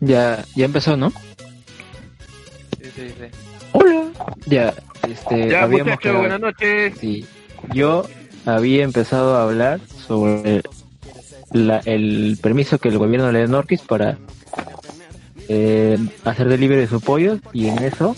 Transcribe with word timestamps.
Ya, 0.00 0.44
ya 0.54 0.64
empezó, 0.64 0.96
¿no? 0.96 1.10
Sí, 1.10 2.90
sí, 2.94 3.08
sí. 3.08 3.24
Hola. 3.72 4.04
Ya, 4.46 4.74
este, 5.08 5.48
Ya, 5.50 5.62
habíamos 5.64 5.98
quedado- 5.98 6.20
buenas 6.20 6.40
noches. 6.40 6.94
Sí, 7.00 7.26
yo 7.72 8.04
había 8.46 8.84
empezado 8.84 9.36
a 9.36 9.42
hablar 9.44 9.80
sobre 10.06 10.62
la, 11.52 11.78
el 11.84 12.38
permiso 12.40 12.78
que 12.78 12.88
el 12.88 12.98
gobierno 12.98 13.30
le 13.32 13.40
da 13.40 13.44
a 13.46 13.48
Norquis 13.48 13.80
para 13.82 14.18
eh, 15.48 15.98
hacer 16.24 16.48
delivery 16.48 16.82
de 16.82 16.86
su 16.88 17.00
pollo 17.00 17.38
y 17.52 17.68
en 17.68 17.78
eso 17.82 18.16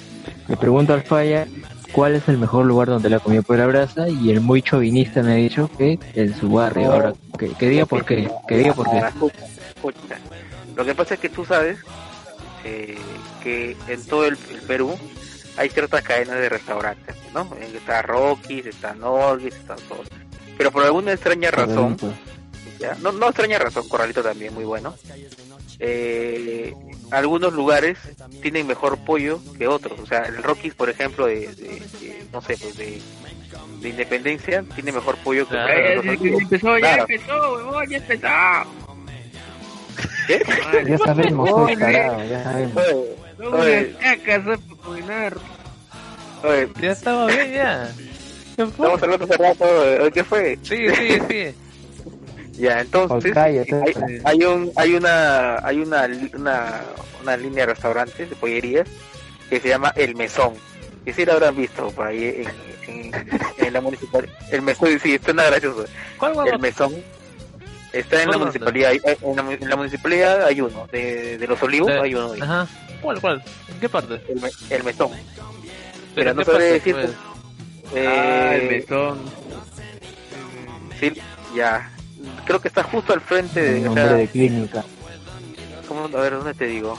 le 0.48 0.56
pregunto 0.56 0.92
al 0.94 1.02
falla 1.02 1.46
cuál 1.92 2.14
es 2.16 2.28
el 2.28 2.38
mejor 2.38 2.66
lugar 2.66 2.88
donde 2.88 3.08
la 3.10 3.20
comió 3.20 3.42
por 3.42 3.58
la 3.58 3.66
brasa 3.66 4.08
y 4.08 4.30
el 4.30 4.40
muy 4.40 4.62
chauvinista 4.62 5.22
me 5.22 5.32
ha 5.32 5.36
dicho 5.36 5.70
que 5.78 5.98
en 6.14 6.34
su 6.36 6.50
barrio. 6.50 6.92
Ahora, 6.92 7.14
que, 7.38 7.48
que 7.50 7.68
diga 7.68 7.86
por 7.86 8.04
qué, 8.04 8.28
que 8.46 8.56
diga 8.58 8.74
por 8.74 8.88
qué. 8.90 9.00
Lo 10.80 10.86
que 10.86 10.94
pasa 10.94 11.12
es 11.14 11.20
que 11.20 11.28
tú 11.28 11.44
sabes 11.44 11.78
eh, 12.64 12.96
que 13.42 13.76
en 13.86 14.02
todo 14.06 14.24
el, 14.24 14.38
el 14.50 14.62
Perú 14.62 14.98
hay 15.58 15.68
ciertas 15.68 16.02
cadenas 16.02 16.36
de 16.36 16.48
restaurantes, 16.48 17.14
¿no? 17.34 17.42
Eh, 17.60 17.70
Está 17.76 18.00
Rockies, 18.00 18.64
está 18.64 18.94
Norgis, 18.94 19.54
está 19.54 19.76
todo. 19.76 20.02
Pero 20.56 20.70
por 20.72 20.82
alguna 20.84 21.12
extraña 21.12 21.50
razón, 21.50 21.98
¿ya? 22.78 22.96
No, 23.02 23.12
no 23.12 23.26
extraña 23.28 23.58
razón, 23.58 23.86
Corralito 23.90 24.22
también 24.22 24.54
muy 24.54 24.64
bueno. 24.64 24.94
Eh, 25.80 26.74
algunos 27.10 27.52
lugares 27.52 27.98
tienen 28.40 28.66
mejor 28.66 28.96
pollo 29.04 29.38
que 29.58 29.66
otros. 29.68 30.00
O 30.00 30.06
sea, 30.06 30.20
el 30.20 30.42
Rockies, 30.42 30.74
por 30.74 30.88
ejemplo, 30.88 31.26
de, 31.26 31.48
de- 31.48 31.80
de- 32.00 32.26
no 32.32 32.40
sé, 32.40 32.56
pues 32.56 32.74
de, 32.78 33.00
de 33.80 33.88
Independencia, 33.90 34.64
tiene 34.74 34.92
mejor 34.92 35.16
pollo 35.18 35.44
que 35.46 35.52
Claro. 35.54 36.00
otros. 36.00 36.04
Eh, 36.06 36.16
amigos. 36.18 36.42
empezó, 36.42 36.78
ya 36.78 36.94
Claro. 36.94 37.06
empezó, 37.08 37.52
huevón, 37.54 37.88
ya 37.90 37.96
empezó. 37.98 38.26
¿Qué? 40.38 40.84
Ya 40.86 40.98
sabemos, 40.98 41.48
soy 41.50 41.64
Oye, 41.64 41.76
tarado, 41.76 42.24
ya 42.24 42.44
sabemos. 42.44 42.82
oye, 42.86 43.16
Oye. 43.52 43.96
oye, 46.42 46.68
Ya 46.80 46.92
estaba 46.92 47.26
bien, 47.26 47.52
ya. 47.52 47.90
¿Qué 48.56 48.66
fue? 48.66 48.86
estamos 48.86 49.02
hablando 49.02 49.24
hace 49.24 49.36
rato, 49.36 49.84
eh, 50.06 50.10
¿qué 50.12 50.24
fue? 50.24 50.58
Sí, 50.62 50.76
sí, 50.94 51.18
sí. 51.28 51.54
Ya, 52.60 52.80
entonces 52.82 53.32
cállate. 53.32 53.74
hay, 53.74 54.20
hay 54.24 54.44
un 54.44 54.70
hay 54.76 54.94
una 54.94 55.66
hay 55.66 55.78
una, 55.78 56.06
una 56.34 56.82
una 57.22 57.36
línea 57.38 57.64
de 57.64 57.72
restaurantes 57.72 58.28
de 58.28 58.36
pollerías 58.36 58.86
que 59.48 59.60
se 59.60 59.68
llama 59.68 59.92
El 59.96 60.14
Mesón. 60.14 60.52
Que 61.06 61.14
sí 61.14 61.24
la 61.24 61.32
habrán 61.34 61.56
visto 61.56 61.90
por 61.92 62.06
ahí 62.08 62.44
en, 62.86 63.12
en, 63.14 63.14
en 63.66 63.72
la 63.72 63.80
municipalidad. 63.80 64.34
El 64.50 64.60
Mesón, 64.60 64.88
sí, 65.02 65.14
esto 65.14 65.30
es 65.30 65.34
nada 65.36 65.48
gracioso. 65.50 65.86
¿Cuál, 66.18 66.34
cuál, 66.34 66.48
El 66.48 66.52
cuál? 66.52 66.60
Mesón 66.60 66.94
está 67.92 68.22
en 68.22 68.30
la 68.30 68.38
municipalidad. 68.38 68.90
hay- 68.90 69.00
En 69.22 69.36
la, 69.36 69.52
en 69.52 69.68
la 69.68 69.76
municipalidad 69.76 70.44
hay 70.44 70.60
uno. 70.60 70.86
De, 70.90 71.38
de 71.38 71.46
los 71.46 71.62
Olivos 71.62 71.90
hay 71.90 72.14
uno. 72.14 72.32
ahí. 72.32 72.40
Ajá. 72.40 72.66
¿Cuál, 73.02 73.20
cuál? 73.20 73.42
¿En 73.68 73.80
qué 73.80 73.88
parte? 73.88 74.20
El, 74.28 74.40
me- 74.40 74.50
el 74.76 74.84
Mesón. 74.84 75.10
¿Pero 76.14 76.34
no 76.34 76.44
sabré 76.44 76.64
decirte. 76.64 77.02
pues? 77.06 77.16
Ah, 78.06 78.54
el 78.54 78.60
Eh, 78.62 78.68
mesón. 78.88 79.18
sí, 80.98 81.12
ya. 81.54 81.90
Creo 82.44 82.60
que 82.60 82.68
está 82.68 82.82
justo 82.82 83.12
al 83.12 83.20
frente 83.20 83.60
de. 83.60 83.80
o 83.80 83.84
Nombre 83.86 84.04
sea, 84.04 84.12
de 84.14 84.28
clínica. 84.28 84.84
¿cómo? 85.88 86.04
a 86.04 86.20
ver, 86.20 86.32
¿dónde 86.34 86.54
te 86.54 86.66
digo? 86.66 86.98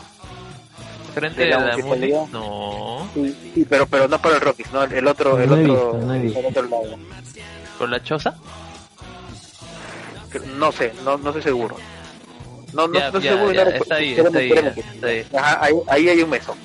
¿Frente 1.14 1.42
de 1.42 1.46
de 1.48 1.52
la 1.52 1.60
la 1.60 1.72
municipalidad. 1.72 2.26
No. 2.32 3.10
Sí, 3.14 3.52
sí, 3.54 3.66
pero 3.70 3.86
pero 3.86 4.08
no 4.08 4.22
para 4.22 4.36
el 4.36 4.42
Rockies, 4.42 4.72
no, 4.72 4.84
el 4.84 5.08
otro, 5.08 5.40
el 5.40 5.50
No 5.50 5.56
otro, 5.56 5.94
visto, 5.94 6.06
no 6.08 6.14
el 6.14 6.46
otro 6.46 6.64
lado. 6.64 6.98
¿Por 7.78 7.90
la 7.90 8.02
choza? 8.04 8.36
No 10.40 10.72
sé, 10.72 10.94
no, 11.04 11.18
no 11.18 11.30
estoy 11.30 11.42
seguro. 11.44 11.76
No, 12.74 12.88
no, 12.88 12.94
Ya, 12.94 13.00
no 13.12 13.18
estoy 13.18 13.22
ya, 13.24 13.32
seguro. 13.36 13.52
ya, 13.54 13.64
no 13.66 13.70
está 13.72 13.96
ahí, 13.96 14.14
está 14.14 14.40
ahí, 14.40 14.52
está 14.78 15.08
ahí. 15.08 15.26
Ajá, 15.36 15.60
ahí, 15.66 15.74
ahí 15.88 16.10
hay 16.10 16.22
un 16.22 16.30
mesón. 16.30 16.58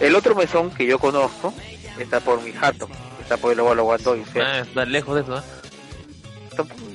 El 0.00 0.14
otro 0.16 0.34
mesón 0.34 0.70
que 0.70 0.86
yo 0.86 0.98
conozco 0.98 1.52
está 1.98 2.20
por 2.20 2.42
mi 2.42 2.52
jato, 2.52 2.88
está 3.20 3.36
por 3.36 3.52
el 3.52 3.60
Ovalo 3.60 3.84
Guandoy. 3.84 4.24
Ah, 4.36 4.60
está 4.60 4.84
lejos 4.84 5.14
de 5.14 5.20
eso, 5.22 5.38
¿eh? 5.38 5.42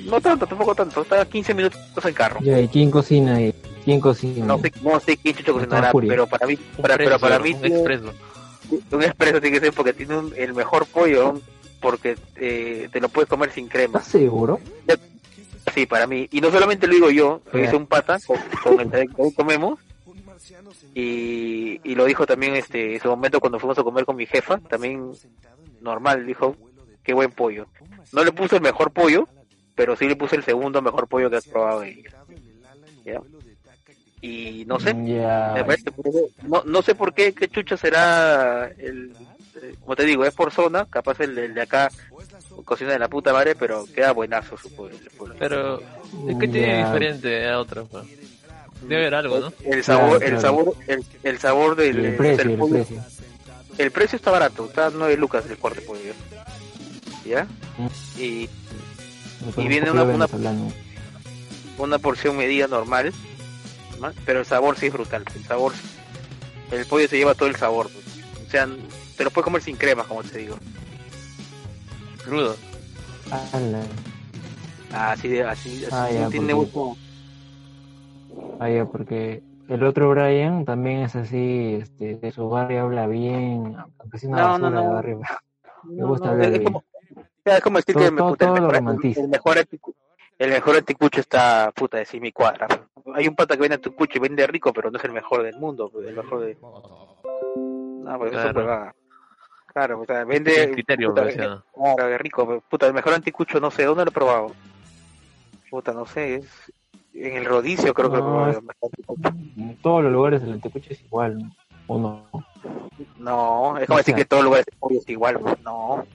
no 0.06 0.22
tanto, 0.22 0.46
tampoco 0.46 0.76
tanto, 0.76 1.02
está 1.02 1.22
a 1.22 1.26
15 1.26 1.54
minutos 1.54 1.80
en 2.04 2.14
carro. 2.14 2.40
¿y 2.44 2.68
quién 2.68 2.92
cocina 2.92 3.36
ahí? 3.38 3.54
¿Quién 3.84 4.00
cocina? 4.00 4.46
No 4.46 4.60
sé, 4.60 4.72
no 4.82 5.00
sé 5.00 5.18
quién 5.18 5.36
chucho 5.36 5.54
cocinará, 5.54 5.92
pero 5.94 6.28
para 6.28 6.46
mí, 6.48 6.54
Un 6.78 6.82
para, 6.82 6.98
pero 6.98 7.16
expreso, 7.16 7.20
para 7.20 7.40
mí 7.40 7.54
un 7.54 7.66
expreso. 7.66 8.14
un 8.92 9.04
expreso 9.04 9.42
tiene 9.42 9.60
que 9.60 9.66
ser 9.66 9.74
porque 9.74 9.94
tiene 9.94 10.18
un- 10.18 10.34
el 10.36 10.54
mejor 10.54 10.86
pollo, 10.88 11.40
porque 11.80 12.16
eh, 12.36 12.90
te 12.92 13.00
lo 13.00 13.10
puedes 13.10 13.30
comer 13.30 13.52
sin 13.52 13.68
crema. 13.68 14.00
¿Estás 14.00 14.12
seguro? 14.12 14.60
Sí, 15.74 15.86
para 15.86 16.08
mí. 16.08 16.28
Y 16.32 16.42
no 16.42 16.52
solamente 16.52 16.88
lo 16.88 16.94
digo 16.94 17.10
yo, 17.12 17.42
lo 17.52 17.60
dice 17.60 17.76
un 17.76 17.88
pata 17.88 18.18
con, 18.26 18.38
con 18.64 18.80
el 18.96 19.10
que 19.10 19.22
hoy 19.22 19.34
comemos. 19.34 19.80
Y, 20.94 21.80
y 21.84 21.96
lo 21.96 22.06
dijo 22.06 22.26
también 22.26 22.56
este 22.56 22.96
ese 22.96 23.08
momento 23.08 23.40
cuando 23.40 23.60
fuimos 23.60 23.78
a 23.80 23.84
comer 23.84 24.06
con 24.06 24.16
mi 24.16 24.26
jefa, 24.26 24.60
también 24.60 25.12
normal, 25.82 26.26
dijo, 26.26 26.56
qué 27.04 27.14
buen 27.14 27.32
pollo. 27.32 27.68
No 28.12 28.24
le 28.24 28.32
puse 28.32 28.56
el 28.58 28.62
mejor 28.62 28.92
pollo, 28.92 29.28
pero 29.76 29.96
sí 29.96 30.08
le 30.08 30.16
puse 30.16 30.36
el 30.36 30.44
segundo 30.44 30.82
mejor 30.82 31.08
pollo 31.08 31.30
que 31.30 31.38
has 31.38 31.48
probado 31.48 31.84
ella. 31.84 32.10
¿Ya? 33.04 33.22
Y 34.22 34.64
no 34.66 34.80
sé, 34.80 34.94
parece- 35.66 35.92
no, 36.44 36.64
no 36.64 36.82
sé 36.82 36.96
por 36.96 37.14
qué, 37.14 37.34
qué 37.34 37.48
chucha 37.48 37.78
será 37.78 38.68
el, 38.78 39.12
eh, 39.62 39.76
como 39.82 39.96
te 39.96 40.04
digo, 40.06 40.26
es 40.26 40.34
por 40.34 40.52
zona, 40.52 40.86
capaz 40.86 41.20
el, 41.20 41.38
el 41.38 41.54
de 41.54 41.62
acá 41.62 41.92
cocina 42.64 42.92
de 42.92 43.00
la 43.00 43.08
puta 43.08 43.34
madre, 43.34 43.56
pero 43.56 43.86
queda 43.94 44.12
buenazo 44.14 44.58
su 44.58 44.74
pollo. 44.76 44.96
Pero, 45.40 45.82
¿qué 46.40 46.48
tiene 46.48 46.86
diferente 46.86 47.48
a 47.50 47.60
otro? 47.60 47.86
pues? 47.86 48.06
Debe 48.82 49.02
haber 49.02 49.16
algo, 49.16 49.40
¿no? 49.40 49.54
El 49.64 49.84
sabor, 49.84 50.20
Claro, 50.20 50.24
el 50.26 50.30
claro. 50.32 50.42
sabor, 50.42 50.76
el, 50.88 51.04
el 51.24 51.40
sabor 51.40 51.76
del, 51.76 52.06
El 52.06 52.16
precio, 52.16 52.38
del 52.44 52.52
el 52.52 52.58
pollo. 52.60 52.74
precio. 52.74 53.04
El 53.78 53.92
precio 53.92 54.16
está 54.18 54.32
barato, 54.32 54.66
está 54.66 54.88
a 54.88 54.90
9 54.92 55.18
lucas 55.18 55.44
el 55.50 55.58
corte 55.58 55.82
de 55.82 55.88
pollo. 55.88 56.14
¿Ya? 57.26 57.46
Mm. 57.78 58.22
Y 58.22 58.50
Y 59.58 59.68
viene 59.68 59.90
una- 59.92 60.04
una- 60.04 60.28
una 61.78 61.98
porción 62.00 62.38
medida 62.38 62.68
normal, 62.68 63.12
¿no? 64.00 64.12
pero 64.26 64.40
el 64.40 64.46
sabor 64.46 64.78
sí 64.78 64.88
es 64.88 64.94
brutal. 64.94 65.24
El 65.36 65.44
sabor, 65.46 65.74
el 66.72 66.86
pollo 66.86 67.08
se 67.08 67.18
lleva 67.18 67.34
todo 67.34 67.50
el 67.50 67.56
sabor. 67.56 67.90
pues. 67.92 68.06
O 68.48 68.52
sea, 68.52 68.68
te 69.18 69.24
lo 69.24 69.32
puedes 69.32 69.44
comer 69.46 69.62
sin 69.62 69.76
crema, 69.76 70.04
como 70.04 70.24
te 70.24 70.38
digo. 70.38 70.58
Crudo. 72.26 72.56
Ala. 73.54 73.82
Así 74.94 75.28
de, 75.28 75.44
así, 75.44 75.86
así 75.86 75.90
Ah, 75.92 76.08
no 76.12 76.20
ya, 76.20 76.30
tiene 76.30 76.56
porque- 76.56 76.78
mucho- 76.78 76.98
Ah, 78.60 78.70
ya, 78.70 78.86
porque 78.86 79.44
el 79.68 79.84
otro 79.84 80.10
Brian 80.12 80.64
también 80.66 81.00
es 81.02 81.16
así, 81.16 81.80
este, 81.82 82.16
de 82.16 82.32
su 82.32 82.50
barrio 82.50 82.84
habla 82.84 83.08
bien, 83.08 83.76
aunque 84.00 84.18
sea 84.18 84.30
una 84.30 84.42
No, 84.42 84.48
basura 84.50 84.70
no, 84.70 84.80
de 84.82 84.88
no. 84.88 84.94
barrio. 84.94 85.20
Me 85.84 85.96
No, 85.96 86.08
gusta 86.08 86.26
no, 86.28 86.32
hablar 86.34 86.54
es, 86.54 86.62
como, 87.62 87.80
es 87.80 87.86
decir 87.86 87.96
Todo- 87.96 88.06
que 88.06 88.12
me- 88.12 88.18
todo- 88.18 88.30
puta, 88.30 88.46
todo 88.48 88.56
el, 88.56 88.62
mejor, 88.62 88.76
el 88.76 89.28
mejor 89.30 89.58
anticu- 89.58 89.94
el 90.40 90.50
mejor 90.52 90.76
anticucho 90.78 91.20
está 91.22 91.72
puta 91.76 91.98
de 91.98 92.20
mi 92.20 92.32
cuadra. 92.32 92.68
Hay 93.14 93.28
un 93.28 93.36
pata 93.36 93.56
que 93.56 93.62
vende 93.62 93.76
anticucho 93.76 94.18
y 94.18 94.22
vende 94.22 94.48
rico, 94.48 94.74
pero 94.74 94.90
no 94.90 94.98
es 94.98 95.04
el 95.04 95.12
mejor 95.12 95.44
del 95.44 95.58
mundo, 95.60 95.90
pues, 95.92 96.08
el 96.08 96.16
mejor 96.16 96.40
de 96.42 96.58
no, 96.62 98.18
pues 98.20 98.32
eso 98.34 98.42
Claro. 98.42 98.66
va. 98.68 98.96
Claro, 99.76 100.00
o 100.00 100.06
sea, 100.06 100.26
Tiene 100.26 100.40
vende 100.40 100.72
criterio, 100.72 101.10
puta, 101.10 101.30
ya. 101.32 101.62
claro, 101.74 102.08
de 102.08 102.18
rico, 102.18 102.64
puta, 102.70 102.88
el 102.88 102.94
mejor 102.94 103.14
anticucho 103.14 103.60
no 103.60 103.70
sé, 103.70 103.84
¿dónde 103.84 104.06
lo 104.06 104.10
he 104.10 104.14
probado? 104.14 104.56
Puta, 105.70 105.92
no 105.92 106.06
sé, 106.06 106.36
es 106.36 106.48
en 107.14 107.36
el 107.36 107.44
rodicio 107.44 107.94
creo 107.94 108.10
que 108.10 108.16
lo 108.16 108.22
he 108.22 108.26
probado 108.26 108.50
el 108.52 108.56
anticucho. 108.56 109.30
En 109.58 109.76
todos 109.82 110.02
los 110.04 110.14
lugares 110.14 110.42
el 110.44 110.54
antecucho 110.54 110.94
es 110.94 111.04
igual, 111.04 111.38
¿no? 111.40 111.52
¿o 111.88 111.98
no? 112.00 112.30
No, 113.18 113.78
es 113.78 113.86
como 113.88 113.96
O 113.96 113.98
decir 113.98 114.16
que 114.16 114.22
en 114.22 114.28
todos 114.30 114.44
los 114.44 114.50
lugares 114.52 114.66
es 114.92 115.10
igual, 115.10 115.40
pues, 115.42 115.62
no. 115.62 116.08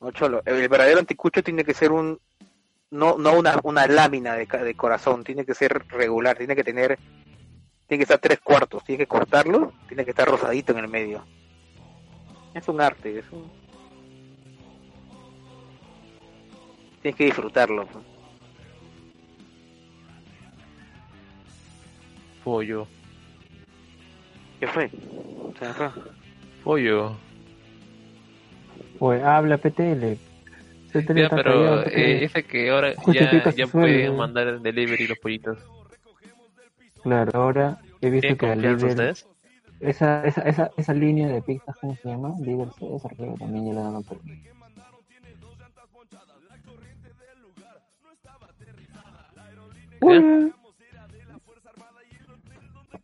No, 0.00 0.10
cholo. 0.12 0.40
El 0.44 0.68
verdadero 0.68 1.00
anticucho 1.00 1.42
tiene 1.42 1.64
que 1.64 1.74
ser 1.74 1.90
un. 1.90 2.20
No, 2.92 3.16
no 3.18 3.36
una, 3.36 3.58
una 3.64 3.88
lámina 3.88 4.34
de, 4.36 4.46
ca- 4.46 4.62
de 4.62 4.76
corazón, 4.76 5.24
tiene 5.24 5.44
que 5.44 5.54
ser 5.54 5.84
regular, 5.88 6.36
tiene 6.38 6.54
que 6.54 6.62
tener. 6.62 6.98
Tiene 7.88 7.98
que 7.98 8.04
estar 8.04 8.18
tres 8.20 8.38
cuartos, 8.40 8.84
tiene 8.84 8.98
que 9.00 9.08
cortarlo, 9.08 9.72
tiene 9.88 10.04
que 10.04 10.10
estar 10.12 10.28
rosadito 10.28 10.72
en 10.72 10.78
el 10.78 10.88
medio. 10.88 11.24
Es 12.54 12.68
un 12.68 12.80
arte, 12.80 13.18
es 13.18 13.24
un. 13.32 13.50
Tienes 17.02 17.16
que 17.16 17.24
disfrutarlo. 17.24 17.86
pues. 17.86 18.04
Pollo. 22.44 22.86
¿Qué 24.60 24.66
fue? 24.68 24.88
Se 25.58 25.66
me 25.66 25.72
fue. 25.74 25.90
Pollo. 26.62 27.16
Pues 28.98 29.22
habla 29.22 29.58
PTL. 29.58 30.16
PTL 30.92 31.18
Ya, 31.18 31.28
pero 31.28 31.42
callado, 31.42 31.84
eh, 31.86 32.20
dice 32.20 32.44
que 32.44 32.70
ahora 32.70 32.94
ya, 33.12 33.50
ya 33.50 33.66
pueden 33.66 34.16
mandar 34.16 34.46
el 34.46 34.62
delivery 34.62 35.08
los 35.08 35.18
pollitos. 35.18 35.58
Claro, 37.02 37.32
ahora 37.34 37.78
he 38.00 38.10
visto 38.10 38.36
¿Tienen 38.36 38.38
que 38.38 38.46
al 38.46 38.52
confianza 38.52 38.86
líder, 38.86 39.12
ustedes? 39.12 39.33
Esa, 39.84 40.24
esa, 40.24 40.42
esa, 40.42 40.70
esa 40.76 40.94
línea 40.94 41.28
de 41.28 41.42
pizzas, 41.42 41.76
¿cómo 41.80 41.96
se 41.96 42.08
llama? 42.08 42.34
Líder 42.40 42.68
César, 42.72 43.14
creo 43.16 43.34
que 43.34 43.40
también 43.40 43.66
ya 43.66 43.72
le 43.74 43.80
dan 43.80 44.02
por 44.02 44.18
Hola. 50.00 50.50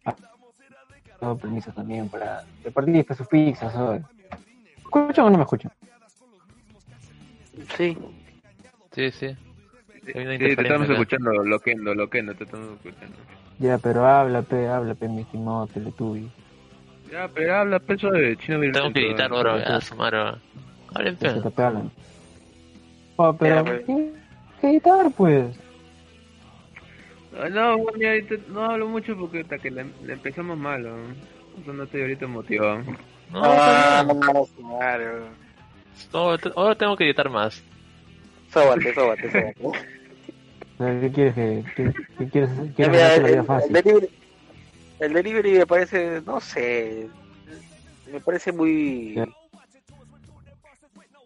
Ah, 0.04 0.14
dado 1.20 1.38
permiso 1.38 1.72
también 1.72 2.08
para 2.08 2.44
repartir 2.64 3.06
sus 3.14 3.26
pizzas, 3.26 3.72
¿sabes? 3.72 4.02
¿Me 4.02 4.82
escuchan 4.82 5.26
o 5.26 5.30
no 5.30 5.38
me 5.38 5.44
escuchan? 5.44 5.72
Sí. 7.76 7.96
Sí, 8.92 9.10
sí. 9.12 9.36
Sí, 10.04 10.12
te 10.12 10.52
estamos 10.52 10.84
acá. 10.84 10.94
escuchando, 10.94 11.32
loquendo, 11.32 11.94
loquendo, 11.94 12.34
te 12.34 12.44
estamos 12.44 12.76
escuchando. 12.76 13.16
Ya, 13.58 13.78
pero 13.78 14.06
habla, 14.06 14.42
pe, 14.42 14.68
habla, 14.68 14.94
pe, 14.94 15.08
mi 15.08 15.22
estimado 15.22 15.66
Teletubby. 15.66 16.30
Ya, 17.10 17.28
pero 17.28 17.56
habla 17.56 17.78
peso 17.78 18.10
de 18.10 18.36
chino 18.36 18.60
virtual. 18.60 18.82
Tengo 18.84 18.94
que 18.94 19.06
editar 19.06 19.32
ahora, 19.32 19.76
a 19.76 19.80
su 19.80 19.94
madre. 19.96 20.38
Hablen 20.94 21.16
pegan. 21.16 21.90
Oh, 23.16 23.32
pero, 23.36 23.56
Ya, 23.56 23.64
pues. 23.64 23.82
¿qué? 23.86 24.12
¿Qué 24.60 24.70
editar, 24.70 25.10
pues? 25.16 25.56
Ah, 27.38 27.48
No, 27.48 27.78
bueno, 27.78 28.08
ahorita 28.08 28.34
no 28.48 28.64
hablo 28.64 28.88
mucho 28.88 29.16
porque 29.16 29.40
hasta 29.40 29.58
que 29.58 29.70
le, 29.70 29.86
le 30.04 30.12
empezamos 30.12 30.56
mal, 30.58 30.82
¿no? 30.82 30.96
Entonces 31.56 31.74
no 31.74 31.82
estoy 31.84 32.00
ahorita 32.02 32.26
motivado. 32.26 32.78
No, 33.32 33.42
Ah, 33.44 34.04
no, 34.06 34.46
claro. 34.78 35.28
No, 36.12 36.36
ahora 36.56 36.74
tengo 36.76 36.96
que 36.96 37.04
editar 37.04 37.28
más. 37.28 37.62
Sóbate, 38.52 38.94
sóbate, 38.94 39.30
sóbate. 39.30 39.54
¿Qué 40.78 41.10
quieres 41.14 41.34
que, 41.34 41.64
qué, 41.76 41.92
qué 42.18 42.28
quieres, 42.28 42.50
quieres 42.74 42.96
el, 43.16 43.22
la 43.22 43.28
vida 43.28 43.44
fácil? 43.44 44.08
El 45.00 45.12
delivery 45.12 45.52
me 45.58 45.66
parece, 45.66 46.20
no 46.22 46.40
sé, 46.40 47.08
me 48.12 48.20
parece 48.20 48.52
muy... 48.52 49.14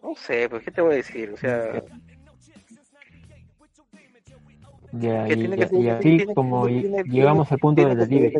No 0.01 0.15
sé, 0.15 0.47
pues, 0.49 0.63
¿qué 0.63 0.71
te 0.71 0.81
voy 0.81 0.93
a 0.93 0.97
decir? 0.97 1.31
O 1.31 1.37
sea, 1.37 1.83
Ya, 4.91 5.25
que 5.25 5.33
y, 5.33 5.35
tiene 5.39 5.55
y- 5.55 5.59
que 5.59 5.67
ser- 5.67 5.79
y 5.79 5.89
así 5.89 6.17
tiene- 6.17 6.33
como 6.35 6.67
tiene- 6.67 6.79
ll- 6.79 7.03
tiene- 7.03 7.03
llegamos 7.17 7.51
al 7.51 7.59
punto 7.59 7.85
del 7.87 7.97
delivery. 7.97 8.33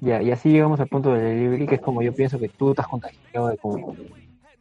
Ya, 0.00 0.22
y 0.22 0.30
así 0.30 0.50
llegamos 0.50 0.78
al 0.78 0.88
punto 0.88 1.12
del 1.14 1.22
delivery, 1.22 1.66
que 1.66 1.74
es 1.76 1.80
como 1.80 2.02
yo 2.02 2.12
pienso 2.14 2.38
que 2.38 2.48
tú 2.50 2.70
estás 2.70 2.86
contagiado 2.86 3.48
de 3.48 3.56
COVID. 3.56 3.84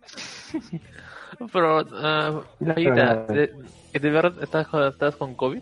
Pero, 1.54 1.80
ah, 1.92 2.42
La 2.60 2.74
Ayita, 2.74 2.96
verdad. 2.96 3.28
¿de, 3.28 4.00
¿de 4.00 4.10
verdad 4.10 4.42
estás, 4.42 4.68
con- 4.70 4.88
estás 4.88 5.16
con 5.18 5.36
COVID? 5.36 5.62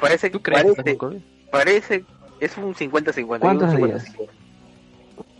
Parece, 0.00 0.28
¿Tú 0.28 0.42
crees 0.42 0.64
que 0.64 0.70
estás 0.70 0.84
con 0.84 0.96
COVID? 0.96 1.20
parece, 1.52 2.04
es 2.40 2.56
un 2.56 2.74
50-50. 2.74 3.38
¿Cuántos 3.40 3.74
un 3.74 3.86
días? 3.86 4.04
50-50. 4.16 4.28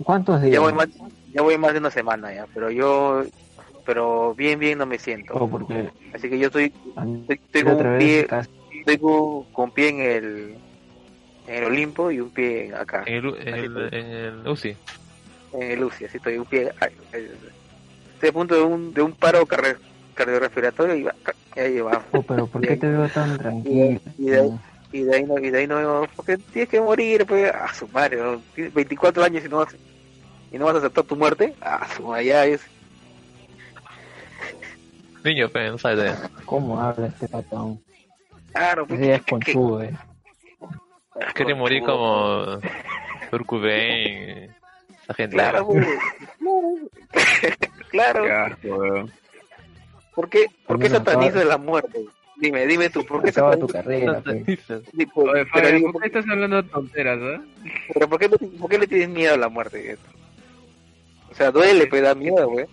¿Cuántos 0.04 0.40
días? 0.42 0.52
Ya 0.54 0.60
voy, 0.60 0.72
más, 0.72 0.88
ya 1.32 1.42
voy 1.42 1.58
más 1.58 1.72
de 1.72 1.78
una 1.78 1.90
semana 1.90 2.32
ya, 2.34 2.46
pero 2.54 2.70
yo, 2.70 3.22
pero 3.84 4.34
bien, 4.34 4.58
bien 4.58 4.78
no 4.78 4.86
me 4.86 4.98
siento. 4.98 5.34
Oh, 5.34 5.48
porque 5.48 5.90
Así 6.14 6.28
que 6.30 6.38
yo 6.38 6.46
estoy, 6.46 6.72
estoy, 6.86 7.40
estoy 7.44 7.62
con 7.62 7.86
un 7.86 7.98
pie, 7.98 8.26
estoy 8.72 8.98
con, 8.98 9.44
con 9.52 9.70
pie 9.70 9.88
en 9.88 10.00
el, 10.00 10.54
en 11.46 11.54
el 11.54 11.64
Olimpo 11.64 12.10
y 12.10 12.20
un 12.20 12.30
pie 12.30 12.72
acá, 12.74 13.02
En 13.06 13.14
el, 13.26 13.34
en 13.48 13.54
el, 13.54 13.94
en 13.94 14.06
el 14.06 14.48
UCI. 14.48 14.76
en 15.54 15.62
el 15.72 15.84
UCI, 15.84 16.04
así 16.06 16.16
estoy, 16.18 16.38
un 16.38 16.44
pie, 16.46 16.72
estoy 18.14 18.28
a 18.28 18.32
punto 18.32 18.54
de 18.54 18.62
un, 18.62 18.92
de 18.94 19.02
un 19.02 19.12
paro 19.12 19.44
cardio- 19.46 19.78
cardiorrespiratorio 20.14 20.94
y 20.94 21.02
va, 21.02 21.14
ahí 21.56 21.80
va. 21.80 22.02
Oh, 22.12 22.22
pero 22.22 22.46
¿por 22.46 22.62
qué 22.62 22.76
te 22.78 22.86
veo 22.88 23.08
tan 23.08 23.36
tranquilo? 23.38 24.00
Y 24.18 24.24
de 24.26 24.40
ahí- 24.40 24.58
Y 24.92 25.02
de 25.02 25.16
ahí 25.16 25.24
no, 25.24 25.38
y 25.38 25.50
de 25.50 25.58
ahí 25.58 25.66
no 25.66 26.06
porque 26.16 26.36
tienes 26.38 26.68
que 26.68 26.80
morir, 26.80 27.26
pues, 27.26 27.52
a 27.52 27.72
su 27.74 27.88
madre, 27.88 28.16
¿no? 28.18 28.40
Tienes 28.54 28.72
24 28.72 29.24
años 29.24 29.44
y 29.44 29.48
no 29.48 29.58
vas, 29.58 29.76
y 30.52 30.58
no 30.58 30.64
vas 30.66 30.76
a 30.76 30.78
aceptar 30.78 31.04
tu 31.04 31.16
muerte, 31.16 31.54
a 31.60 31.86
su 31.94 32.04
madre, 32.04 32.24
ya 32.26 32.44
es, 32.46 32.60
Niño, 35.24 35.48
pero 35.52 35.72
no 35.72 35.78
sabes 35.78 35.98
de 35.98 36.28
¿Cómo 36.44 36.80
habla 36.80 37.08
este 37.08 37.26
patón? 37.28 37.80
claro, 38.52 38.86
pues, 38.86 39.00
es 39.00 39.18
¿qué- 39.18 39.24
qué- 39.24 39.30
conchudo, 39.30 39.82
eh. 39.82 39.92
Quiere 41.34 41.54
morir 41.54 41.82
como 41.82 42.58
Kurt 43.30 43.46
Cobain, 43.46 44.54
esa 45.02 45.14
gente. 45.14 45.34
Claro, 45.36 45.66
pues. 45.66 45.86
claro. 47.90 48.24
Qué 48.24 48.32
asco, 48.32 48.68
weón. 48.68 49.12
¿Por 50.14 50.28
qué, 50.30 50.46
por 50.66 50.78
qué 50.78 50.86
acaba- 50.86 51.44
la 51.44 51.58
muerte? 51.58 52.06
Dime, 52.38 52.66
dime 52.66 52.90
tú, 52.90 53.04
¿por 53.04 53.22
qué 53.22 53.30
Acaba 53.30 53.56
tu 53.56 53.66
carrera, 53.66 54.22
Oye, 54.26 54.44
pero, 54.46 55.46
Fabián, 55.46 55.76
digo, 55.76 55.92
¿por 55.92 56.02
qué 56.02 56.08
estás 56.08 56.28
hablando 56.28 56.62
de 56.62 56.68
tonteras, 56.68 57.18
eh? 57.22 57.40
pero 57.94 58.08
¿por 58.08 58.18
qué, 58.20 58.28
le- 58.28 58.38
por 58.58 58.70
qué 58.70 58.78
le 58.78 58.86
tienes 58.86 59.08
miedo 59.08 59.34
a 59.34 59.38
la 59.38 59.48
muerte? 59.48 59.96
O 61.30 61.34
sea, 61.34 61.50
duele, 61.50 61.86
pero 61.86 62.06
da 62.08 62.14
miedo, 62.14 62.48
güey. 62.48 62.66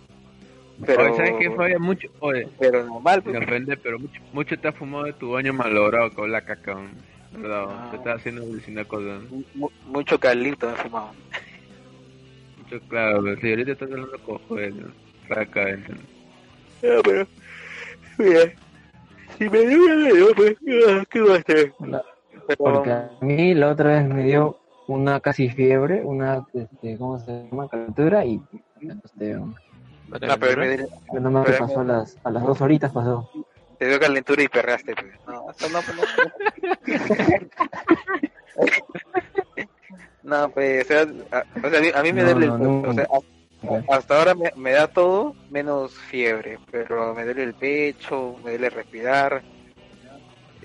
Pero, 0.86 1.04
Oye, 1.04 1.16
¿sabes 1.16 1.34
qué, 1.40 1.52
Fabián? 1.52 1.82
Mucho, 1.82 2.08
oye, 2.20 2.48
pero 2.60 2.84
normal, 2.86 3.22
pues. 3.24 3.38
ofender, 3.38 3.80
pero 3.82 4.00
mucho, 4.00 4.22
mucho 4.34 4.60
te 4.60 4.68
has 4.68 4.76
fumado 4.76 5.06
de 5.06 5.14
tu 5.14 5.32
baño 5.32 5.54
malogrado 5.54 6.12
con 6.14 6.32
la 6.32 6.42
caca. 6.42 6.78
¿verdad? 7.32 7.66
Ah. 7.70 7.88
Te 7.92 7.98
estás 7.98 8.18
haciendo 8.20 8.42
alucinar 8.44 8.86
cosas. 8.88 9.22
Mu- 9.56 9.70
mucho 9.88 10.20
calipto 10.20 10.68
me 10.68 10.74
he 10.74 10.76
fumado. 10.76 11.12
Mucho, 12.64 12.80
claro, 12.88 13.24
pero 13.24 13.40
si 13.40 13.50
ahorita 13.50 13.72
estás 13.72 13.92
hablando 13.92 14.20
con 14.20 14.38
joder, 14.40 14.74
francamente. 15.28 15.94
Ah, 16.84 17.00
pero, 17.04 17.28
mira, 18.18 18.54
si 19.38 19.50
me 19.50 19.60
dio 19.60 19.80
me 19.96 20.14
dio, 20.14 20.28
pues, 20.36 20.56
ah, 20.90 21.04
¿qué 21.10 21.22
va 21.22 21.36
a 21.36 21.38
hacer? 21.40 21.74
Porque 22.58 22.92
a 22.92 23.10
mí 23.22 23.54
la 23.54 23.70
otra 23.72 23.92
vez 24.00 24.08
me 24.08 24.24
dio 24.24 24.58
una 24.88 25.20
casi 25.22 25.50
fiebre, 25.50 26.02
una, 26.04 26.46
este, 26.54 26.98
¿cómo 26.98 27.20
se 27.20 27.48
llama? 27.50 27.70
Calentura 27.70 28.26
y 28.26 28.42
este, 29.06 29.34
no, 29.36 29.56
pero 30.40 30.58
me 30.62 30.78
dio- 30.78 30.88
no 31.20 31.32
me 31.32 31.42
Pero- 31.44 31.58
pasó 31.60 31.80
a 31.80 31.84
las, 31.86 32.18
a 32.24 32.32
las 32.32 32.44
dos 32.44 32.60
horitas 32.62 32.92
pasó. 32.92 33.30
te 33.80 33.88
dio 33.88 34.00
calentura 34.00 34.44
y 34.44 34.48
perraste, 34.50 34.94
pues. 34.94 35.08
No, 35.28 35.50
eso 35.52 35.70
no, 35.70 35.80
pues, 35.82 35.98
no. 35.98 36.04
No, 40.24 40.50
pues, 40.50 40.86
o 40.86 40.88
sea, 40.88 41.02
a, 41.32 41.44
o 41.66 41.70
sea, 41.70 42.00
a 42.00 42.02
mí, 42.02 42.14
me 42.14 42.24
No, 42.24 42.32
duele 42.32 42.48
no, 42.48 42.56
el 42.56 42.62
no. 42.64 42.82
o 42.90 42.94
sea, 42.94 43.04
a- 43.04 43.20
hasta 43.90 44.18
ahora 44.18 44.36
me, 44.36 44.52
me 44.56 44.72
da 44.72 44.88
todo 44.88 45.36
menos 45.50 45.94
fiebre, 45.94 46.60
pero 46.72 47.14
me 47.14 47.24
duele 47.26 47.44
el 47.44 47.54
pecho, 47.54 48.36
me 48.44 48.52
duele 48.52 48.70
respirar. 48.70 49.42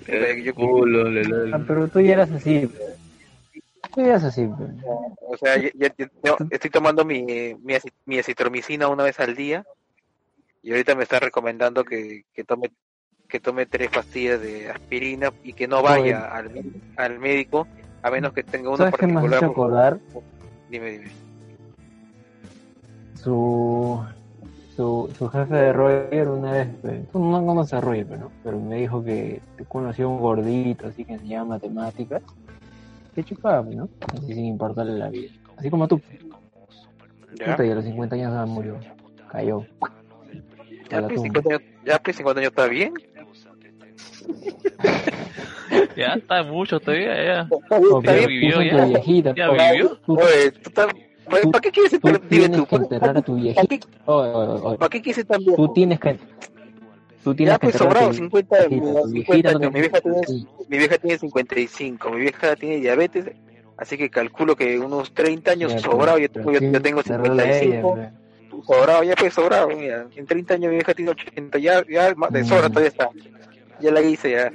El 0.07 0.43
Yo- 0.43 0.53
culo, 0.55 1.03
le, 1.09 1.23
le- 1.23 1.53
Ah, 1.55 1.59
pero 1.67 1.87
tú 1.87 1.99
ya 1.99 2.13
eras 2.13 2.31
así. 2.31 2.67
Tú 3.93 4.01
ya 4.01 4.07
eras 4.07 4.23
así. 4.23 4.47
o 5.21 5.37
sea, 5.37 5.57
ya- 5.57 5.69
ya- 5.75 5.93
ya- 5.97 6.09
yo 6.23 6.37
estoy 6.49 6.69
tomando 6.69 7.05
mi, 7.05 7.23
mi, 7.23 7.75
mi 8.05 8.19
acitromicina 8.19 8.87
una 8.87 9.03
vez 9.03 9.19
al 9.19 9.35
día 9.35 9.63
y 10.61 10.71
ahorita 10.71 10.95
me 10.95 11.03
está 11.03 11.19
recomendando 11.19 11.83
que, 11.83 12.23
que 12.33 12.43
tome 12.43 12.71
que 13.27 13.39
tome 13.39 13.67
tres 13.67 13.91
pastillas 13.91 14.41
de 14.41 14.71
aspirina 14.71 15.31
y 15.43 15.53
que 15.53 15.67
no 15.67 15.83
vaya 15.83 16.25
al, 16.25 16.49
al 16.97 17.19
médico 17.19 17.67
a 18.01 18.09
menos 18.09 18.33
que 18.33 18.41
tenga 18.43 18.69
uno 18.69 18.77
¿Sabes 18.77 18.95
qué 18.95 19.05
me 19.05 19.19
has 19.19 19.21
particular. 19.21 19.37
hecho 19.43 19.51
acordar? 19.51 19.99
Dime, 20.67 20.91
dime. 20.91 21.11
Su, 23.23 24.01
su, 24.75 25.13
su 25.17 25.29
jefe 25.29 25.53
de 25.53 25.73
Roger 25.73 26.29
una 26.29 26.51
vez, 26.51 26.67
pe, 26.81 27.03
tú 27.11 27.19
no 27.19 27.45
conoces 27.45 27.73
a 27.73 27.81
Roger, 27.81 28.07
pero, 28.07 28.31
pero 28.43 28.59
me 28.59 28.77
dijo 28.77 29.03
que 29.03 29.41
conoció 29.67 30.09
un 30.09 30.19
gordito 30.19 30.87
así 30.87 31.03
que 31.03 31.13
enseñaba 31.13 31.45
matemáticas. 31.45 32.21
Que 33.13 33.23
chupaba, 33.23 33.63
pe, 33.63 33.75
¿no? 33.75 33.89
Así 34.13 34.33
sin 34.33 34.45
importarle 34.45 34.97
la 34.97 35.09
vida. 35.09 35.31
Así 35.57 35.69
como 35.69 35.87
tú. 35.87 36.01
¿Ya? 37.35 37.51
Puta, 37.51 37.65
y 37.65 37.71
a 37.71 37.75
los 37.75 37.83
50 37.83 38.15
años 38.15 38.49
murió. 38.49 38.79
Cayó. 39.31 39.65
Ya, 40.89 41.01
pues, 41.01 41.15
tumba. 41.15 41.23
50 41.23 41.49
años, 41.49 41.61
ya, 41.85 41.99
pues, 41.99 42.15
50 42.15 42.39
años 42.39 42.49
está 42.51 42.67
bien. 42.67 42.93
Ya 45.95 46.13
está 46.13 46.43
mucho 46.43 46.79
todavía, 46.79 47.15
ya. 47.23 47.49
Está 47.51 48.13
bien. 48.13 48.27
vivió 48.27 48.61
ya. 48.61 48.85
viejita. 48.85 49.35
Ya 49.35 49.51
oh, 49.51 49.53
vivió. 49.53 49.95
Tú, 50.05 50.13
Oye, 50.15 50.51
tú 50.51 50.69
estás- 50.69 50.93
¿para, 51.29 51.41
tú- 51.43 51.51
qué 51.61 51.71
quieres 51.71 51.91
tú 51.91 51.97
estar, 51.97 52.13
dime 52.13 52.27
tienes 52.29 52.57
tú, 52.57 52.65
que 52.65 52.69
¿para, 52.71 52.83
enterrar 52.83 53.17
a 53.17 53.21
tu 53.21 53.37
oye. 54.63 54.77
para 54.77 54.89
qué 54.89 55.01
quieres 55.01 55.17
estar 55.19 55.39
viejo? 55.39 55.55
Tú 55.55 55.73
tienes 55.73 55.99
que. 55.99 56.19
Tú 57.23 57.35
tienes 57.35 57.53
ya 57.53 57.59
que 57.59 57.65
pues 57.67 57.75
a 57.75 57.77
sobrado, 57.79 58.07
tu 58.09 58.13
50, 58.15 58.55
viejita. 58.67 59.01
Tu 59.01 59.07
50 59.09 59.11
viejita 59.11 59.51
no 59.51 59.57
años. 59.59 59.73
Mi 59.73 59.79
vieja, 59.81 60.01
tiene, 60.01 60.17
Sí. 60.27 60.47
mi 60.69 60.77
vieja 60.77 60.97
tiene 60.97 61.17
55, 61.17 62.09
mi 62.11 62.19
vieja 62.21 62.55
tiene 62.55 62.75
diabetes, 62.77 63.25
así 63.77 63.97
que 63.97 64.09
calculo 64.09 64.55
que 64.55 64.79
unos 64.79 65.13
30 65.13 65.51
años 65.51 65.73
Ya, 65.73 65.79
sobrado, 65.79 66.17
yo, 66.17 66.27
pero 66.31 66.45
tengo- 66.45 66.51
yo, 66.53 66.59
sí, 66.59 66.71
yo 66.73 66.81
tengo 66.81 66.99
enterrarla 67.01 67.43
a 67.43 67.45
ella, 67.45 67.81
55, 67.81 67.95
pe. 67.95 68.09
sobrado, 68.65 69.03
ya 69.03 69.15
pues 69.15 69.33
sobrado, 69.33 69.67
mira, 69.69 70.07
en 70.15 70.25
30 70.25 70.53
años 70.53 70.69
mi 70.69 70.75
vieja 70.77 70.93
tiene 70.93 71.11
80, 71.11 71.57
ya, 71.59 71.83
ya 71.89 72.13
más 72.15 72.31
de 72.31 72.43
sobra 72.45 72.69
Mm. 72.69 72.71
todavía 72.71 72.89
está, 72.89 73.09
ya 73.81 73.91
la 73.91 74.01
hice 74.01 74.31
ya, 74.31 74.51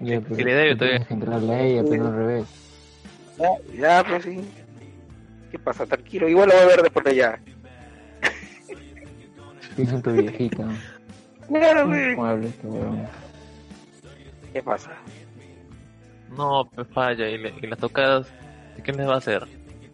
Ya, 0.00 0.14
Y 0.16 0.42
le 0.44 0.54
debe 0.54 0.72
tú 0.74 0.78
todavía. 0.78 1.04
que 1.06 1.14
a 1.52 1.60
ella, 1.62 1.82
pero 1.88 2.02
no 2.04 2.08
al 2.10 2.16
revés. 2.16 2.44
ya, 3.38 3.50
ya 3.76 4.04
pues 4.08 4.24
sí, 4.24 4.40
¿qué 5.50 5.58
pasa? 5.58 5.86
Tranquilo, 5.86 6.28
igual 6.28 6.48
la 6.48 6.54
voy 6.56 6.64
a 6.64 6.66
ver 6.68 6.82
después 6.82 7.04
de 7.04 7.10
allá. 7.12 7.40
Piensa 9.76 9.94
en 9.96 10.02
tu 10.02 10.12
viejita. 10.12 10.64
Claro, 11.48 11.86
pues. 11.86 12.14
¿Cómo 12.16 12.26
habla 12.26 12.46
este? 12.46 12.68
¿Qué 14.52 14.62
pasa? 14.62 14.90
No, 16.36 16.68
pues 16.74 16.86
falla. 16.88 17.28
Y, 17.28 17.38
le- 17.38 17.54
y 17.62 17.66
las 17.66 17.78
tocadas, 17.78 18.26
¿de 18.76 18.82
qué 18.82 18.92
les 18.92 19.08
va 19.08 19.14
a 19.14 19.18
hacer? 19.18 19.44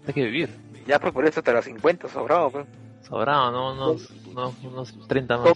Hay 0.07 0.15
que 0.15 0.25
vivir. 0.25 0.49
Ya 0.87 0.99
pues 0.99 1.13
por 1.13 1.27
eso 1.27 1.41
hasta 1.41 1.53
los 1.53 1.65
50 1.65 2.09
sobrado, 2.09 2.51
pues. 2.51 2.67
Sobrado, 3.09 3.51
¿no? 3.53 3.73
Unos, 3.73 4.11
unos, 4.27 4.55
unos 4.65 5.09
30 5.09 5.37
más. 5.39 5.53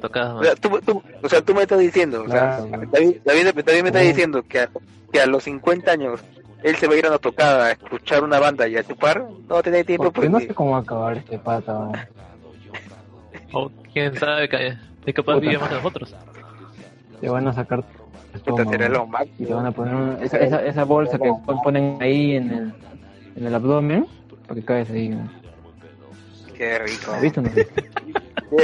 Tocadas 0.00 0.32
O 0.34 0.42
sea, 0.42 0.52
más. 0.52 0.60
tú, 0.60 0.80
tú- 0.80 1.02
o 1.22 1.28
sea, 1.28 1.42
tú 1.42 1.54
me 1.54 1.62
estás 1.62 1.78
diciendo, 1.78 2.24
o 2.26 2.28
sea. 2.30 2.60
David, 2.90 3.16
David, 3.24 3.46
David 3.64 3.82
me 3.82 3.88
está 3.88 4.00
diciendo 4.00 4.42
que 4.42 4.60
a, 4.60 4.70
que 5.12 5.20
a 5.20 5.26
los 5.26 5.44
50 5.44 5.90
años 5.92 6.20
él 6.62 6.76
se 6.76 6.86
va 6.86 6.94
a 6.94 6.96
ir 6.98 7.06
a 7.06 7.08
una 7.10 7.18
tocada 7.18 7.66
a 7.66 7.70
escuchar 7.72 8.22
una 8.24 8.38
banda 8.38 8.66
y 8.68 8.76
a 8.76 8.84
chupar, 8.84 9.20
no 9.20 9.54
va 9.54 9.60
a 9.60 9.62
tener 9.62 9.84
tiempo 9.84 10.10
Porque 10.12 10.28
no 10.28 10.32
porque 10.34 10.46
sé 10.48 10.54
cómo 10.54 10.70
va 10.72 10.78
a 10.78 10.80
acabar 10.80 11.16
este 11.18 11.38
pata. 11.38 11.78
weón. 11.78 11.92
O 13.52 13.70
quién 13.92 14.14
sabe 14.16 14.48
que 14.48 14.74
de 15.04 15.12
capaz 15.12 15.34
Puta. 15.34 15.46
vive 15.46 15.58
más 15.58 15.68
que 15.68 15.74
nosotros. 15.76 16.14
Te 17.20 17.28
van 17.28 17.46
a 17.48 17.52
sacar 17.52 17.84
estómago, 18.34 18.72
y 19.38 19.44
te 19.44 19.52
van 19.54 19.66
a 19.66 19.72
poner 19.72 19.94
una- 19.94 20.22
esa, 20.22 20.38
esa, 20.38 20.64
esa 20.64 20.84
bolsa 20.84 21.18
que 21.18 21.30
ponen 21.62 21.98
ahí 22.00 22.36
en 22.36 22.50
el, 22.50 22.72
en 23.36 23.46
el 23.46 23.54
abdomen 23.54 24.06
para 24.46 24.54
que 24.60 24.64
caes 24.64 24.90
ahí. 24.90 25.08
weón. 25.10 25.30
Qué 26.56 26.78
rico. 26.78 27.12
¿Has 27.12 27.20
visto? 27.22 27.42
no? 27.42 27.50
Qué 27.52 27.64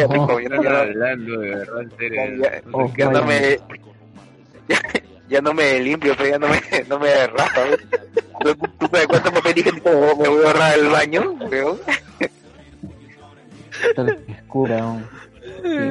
rico. 0.09 0.41
Yo 0.41 0.49
no, 0.49 0.63
yo 0.63 0.71
no- 0.71 0.77
hablando 0.77 1.39
de 1.41 1.49
verdad, 1.55 1.83
en 1.83 1.91
serio. 1.99 2.23
Oh, 2.73 2.89
no 3.13 3.25
ya, 5.29 5.41
no 5.41 5.55
me 5.55 5.79
limpio, 5.81 6.15
pero 6.17 6.29
ya 6.31 6.39
no 6.39 6.49
me, 6.49 6.61
no 6.89 6.99
me 6.99 7.27
rajo. 7.27 7.61
¿Tú, 8.41 8.55
tú 8.79 8.87
sabes 8.91 9.07
cuánto 9.09 9.33
papel 9.33 9.59
higiénico 9.59 9.91
me 9.91 10.29
voy 10.29 10.43
a 10.45 10.47
ahorrar 10.49 10.79
el 10.79 10.89
baño, 10.89 11.37
weón? 11.51 11.79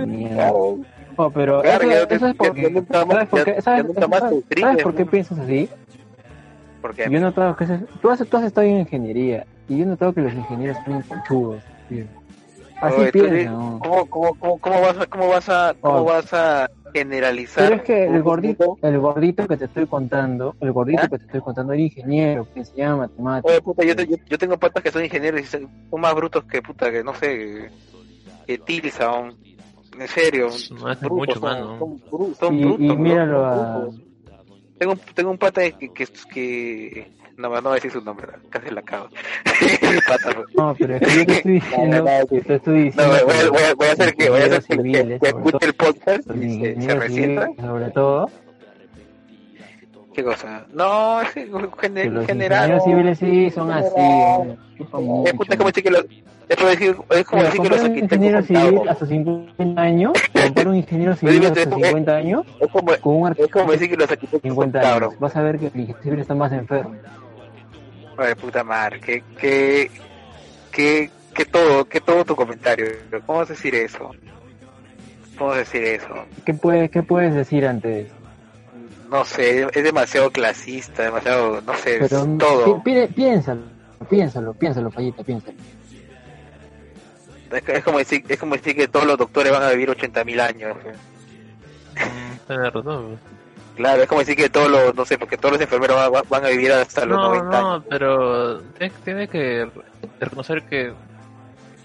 Mierda. 0.08 0.36
Claro. 0.36 0.78
Oh, 1.20 1.32
pero 1.32 1.62
Claro, 1.62 1.90
eso, 1.92 2.08
eso 2.10 2.28
es 2.28 2.36
porque, 2.36 2.70
nunca 2.70 3.04
más- 3.06 3.16
¿sabes 3.16 3.30
por 3.30 3.40
ya- 3.40 3.46
qué? 3.46 3.54
ya 3.56 3.62
¿Sabes, 3.62 3.86
nunca 3.86 4.08
más 4.08 4.20
te 4.20 4.28
¿sabes- 4.30 4.44
tristes, 4.50 4.62
¿sabes 4.72 4.84
por 4.84 4.96
qué 4.96 5.06
¿no? 5.06 5.12
piensas 5.12 5.40
así? 5.40 5.70
Porque 6.82 7.08
Yo 7.10 7.18
he 7.18 7.22
notado 7.22 7.56
que 7.56 7.64
ese- 7.64 7.80
tú, 8.02 8.10
has, 8.12 8.20
tú 8.28 8.38
has 8.38 8.44
estado 8.44 8.68
en 8.68 8.80
ingeniería 8.80 9.46
y 9.68 9.78
yo 9.78 9.84
he 9.84 9.88
notado 9.88 10.14
que 10.14 10.22
los 10.22 10.34
ingenieros 10.34 10.78
son 10.86 11.02
conchudos. 11.02 11.64
tío. 11.90 12.06
Así 12.80 13.02
piensan. 13.12 13.46
¿no? 13.46 13.80
¿cómo, 13.80 14.06
cómo, 14.06 14.36
cómo, 14.40 14.58
cómo 14.60 14.82
vas 14.82 14.98
a, 15.00 15.06
cómo 15.08 15.28
vas 15.30 15.50
a, 15.50 15.76
cómo 15.82 15.98
Oh. 15.98 16.04
vas 16.04 16.32
a 16.34 16.70
generalizar? 16.94 17.64
Pero 17.66 17.76
es 17.76 17.82
que 17.84 18.06
el 18.06 18.24
gordito, 18.24 18.78
el 18.82 19.00
gordito 19.00 19.48
que 19.48 19.58
te 19.58 19.66
estoy 19.66 19.86
contando, 19.88 20.56
el 20.60 20.72
gordito 20.72 21.02
¿Ah? 21.04 21.08
que 21.10 21.18
te 21.20 21.26
estoy 21.26 21.42
contando 21.42 21.74
era 21.74 21.82
ingeniero, 21.82 22.48
que 22.54 22.60
enseñaba 22.62 22.98
matemáticas. 23.08 23.52
Oye, 23.52 23.62
puta, 23.62 23.84
yo, 23.86 23.96
te- 23.96 24.08
yo, 24.08 24.16
yo 24.28 24.38
tengo 24.38 24.58
patas 24.58 24.84
que 24.84 24.92
son 24.92 25.04
ingenieros 25.04 25.42
y 25.42 25.46
son 25.46 25.70
más 26.00 26.14
brutos 26.16 26.44
que 26.46 26.62
puta, 26.62 26.92
que 26.92 27.04
no 27.04 27.14
sé, 27.16 27.70
que 28.46 28.58
Tilsa, 28.60 29.06
aún. 29.06 29.36
en 30.00 30.08
serio. 30.08 30.48
No 30.80 30.88
hace 30.88 31.06
brutos, 31.06 31.18
mucho, 31.18 31.34
son, 31.34 31.42
mano. 31.42 31.80
son 31.80 32.02
bru- 32.12 32.36
son 32.36 32.56
Y- 32.58 32.64
brutos. 32.64 32.82
y 32.86 32.98
míralo 32.98 33.46
a-. 33.46 33.88
Tengo, 34.78 34.94
un- 34.94 35.00
tengo 35.16 35.32
un 35.32 35.38
pata 35.40 35.62
que, 35.72 35.90
que, 35.92 36.06
que 36.32 37.12
no, 37.38 37.50
no 37.50 37.62
voy 37.62 37.72
a 37.72 37.74
decir 37.76 37.92
su 37.92 38.02
nombre, 38.02 38.28
casi 38.50 38.70
la 38.72 38.82
cago. 38.82 39.08
Pues. 39.68 40.56
No, 40.56 40.76
pero 40.78 40.96
es 40.96 41.02
que 41.02 41.16
yo 41.20 41.26
te 41.26 41.34
estoy 41.38 41.52
diciendo, 41.60 41.98
No, 41.98 42.04
no, 42.04 42.20
no, 42.20 42.26
te 42.26 42.56
estoy 42.56 42.78
No, 42.78 42.84
diciendo 42.84 43.12
voy, 43.14 43.24
voy, 43.26 43.36
que 43.44 43.50
voy, 43.50 43.62
a- 43.64 43.74
voy 43.76 43.88
a 43.88 43.92
hacer 43.92 44.16
que, 44.16 44.30
voy 44.30 44.42
a 44.42 44.46
hacer 44.46 44.50
que, 44.50 44.56
los 44.56 44.66
que- 44.66 44.76
que 44.76 44.84
civiles, 44.84 45.24
escuche 45.24 45.66
el 45.66 45.74
podcast 45.74 46.28
los 46.28 46.38
y 46.38 46.60
se, 46.62 46.82
se 46.82 46.96
resienta. 46.96 47.48
sobre 47.60 47.90
todo, 47.92 48.30
¿Qué 50.14 50.24
cosa? 50.24 50.66
No, 50.74 51.22
es 51.22 51.30
que 51.30 51.42
en 51.42 51.52
los 51.52 52.26
general. 52.26 52.72
ingenieros 52.72 52.84
civiles 52.84 53.20
sí 53.20 53.52
son 53.52 53.72
así, 53.72 53.94
eh, 53.98 54.58
Es, 54.80 54.88
como 54.90 55.24
decir 55.24 55.84
que 55.84 55.92
los, 55.92 56.06
es 56.50 56.56
como 56.58 56.70
decir, 56.70 56.96
es 57.12 57.26
como 57.26 57.44
decir 57.44 57.62
que 57.62 57.70
los 57.70 57.82
un 57.84 57.98
ingeniero 58.00 58.42
civil 58.42 58.80
hasta 58.90 58.96
sus 58.96 59.10
50 59.10 59.80
años, 59.82 60.14
compara 60.34 60.70
un 60.72 60.76
ingeniero 60.76 61.16
civil 61.16 61.46
hasta 61.46 61.64
tú, 61.66 61.70
sus 61.76 61.82
eh, 61.84 61.86
50 61.86 62.16
años 62.16 62.46
Es 62.60 62.68
como, 62.72 62.88
con 63.00 63.16
un 63.16 63.32
es 63.38 63.48
como 63.52 63.72
decir 63.72 63.90
que 63.92 63.98
los 63.98 64.10
arquitectos 64.10 64.42
son 64.42 64.50
50 64.50 64.82
cabros. 64.82 65.10
años. 65.10 65.20
Vas 65.20 65.36
a 65.36 65.42
ver 65.44 65.60
que 65.60 65.68
el 65.68 65.72
ingeniero 65.82 66.02
civil 66.02 66.20
está 66.20 66.34
más 66.34 66.52
enfermo. 66.52 66.96
Ay, 68.18 68.34
puta 68.36 68.64
madre, 68.64 69.00
que, 69.00 69.24
que, 69.40 69.92
que, 70.72 71.10
que 71.34 71.46
todo, 71.46 71.86
que 71.86 72.02
todo 72.02 72.26
tu 72.26 72.36
comentario. 72.36 72.88
¿Cómo 73.26 73.40
vas 73.40 73.50
a 73.50 73.54
decir 73.54 73.76
eso? 73.76 74.12
¿Cómo 75.38 75.50
vas 75.52 75.58
a 75.58 75.60
decir 75.60 75.84
eso? 75.84 76.26
¿Qué 76.46 76.54
puedes, 76.54 76.90
qué 76.90 77.04
puedes 77.04 77.36
decir 77.36 77.66
antes? 77.68 78.08
No 79.10 79.24
sé, 79.24 79.68
es 79.72 79.84
demasiado 79.84 80.32
clasista, 80.32 81.04
demasiado, 81.04 81.62
no 81.62 81.74
sé, 81.76 82.04
es 82.04 82.10
todo. 82.40 82.82
pi- 82.84 82.94
pi- 83.08 83.14
piénsalo, 83.14 83.62
piénsalo, 84.10 84.54
piénsalo, 84.54 84.92
Fallita, 84.92 85.24
piénsalo. 85.24 85.58
Es, 87.52 87.70
es 87.70 87.84
como 87.84 88.00
decir, 88.00 88.24
es 88.28 88.38
como 88.40 88.56
decir 88.56 88.76
que 88.76 88.88
todos 88.90 89.06
los 89.06 89.18
doctores 89.18 89.52
van 89.54 89.64
a 89.64 89.70
vivir 89.70 89.90
80.000 89.90 90.40
años. 90.42 90.76
Mm, 91.96 92.48
Tienes 92.48 92.74
razón. 92.74 93.20
Claro, 93.78 94.02
es 94.02 94.08
como 94.10 94.20
decir 94.20 94.36
que 94.36 94.50
todos 94.50 94.70
los, 94.70 94.94
no 94.96 95.06
sé, 95.06 95.18
porque 95.18 95.38
todos 95.38 95.54
los 95.54 95.62
enfermeros 95.62 96.12
van, 96.12 96.24
van 96.28 96.46
a 96.46 96.50
vivir 96.50 96.72
hasta 96.74 97.06
los 97.06 97.18
No, 97.18 97.30
90 97.30 97.58
años. 97.58 97.84
no, 97.84 97.90
pero 97.90 98.62
tienes 99.06 99.30
que 99.30 99.70
reconocer 100.20 100.64
que 100.64 100.94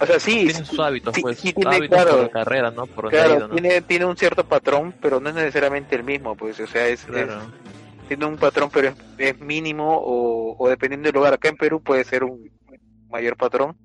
O 0.00 0.06
sea, 0.06 0.18
sí, 0.18 0.46
tienen 0.46 0.64
sus 0.64 0.80
hábitos, 0.80 1.14
sí, 1.14 1.20
pues, 1.22 1.38
sí 1.38 1.52
tiene, 1.52 1.76
hábitos 1.76 1.96
claro. 2.02 2.10
por 2.16 2.22
la 2.22 2.28
carrera, 2.30 2.70
¿no? 2.70 2.86
Por 2.86 3.04
donde 3.04 3.20
ha 3.20 3.24
claro, 3.24 3.38
ido, 3.38 3.48
¿no? 3.48 3.54
tiene, 3.54 3.80
tiene 3.82 4.04
un 4.06 4.16
cierto 4.16 4.42
patrón, 4.44 4.94
pero 5.00 5.20
no 5.20 5.28
es 5.28 5.34
necesariamente 5.34 5.94
el 5.94 6.02
mismo, 6.02 6.34
pues, 6.34 6.58
o 6.60 6.66
sea, 6.66 6.88
es, 6.88 7.04
Claro. 7.04 7.34
es- 7.42 8.08
tiene 8.08 8.26
un 8.26 8.36
patrón, 8.36 8.68
pero 8.72 8.88
es, 8.88 8.94
es 9.18 9.38
mínimo 9.40 9.96
o, 9.96 10.56
o 10.58 10.68
dependiendo 10.68 11.06
del 11.06 11.14
lugar. 11.14 11.34
Acá 11.34 11.48
en 11.50 11.56
Perú 11.56 11.80
puede 11.82 12.04
ser 12.04 12.24
un 12.24 12.50
mayor 13.08 13.36
patrón, 13.36 13.76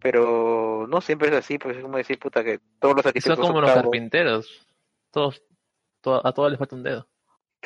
pero 0.00 0.86
no 0.88 1.00
siempre 1.00 1.28
es 1.28 1.34
así, 1.34 1.58
pues 1.58 1.76
es 1.76 1.82
como 1.82 1.96
decir, 1.96 2.18
puta, 2.18 2.42
que 2.44 2.60
todos 2.80 2.94
los 2.96 3.02
Son 3.02 3.08
arquitectos 3.10 3.38
como 3.40 3.52
son 3.54 3.62
los 3.62 3.70
cabros. 3.70 3.84
carpinteros. 3.84 4.66
Todos, 5.10 5.42
to- 6.02 6.26
a 6.26 6.32
todos 6.32 6.50
les 6.50 6.58
falta 6.58 6.76
un 6.76 6.82
dedo. 6.82 7.06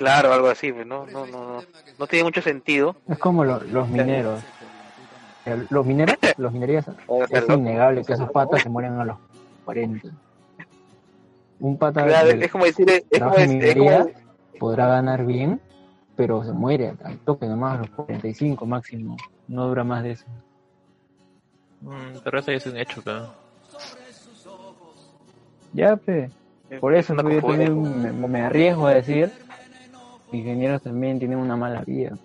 Claro, 0.01 0.33
algo 0.33 0.49
así, 0.49 0.73
pues, 0.73 0.87
no, 0.87 1.05
no, 1.05 1.27
no, 1.27 1.45
no, 1.57 1.65
no 1.99 2.07
tiene 2.07 2.25
mucho 2.25 2.41
sentido. 2.41 2.97
Es 3.07 3.19
como 3.19 3.45
lo- 3.45 3.61
los 3.61 3.87
mineros. 3.87 4.43
Los 5.69 5.85
mineros, 5.85 6.17
los 6.39 6.53
minerías, 6.55 6.87
es 7.29 7.49
innegable 7.51 8.03
que 8.03 8.15
esos 8.15 8.31
patas 8.31 8.63
se 8.63 8.71
mueren 8.71 8.99
a 8.99 9.05
los 9.05 9.19
40. 9.67 10.09
Un 11.59 11.77
pata 11.77 12.03
claro, 12.07 12.29
del- 12.29 12.43
es 12.43 12.51
como 12.51 12.65
decir, 12.65 12.89
es, 12.89 13.23
como, 13.23 13.35
es- 13.37 13.47
minería 13.51 14.07
podrá 14.59 14.87
ganar 14.87 15.27
bien, 15.27 15.61
pero 16.17 16.43
se 16.45 16.53
muere 16.53 16.95
al 17.05 17.19
toque 17.19 17.45
nomás 17.45 17.75
a 17.75 17.79
los 17.81 17.91
45 17.91 18.65
máximo. 18.65 19.19
No 19.49 19.67
dura 19.67 19.85
más 19.85 20.03
de 20.03 20.13
eso. 20.13 20.25
Mm, 21.83 22.21
pero 22.25 22.39
eso 22.39 22.53
ya 22.53 22.57
es 22.57 22.65
un 22.67 22.79
hecho. 22.79 23.03
Ya, 25.75 25.95
pe. 25.97 26.31
Por 26.81 26.95
eso 26.95 27.15
pues, 27.15 27.35
yo 27.35 27.41
confusión. 27.43 27.75
también 27.77 28.21
me, 28.23 28.29
me 28.29 28.41
arriesgo 28.41 28.87
a 28.87 28.95
decir, 28.95 29.31
ingenieros 30.33 30.83
también 30.83 31.19
tienen 31.19 31.39
una 31.39 31.57
mala 31.57 31.83
vida. 31.83 32.17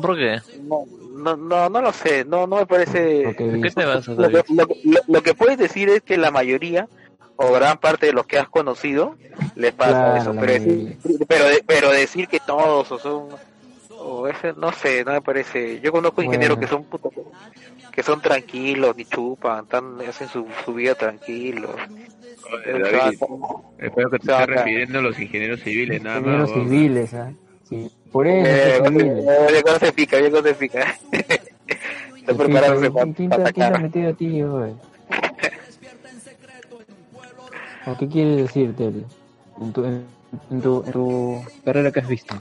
¿Por 0.00 0.16
qué? 0.16 0.40
no, 0.62 0.84
no, 1.16 1.36
no, 1.36 1.68
no 1.68 1.80
lo 1.80 1.92
sé, 1.92 2.24
no, 2.24 2.46
no 2.46 2.56
me 2.56 2.66
parece. 2.66 3.22
Porque 3.24 3.44
¿De 3.44 3.60
qué 3.60 3.70
te 3.70 3.84
vas 3.84 4.08
a 4.08 4.12
Lo 4.12 4.28
que, 4.28 4.32
David? 4.38 4.44
lo, 4.48 4.66
lo- 4.84 5.00
lo 5.06 5.22
que 5.22 5.34
puedes 5.34 5.56
decir 5.56 5.88
es 5.88 6.02
que 6.02 6.16
la 6.16 6.32
mayoría 6.32 6.88
o 7.36 7.52
gran 7.52 7.78
parte 7.78 8.06
de 8.06 8.12
los 8.12 8.26
que 8.26 8.38
has 8.38 8.48
conocido 8.48 9.16
les 9.54 9.72
pasa 9.72 9.92
Claro, 9.92 10.16
eso, 10.16 10.34
pero 10.40 10.52
decir, 10.52 10.98
pero, 11.28 11.44
de- 11.44 11.64
pero 11.66 11.90
decir 11.90 12.26
que 12.26 12.40
todos 12.40 12.90
o 12.90 12.98
son 12.98 13.28
o 14.04 14.28
ese, 14.28 14.52
no 14.54 14.70
sé, 14.72 15.04
no 15.04 15.12
me 15.12 15.20
parece. 15.22 15.80
Yo 15.80 15.90
conozco 15.92 16.22
ingenieros 16.22 16.56
Bueno. 16.56 16.68
que 16.68 16.74
son 16.74 16.84
puta, 16.84 17.08
que 17.92 18.02
son 18.02 18.20
tranquilos, 18.20 18.94
ni 18.96 19.04
chupan, 19.04 19.66
tan, 19.66 20.00
hacen 20.02 20.28
su, 20.28 20.46
su 20.64 20.74
vida 20.74 20.94
tranquilos. 20.94 21.70
Oye, 22.52 22.78
David, 22.78 23.18
espero 23.78 24.10
que 24.10 24.18
te 24.18 24.30
estés 24.32 24.46
refiriendo 24.46 24.98
a 24.98 25.02
los 25.02 25.18
ingenieros 25.18 25.60
civiles, 25.60 26.02
nada 26.02 26.18
ingenieros 26.18 26.48
más. 26.50 26.56
weón. 26.56 26.68
civiles, 26.70 27.14
¿ah? 27.14 27.32
Sí. 27.68 27.90
Por 28.12 28.26
eso, 28.26 28.84
Eh, 28.84 29.62
¿cómo 29.64 29.78
se 29.78 29.92
pica? 29.92 30.18
¿cómo 30.30 30.42
se 30.42 30.54
pica? 30.54 30.94
Está 32.16 32.34
preparándose 32.34 32.90
para 32.90 33.04
¿Quién, 33.04 33.14
quién 33.14 33.30
te, 33.30 33.36
quién 33.36 33.52
te 33.54 33.62
ha 33.62 33.66
atacar. 33.66 33.82
metido 33.82 34.10
a 34.10 34.12
ti, 34.14 34.42
güey? 34.42 34.72
¿O 37.86 37.96
qué 37.98 38.08
quieres 38.08 38.36
decir, 38.38 38.74
Tel? 38.76 39.04
En 39.60 39.72
tu, 39.72 39.84
en, 39.84 40.04
en 40.50 40.60
tu, 40.62 40.82
en 40.86 40.92
tu 40.92 41.42
carrera 41.64 41.92
que 41.92 42.00
has 42.00 42.08
visto. 42.08 42.34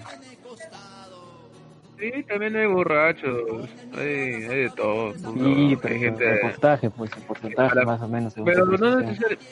Sí, 2.03 2.23
también 2.23 2.53
hay 2.57 2.67
borrachos, 2.67 3.69
hay, 3.93 4.43
hay 4.43 4.63
de 4.63 4.71
todo. 4.75 5.13
Sí, 5.13 5.77
pero 5.81 5.95
hay 5.95 6.03
el 6.03 6.09
gente... 6.09 6.37
porcentaje, 6.41 6.89
pues, 6.89 7.11
el 7.15 7.23
porcentaje 7.23 7.85
más 7.85 8.01
o 8.01 8.07
menos. 8.09 8.33
Pero 8.43 8.65
no 8.65 8.99
necesariamente. 8.99 9.45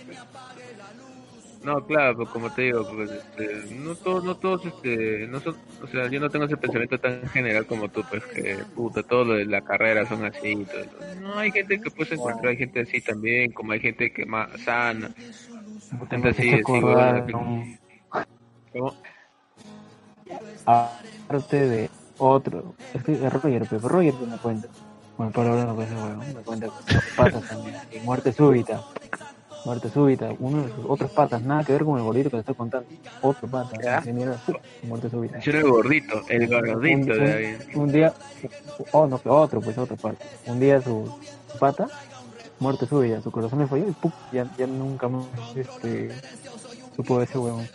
No, 1.63 1.85
claro, 1.85 2.17
pues 2.17 2.29
como 2.29 2.51
te 2.51 2.63
digo, 2.63 2.85
pues, 2.93 3.09
este, 3.09 3.73
no 3.75 3.95
todos, 3.95 4.25
no 4.25 4.35
todos, 4.35 4.65
este, 4.65 5.27
no 5.27 5.39
son, 5.39 5.55
o 5.81 5.87
sea, 5.87 6.09
yo 6.09 6.19
no 6.19 6.29
tengo 6.29 6.43
ese 6.45 6.57
pensamiento 6.57 6.99
tan 6.99 7.25
general 7.29 7.65
como 7.67 7.87
tú, 7.87 8.03
pues 8.09 8.25
que, 8.25 8.57
puta, 8.75 9.01
todo 9.03 9.23
lo 9.25 9.33
de 9.35 9.45
la 9.45 9.61
carrera 9.61 10.05
son 10.05 10.25
así 10.25 10.65
todo. 10.65 10.85
No, 11.21 11.37
hay 11.37 11.51
gente 11.51 11.79
que 11.79 11.89
puedes 11.89 12.11
encontrar, 12.11 12.47
hay 12.47 12.57
gente 12.57 12.81
así 12.81 12.99
también, 12.99 13.53
como 13.53 13.71
hay 13.71 13.79
gente 13.79 14.11
que 14.11 14.25
más 14.25 14.49
sana. 14.59 15.09
Gente 16.09 16.29
así, 16.29 16.49
así, 16.49 16.59
acordar, 16.59 17.23
bueno, 17.23 17.39
¿no? 17.39 18.19
¿Cómo? 18.73 18.95
Aparte 20.65 21.69
de 21.69 22.00
otro, 22.21 22.75
es 22.93 23.03
que 23.03 23.13
es 23.13 23.33
Roger, 23.33 23.65
pero 23.69 23.87
Roger 23.87 24.13
me 24.13 24.37
cuenta. 24.37 24.67
Bueno, 25.17 25.31
para 25.33 25.49
hablando 25.51 25.75
con 25.75 25.83
ese 25.85 25.93
huevón, 25.95 26.33
me 26.35 26.41
cuenta 26.41 26.67
que 26.67 26.95
patas 27.15 27.47
también. 27.47 27.75
y 27.91 27.99
muerte 27.99 28.31
súbita. 28.33 28.81
Muerte 29.65 29.89
súbita. 29.89 30.29
Uno 30.39 30.63
de 30.63 30.69
sus 30.73 30.85
otros 30.87 31.11
patas, 31.11 31.41
nada 31.43 31.63
que 31.63 31.73
ver 31.73 31.83
con 31.85 31.97
el 31.97 32.03
gordito 32.03 32.29
que 32.29 32.37
te 32.37 32.39
estoy 32.39 32.55
contando. 32.55 32.87
Otro 33.21 33.47
pata, 33.47 33.77
¿Ya? 33.81 34.03
muerte 34.83 35.09
súbita. 35.09 35.39
Yo 35.39 35.51
era 35.51 35.59
el 35.61 35.69
gordito, 35.69 36.21
el 36.29 36.43
Un, 36.43 36.65
gordito 36.67 37.13
de 37.13 37.33
ahí. 37.33 37.57
un- 37.75 37.81
un 37.81 37.91
día, 37.91 38.13
oh 38.91 39.05
no, 39.07 39.19
otro, 39.25 39.61
pues 39.61 39.77
otro 39.77 39.95
pata. 39.97 40.23
Un 40.47 40.59
día 40.59 40.81
su, 40.81 41.11
su 41.51 41.59
pata, 41.59 41.87
muerte 42.59 42.85
súbita, 42.87 43.21
su 43.21 43.31
corazón 43.31 43.59
le 43.59 43.67
falló 43.67 43.87
y 43.87 43.91
¡pum! 43.91 44.11
Ya, 44.31 44.47
ya 44.57 44.65
nunca 44.67 45.07
más 45.07 45.25
este, 45.55 46.11
supo 46.95 47.19
de 47.19 47.25
ese 47.25 47.37
huevón. 47.37 47.67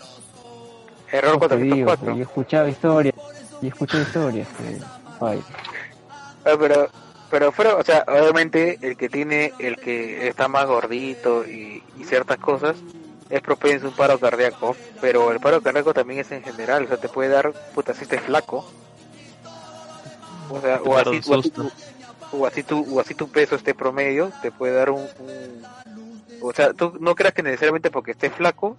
Error 1.12 1.38
Pues 1.38 1.50
te 1.50 1.56
digo, 1.58 1.84
404. 1.86 2.16
Yo 2.16 2.22
escuchaba 2.22 2.68
historias, 2.68 3.14
Y 3.62 3.68
escuché 3.68 3.98
historias 3.98 4.48
que... 4.48 4.80
Ay, 5.20 5.40
Ah, 6.44 6.56
pero 6.58 6.88
pero 7.28 7.50
fuera 7.50 7.75
o 7.75 7.82
sea 7.82 8.04
obviamente 8.06 8.78
el 8.80 8.96
que 8.96 9.08
tiene 9.08 9.52
el 9.58 9.76
que 9.78 10.28
está 10.28 10.46
más 10.46 10.64
gordito 10.66 11.44
y, 11.44 11.82
y 11.98 12.04
ciertas 12.04 12.38
cosas 12.38 12.76
es 13.28 13.40
propenso 13.40 13.86
a 13.86 13.88
un 13.88 13.96
paro 13.96 14.18
cardíaco 14.20 14.76
pero 15.00 15.32
el 15.32 15.40
paro 15.40 15.60
cardíaco 15.60 15.92
también 15.92 16.20
es 16.20 16.30
en 16.30 16.42
general 16.42 16.84
o 16.84 16.86
sea 16.88 16.98
te 16.98 17.08
puede 17.08 17.30
dar 17.30 17.52
puta 17.75 17.94
si 17.94 18.04
estés 18.04 18.20
flaco. 18.20 18.64
O 20.48 20.60
sea 20.60 20.80
o 20.84 20.96
así, 20.96 21.20
o 21.28 21.34
así 21.34 21.50
tu, 21.50 21.72
o 22.30 22.46
así 22.46 22.62
tu 22.62 22.96
o 22.96 23.00
así 23.00 23.14
tu 23.14 23.28
peso 23.28 23.56
esté 23.56 23.75
promedio 23.75 24.30
te 24.40 24.52
puede 24.52 24.75
dar 24.75 24.90
un, 24.90 25.08
un- 25.18 25.66
o 26.42 26.52
sea 26.52 26.72
tú 26.75 26.92
no 27.00 27.16
creas 27.16 27.34
que 27.34 27.42
necesariamente 27.42 27.90
porque 27.90 28.12
estés 28.12 28.32
flaco 28.32 28.76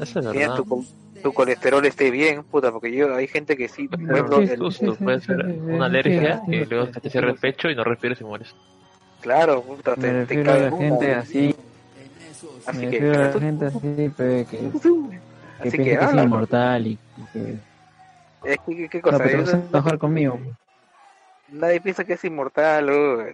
Eso 0.00 0.18
es 0.18 0.32
bien, 0.32 0.48
verdad. 0.48 0.64
tu, 0.64 0.84
tu 1.24 1.32
colesterol 1.32 1.84
esté 1.86 2.10
bien 2.10 2.44
puta 2.44 2.70
porque 2.70 2.94
yo 2.94 3.14
hay 3.14 3.26
gente 3.26 3.56
que 3.56 3.66
sí 3.66 3.88
por 3.88 3.98
ejemplo 3.98 4.40
el- 4.40 4.58
susto, 4.58 4.94
puede 5.02 5.20
ser 5.20 5.46
una 5.46 5.86
alergia 5.86 6.42
y 6.46 6.50
sí, 6.50 6.64
luego 6.66 6.86
te 6.90 7.08
cierra 7.08 7.30
el 7.30 7.38
pecho 7.38 7.70
y 7.70 7.74
no 7.74 7.82
respiras 7.82 8.20
y 8.20 8.24
mueres. 8.24 8.54
claro 9.22 9.62
puta, 9.62 9.96
me 9.96 10.26
te, 10.26 10.26
te 10.26 10.44
cae 10.44 10.60
la 10.60 10.68
una, 10.70 10.76
gente 10.76 11.14
así, 11.14 11.54
así 12.66 12.78
me 12.78 12.90
que 12.90 13.00
la 13.00 13.32
gente 13.40 13.64
así, 13.66 13.78
pe, 13.78 14.46
que, 14.50 14.58
que 14.58 15.68
así 15.68 15.76
que 15.78 15.82
que 15.84 15.92
es 15.94 16.12
inmortal 16.12 16.86
y 16.86 16.98
que... 17.32 17.56
Es 18.44 18.58
que, 18.58 18.76
¿qué, 18.76 18.88
qué 18.90 19.00
No, 19.00 19.10
cosa? 19.10 19.24
pero 19.24 19.30
te 19.30 19.36
vas 19.38 19.54
a 19.54 19.66
enojar 19.66 19.98
conmigo. 19.98 20.38
nadie 21.48 21.80
piensa 21.80 22.04
que 22.04 22.12
es 22.12 22.24
inmortal. 22.26 22.90
oh, 22.90 23.24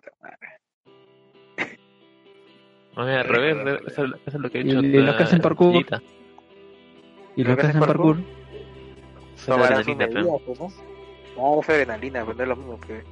No, 2.97 3.04
mira, 3.04 3.20
al 3.23 3.28
revés, 3.28 3.80
eso, 3.88 4.04
eso 4.04 4.14
es 4.26 4.35
lo 4.35 4.49
que 4.49 4.59
he 4.61 4.62
Y- 4.62 4.70
hecho. 4.70 4.78
y 4.80 4.92
los 5.02 5.16
que 5.16 5.23
hacen 5.25 5.40
parkour. 5.40 5.85
Y 7.40 7.44
¿Lo 7.44 7.56
que 7.56 7.62
hacen 7.66 7.80
parkour, 7.80 8.18
sus 9.37 9.49
adrenalina, 9.49 10.09
pero- 10.12 10.38
pues, 10.44 10.61
¿no? 10.61 10.68
No, 11.37 11.61
es 11.62 11.68
adrenalina, 11.70 12.25
pero 12.25 12.37
no 12.37 12.42
es 12.42 12.49
lo 12.49 12.56
mismo 12.56 12.80
que... 12.80 13.02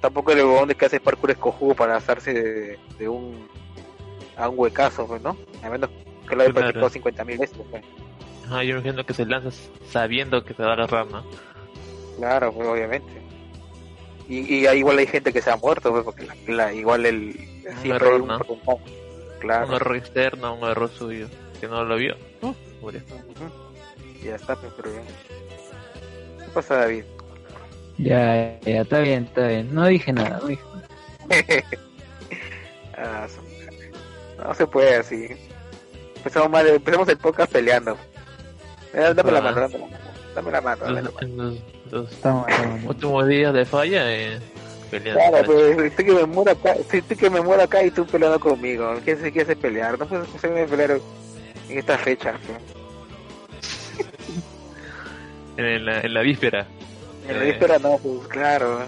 Tampoco 0.00 0.32
el 0.32 0.38
huevón 0.38 0.68
de 0.68 0.74
que 0.74 0.86
hace 0.86 1.00
parkour 1.00 1.30
es 1.30 1.38
cojudo 1.38 1.74
para 1.74 1.94
lanzarse 1.94 2.32
de, 2.34 2.78
de 2.98 3.08
un... 3.08 3.48
a 4.36 4.48
un 4.48 4.58
huecazo, 4.58 5.06
pues, 5.06 5.22
¿no? 5.22 5.36
A 5.62 5.70
menos 5.70 5.88
que 6.28 6.36
lo 6.36 6.42
haya 6.42 6.52
Claro. 6.52 6.72
practicado 6.72 6.90
50.000 7.24 7.38
veces, 7.38 7.58
pues. 7.70 7.82
Ajá, 8.46 8.62
yo 8.62 8.74
me 8.74 8.80
imagino 8.80 9.04
que 9.06 9.14
se 9.14 9.24
lanza 9.26 9.50
sabiendo 9.88 10.44
que 10.44 10.54
te 10.54 10.62
va 10.62 10.74
a 10.74 10.76
la 10.76 10.86
rama. 10.86 11.24
Claro, 12.18 12.52
pues, 12.52 12.68
obviamente. 12.68 13.12
Y, 14.28 14.54
y 14.56 14.66
ahí 14.66 14.78
igual 14.80 14.98
hay 14.98 15.06
gente 15.06 15.32
que 15.32 15.40
se 15.40 15.50
ha 15.50 15.56
muerto, 15.56 15.90
pues, 15.90 16.04
porque 16.04 16.24
la, 16.26 16.34
la- 16.48 16.72
igual 16.74 17.06
el... 17.06 17.32
siempre 17.80 17.94
error, 18.08 18.14
hay 18.14 18.20
un 18.20 18.28
¿no? 18.28 18.38
Claro. 19.40 19.66
Un 19.68 19.74
error 19.74 19.96
externo, 19.96 20.54
un 20.54 20.68
error 20.68 20.90
suyo, 20.90 21.28
que 21.60 21.66
no 21.68 21.84
lo 21.84 21.96
vio. 21.96 22.14
Uh, 22.80 22.84
murió. 22.84 23.00
Ujú. 23.00 24.24
Ya 24.24 24.34
está, 24.36 24.56
pues, 24.56 24.72
pero 24.76 24.90
bien. 24.90 25.04
¿Qué 26.38 26.50
pasa, 26.54 26.76
David? 26.76 27.04
ya, 27.98 28.58
ya, 28.60 28.82
está 28.82 28.98
bien, 29.00 29.24
está 29.24 29.46
bien. 29.48 29.74
No 29.74 29.86
dije 29.86 30.12
nada, 30.12 30.38
no 30.42 30.48
dije 30.48 30.62
nada. 30.74 30.86
Ah, 32.98 33.26
no 34.38 34.54
se 34.54 34.66
puede 34.66 34.96
así. 34.96 35.28
Empezamos 36.16 36.48
mal, 36.50 36.66
empezamos 36.66 37.06
el 37.10 37.18
podcast 37.18 37.52
peleando. 37.52 37.94
Eh, 38.94 39.12
dame 39.14 39.32
la 39.32 39.38
Ah. 39.38 39.42
mano, 39.42 39.60
dame 39.60 39.70
la 39.70 39.78
mano. 39.78 39.96
Dame 40.34 40.50
la 40.50 40.60
mano, 40.62 40.84
dame 40.84 41.02
la 41.02 41.10
Los, 41.90 42.22
mano. 42.24 42.46
los, 42.80 42.84
últimos 42.86 43.28
días 43.28 43.52
de 43.52 43.66
falla, 43.66 44.10
eh, 44.14 44.38
peleando. 44.90 45.20
Claro, 45.28 45.44
pues, 45.46 45.78
estoy 45.78 46.04
que 46.06 46.12
me 46.14 46.24
muero 46.24 46.52
acá, 46.52 46.72
estoy 46.72 47.02
que 47.02 47.28
me 47.30 47.40
muero 47.42 47.62
acá 47.64 47.82
y 47.84 47.90
tú 47.90 48.06
peleando 48.06 48.40
conmigo. 48.40 48.94
¿Quién 49.04 49.20
se 49.20 49.30
quiere 49.30 49.54
pelear? 49.56 49.98
No 49.98 50.06
puedes 50.06 50.34
hacerme 50.34 50.66
pelear 50.66 50.98
en 51.68 51.78
esta 51.78 51.98
fecha. 51.98 52.34
pues. 52.46 52.58
en, 55.56 55.84
la, 55.84 56.00
en 56.00 56.14
la 56.14 56.20
víspera. 56.22 56.66
En 57.28 57.38
la 57.38 57.44
Eh. 57.44 57.46
víspera 57.50 57.78
no, 57.78 57.98
pues 57.98 58.26
claro. 58.28 58.80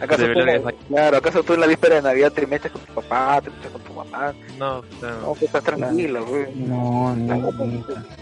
¿Acaso 0.00 0.24
tú, 0.24 0.40
en 0.40 0.46
la- 0.46 0.52
verdad 0.54 0.74
claro, 0.88 1.16
¿acaso 1.18 1.42
tú 1.44 1.54
en 1.54 1.60
la 1.60 1.66
víspera 1.68 1.94
de 1.96 2.02
Navidad 2.02 2.32
te 2.32 2.46
metes 2.48 2.72
con 2.72 2.80
tu 2.82 2.92
papá, 2.94 3.40
te 3.40 3.50
metes 3.50 3.70
con 3.70 3.80
tu 3.82 3.92
mamá? 3.92 4.34
No, 4.58 4.82
no. 5.00 5.20
No, 5.20 5.26
pues 5.28 5.42
estás 5.44 5.62
tranquilo, 5.62 6.24
pues. 6.26 6.54
No, 6.56 7.14
no. 7.14 7.52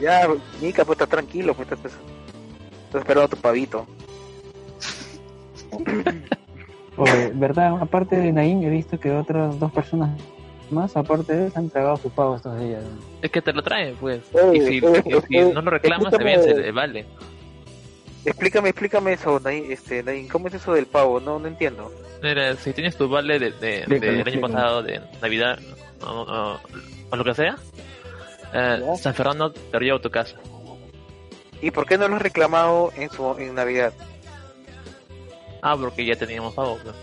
Ya, 0.01 0.29
Mica, 0.61 0.85
pues 0.85 0.97
estás 0.97 1.09
tranquilo, 1.09 1.55
pues 1.55 1.73
estás, 1.73 1.93
estás 2.87 3.01
esperando 3.01 3.23
a 3.25 3.29
tu 3.29 3.37
pavito. 3.39 3.87
Oye, 6.99 7.31
¿verdad? 7.35 7.79
Aparte 7.81 8.17
de 8.17 8.33
Naim, 8.33 8.63
he 8.63 8.69
visto 8.71 9.01
que 9.01 9.11
otras 9.11 9.59
dos 9.59 9.73
personas 9.73 10.11
más, 10.73 10.97
aparte 10.97 11.35
de 11.35 11.47
él, 11.47 11.53
han 11.55 11.71
tragado 11.71 11.97
su 11.99 12.11
pavo 12.11 12.37
estos 12.37 12.59
días. 12.59 12.83
Es 13.21 13.31
que 13.31 13.41
te 13.43 13.53
lo 13.53 13.63
traen, 13.63 13.95
pues. 13.97 14.21
Oye, 14.33 14.59
y 14.59 14.61
si, 14.81 14.85
oye, 14.87 15.03
y 15.07 15.11
si 15.29 15.39
oye, 15.39 15.53
no 15.55 15.63
lo 15.63 15.71
reclamas, 15.71 16.11
te 16.11 16.17
explícame- 16.17 16.47
vence, 16.47 16.71
vale. 16.73 17.07
Explícame, 18.25 18.69
explícame 18.69 19.13
eso, 19.15 19.41
Nain, 19.41 19.71
este, 19.73 20.03
Nain, 20.03 20.29
¿cómo 20.29 20.49
es 20.49 20.55
eso 20.55 20.73
del 20.75 20.87
pavo? 20.87 21.19
No, 21.21 21.39
no 21.39 21.49
entiendo. 21.49 21.91
Mira, 22.23 22.55
si 22.57 22.73
tienes 22.73 22.97
tu 22.97 23.09
vale 23.09 23.39
de, 23.39 23.51
de, 23.51 23.79
Explícame, 23.79 24.13
del 24.19 24.29
año 24.29 24.41
pasado, 24.41 24.83
de 24.83 25.01
Navidad, 25.21 25.59
o, 26.03 26.07
o- 26.11 26.61
o 27.11 27.17
lo 27.17 27.25
que 27.25 27.35
sea, 27.35 27.57
eh. 28.55 28.81
San 29.01 29.13
Fernando 29.15 29.53
te 29.53 29.79
lleva 29.81 29.97
a 29.99 30.01
tu 30.03 30.11
casa. 30.11 30.37
¿Y 31.61 31.71
por 31.73 31.85
qué 31.87 31.99
no 31.99 32.07
lo 32.09 32.17
has 32.17 32.23
reclamado 32.23 32.93
en 32.97 33.11
su 33.11 33.37
en 33.39 33.55
Navidad? 33.55 33.93
Ah, 35.61 35.77
porque 35.77 36.05
ya 36.05 36.15
teníamos 36.17 36.55
pavo, 36.55 36.79
pues. 36.83 36.95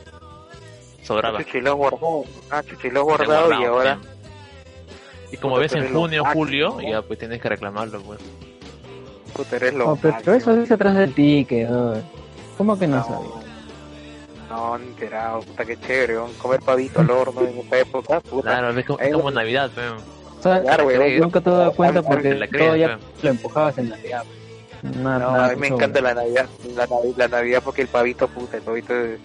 Sobraba. 1.09 1.39
Chuchi 1.43 1.59
lo 1.61 1.71
has 1.71 1.75
guardado. 1.77 2.23
Ah, 2.51 2.63
Chuchi 2.63 2.89
lo 2.89 2.99
has 3.01 3.05
guardado 3.05 3.45
y 3.51 3.55
Guardado, 3.55 3.73
ahora... 3.75 3.99
sí. 4.01 4.07
Y 5.31 5.37
como 5.37 5.55
Puta, 5.55 5.61
ves 5.61 5.73
en 5.73 5.79
pero 5.81 5.93
lo 5.93 5.99
junio, 6.01 6.23
máximo, 6.23 6.43
julio, 6.45 6.69
¿no? 6.69 6.81
ya 6.89 7.01
pues 7.01 7.19
tienes 7.19 7.41
que 7.41 7.49
reclamarlo, 7.49 8.01
pues. 8.01 8.19
Puta, 9.33 9.55
eres 9.57 9.73
lo 9.73 9.91
Oh, 9.91 9.95
pero 9.95 10.33
eso 10.33 10.55
dice 10.55 10.73
atrás 10.73 10.95
del 10.95 11.13
ticket. 11.13 11.69
oh. 11.69 11.95
¿Cómo 12.57 12.77
que 12.79 12.87
no, 12.87 13.03
sabía? 13.03 13.27
No, 14.49 14.77
no 14.77 14.83
enterado, 14.83 15.41
puta 15.41 15.65
que 15.65 15.79
chévere, 15.79 16.17
weón. 16.17 16.33
comer 16.33 16.59
pavito 16.61 17.01
al 17.01 17.11
horno 17.11 17.41
en 17.41 17.57
esta 17.59 17.77
época, 17.77 18.19
puta. 18.21 18.41
Claro, 18.49 18.77
es 18.79 18.85
como, 18.85 18.99
es 18.99 19.13
como 19.13 19.29
lo- 19.29 19.35
Navidad, 19.35 19.69
pues. 19.73 19.85
O 20.39 20.41
sea, 20.41 20.61
Claro, 20.61 20.83
güey, 20.85 21.19
nunca 21.19 21.41
te 21.41 21.49
dado 21.49 21.71
cuenta 21.73 22.01
porque 22.01 22.33
la 22.35 22.47
todo 22.47 22.75
ya 22.75 22.97
lo 23.21 23.29
empujabas 23.29 23.77
en 23.77 23.89
Navidad. 23.89 24.23
Nada, 24.81 25.19
No, 25.19 25.31
nada 25.33 25.45
a 25.45 25.49
mí 25.49 25.55
me 25.57 25.67
encanta 25.67 25.99
la 26.01 26.13
Navidad, 26.13 26.47
la, 26.75 26.87
la 27.17 27.27
Navidad 27.27 27.61
porque 27.63 27.81
el 27.81 27.89
pavito, 27.89 28.27
puta, 28.29 28.55
el 28.57 28.63
pavito 28.63 28.95
es, 28.95 29.19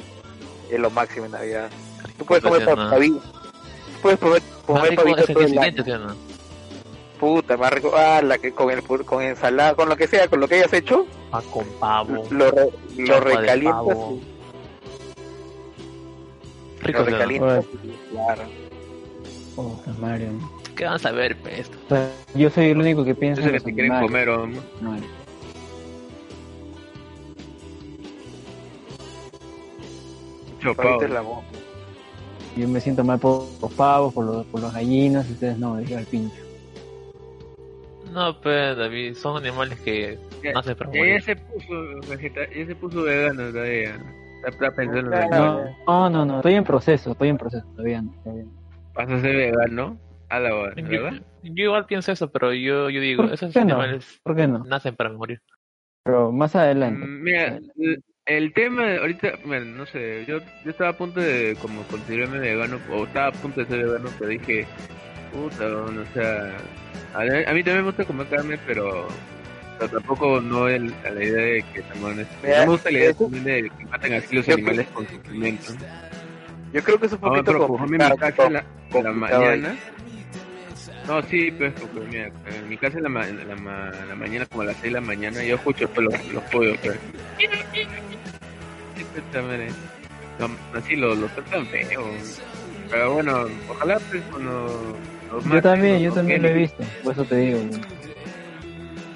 es 0.71 0.79
lo 0.79 0.91
máximo 0.91 1.27
en 1.27 1.33
Navidad. 1.33 1.71
Tú 2.19 2.25
puedes 2.25 2.45
comer 2.45 2.65
pa- 2.65 2.75
no. 2.75 2.91
pavito, 2.91 3.17
tú 3.21 4.01
puedes 4.03 4.19
comer, 4.19 4.43
comer 4.67 4.95
pavito 4.95 5.27
todo 5.27 5.41
el 5.41 5.47
año. 5.47 5.49
siguiente, 5.49 5.85
¿sí 5.85 5.91
o 5.91 5.99
no? 5.99 6.15
Puta, 7.19 7.57
más 7.57 7.73
rico, 7.73 7.93
ah, 7.97 8.21
la 8.23 8.39
que 8.39 8.53
con 8.53 8.71
el 8.71 8.83
con 8.83 9.23
ensalada, 9.23 9.75
con 9.75 9.89
lo 9.89 9.97
que 9.97 10.07
sea, 10.09 10.29
con 10.29 10.41
lo 10.41 10.49
que 10.49 10.57
hayas 10.57 10.73
hecho, 10.73 11.07
Pa' 11.31 11.43
con 11.43 11.65
pavo. 11.81 12.25
lo, 12.31 12.51
re- 12.51 12.71
lo 12.99 13.21
recalientas, 13.21 13.73
pavo. 13.85 14.19
y- 14.21 14.35
Rico, 16.83 16.99
lo 17.01 17.05
¿sí 17.07 17.11
o 17.11 17.11
no? 17.11 17.19
recalientas, 17.19 17.65
claro. 18.11 18.43
Oh, 19.57 19.81
Mario. 20.01 20.29
¿Qué 20.77 20.85
van 20.85 20.95
a 20.95 20.99
saber, 20.99 21.37
pues? 21.41 21.71
yo 22.35 22.51
soy 22.51 22.67
el 22.71 22.79
único 22.79 23.05
que 23.05 23.15
piensa 23.15 23.41
Eso 23.43 23.53
que 23.53 23.61
te 23.61 23.73
quieren 23.75 24.01
comer, 24.01 24.29
hombre. 24.29 24.61
Mario. 24.81 25.07
Mucho 30.65 30.77
Pavito 30.77 30.95
pavo. 31.01 31.05
es 31.05 31.11
la 31.11 31.21
bomba. 31.21 31.43
Yo 32.57 32.69
me 32.69 32.81
siento 32.81 33.05
mal 33.05 33.19
por 33.19 33.49
los 33.61 33.73
pavos, 33.75 34.15
por 34.15 34.25
los, 34.25 34.47
por 34.47 34.63
los 34.63 34.73
gallinas, 34.73 35.29
y 35.29 35.33
ustedes 35.33 35.59
no, 35.59 35.77
digan 35.77 36.01
el 36.01 36.07
pincho. 36.07 36.37
No, 38.13 38.41
pues, 38.41 38.77
David, 38.77 39.15
son 39.15 39.37
animales 39.37 39.79
que 39.81 40.19
Ya- 40.43 40.53
nacen 40.53 40.77
para 40.77 40.91
Ya, 40.93 40.99
morir. 40.99 41.15
ya 41.15 41.21
se 41.21 41.37
puso 41.37 42.01
ya 42.11 42.67
se 42.67 42.75
puso 42.77 43.03
vegano 43.03 43.51
todavía. 43.51 43.97
Está, 44.45 44.49
está 44.67 44.71
pensando 44.77 45.11
Claro. 45.11 45.61
en 45.61 45.75
No, 45.87 46.11
no, 46.11 46.11
no, 46.11 46.25
no, 46.27 46.37
estoy 46.37 46.55
en 46.55 46.65
proceso, 46.65 47.13
estoy 47.13 47.29
en 47.29 47.39
proceso, 47.39 47.67
todavía 47.75 48.03
no. 48.03 48.13
todavía 48.23 48.45
no. 48.45 48.53
Vas 48.95 49.11
a 49.11 49.21
ser 49.21 49.37
vegano 49.37 49.99
a 50.29 50.41
la 50.41 50.55
hora, 50.55 50.75
Yo, 50.77 50.89
¿verdad? 50.89 51.13
yo 51.43 51.65
igual 51.65 51.87
pienso 51.87 52.13
eso, 52.13 52.31
pero 52.31 52.55
yo, 52.55 52.89
yo 52.89 53.01
digo, 53.01 53.25
¿Por 53.25 53.35
esos 53.35 53.53
qué 53.53 53.65
no? 53.65 53.81
animales 53.81 54.21
¿Por 54.23 54.37
qué 54.37 54.47
no? 54.47 54.65
nacen 54.65 54.95
para 54.97 55.11
morir. 55.11 55.43
Pero 56.05 56.31
más 56.31 56.55
adelante. 56.55 57.05
Mm, 57.07 57.23
Mira, 57.23 57.47
el, 57.77 58.03
el 58.27 58.53
tema 58.53 58.87
de 58.87 58.99
ahorita, 58.99 59.33
bueno, 59.45 59.67
no 59.77 59.87
sé, 59.87 60.25
yo, 60.27 60.39
yo 60.65 60.71
estaba 60.71 60.91
a 60.91 60.97
punto 60.97 61.21
de 61.21 61.57
como 61.61 61.83
considerarme 61.85 62.39
vegano, 62.39 62.79
o 62.91 63.05
estaba 63.05 63.29
a 63.29 63.33
punto 63.33 63.61
de 63.61 63.67
ser 63.67 63.85
vegano, 63.87 64.09
pero 64.19 64.31
dije, 64.31 64.67
puta, 65.33 65.69
bueno, 65.69 66.01
o 66.03 66.15
sea, 66.15 66.57
a, 67.15 67.21
a 67.21 67.53
mí 67.55 67.63
también 67.63 67.77
me 67.79 67.83
gusta 67.91 68.05
comer 68.05 68.27
carne, 68.29 68.59
pero, 68.67 69.07
pero 69.79 69.91
tampoco 69.91 70.41
no 70.41 70.69
el, 70.69 70.93
a 71.05 71.11
la 71.11 71.23
idea 71.25 71.43
de 71.45 71.65
que 71.73 71.81
es- 71.81 71.87
Mira, 72.43 72.61
no 72.61 72.67
me 72.67 72.73
gusta 72.73 72.91
la 72.91 72.99
idea 72.99 73.13
también 73.13 73.45
de 73.45 73.63
que 73.79 73.85
maten 73.87 74.13
así 74.15 74.37
los 74.37 74.49
animales 74.49 74.87
con 74.93 75.09
sufrimiento. 75.09 75.73
Yo 76.73 76.83
creo 76.83 76.99
que 76.99 77.07
es 77.07 77.13
un 77.13 77.19
Ah, 77.23 77.29
poquito 77.29 77.45
pero 77.45 77.59
en 77.85 77.91
mi 77.91 77.99
casa 77.99 78.47
en 78.47 78.53
la, 78.55 78.61
la 78.61 78.65
complicado 78.91 79.43
ahí. 79.51 79.61
No, 81.07 81.23
sí, 81.23 81.51
pues, 81.51 81.75
porque 81.75 82.01
mira, 82.01 82.31
en 82.47 82.69
mi 82.69 82.79
casa 82.79 82.97
en 82.97 83.03
la, 83.05 83.09
ma- 83.11 83.29
en 83.29 83.47
la, 83.49 83.57
ma- 83.57 83.91
en 84.01 84.09
la 84.09 84.15
mañana, 84.15 84.47
como 84.47 84.63
a 84.63 84.67
las 84.67 84.77
6 84.77 84.85
de 84.85 85.01
la 85.01 85.07
mañana, 85.07 85.43
yo 85.45 85.57
escucho 85.57 85.87
pues, 85.89 86.07
los, 86.07 86.33
los 86.33 86.43
pollos, 86.45 86.79
pues. 86.83 86.99
Pues, 89.13 89.31
también, 89.33 89.63
eh. 89.63 89.73
No, 90.39 90.49
así 90.79 90.97
los, 90.97 91.17
los 91.19 91.31
tratan 91.33 91.67
feo. 91.67 92.05
Pero 92.91 93.15
bueno, 93.15 93.47
ojalá 93.69 93.99
pues 94.11 94.23
cuando 94.31 94.97
los 95.31 95.45
Yo 95.45 95.63
también, 95.63 95.95
los 95.95 96.03
yo 96.03 96.13
también 96.13 96.43
lo 96.43 96.49
he 96.49 96.55
visto, 96.55 96.83
por 97.03 97.13
eso 97.13 97.25
te 97.25 97.37
digo. 97.37 97.61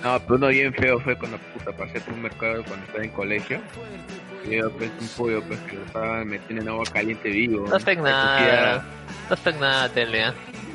No, 0.04 0.20
pero 0.20 0.34
uno 0.36 0.48
bien 0.48 0.72
feo 0.74 1.00
fue 1.00 1.16
cuando 1.16 1.38
puta 1.52 1.72
pasé 1.72 2.00
por 2.00 2.14
un 2.14 2.22
mercado 2.22 2.62
cuando 2.64 2.86
estaba 2.86 3.04
en 3.04 3.10
colegio. 3.10 3.60
Y 4.48 4.56
yo 4.56 4.70
pues 4.72 4.90
un 5.00 5.08
pollo 5.08 5.42
pues 5.42 5.58
que 5.60 5.76
lo 5.76 5.84
estaban 5.84 6.28
metiendo 6.28 6.62
en 6.62 6.68
agua 6.68 6.84
caliente 6.92 7.28
vivo. 7.30 7.66
No 7.68 7.76
está 7.76 7.92
en 7.92 8.02
nada. 8.04 8.84
No 9.28 9.34
está 9.34 9.50
en 9.50 9.60
nada, 9.60 9.88
tele. 9.88 10.24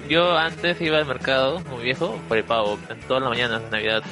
¿Eh? 0.03 0.07
Yo 0.09 0.37
antes 0.37 0.79
iba 0.81 0.97
al 0.97 1.05
mercado, 1.05 1.59
muy 1.69 1.83
viejo, 1.83 2.17
por 2.27 2.37
el 2.37 2.43
pavo, 2.43 2.77
en 2.89 2.99
todas 3.01 3.21
las 3.23 3.29
mañanas 3.31 3.63
de 3.63 3.69
Navidad. 3.69 4.03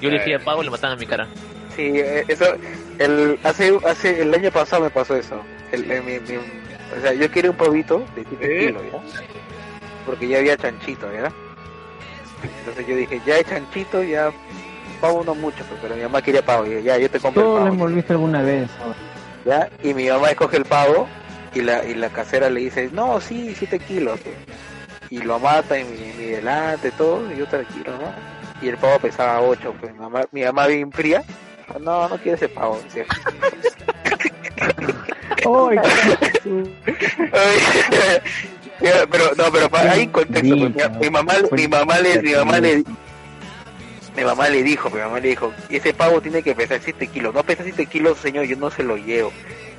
Yo 0.00 0.10
le 0.10 0.18
decía 0.18 0.38
pavo 0.38 0.62
y 0.62 0.64
le 0.64 0.70
mataban 0.70 0.96
a 0.96 1.00
mi 1.00 1.06
cara. 1.06 1.26
Sí, 1.76 1.92
eh, 1.94 2.24
eso, 2.28 2.44
el, 2.98 3.38
hace, 3.44 3.72
hace, 3.86 4.22
el 4.22 4.34
año 4.34 4.50
pasado 4.50 4.82
me 4.82 4.90
pasó 4.90 5.14
eso. 5.16 5.40
El, 5.70 5.90
el- 5.90 6.02
mi- 6.02 6.18
mi- 6.20 6.36
o 6.36 7.00
sea, 7.00 7.14
yo 7.14 7.30
quería 7.30 7.50
un 7.50 7.56
pavito 7.56 8.04
de 8.14 8.24
tipo 8.24 8.42
¿Eh? 8.42 8.66
kilo, 8.66 8.82
¿ya? 8.92 8.98
Porque 10.04 10.28
ya 10.28 10.38
había 10.38 10.56
chanchito, 10.56 11.10
¿ya? 11.12 11.32
Entonces 12.58 12.86
yo 12.86 12.96
dije, 12.96 13.20
ya 13.24 13.36
hay 13.36 13.44
chanchito, 13.44 14.02
ya 14.02 14.30
pavo 15.00 15.22
no 15.24 15.34
mucho, 15.34 15.64
pues, 15.68 15.80
pero 15.80 15.94
mi 15.96 16.02
mamá 16.02 16.20
quería 16.20 16.44
pavo. 16.44 16.66
Y 16.66 16.72
yo, 16.72 16.78
ya, 16.80 16.98
yo 16.98 17.08
te 17.08 17.20
compro 17.20 17.42
Todo 17.42 17.52
el 17.52 17.58
lo 17.58 17.64
pavo. 17.70 17.74
envolviste 17.74 18.12
alguna 18.12 18.42
vez. 18.42 18.68
¿ya? 19.46 19.68
Y 19.82 19.94
mi 19.94 20.08
mamá 20.10 20.30
escoge 20.30 20.56
el 20.58 20.64
pavo 20.64 21.08
y 21.54 21.60
la, 21.62 21.84
y 21.84 21.94
la 21.94 22.08
casera 22.10 22.50
le 22.50 22.60
dice, 22.60 22.90
no, 22.92 23.20
sí, 23.20 23.54
siete 23.56 23.78
kilos. 23.78 24.18
pues. 24.20 24.34
Y 25.12 25.18
lo 25.18 25.38
mata 25.38 25.76
en 25.76 25.90
mi, 25.92 25.98
mi 26.16 26.24
delante, 26.30 26.90
todo, 26.92 27.30
y 27.30 27.36
yo 27.36 27.46
tranquilo, 27.46 27.92
¿no? 28.00 28.10
Y 28.66 28.68
el 28.70 28.78
pavo 28.78 28.98
pesaba 28.98 29.42
ocho, 29.42 29.74
pues 29.78 29.92
mi 29.92 29.98
mamá, 29.98 30.22
mi 30.32 30.42
mamá 30.42 30.66
bien 30.68 30.90
fría, 30.90 31.22
no, 31.80 32.08
no 32.08 32.16
quiero 32.16 32.36
ese 32.36 32.48
pavo. 32.48 32.80
decía. 32.84 33.04
¡Ay, 35.44 35.78
Ay, 37.32 37.58
pero 39.10 39.24
no, 39.36 39.44
pero 39.52 39.68
pa- 39.68 39.82
hay 39.90 40.06
contexto. 40.06 40.56
pues, 40.56 40.74
mi, 40.92 40.98
mi 41.00 41.10
mamá, 41.10 41.34
mi 41.50 41.68
mamá 41.68 41.98
le, 42.00 42.22
mi 42.22 42.32
mamá 42.34 42.58
le, 42.60 42.84
mi 44.16 44.24
mamá 44.24 44.48
le 44.48 44.62
dijo, 44.62 44.88
mi 44.88 44.98
mamá 45.00 45.20
le 45.20 45.28
dijo, 45.28 45.52
ese 45.68 45.92
pavo 45.92 46.22
tiene 46.22 46.42
que 46.42 46.54
pesar 46.54 46.80
7 46.82 47.06
kilos. 47.08 47.34
No 47.34 47.42
pesa 47.42 47.64
7 47.64 47.84
kilos, 47.84 48.16
señor, 48.18 48.44
yo 48.46 48.56
no 48.56 48.70
se 48.70 48.82
lo 48.82 48.96
llevo. 48.96 49.30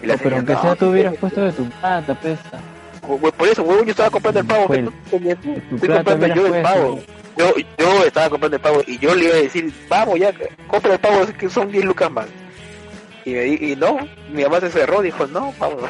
Y 0.03 0.05
la 0.05 0.13
No, 0.15 0.19
pero 0.21 0.35
señora, 0.35 0.37
aunque 0.37 0.53
"No, 0.53 0.61
sea 0.61 0.75
tú 0.75 0.89
hubieras 0.91 1.15
puesto 1.17 1.41
de 1.41 1.51
tu 1.53 1.67
plata, 1.69 2.13
pesa. 2.15 2.61
Hue- 3.07 3.31
Por 3.33 3.47
eso, 3.47 3.63
huevón, 3.63 3.85
yo 3.85 3.91
estaba 3.91 4.09
comprando 4.09 4.39
el 4.39 4.45
pavo. 4.45 4.67
Bueno, 4.67 4.93
estoy 5.11 5.89
comprando 5.89 6.27
yo 6.27 6.55
el 6.55 6.61
pavo. 6.63 6.99
Yo, 7.37 7.53
yo 7.77 8.03
estaba 8.05 8.29
comprando 8.29 8.55
el 8.57 8.61
pavo 8.61 8.81
y 8.87 8.97
yo 8.99 9.13
le 9.15 9.25
iba 9.25 9.33
a 9.33 9.37
decir, 9.39 9.73
vamos 9.89 10.19
ya, 10.19 10.31
compra 10.67 10.93
el 10.93 10.99
pavo, 10.99 11.21
es 11.23 11.33
que 11.33 11.49
son 11.49 11.71
10 11.71 11.83
lucas 11.85 12.11
más. 12.11 12.27
Y, 13.25 13.31
me 13.33 13.41
di- 13.41 13.71
y 13.71 13.75
no, 13.75 13.97
mi 14.31 14.43
mamá 14.43 14.59
se 14.59 14.69
cerró, 14.69 15.01
dijo, 15.01 15.27
no, 15.27 15.53
vamos. 15.59 15.81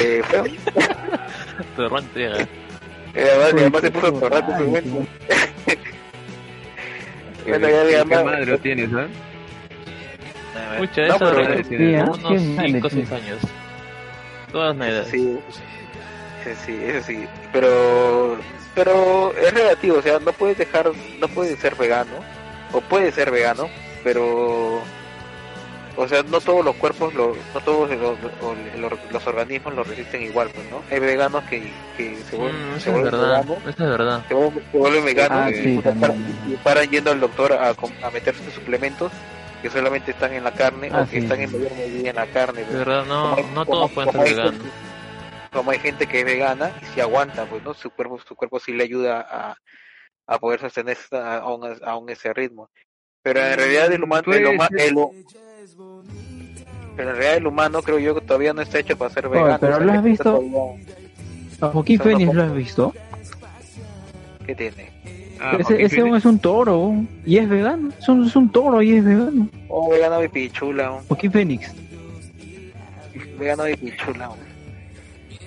Eh, 0.00 0.22
feo. 0.28 0.44
Te 0.44 2.18
llega. 2.20 2.38
Eh, 2.40 2.46
además, 3.16 3.54
mi 3.54 3.62
mamá 3.62 3.80
se 3.80 3.90
puso 3.90 4.06
a 4.06 4.12
correr 4.12 4.44
en 4.44 4.50
ese 4.54 4.64
momento. 4.64 5.06
Bueno, 7.46 7.68
ya 7.68 7.84
mi 7.84 7.90
¿Qué 7.90 8.04
mamá- 8.04 8.24
madre 8.30 8.46
lo 8.46 8.58
tienes, 8.58 8.90
¿ah? 8.92 9.06
Mucha, 10.78 11.06
No, 11.06 11.14
eso 11.16 11.18
pero- 11.18 11.48
de 11.48 11.64
Sí, 11.64 11.94
¿ah? 11.96 12.04
unos 12.04 12.18
Qué 12.18 12.38
mal 12.48 12.66
5 12.66 12.86
o 12.86 12.90
le 12.90 12.90
6 12.90 13.12
años. 13.12 13.38
Todas 14.52 14.76
navidades. 14.76 15.08
Sí, 15.10 15.38
sí, 15.50 15.60
sí, 16.64 16.78
eso 16.84 17.06
sí. 17.06 17.26
Pero, 17.52 18.36
pero 18.74 19.32
es 19.36 19.52
relativo, 19.52 19.98
o 19.98 20.02
sea, 20.02 20.18
no 20.18 20.32
puedes 20.32 20.58
dejar, 20.58 20.90
no 21.20 21.28
puedes 21.28 21.58
ser 21.58 21.74
vegano, 21.74 22.12
o 22.72 22.80
puedes 22.80 23.14
ser 23.14 23.30
vegano, 23.30 23.68
pero, 24.04 24.80
o 25.96 26.06
sea, 26.08 26.22
no 26.22 26.40
todos 26.40 26.64
los 26.64 26.76
cuerpos, 26.76 27.12
lo- 27.14 27.36
no 27.54 27.60
todos 27.60 27.90
los, 27.90 28.16
los- 28.20 28.32
los- 28.78 28.98
los 29.12 29.26
organismos 29.26 29.74
lo 29.74 29.82
resisten 29.84 30.22
igual, 30.22 30.48
pues, 30.54 30.70
¿no? 30.70 30.80
Hay 30.90 31.00
veganos 31.00 31.42
que, 31.44 31.72
que 31.96 32.16
se 32.30 32.36
vuelven, 32.36 32.68
Mm, 32.68 32.72
se 32.72 32.76
es 32.78 32.84
vuelven 32.94 33.04
verdad. 33.12 33.28
veganos, 33.44 33.58
Eso 33.62 33.68
es 33.84 33.90
verdad. 33.90 34.22
se 34.28 34.34
vuelven, 34.34 34.62
se 34.70 34.78
vuelven 34.78 35.04
veganos 35.04 35.38
Ah, 35.42 35.50
y, 35.50 35.54
sí, 35.54 35.80
paran- 35.82 36.26
y 36.48 36.54
paran 36.56 36.90
yendo 36.90 37.10
al 37.10 37.20
doctor 37.20 37.52
a, 37.54 37.74
com- 37.74 37.92
a 38.02 38.10
meterse 38.10 38.50
suplementos 38.52 39.10
que 39.60 39.70
solamente 39.70 40.12
están 40.12 40.32
en 40.34 40.44
la 40.44 40.52
carne 40.52 40.88
Ah, 40.92 41.00
o 41.00 41.04
que 41.10 41.18
sí, 41.18 41.24
están 41.24 41.40
en 41.40 41.50
mayor 41.50 41.72
medida 41.74 42.10
en 42.10 42.16
la 42.16 42.26
carne. 42.26 42.60
De 42.60 42.66
pues. 42.66 42.78
verdad, 42.78 43.04
no, 43.06 43.34
Como 43.34 43.48
no 43.48 43.66
como- 43.66 43.78
todos 43.78 43.90
pueden 43.90 44.12
como 44.12 44.24
ser 44.24 44.36
veganos. 44.36 44.60
Como 45.58 45.72
hay 45.72 45.78
gente 45.80 46.06
que 46.06 46.20
es 46.20 46.24
vegana 46.24 46.70
y 46.82 46.86
si 46.94 47.00
aguanta 47.00 47.44
pues 47.46 47.62
no 47.64 47.74
su 47.74 47.90
cuerpo 47.90 48.18
su 48.20 48.36
cuerpo 48.36 48.60
sí 48.60 48.72
le 48.72 48.84
ayuda 48.84 49.20
a, 49.28 49.56
a 50.26 50.38
poder 50.38 50.60
sostener 50.60 50.96
aún 51.12 52.08
ese 52.10 52.32
ritmo 52.32 52.70
pero 53.22 53.40
en 53.40 53.56
realidad 53.58 53.92
el 53.92 54.04
humano 54.04 54.32
el, 54.32 54.46
huma- 54.46 54.68
el 54.78 54.94
pero 56.96 57.10
en 57.10 57.16
realidad 57.16 57.36
el 57.36 57.46
humano 57.46 57.82
creo 57.82 57.98
yo 57.98 58.14
que 58.14 58.20
todavía 58.20 58.52
no 58.52 58.62
está 58.62 58.78
hecho 58.78 58.96
para 58.96 59.10
ser 59.12 59.26
Oye, 59.26 59.38
vegano 59.42 59.58
pero 59.60 59.72
o 59.74 59.76
sea, 59.78 59.86
¿lo 59.86 59.92
has 59.92 60.04
visto? 60.04 60.24
todavía- 60.24 60.84
¿A 61.60 61.66
Joaquín 61.70 62.00
los- 62.04 62.34
lo 62.34 62.42
has 62.44 62.54
visto? 62.54 62.94
¿qué 64.46 64.54
tiene? 64.54 64.90
Ah, 65.40 65.56
ese 65.58 65.82
ese 65.82 65.96
Phoenix. 65.96 66.18
es 66.18 66.24
un 66.24 66.38
toro 66.38 66.94
y 67.26 67.38
es 67.38 67.48
vegano. 67.48 67.90
Es 67.98 68.08
un, 68.08 68.24
es 68.26 68.34
un 68.34 68.50
toro 68.50 68.80
y 68.82 68.96
es 68.96 69.04
vegano. 69.04 69.48
oh 69.68 69.90
vegano 69.90 70.18
de 70.20 70.28
pichula 70.28 71.00
Joaquín 71.08 71.30
Fénix. 71.32 71.72
vegano 73.38 73.64
de 73.64 73.76
pichula 73.76 74.30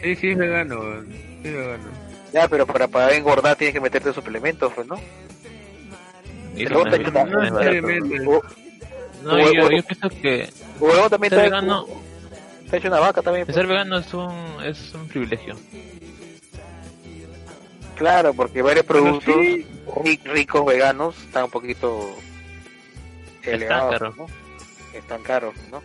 Sí, 0.02 0.16
sí, 0.16 0.30
es 0.32 0.38
vegano. 0.38 1.04
Sí, 1.42 1.48
es 1.48 1.54
vegano. 1.54 1.90
ya 2.34 2.48
pero 2.48 2.66
para 2.66 2.88
para 2.88 3.16
engordar 3.16 3.56
tienes 3.56 3.74
que 3.74 3.82
meterte 3.82 4.14
suplementos 4.14 4.72
pues 4.74 4.88
no 4.88 5.00
Y 6.56 6.66
Luego 6.66 6.88
eso 6.88 6.98
te 6.98 7.12
no 9.24 9.38
yo, 9.38 9.70
yo 9.70 9.84
pienso 9.84 10.10
que 10.10 10.50
o 10.80 10.88
luego 10.88 11.10
también 11.10 11.30
ser 11.30 11.40
está 11.40 11.44
vegano, 11.44 11.86
está 12.66 12.78
hecho 12.78 12.88
una 12.88 13.00
vaca 13.00 13.22
también 13.22 13.46
pues. 13.46 13.56
ser 13.56 13.68
vegano 13.68 13.98
es 13.98 14.14
un, 14.14 14.32
es 14.64 14.94
un 14.94 15.08
privilegio. 15.08 15.56
Claro, 17.96 18.34
porque 18.34 18.64
varios 18.64 18.86
productos 18.86 19.36
ricos 20.26 20.66
veganos 20.66 21.16
están 21.22 21.44
un 21.44 21.52
poquito 21.52 22.10
elevados, 23.44 24.00
caros. 24.00 24.18
¿no? 24.18 24.26
Están 24.94 25.22
caros, 25.22 25.54
¿no? 25.70 25.84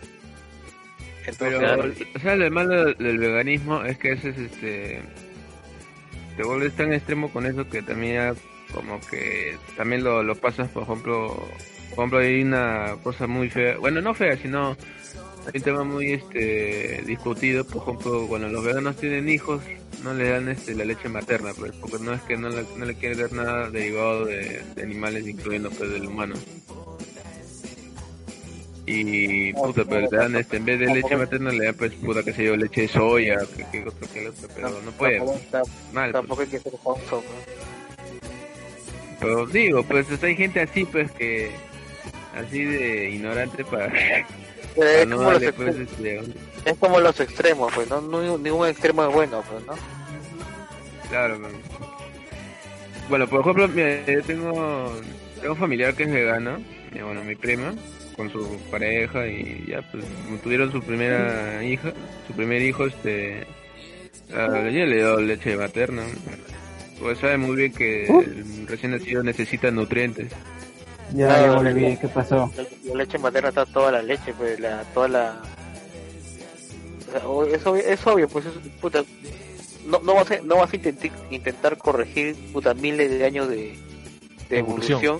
Pero, 1.39 1.59
Claro. 1.59 1.91
o 2.15 2.19
sea, 2.19 2.35
lo 2.35 2.49
malo 2.51 2.93
del 2.93 3.17
veganismo 3.17 3.83
es 3.83 3.97
que 3.97 4.11
a 4.11 4.15
veces 4.15 4.37
este, 4.37 5.01
te 6.35 6.43
vuelves 6.43 6.73
tan 6.75 6.93
extremo 6.93 7.29
con 7.31 7.45
eso 7.45 7.67
que 7.69 7.81
también 7.81 8.13
ya 8.15 8.33
como 8.73 8.99
que 9.01 9.55
también 9.75 10.03
lo, 10.03 10.23
lo 10.23 10.35
pasas, 10.35 10.69
por 10.69 10.83
ejemplo, 10.83 11.27
por 11.89 11.99
ejemplo 11.99 12.19
hay 12.19 12.41
una 12.41 12.95
cosa 13.03 13.27
muy 13.27 13.49
fea, 13.49 13.77
bueno, 13.77 14.01
no 14.01 14.13
fea, 14.13 14.37
sino 14.37 14.69
hay 15.45 15.51
un 15.55 15.61
tema 15.61 15.83
muy 15.83 16.13
este 16.13 17.01
discutido, 17.05 17.65
por 17.65 17.81
ejemplo, 17.83 18.25
cuando 18.27 18.49
los 18.49 18.63
veganos 18.63 18.97
tienen 18.97 19.29
hijos, 19.29 19.61
no 20.03 20.13
le 20.13 20.29
dan 20.29 20.49
este 20.49 20.75
la 20.75 20.83
leche 20.85 21.07
materna, 21.09 21.53
pues, 21.57 21.71
porque 21.79 21.97
no 22.03 22.13
es 22.13 22.21
que 22.23 22.37
no 22.37 22.49
le, 22.49 22.63
no 22.77 22.85
le 22.85 22.95
quieren 22.95 23.19
dar 23.19 23.31
nada 23.31 23.69
derivado 23.69 24.25
de, 24.25 24.61
de 24.75 24.83
animales, 24.83 25.25
incluyendo 25.27 25.69
pues 25.71 25.89
del 25.89 26.05
humano. 26.07 26.35
Y 28.89 29.51
puta, 29.51 29.83
pero 29.83 30.09
le 30.09 30.17
dan 30.17 30.35
este, 30.37 30.55
en 30.57 30.65
vez 30.65 30.79
de 30.79 30.85
leche 30.87 31.17
materna 31.17 31.51
le 31.51 31.65
dan 31.65 31.75
pues 31.75 31.91
puta 31.95 32.23
que 32.23 32.31
sé 32.31 32.45
yo, 32.45 32.55
leche 32.55 32.83
de 32.83 32.87
soya, 32.87 33.37
que, 33.55 33.65
que 33.69 33.87
otro 33.87 34.07
que 34.13 34.21
el 34.21 34.27
otro, 34.27 34.47
pero 34.55 34.69
no 34.81 34.91
puede, 34.91 35.19
mal. 35.19 35.35
pues. 35.91 36.11
tampoco 36.13 36.41
hay 36.41 36.47
que 36.47 36.59
ser 36.59 36.71
sponsor, 36.71 37.21
Pero 39.19 39.45
digo, 39.47 39.83
pues 39.83 40.07
hay 40.23 40.35
gente 40.37 40.61
así 40.61 40.85
pues 40.85 41.11
que 41.11 41.51
así 42.33 42.63
de 42.63 43.09
ignorante 43.09 43.65
para, 43.65 43.89
para 44.77 45.01
es, 45.01 45.07
no 45.07 45.17
como 45.17 45.31
los 45.31 45.41
darle 45.41 45.53
pues 45.53 45.75
extremos, 45.79 46.27
este, 46.29 46.69
es 46.71 46.77
como 46.77 46.99
los 47.01 47.19
extremos, 47.19 47.73
pues, 47.73 47.89
¿no? 47.89 47.99
No- 48.01 48.37
Ningún 48.37 48.67
extremo 48.67 49.03
es 49.05 49.13
bueno, 49.13 49.43
pues, 49.49 49.65
¿no? 49.65 49.73
Claro, 51.09 51.39
man. 51.39 51.51
Bueno, 53.09 53.27
por 53.27 53.41
ejemplo, 53.41 53.67
mira, 53.67 54.05
yo 54.05 54.21
tengo, 54.23 54.93
tengo 55.41 55.53
un 55.53 55.59
familiar 55.59 55.93
que 55.93 56.03
es 56.03 56.11
vegano, 56.11 56.59
y, 56.93 56.99
bueno, 56.99 57.23
mi 57.23 57.35
prima, 57.35 57.73
con 58.17 58.29
su 58.31 58.59
pareja 58.71 59.27
y 59.27 59.65
ya, 59.69 59.81
pues, 59.91 60.03
tuvieron 60.43 60.71
su 60.71 60.81
primera 60.81 61.63
hija, 61.63 61.93
su 62.27 62.33
primer 62.33 62.61
hijo, 62.61 62.85
este, 62.87 63.45
a 64.35 64.67
ella 64.67 64.85
le 64.85 64.95
dio 64.97 65.21
leche 65.21 65.55
materna. 65.55 66.03
Pues 66.99 67.19
sabe 67.19 67.37
muy 67.37 67.55
bien 67.55 67.71
que 67.71 68.07
el 68.07 68.67
recién 68.67 68.91
nacido 68.91 69.21
necesita 69.23 69.69
nutrientes. 69.69 70.31
Ya, 71.13 71.31
Ah, 71.33 71.41
ya 71.41 71.51
volví. 71.55 71.95
¿Qué 72.01 72.07
pasó? 72.07 72.51
La, 72.57 72.63
la 72.89 72.95
leche 72.95 73.17
materna 73.19 73.49
está 73.49 73.65
toda 73.67 73.91
la 73.91 74.01
leche, 74.01 74.33
pues, 74.37 74.59
la, 74.59 74.81
toda 74.93 75.07
la... 75.07 75.41
O 77.15 77.45
sea, 77.45 77.55
es, 77.55 77.65
obvio, 77.65 77.83
es 77.83 78.07
obvio, 78.07 78.27
pues, 78.27 78.45
es, 78.47 78.53
puta, 78.81 79.03
no, 79.85 79.99
no 79.99 80.15
vas 80.15 80.31
a, 80.31 80.41
no 80.41 80.57
vas 80.57 80.73
a 80.73 80.75
intentar, 80.75 81.11
intentar 81.29 81.77
corregir, 81.77 82.35
puta, 82.51 82.73
miles 82.73 83.09
de 83.11 83.23
años 83.23 83.47
de, 83.47 83.77
de 84.49 84.57
Evolución. 84.57 84.99
evolución, 85.03 85.19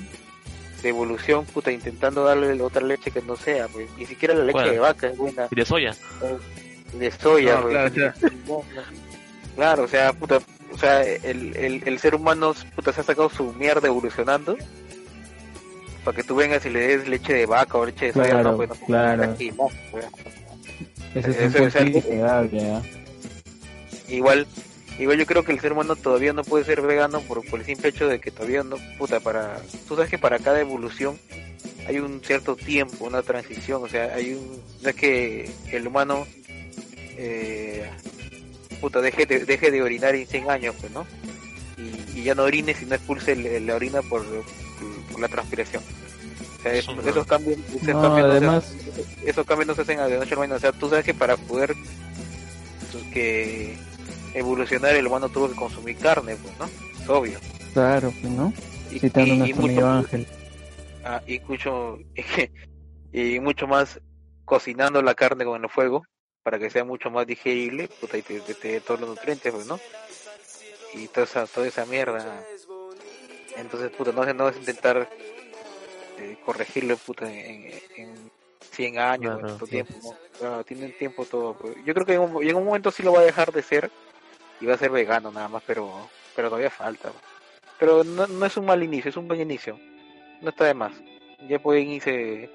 de 0.81 0.89
evolución, 0.89 1.45
puta, 1.45 1.71
intentando 1.71 2.23
darle 2.23 2.61
otra 2.61 2.81
leche 2.85 3.11
que 3.11 3.21
no 3.21 3.35
sea, 3.35 3.67
pues, 3.67 3.89
ni 3.97 4.05
siquiera 4.05 4.33
la 4.33 4.43
leche 4.45 4.71
de 4.71 4.79
vaca 4.79 5.07
es 5.07 5.17
buena, 5.17 5.47
Y 5.51 5.55
de 5.55 5.65
soya. 5.65 5.95
de 6.93 7.11
soya, 7.11 7.55
No, 7.55 7.61
pues. 7.63 7.73
claro, 7.73 7.91
o 7.91 7.93
sea, 7.95 8.13
Claro, 9.55 9.83
o 9.83 9.87
sea, 9.87 10.13
puta, 10.13 10.39
o 10.71 10.77
sea, 10.77 11.01
el, 11.03 11.55
el, 11.57 11.81
el 11.85 11.99
ser 11.99 12.13
humano, 12.13 12.53
puta, 12.75 12.93
se 12.93 13.01
ha 13.01 13.03
sacado 13.03 13.27
su 13.29 13.53
mierda 13.53 13.87
evolucionando 13.87 14.55
para 16.03 16.15
que 16.15 16.23
tú 16.23 16.35
vengas 16.35 16.63
y 16.65 16.69
le 16.69 16.79
des 16.97 17.07
leche 17.07 17.33
de 17.33 17.45
vaca 17.47 17.77
o 17.79 17.85
leche 17.85 18.05
de 18.07 18.13
soya, 18.13 18.29
Claro, 18.29 18.51
no, 18.51 18.57
pues, 18.57 18.69
no, 18.69 18.75
claro. 18.85 19.23
aquí, 19.23 19.51
no, 19.51 19.67
pues. 19.91 20.05
Ese 21.15 21.29
es 21.31 21.55
Eso 21.55 21.79
algo- 21.79 22.01
¿ah? 22.27 22.81
igual 24.09 24.45
Igual 24.99 25.19
yo 25.19 25.25
creo 25.27 25.43
que 25.43 25.51
el 25.51 25.59
ser 25.59 25.73
humano 25.73 25.95
todavía 25.95 26.33
no 26.33 26.43
puede 26.43 26.65
ser 26.65 26.81
vegano 26.81 27.21
por, 27.21 27.45
por 27.47 27.59
el 27.59 27.65
simple 27.65 27.89
hecho 27.89 28.07
de 28.07 28.19
que 28.19 28.31
todavía 28.31 28.63
no, 28.63 28.77
puta, 28.97 29.19
para, 29.19 29.61
tú 29.87 29.95
sabes 29.95 30.09
que 30.09 30.17
para 30.17 30.39
cada 30.39 30.59
evolución 30.59 31.19
hay 31.87 31.99
un 31.99 32.21
cierto 32.23 32.55
tiempo, 32.55 33.05
una 33.05 33.21
transición, 33.21 33.83
o 33.83 33.87
sea, 33.87 34.13
hay 34.15 34.33
un, 34.33 34.61
no 34.81 34.89
es 34.89 34.95
que 34.95 35.49
el 35.71 35.87
humano, 35.87 36.25
eh, 37.17 37.89
puta, 38.81 38.99
deje 39.01 39.25
de, 39.25 39.45
deje 39.45 39.71
de 39.71 39.81
orinar 39.81 40.15
en 40.15 40.27
100 40.27 40.49
años, 40.49 40.75
pues, 40.79 40.91
¿no? 40.91 41.05
Y, 41.77 42.19
y 42.19 42.23
ya 42.23 42.33
no 42.35 42.43
orine 42.43 42.73
si 42.73 42.85
no 42.85 42.95
expulse 42.95 43.35
la 43.35 43.75
orina 43.75 44.01
por, 44.01 44.25
por 45.11 45.19
la 45.21 45.27
transpiración. 45.27 45.83
O 46.57 46.61
sea, 46.63 46.73
esos, 46.73 47.25
cambios, 47.27 47.59
esos 47.69 47.83
No, 47.89 48.01
cambios 48.01 48.27
no 48.27 48.31
se- 48.31 48.37
además, 48.37 48.73
esos 49.23 49.45
cambios 49.45 49.67
no 49.67 49.75
se 49.75 49.81
hacen 49.83 49.99
a 49.99 50.07
de 50.07 50.17
noche 50.17 50.33
a 50.33 50.37
mañana. 50.37 50.55
O 50.55 50.59
sea, 50.59 50.71
tú 50.71 50.89
sabes 50.89 51.05
que 51.05 51.13
para 51.13 51.37
poder 51.37 51.75
pues, 52.91 53.03
que 53.13 53.77
evolucionar 54.33 54.95
el 54.95 55.07
humano 55.07 55.29
tuvo 55.29 55.49
que 55.49 55.55
consumir 55.55 55.97
carne, 55.97 56.35
pues, 56.37 56.53
¿no? 56.59 56.65
Es 56.65 57.09
obvio. 57.09 57.39
claro, 57.73 58.11
pues, 58.21 58.33
¿no? 58.33 58.53
Y, 58.91 58.99
Citando 58.99 59.33
a 59.33 59.37
y- 59.37 59.49
y 59.49 59.53
nuestro 59.53 59.85
mucho, 59.85 59.87
Ángel. 59.87 60.27
ah, 61.05 61.21
y 61.27 61.41
mucho 61.47 61.97
y 63.11 63.39
mucho 63.39 63.67
más 63.67 63.99
cocinando 64.45 65.01
la 65.01 65.15
carne 65.15 65.45
con 65.45 65.61
el 65.63 65.69
fuego 65.69 66.05
para 66.43 66.57
que 66.59 66.69
sea 66.69 66.83
mucho 66.85 67.09
más 67.11 67.27
digerible, 67.27 67.89
puta, 67.99 68.17
y 68.17 68.21
te, 68.21 68.39
te- 68.39 68.79
todos 68.81 68.99
los 69.01 69.09
nutrientes, 69.09 69.51
pues, 69.53 69.65
¿no? 69.65 69.79
Y 70.93 71.07
toda 71.07 71.25
esa, 71.25 71.45
toda 71.45 71.67
esa 71.67 71.85
mierda. 71.85 72.41
Entonces, 73.57 73.91
puta, 73.91 74.11
no, 74.13 74.23
no 74.33 74.47
es 74.49 74.57
intentar 74.57 75.09
eh, 76.19 76.37
corregirlo, 76.45 76.95
puta, 76.97 77.29
en, 77.29 77.69
en 77.97 78.31
100 78.71 78.97
años, 78.99 79.33
Claro, 79.33 79.39
en 79.39 79.45
tanto 79.47 79.65
sí. 79.65 79.71
tiempo, 79.71 79.93
¿no? 80.03 80.15
Claro, 80.39 80.63
tienen 80.63 80.93
tiempo 80.93 81.25
todo. 81.25 81.53
pues. 81.55 81.75
Yo 81.85 81.93
creo 81.93 82.05
que 82.05 82.13
en 82.13 82.21
un, 82.21 82.43
en 82.43 82.55
un 82.55 82.63
momento 82.65 82.91
sí 82.91 83.03
lo 83.03 83.11
va 83.13 83.19
a 83.19 83.25
dejar 83.25 83.51
de 83.51 83.61
ser 83.63 83.91
y 84.61 84.65
va 84.65 84.73
a 84.75 84.77
ser 84.77 84.89
vegano 84.91 85.31
nada 85.31 85.47
más, 85.47 85.63
pero 85.65 86.09
pero 86.35 86.49
todavía 86.49 86.69
falta. 86.69 87.09
Pero 87.79 88.03
no, 88.03 88.27
no 88.27 88.45
es 88.45 88.57
un 88.57 88.65
mal 88.65 88.81
inicio, 88.83 89.09
es 89.09 89.17
un 89.17 89.27
buen 89.27 89.41
inicio. 89.41 89.77
No 90.41 90.49
está 90.49 90.65
de 90.65 90.73
más. 90.73 90.93
Ya 91.47 91.59
pueden 91.59 91.87
irse... 91.89 92.49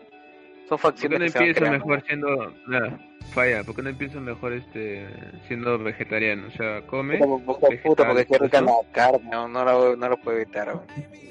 Son 0.68 0.78
¿Por 0.78 0.94
qué 0.94 1.08
facciones 1.08 1.18
no 1.20 1.24
que 1.26 1.30
se 1.30 1.38
van 1.38 1.48
empieza 1.48 1.60
creando. 1.66 1.86
mejor 1.86 2.06
siendo... 2.06 2.54
Nada, 2.68 2.98
falla, 3.34 3.64
¿por 3.64 3.74
qué 3.76 3.82
no 3.82 3.88
empieza 3.90 4.20
mejor 4.20 4.52
este 4.52 5.08
siendo 5.46 5.78
vegetariano? 5.78 6.46
O 6.48 6.50
sea, 6.52 6.80
come... 6.86 7.18
Puta, 7.18 7.44
puta, 7.44 7.68
puta, 7.82 8.06
porque 8.08 8.26
qué 8.26 8.38
rica 8.38 8.60
todo 8.60 8.82
la 8.86 8.92
carne, 8.92 9.28
no, 9.30 9.48
no, 9.48 9.64
la, 9.64 9.96
no 9.96 10.08
lo 10.08 10.16
puede 10.18 10.42
evitar. 10.42 10.72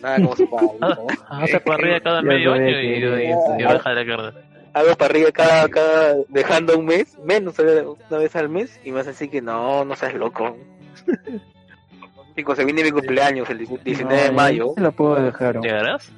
Nada 0.01 0.17
como 0.17 0.35
se 0.37 0.47
paga, 0.47 0.67
¿no? 0.79 1.07
Hace 1.29 1.59
parrilla 1.61 2.01
cada 2.01 2.21
medio 2.21 2.53
año 2.53 2.65
que 2.65 2.83
y, 2.83 2.87
y, 2.93 2.97
iba- 2.97 3.59
y 3.59 3.63
baja 3.63 3.93
la 3.93 4.05
carne. 4.05 4.31
Hago 4.73 4.95
parrilla 4.95 5.31
cada, 5.31 5.67
cada, 5.69 6.15
dejando 6.29 6.77
un 6.77 6.85
mes, 6.85 7.17
menos 7.25 7.59
eh, 7.59 7.83
una 8.09 8.17
vez 8.17 8.35
al 8.35 8.47
mes, 8.49 8.79
y 8.85 8.91
me 8.91 8.97
vas 8.97 9.07
a 9.07 9.11
decir 9.11 9.29
que 9.29 9.41
no, 9.41 9.83
no 9.83 9.95
seas 9.95 10.13
loco. 10.13 10.57
Chicos, 12.37 12.55
se 12.57 12.63
viene 12.63 12.83
mi 12.83 12.91
cumpleaños 12.91 13.49
el 13.49 13.57
19 13.57 14.03
No, 14.03 14.09
de 14.09 14.27
ya 14.27 14.31
mayo, 14.31 14.71
Se 14.75 14.81
lo 14.81 14.91
puedo 14.93 15.15
dejar. 15.21 15.59
¿Llegarás? 15.59 16.11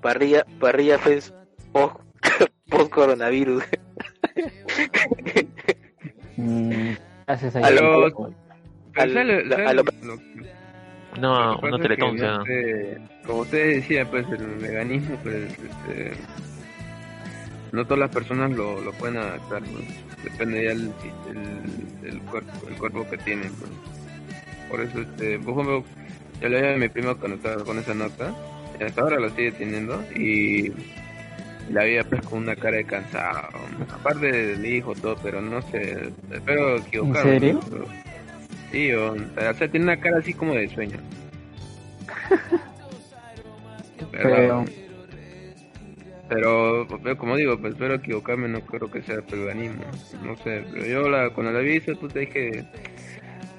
parrilla, 0.00 0.44
parrilla 0.60 0.98
fest 0.98 1.34
post, 1.72 1.96
post 2.70 2.90
coronavirus. 2.92 3.64
Mm, 6.36 6.92
haces 7.26 7.56
ahí. 7.56 7.62
A 7.64 7.70
lo- 7.70 8.12
pues. 8.14 8.32
Pero 8.92 9.02
Al- 9.02 9.12
¿sabes 9.14 9.46
lo- 9.46 9.56
a 9.68 9.72
lo- 9.72 9.82
lo- 9.82 10.18
No, 11.18 11.78
teletón, 11.80 12.16
no 12.16 12.44
sé, 12.44 12.98
como 13.26 13.40
ustedes 13.40 13.76
decían, 13.76 14.06
pues 14.08 14.26
el 14.30 14.46
veganismo, 14.58 15.16
pues 15.22 15.36
este, 15.58 16.12
no 17.74 17.84
todas 17.84 17.98
las 18.00 18.10
personas 18.10 18.50
lo, 18.52 18.80
lo 18.80 18.92
pueden 18.92 19.16
adaptar, 19.18 19.62
depende 20.22 20.64
ya 20.64 20.72
el, 20.72 20.92
el, 21.28 22.08
el 22.08 22.18
cuerpo, 22.22 22.68
el 22.68 22.74
cuerpo 22.76 23.06
que 23.10 23.18
tienen. 23.18 23.50
Por 24.70 24.80
eso, 24.80 25.00
este, 25.00 25.38
por 25.38 25.52
ejemplo, 25.54 25.84
yo 26.40 26.48
le 26.48 26.56
dije 26.60 26.74
a 26.74 26.78
mi 26.78 26.88
primo 26.88 27.16
cuando 27.16 27.36
estaba 27.36 27.62
con 27.64 27.78
esa 27.78 27.94
nota, 27.94 28.34
y 28.80 28.84
hasta 28.84 29.00
ahora 29.02 29.20
lo 29.20 29.28
sigue 29.30 29.52
teniendo, 29.52 30.02
y 30.14 30.72
la 31.70 31.82
veía 31.84 32.04
pues 32.04 32.22
con 32.26 32.40
una 32.40 32.56
cara 32.56 32.76
de 32.78 32.84
cansado, 32.84 33.48
aparte 33.92 34.30
del 34.32 34.64
hijo, 34.66 34.94
todo, 34.94 35.16
pero 35.22 35.40
no 35.40 35.62
sé, 35.70 36.10
espero 36.32 36.76
equivocarme. 36.76 37.34
¿En 37.34 37.40
serio? 37.40 37.60
pero- 37.70 37.86
Sí, 38.72 38.90
o, 38.92 39.12
o 39.12 39.54
sea, 39.54 39.68
tiene 39.70 39.84
una 39.84 39.96
cara 40.00 40.18
así 40.18 40.34
como 40.34 40.52
de 40.54 40.68
sueño. 40.68 40.98
Pero, 44.10 44.30
Pero, 44.34 44.64
pero 46.28 46.86
como 47.18 47.36
digo, 47.36 47.58
pues 47.58 47.74
espero 47.74 47.94
equivocarme, 47.94 48.48
no 48.48 48.60
creo 48.60 48.90
que 48.90 49.02
sea 49.02 49.20
peruanismo. 49.22 49.84
No 50.22 50.36
sé, 50.36 50.64
pero 50.72 50.86
yo 50.86 51.08
la, 51.08 51.30
cuando 51.30 51.52
la 51.52 51.60
vi, 51.60 51.80
tú 51.80 52.08
te 52.08 52.20
dije, 52.20 52.64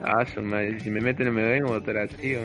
ah, 0.01 0.25
si 0.25 0.41
me 0.41 1.01
meten 1.01 1.33
me 1.33 1.43
ven 1.43 1.65
o 1.65 1.71
otra 1.71 2.03
así, 2.03 2.35
o... 2.35 2.41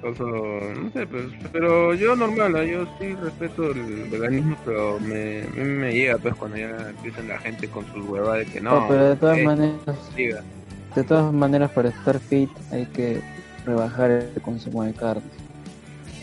Cosa, 0.00 0.22
no 0.22 0.90
sé, 0.92 1.08
pues, 1.08 1.24
pero 1.50 1.92
yo 1.92 2.14
normal, 2.14 2.64
yo 2.68 2.86
sí 3.00 3.16
respeto 3.16 3.72
el 3.72 4.08
veganismo, 4.08 4.56
pero 4.64 5.00
me, 5.00 5.42
mí 5.56 5.64
me 5.64 5.92
llega 5.92 6.18
pues 6.18 6.36
cuando 6.36 6.56
ya 6.56 6.90
empiezan 6.90 7.26
la 7.26 7.38
gente 7.38 7.66
con 7.66 7.84
sus 7.92 8.06
huevadas 8.06 8.46
de 8.46 8.52
que 8.52 8.60
no, 8.60 8.82
no, 8.82 8.88
pero 8.88 9.08
de 9.08 9.16
todas 9.16 9.38
eh, 9.38 9.44
maneras, 9.44 9.80
siga. 10.14 10.44
de 10.94 11.02
todas 11.02 11.32
maneras 11.32 11.72
para 11.72 11.88
estar 11.88 12.20
fit 12.20 12.48
hay 12.70 12.86
que 12.86 13.20
rebajar 13.66 14.12
el 14.12 14.40
consumo 14.40 14.84
de 14.84 14.94
carne. 14.94 15.47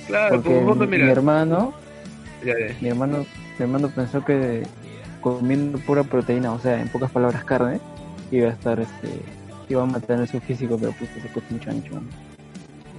Claro, 0.07 0.35
Porque 0.35 0.49
como 0.55 0.61
vos, 0.67 0.77
mi, 0.77 0.87
mira, 0.87 1.05
mi 1.05 1.11
hermano, 1.11 1.73
ya, 2.43 2.53
ya. 2.59 2.75
mi 2.79 2.89
hermano, 2.89 3.25
mi 3.57 3.63
hermano 3.63 3.89
pensó 3.89 4.23
que 4.23 4.63
comiendo 5.21 5.79
pura 5.79 6.03
proteína, 6.03 6.51
o 6.53 6.59
sea, 6.59 6.79
en 6.79 6.87
pocas 6.89 7.11
palabras 7.11 7.43
carne, 7.43 7.79
iba 8.31 8.49
a 8.49 8.51
estar 8.51 8.79
este 8.79 9.09
iba 9.67 9.81
a 9.81 9.85
mantener 9.87 10.27
su 10.27 10.39
físico, 10.41 10.77
pero 10.79 10.91
puta 10.91 11.13
se 11.15 11.27
puso 11.29 11.45
mucho 11.49 11.71
ancho. 11.71 11.91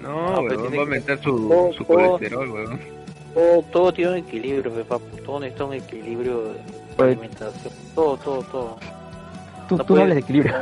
No, 0.03 0.37
pues 0.41 0.59
tiene 0.61 0.77
va 0.79 0.83
a 0.83 0.87
que- 0.87 0.91
meter 0.91 1.19
su, 1.23 1.49
todo- 1.49 1.73
su 1.73 1.85
todo- 1.85 1.97
colesterol, 2.17 2.51
weón. 2.51 2.81
Todo, 3.35 3.63
todo 3.71 3.93
tiene 3.93 4.11
un 4.13 4.17
equilibrio, 4.19 4.73
pe, 4.73 4.85
papu. 4.85 5.17
todo 5.25 5.41
necesita 5.41 5.65
un 5.67 5.75
equilibrio 5.75 6.43
de 6.45 6.55
Pues- 6.97 7.09
alimentación. 7.13 7.73
Todo, 7.95 8.17
todo, 8.17 8.43
todo. 8.45 8.77
Tú, 9.69 9.77
No 9.77 9.85
tú 9.85 9.95
de 9.95 10.19
equilibrio. 10.19 10.55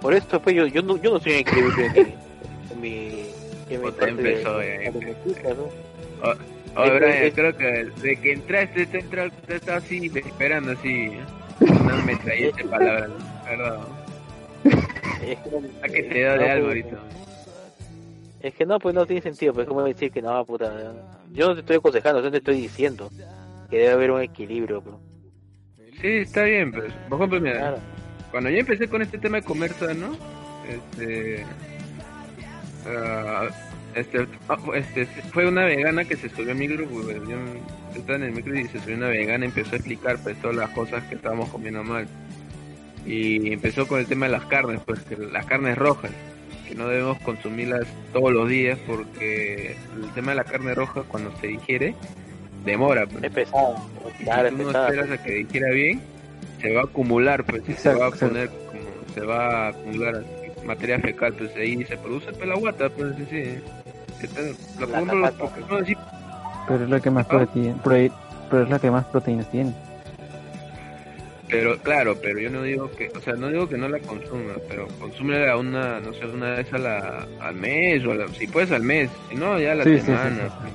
Por 0.00 0.14
esto, 0.14 0.40
pues 0.40 0.54
yo, 0.56 0.66
yo, 0.66 0.82
no, 0.82 0.96
yo 0.98 1.10
no 1.10 1.16
estoy 1.18 1.32
en 1.32 1.38
equilibrio 1.40 1.84
en 1.86 1.92
mi, 1.92 2.00
en 2.72 2.80
mi, 2.80 3.22
mi 3.78 3.86
Otra 3.86 4.06
parte 4.06 4.22
de- 4.22 4.30
empezó, 4.32 4.62
eh. 4.62 4.92
¿no? 5.56 5.70
Brian, 6.74 7.30
creo 7.32 7.56
que 7.56 7.84
de 8.00 8.16
que 8.16 8.32
entraste, 8.32 8.86
te 8.86 9.02
te 9.02 9.54
está 9.56 9.76
así, 9.76 10.10
esperando 10.14 10.72
así, 10.72 11.10
una 11.60 11.96
metralleta 12.04 12.56
de 12.62 12.64
palabras, 12.68 13.10
que, 13.48 13.56
no- 13.56 14.00
¿A 15.82 15.88
qué 15.88 16.02
te 16.04 16.22
da 16.22 16.32
de 16.38 16.46
no, 16.46 16.52
algo 16.52 16.66
pues, 16.68 16.84
ahorita? 16.84 16.98
Es 18.40 18.54
que 18.54 18.64
no, 18.66 18.78
pues 18.78 18.94
no 18.94 19.04
tiene 19.06 19.20
sentido, 19.22 19.52
pues 19.52 19.66
como 19.66 19.82
decir 19.82 20.10
que 20.10 20.22
no, 20.22 20.44
puta. 20.44 20.72
Yo 21.32 21.48
no 21.48 21.54
te 21.54 21.60
estoy 21.60 21.76
aconsejando, 21.76 22.22
yo 22.22 22.30
te 22.30 22.38
estoy 22.38 22.56
diciendo 22.60 23.10
que 23.68 23.76
debe 23.78 23.90
haber 23.92 24.10
un 24.12 24.22
equilibrio, 24.22 24.80
pues. 24.80 24.96
Sí, 26.00 26.08
está 26.08 26.44
bien, 26.44 26.72
pues. 26.72 26.92
Por 27.08 27.18
ejemplo, 27.18 27.40
mira, 27.40 27.58
Claro. 27.58 27.78
cuando 28.30 28.48
yo 28.50 28.58
empecé 28.58 28.88
con 28.88 29.02
este 29.02 29.18
tema 29.18 29.36
de 29.38 29.42
comer 29.42 29.72
sano, 29.74 30.16
este, 30.66 31.44
ah, 32.86 33.48
este, 33.94 34.26
ah, 34.48 34.58
este, 34.74 35.06
fue 35.32 35.46
una 35.48 35.64
vegana 35.64 36.04
que 36.04 36.16
se 36.16 36.28
subió 36.28 36.52
a 36.52 36.54
mi 36.54 36.68
grupo, 36.68 37.00
pues, 37.02 37.16
yo 37.28 37.36
estaba 37.94 38.16
en 38.16 38.24
el 38.24 38.32
micro 38.32 38.58
y 38.58 38.66
se 38.68 38.80
subió 38.80 38.96
una 38.96 39.08
vegana 39.08 39.44
y 39.44 39.48
empezó 39.48 39.72
a 39.72 39.76
explicar 39.76 40.18
pues 40.22 40.40
todas 40.40 40.56
las 40.56 40.70
cosas 40.70 41.02
que 41.04 41.16
estábamos 41.16 41.48
comiendo 41.48 41.82
mal. 41.82 42.06
Y 43.06 43.52
empezó 43.52 43.88
con 43.88 43.98
el 43.98 44.06
tema 44.06 44.26
de 44.26 44.32
las 44.32 44.44
carnes, 44.44 44.80
pues 44.84 45.00
que 45.00 45.16
las 45.16 45.46
carnes 45.46 45.76
rojas, 45.76 46.12
que 46.68 46.74
no 46.74 46.86
debemos 46.86 47.18
consumirlas 47.20 47.86
todos 48.12 48.32
los 48.32 48.48
días 48.48 48.78
porque 48.86 49.76
el 49.96 50.10
tema 50.14 50.32
de 50.32 50.36
la 50.36 50.44
carne 50.44 50.74
roja 50.74 51.02
cuando 51.02 51.34
se 51.40 51.48
digiere 51.48 51.94
demora, 52.64 53.06
pues. 53.06 53.24
Es 53.24 53.32
pesado, 53.32 53.74
claro, 54.22 54.48
si 54.48 54.54
es 54.54 54.60
tú 54.60 54.62
no 54.62 54.68
pesado. 54.68 54.88
esperas 54.88 55.18
a 55.18 55.22
que 55.22 55.32
digiera 55.32 55.70
bien, 55.70 56.02
se 56.60 56.74
va 56.74 56.82
a 56.82 56.84
acumular, 56.84 57.44
pues, 57.44 57.68
y 57.68 57.72
se 57.72 57.94
va 57.94 58.06
a 58.06 58.10
poner 58.10 58.48
como, 58.48 59.14
se 59.14 59.20
va 59.22 59.66
a 59.66 59.68
acumular 59.68 60.24
materia 60.64 60.98
fecal, 60.98 61.32
pues 61.34 61.54
ahí 61.56 61.84
se 61.84 61.96
produce 61.96 62.32
pues, 62.32 62.48
la 62.48 62.54
guata, 62.56 62.88
pues 62.90 63.14
sí, 63.16 63.26
sí. 63.30 63.58
La 64.78 64.86
compro 64.86 65.16
los 65.16 65.30
catata. 65.30 65.50
Pokémon, 65.54 65.86
sí, 65.86 65.96
Pero 66.68 66.84
es 66.84 66.90
la 66.90 67.00
que 67.00 67.10
más 67.10 67.26
Ah. 67.26 67.28
proteína, 67.28 67.74
pero 67.82 68.62
es 68.64 68.68
la 68.70 68.78
que 68.78 68.90
más 68.90 69.04
proteínas 69.06 69.50
tiene. 69.50 69.72
pero 71.48 71.76
claro, 71.78 72.16
pero 72.22 72.38
yo 72.38 72.48
no 72.50 72.62
digo 72.62 72.88
que, 72.92 73.10
o 73.16 73.20
sea, 73.20 73.34
no 73.34 73.48
digo 73.48 73.68
que 73.68 73.76
no 73.76 73.88
la 73.88 73.98
consuma, 73.98 74.52
pero 74.68 74.86
consúmela 75.00 75.56
una, 75.56 75.98
no 76.00 76.12
sé, 76.12 76.24
una 76.26 76.50
vez 76.52 76.72
a 76.72 76.78
la, 76.78 77.26
al 77.40 77.54
mes, 77.56 78.04
o 78.04 78.12
a 78.12 78.14
la- 78.14 78.28
si 78.28 78.46
puedes 78.46 78.70
al 78.70 78.82
mes, 78.82 79.10
si 79.28 79.34
no, 79.36 79.58
ya 79.58 79.72
a 79.72 79.74
la 79.74 79.84
Sí, 79.84 79.94
sí, 79.94 79.98
sí, 80.00 80.06
semana. 80.06 80.48
sí. 80.48 80.72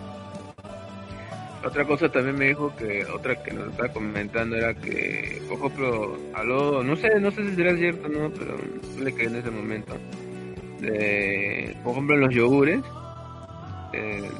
Otra 1.65 1.83
cosa 1.85 2.11
también 2.11 2.37
me 2.37 2.47
dijo 2.49 2.75
que, 2.75 3.05
otra 3.05 3.41
que 3.41 3.51
nos 3.51 3.69
estaba 3.69 3.89
comentando 3.89 4.55
era 4.55 4.73
que, 4.75 5.41
por 5.49 5.57
ejemplo, 5.57 6.17
habló, 6.33 6.83
no 6.83 6.95
sé, 6.95 7.19
no 7.19 7.31
sé 7.31 7.49
si 7.49 7.55
será 7.55 7.75
cierto 7.75 8.05
o 8.05 8.09
no, 8.09 8.29
pero 8.31 8.55
no 8.97 9.03
le 9.03 9.13
creí 9.13 9.27
en 9.27 9.35
ese 9.37 9.49
momento. 9.49 9.97
De, 10.79 11.75
por 11.83 11.93
ejemplo, 11.93 12.17
los 12.17 12.33
yogures, 12.33 12.81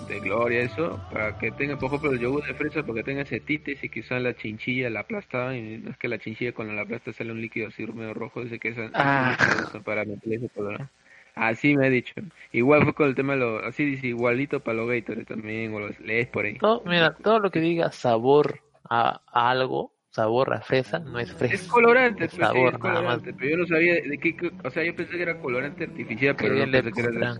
de 0.07 0.19
gloria, 0.19 0.61
eso, 0.61 0.99
para 1.11 1.37
que 1.37 1.51
tenga, 1.51 1.77
por 1.77 1.87
ejemplo, 1.87 2.11
el 2.11 2.19
yogur 2.19 2.45
de 2.45 2.53
fresa, 2.53 2.83
porque 2.83 3.03
tenga 3.03 3.21
ese 3.21 3.39
tites 3.39 3.83
y 3.83 3.89
quizás 3.89 4.21
la 4.21 4.35
chinchilla 4.35 4.89
la 4.89 5.01
aplastaban, 5.01 5.55
y 5.55 5.77
no 5.77 5.91
es 5.91 5.97
que 5.97 6.07
la 6.07 6.19
chinchilla 6.19 6.53
cuando 6.53 6.73
la 6.73 6.81
aplasta 6.81 7.13
sale 7.13 7.31
un 7.31 7.41
líquido 7.41 7.69
así 7.69 7.85
medio 7.87 8.13
rojo, 8.13 8.43
dice 8.43 8.59
que 8.59 8.69
esa 8.69 8.89
Ah. 8.93 9.35
eso 9.67 9.81
para 9.81 10.05
meter 10.05 10.33
ese 10.33 10.49
color. 10.49 10.87
Así 11.35 11.75
me 11.75 11.87
ha 11.87 11.89
dicho. 11.89 12.13
Igual 12.53 12.83
fue 12.83 12.93
con 12.93 13.07
el 13.09 13.15
tema 13.15 13.33
de 13.33 13.39
los, 13.39 13.63
así 13.63 13.85
dice, 13.85 14.07
igualito 14.07 14.61
para 14.61 14.77
los 14.77 14.89
Gatorade 14.89 15.25
también, 15.25 15.73
o 15.73 15.79
los 15.79 15.99
lees 15.99 16.27
por 16.27 16.45
ahí. 16.45 16.57
Todo, 16.57 16.83
mira, 16.85 17.13
todo 17.15 17.39
lo 17.39 17.51
que 17.51 17.59
diga 17.59 17.91
sabor 17.91 18.61
a, 18.89 19.21
a 19.27 19.49
algo, 19.49 19.91
sabor 20.11 20.53
a 20.53 20.61
fresa, 20.61 20.99
no 20.99 21.19
es 21.19 21.29
fresa. 21.33 21.55
Es 21.55 21.67
colorante, 21.67 22.23
Es 22.25 22.35
pues, 22.35 22.47
sí, 22.47 22.53
sabor, 22.53 22.79
nada 22.81 23.01
más. 23.01 23.21
pero 23.23 23.49
yo 23.49 23.57
no 23.57 23.67
sabía 23.67 23.95
de 23.95 24.17
qué, 24.17 24.35
o 24.63 24.69
sea, 24.69 24.83
yo 24.83 24.95
pensé 24.95 25.17
que 25.17 25.23
era 25.23 25.39
colorante 25.39 25.83
artificial, 25.83 26.35
pero 26.37 26.55
¿Qué 26.55 26.65
no 26.65 26.71
pensé 26.71 26.91
que 26.93 27.01
era. 27.01 27.35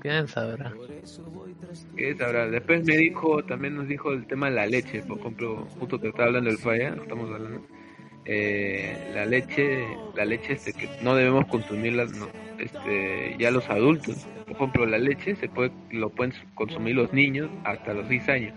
¿Quién 0.00 0.28
sabrá? 0.28 0.74
¿Qué 1.96 2.14
sabrá? 2.14 2.46
Después 2.48 2.84
me 2.84 2.96
dijo, 2.96 3.42
también 3.44 3.74
nos 3.74 3.88
dijo 3.88 4.12
el 4.12 4.26
tema 4.26 4.48
de 4.48 4.54
la 4.56 4.66
leche, 4.66 5.02
por 5.02 5.18
ejemplo, 5.18 5.66
justo 5.78 6.00
que 6.00 6.08
estaba 6.08 6.28
hablando 6.28 6.50
del 6.50 6.58
falla, 6.58 6.90
estamos 6.90 7.30
hablando, 7.32 7.66
eh, 8.30 9.10
la 9.14 9.24
leche, 9.24 9.84
la 10.14 10.24
leche 10.26 10.52
este 10.52 10.74
que 10.74 10.86
no 11.02 11.14
debemos 11.14 11.46
consumirla, 11.46 12.04
no, 12.04 12.28
este, 12.58 13.34
ya 13.38 13.50
los 13.50 13.68
adultos, 13.70 14.26
por 14.44 14.52
ejemplo, 14.54 14.86
la 14.86 14.98
leche 14.98 15.34
se 15.36 15.48
puede, 15.48 15.70
lo 15.90 16.10
pueden 16.10 16.34
consumir 16.54 16.94
los 16.94 17.10
niños 17.12 17.48
hasta 17.64 17.94
los 17.94 18.06
6 18.08 18.28
años, 18.28 18.54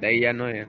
de 0.00 0.06
ahí 0.06 0.20
ya 0.20 0.32
no 0.34 0.46
es. 0.48 0.68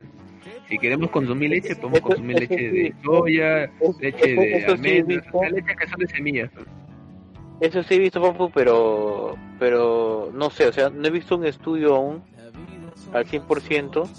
Si 0.69 0.77
queremos 0.79 1.09
consumir 1.11 1.49
leche, 1.49 1.75
podemos 1.75 1.99
Eso- 1.99 2.07
consumir 2.07 2.37
eso 2.43 2.53
leche 2.53 2.69
sí. 2.69 2.77
de 2.77 2.93
soya, 3.03 3.63
Eso- 3.65 3.97
leche 3.99 4.27
de 4.35 4.59
sí 4.59 4.65
almendras, 4.71 5.51
leche 5.51 5.75
que 5.75 5.87
son 5.87 5.99
de 5.99 6.07
semillas. 6.07 6.49
Eso 7.59 7.83
sí 7.83 7.93
he 7.95 7.99
visto, 7.99 8.21
Papu, 8.21 8.49
pero, 8.51 9.35
pero 9.59 10.31
no 10.33 10.49
sé, 10.49 10.67
o 10.67 10.73
sea, 10.73 10.89
no 10.89 11.05
he 11.07 11.11
visto 11.11 11.35
un 11.35 11.45
estudio 11.45 11.95
aún 11.95 12.23
al 13.13 13.25
100% 13.25 14.09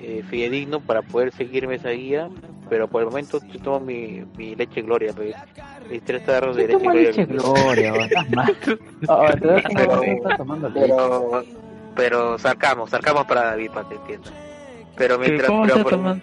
eh, 0.00 0.22
fidedigno 0.28 0.80
para 0.80 1.02
poder 1.02 1.32
seguirme 1.32 1.76
esa 1.76 1.90
guía, 1.90 2.28
pero 2.68 2.88
por 2.88 3.02
el 3.02 3.08
momento 3.08 3.40
yo 3.52 3.60
tomo 3.60 3.80
mi, 3.80 4.24
mi 4.36 4.54
leche 4.54 4.82
Gloria, 4.82 5.12
pues, 5.14 5.34
mis 5.90 6.02
tres 6.02 6.24
tarros 6.24 6.56
de 6.56 6.66
¿Qué 6.66 6.76
leche 6.78 6.84
Gloria. 6.84 7.02
leche 7.12 7.26
Gloria? 7.26 7.92
leche. 9.52 10.20
Pero, 10.74 11.44
pero 11.94 12.38
sacamos, 12.38 12.90
sacamos 12.90 13.26
para 13.26 13.44
David, 13.44 13.70
para 13.72 13.88
que 13.88 13.94
entienda. 13.96 14.30
Pero 14.96 15.18
mientras, 15.18 15.48
¿Cómo 15.48 15.62
pero 15.64 15.82
por, 15.82 16.18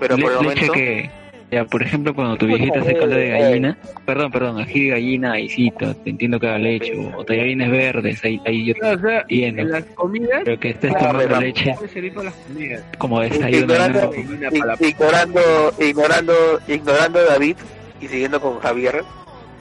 pero 0.00 0.16
por 0.18 0.32
el 0.32 0.36
momento, 0.38 0.72
que, 0.72 1.10
ya, 1.52 1.64
por 1.66 1.82
ejemplo, 1.82 2.14
cuando 2.14 2.36
tu 2.36 2.46
viejita 2.46 2.80
hace 2.80 2.94
caldo 2.94 3.14
de 3.14 3.28
gallina, 3.28 3.76
perdón, 4.06 4.32
perdón, 4.32 4.58
ají 4.58 4.84
de 4.84 4.90
gallina, 4.90 5.32
ajícito, 5.34 5.94
te 5.96 6.10
entiendo 6.10 6.40
que 6.40 6.46
haga 6.48 6.58
leche, 6.58 6.92
o, 7.14 7.22
tallarines 7.24 7.70
verdes, 7.70 8.24
ahí, 8.24 8.40
ahí 8.46 8.64
yo 8.64 8.74
O 8.82 8.98
sea, 8.98 9.20
Entiendo. 9.20 9.62
en 9.62 9.70
las 9.70 9.84
comidas, 9.94 10.40
pero 10.44 10.58
que 10.58 10.70
estés 10.70 10.90
Claro, 10.94 11.06
tomando 11.20 11.28
pero- 11.28 11.40
leche 11.40 11.74
como 12.96 13.20
desayuno, 13.20 13.74
ignorando, 13.74 14.12
ignorando, 14.80 15.40
ignorando, 15.78 16.60
ignorando 16.68 17.18
a 17.18 17.22
David 17.24 17.56
y 18.00 18.08
siguiendo 18.08 18.40
con 18.40 18.58
Javier. 18.60 19.04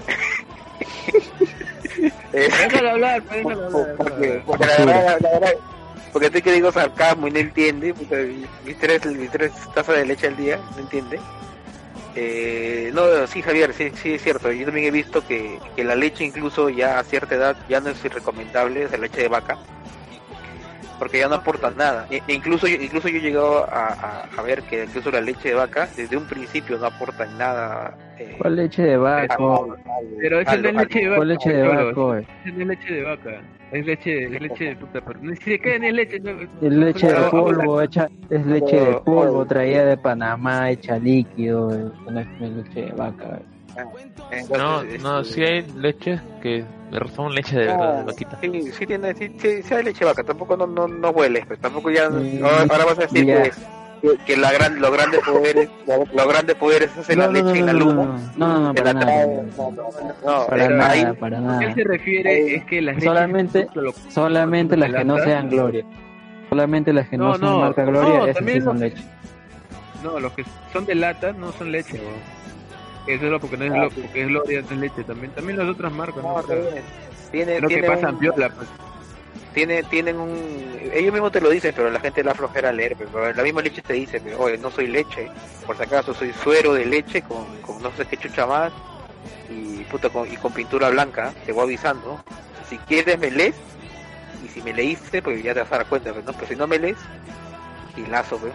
Déjalo 2.32 2.90
hablar, 2.92 3.22
déjalo 3.24 3.66
hablar. 3.66 3.96
porque, 3.98 4.42
porque 4.46 4.66
la 4.66 4.86
verdad, 4.86 5.18
la 5.22 5.30
verdad, 5.32 5.52
porque 6.14 6.26
estoy 6.28 6.42
que 6.42 6.52
digo 6.54 6.72
sarcasmo 6.72 7.28
y 7.28 7.32
no 7.32 7.40
entiende, 7.40 7.94
puta, 7.94 8.16
mis 8.66 8.78
tres, 8.78 9.06
mis 9.06 9.30
tres 9.30 9.52
tazas 9.76 9.98
de 9.98 10.06
leche 10.06 10.28
al 10.28 10.38
día, 10.38 10.58
no 10.76 10.80
entiende. 10.80 11.20
Eh, 12.16 12.92
no, 12.94 13.26
sí 13.28 13.42
Javier, 13.42 13.74
sí, 13.74 13.92
sí 13.96 14.14
es 14.16 14.22
cierto, 14.22 14.52
yo 14.52 14.66
también 14.66 14.88
he 14.88 14.92
visto 14.92 15.26
que, 15.26 15.60
que 15.76 15.84
la 15.84 15.96
leche 15.96 16.26
incluso 16.26 16.70
ya 16.70 17.00
a 17.00 17.04
cierta 17.04 17.36
edad 17.36 17.58
ya 17.70 17.80
no 17.80 17.90
es 17.90 18.04
recomendable, 18.04 18.90
la 18.90 18.98
leche 18.98 19.22
de 19.22 19.28
vaca, 19.30 19.58
porque 21.02 21.18
ya 21.18 21.28
no 21.28 21.34
aporta 21.34 21.72
nada. 21.72 22.06
E, 22.12 22.22
e 22.28 22.34
incluso, 22.36 22.68
yo- 22.68 22.80
incluso 22.80 23.08
yo 23.10 23.18
he 23.18 23.22
llegado 23.22 23.66
a, 23.74 23.88
a, 23.88 24.28
a 24.38 24.42
ver 24.44 24.62
que 24.62 24.84
incluso 24.84 25.10
la 25.10 25.20
leche 25.20 25.50
de 25.50 25.56
vaca 25.56 25.90
desde 25.98 26.16
un 26.16 26.26
principio 26.26 26.78
no 26.78 26.86
aporta 26.86 27.24
en 27.26 27.40
nada. 27.40 27.98
eh, 28.20 28.36
¿Cuál 28.38 28.56
leche 28.58 28.84
de 28.84 28.98
vaco? 28.98 29.76
Pero 30.20 30.42
esa 30.42 30.58
no 30.58 30.70
es 30.70 30.76
Algo, 30.76 30.80
leche 30.84 31.00
de 31.00 31.08
vaca. 31.10 31.16
¿Cuál 31.18 31.28
leche 31.30 31.50
de 31.54 31.66
Cholo, 31.66 31.86
vaco? 31.88 32.16
Esa 32.18 32.28
no 32.54 32.62
es 32.62 32.68
leche 32.68 32.94
de 32.94 33.02
vaca. 33.02 33.42
Es 33.72 33.86
leche, 33.88 34.24
es 34.26 34.42
leche 34.42 34.64
de 34.66 34.76
puta. 34.76 35.02
Pero 35.02 35.20
ni 35.24 35.36
siquiera 35.38 35.80
ni 35.80 35.88
es 35.88 35.94
leche. 35.96 36.20
No, 36.20 36.30
Es 36.30 36.50
leche 36.62 37.08
de 37.08 37.30
polvo, 37.32 37.82
hecha, 37.82 38.08
es 38.30 38.46
leche 38.46 38.80
de 38.80 38.94
polvo, 39.04 39.46
traída 39.48 39.86
de 39.86 39.98
Panamá, 39.98 40.70
hecha 40.70 41.00
líquido, 41.00 41.72
no 42.12 42.20
es 42.20 42.28
no 42.40 42.46
es 42.46 42.52
leche 42.52 42.82
de 42.86 42.92
vaca. 42.92 43.40
Entonces, 43.78 44.50
No, 44.50 44.82
este, 44.82 44.98
no, 45.00 45.24
sí 45.24 45.44
hay 45.44 45.62
leches 45.76 46.22
que 46.42 46.66
son 47.16 47.34
leche 47.34 47.58
de 47.58 47.66
verdad, 47.68 47.98
de 48.00 48.04
vaquita. 48.04 48.38
Sí, 48.42 48.72
sí 48.72 48.86
tiene, 48.86 49.14
sí, 49.16 49.32
sí, 49.38 49.64
sí 49.64 49.74
hay 49.74 49.84
leche 49.84 50.00
de 50.00 50.06
vaca, 50.06 50.24
tampoco 50.24 50.58
no, 50.58 50.68
no, 50.68 50.88
no 50.88 51.10
huele, 51.12 51.44
pues 51.48 51.60
tampoco 51.60 51.90
ya, 51.90 52.10
Mm, 52.10 52.44
ahora, 52.44 52.86
vas 52.86 52.98
a 53.00 53.02
decir 53.02 53.26
que, 53.26 53.52
que, 54.26 54.36
la 54.38 54.52
gran, 54.52 54.82
los 54.82 54.92
grandes 54.92 55.22
poderes, 55.22 55.70
los, 55.88 56.28
grandes 56.28 56.56
poderes 56.56 56.90
hacen 56.98 57.20
la 57.20 57.28
leche 57.28 57.60
en 57.60 57.66
la 57.68 57.74
luz. 57.74 57.94
no, 57.94 58.18
no, 58.38 58.60
no, 58.60 58.74
para 58.74 58.94
la 58.94 59.00
nada. 59.06 59.26
No, 60.26 60.48
Para 60.48 60.70
nada, 60.70 60.92
ahí, 60.92 61.14
para 61.20 61.40
nada. 61.40 61.64
él 61.64 61.74
se 61.76 61.84
refiere 61.84 62.56
es 62.56 62.66
que 62.66 62.82
las 62.82 62.96
leches, 62.96 63.08
Solamente- 63.10 63.68
Solamente 64.10 64.78
las 64.78 64.92
que 64.94 65.06
no 65.06 65.18
sean 65.20 65.50
Gloria. 65.50 65.86
Solamente 66.50 66.92
las 66.92 67.08
que 67.08 67.18
no, 67.18 67.28
No, 67.30 67.34
son 67.36 67.42
no, 67.42 67.60
marca 67.60 67.86
no, 67.86 67.92
Gloria, 67.92 68.32
esas 68.32 68.46
sí 68.46 68.62
son 68.62 68.80
leche. 68.80 69.04
No, 70.04 70.20
los 70.20 70.34
que 70.34 70.44
son 70.74 70.86
de 70.86 70.96
lata 70.96 71.32
no 71.32 71.52
son 71.54 71.72
leche, 71.72 72.02
es 73.16 73.22
lo 73.22 73.40
porque 73.40 73.58
no 73.58 73.66
es 73.66 73.72
Ah, 73.72 73.78
lo, 73.84 73.90
porque 73.90 74.22
es 74.22 74.28
Gloria, 74.28 74.62
no 74.62 74.68
es 74.70 74.78
leche. 74.78 75.04
También, 75.04 75.32
también 75.34 75.58
las 75.58 75.68
otras 75.70 75.92
marcas, 75.92 76.24
¿no? 76.24 76.44
tiene, 77.32 77.58
creo 77.58 77.70
que 77.70 77.76
tiene 77.76 77.88
pasan 77.88 78.14
un- 78.16 78.20
piola, 78.20 78.50
pues. 78.50 78.70
tiene, 79.54 79.84
tienen 79.84 80.20
un, 80.20 80.80
ellos 80.94 81.14
mismos 81.14 81.32
te 81.32 81.42
lo 81.42 81.50
dicen, 81.50 81.74
pero 81.76 81.90
la 81.90 82.00
gente 82.00 82.24
la 82.24 82.34
flojera 82.34 82.72
leer, 82.72 82.96
pero 82.98 83.34
la 83.34 83.44
misma 83.44 83.62
leche 83.62 83.82
te 83.82 83.94
dice, 83.94 84.20
pero, 84.22 84.40
oye, 84.40 84.58
no 84.58 84.70
soy 84.72 84.88
leche, 84.88 85.30
por 85.66 85.78
si 85.78 85.84
acaso 85.84 86.14
soy 86.14 86.34
suero 86.34 86.74
de 86.74 86.86
leche 86.86 87.22
con, 87.22 87.46
con 87.62 87.82
no 87.82 87.92
sé 87.96 88.06
qué 88.06 88.18
chucha 88.18 88.46
más 88.46 88.72
y 89.50 89.84
puta 89.86 90.10
con, 90.10 90.32
y 90.32 90.36
con 90.38 90.54
pintura 90.54 90.90
blanca, 90.90 91.34
te 91.46 91.52
voy 91.52 91.64
avisando. 91.64 92.20
Si 92.70 92.78
quieres 92.80 93.18
me 93.20 93.32
lees 93.32 93.56
y 94.44 94.48
si 94.48 94.62
me 94.62 94.74
leíste, 94.74 95.22
pues 95.22 95.42
ya 95.44 95.54
te 95.54 95.60
vas 95.62 95.72
a 95.72 95.78
dar 95.78 95.86
cuenta, 95.88 96.14
pues, 96.14 96.26
¿no? 96.26 96.34
Pero 96.34 96.48
si 96.48 96.56
no 96.56 96.68
me 96.68 96.80
lees, 96.80 96.98
y 97.98 98.06
lazo, 98.10 98.38
pues. 98.38 98.54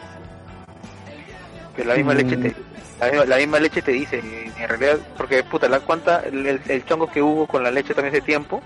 Pero 1.76 1.88
la 1.90 1.94
misma 1.96 2.14
Mm. 2.14 2.16
leche 2.16 2.36
te, 2.36 2.54
la, 3.00 3.06
misma- 3.10 3.24
la 3.26 3.36
misma 3.36 3.60
leche 3.60 3.82
te 3.82 3.92
dice, 3.92 4.18
en 4.58 4.68
realidad, 4.68 4.98
porque 5.16 5.42
puta, 5.44 5.68
la 5.68 5.80
cuanta, 5.80 6.22
el, 6.26 6.46
el- 6.46 6.60
el 6.68 6.84
chongo 6.84 7.06
que 7.08 7.20
hubo 7.22 7.46
con 7.46 7.62
la 7.62 7.70
leche 7.70 7.94
también 7.94 8.14
hace 8.14 8.22
tiempo, 8.22 8.62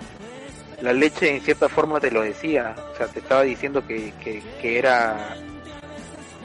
la 0.81 0.93
leche 0.93 1.35
en 1.35 1.41
cierta 1.43 1.69
forma 1.69 2.01
te 2.01 2.11
lo 2.11 2.23
decía, 2.23 2.75
o 2.93 2.97
sea, 2.97 3.07
te 3.09 3.19
estaba 3.19 3.43
diciendo 3.43 3.85
que, 3.87 4.13
que, 4.23 4.43
que 4.63 4.79
era, 4.79 5.35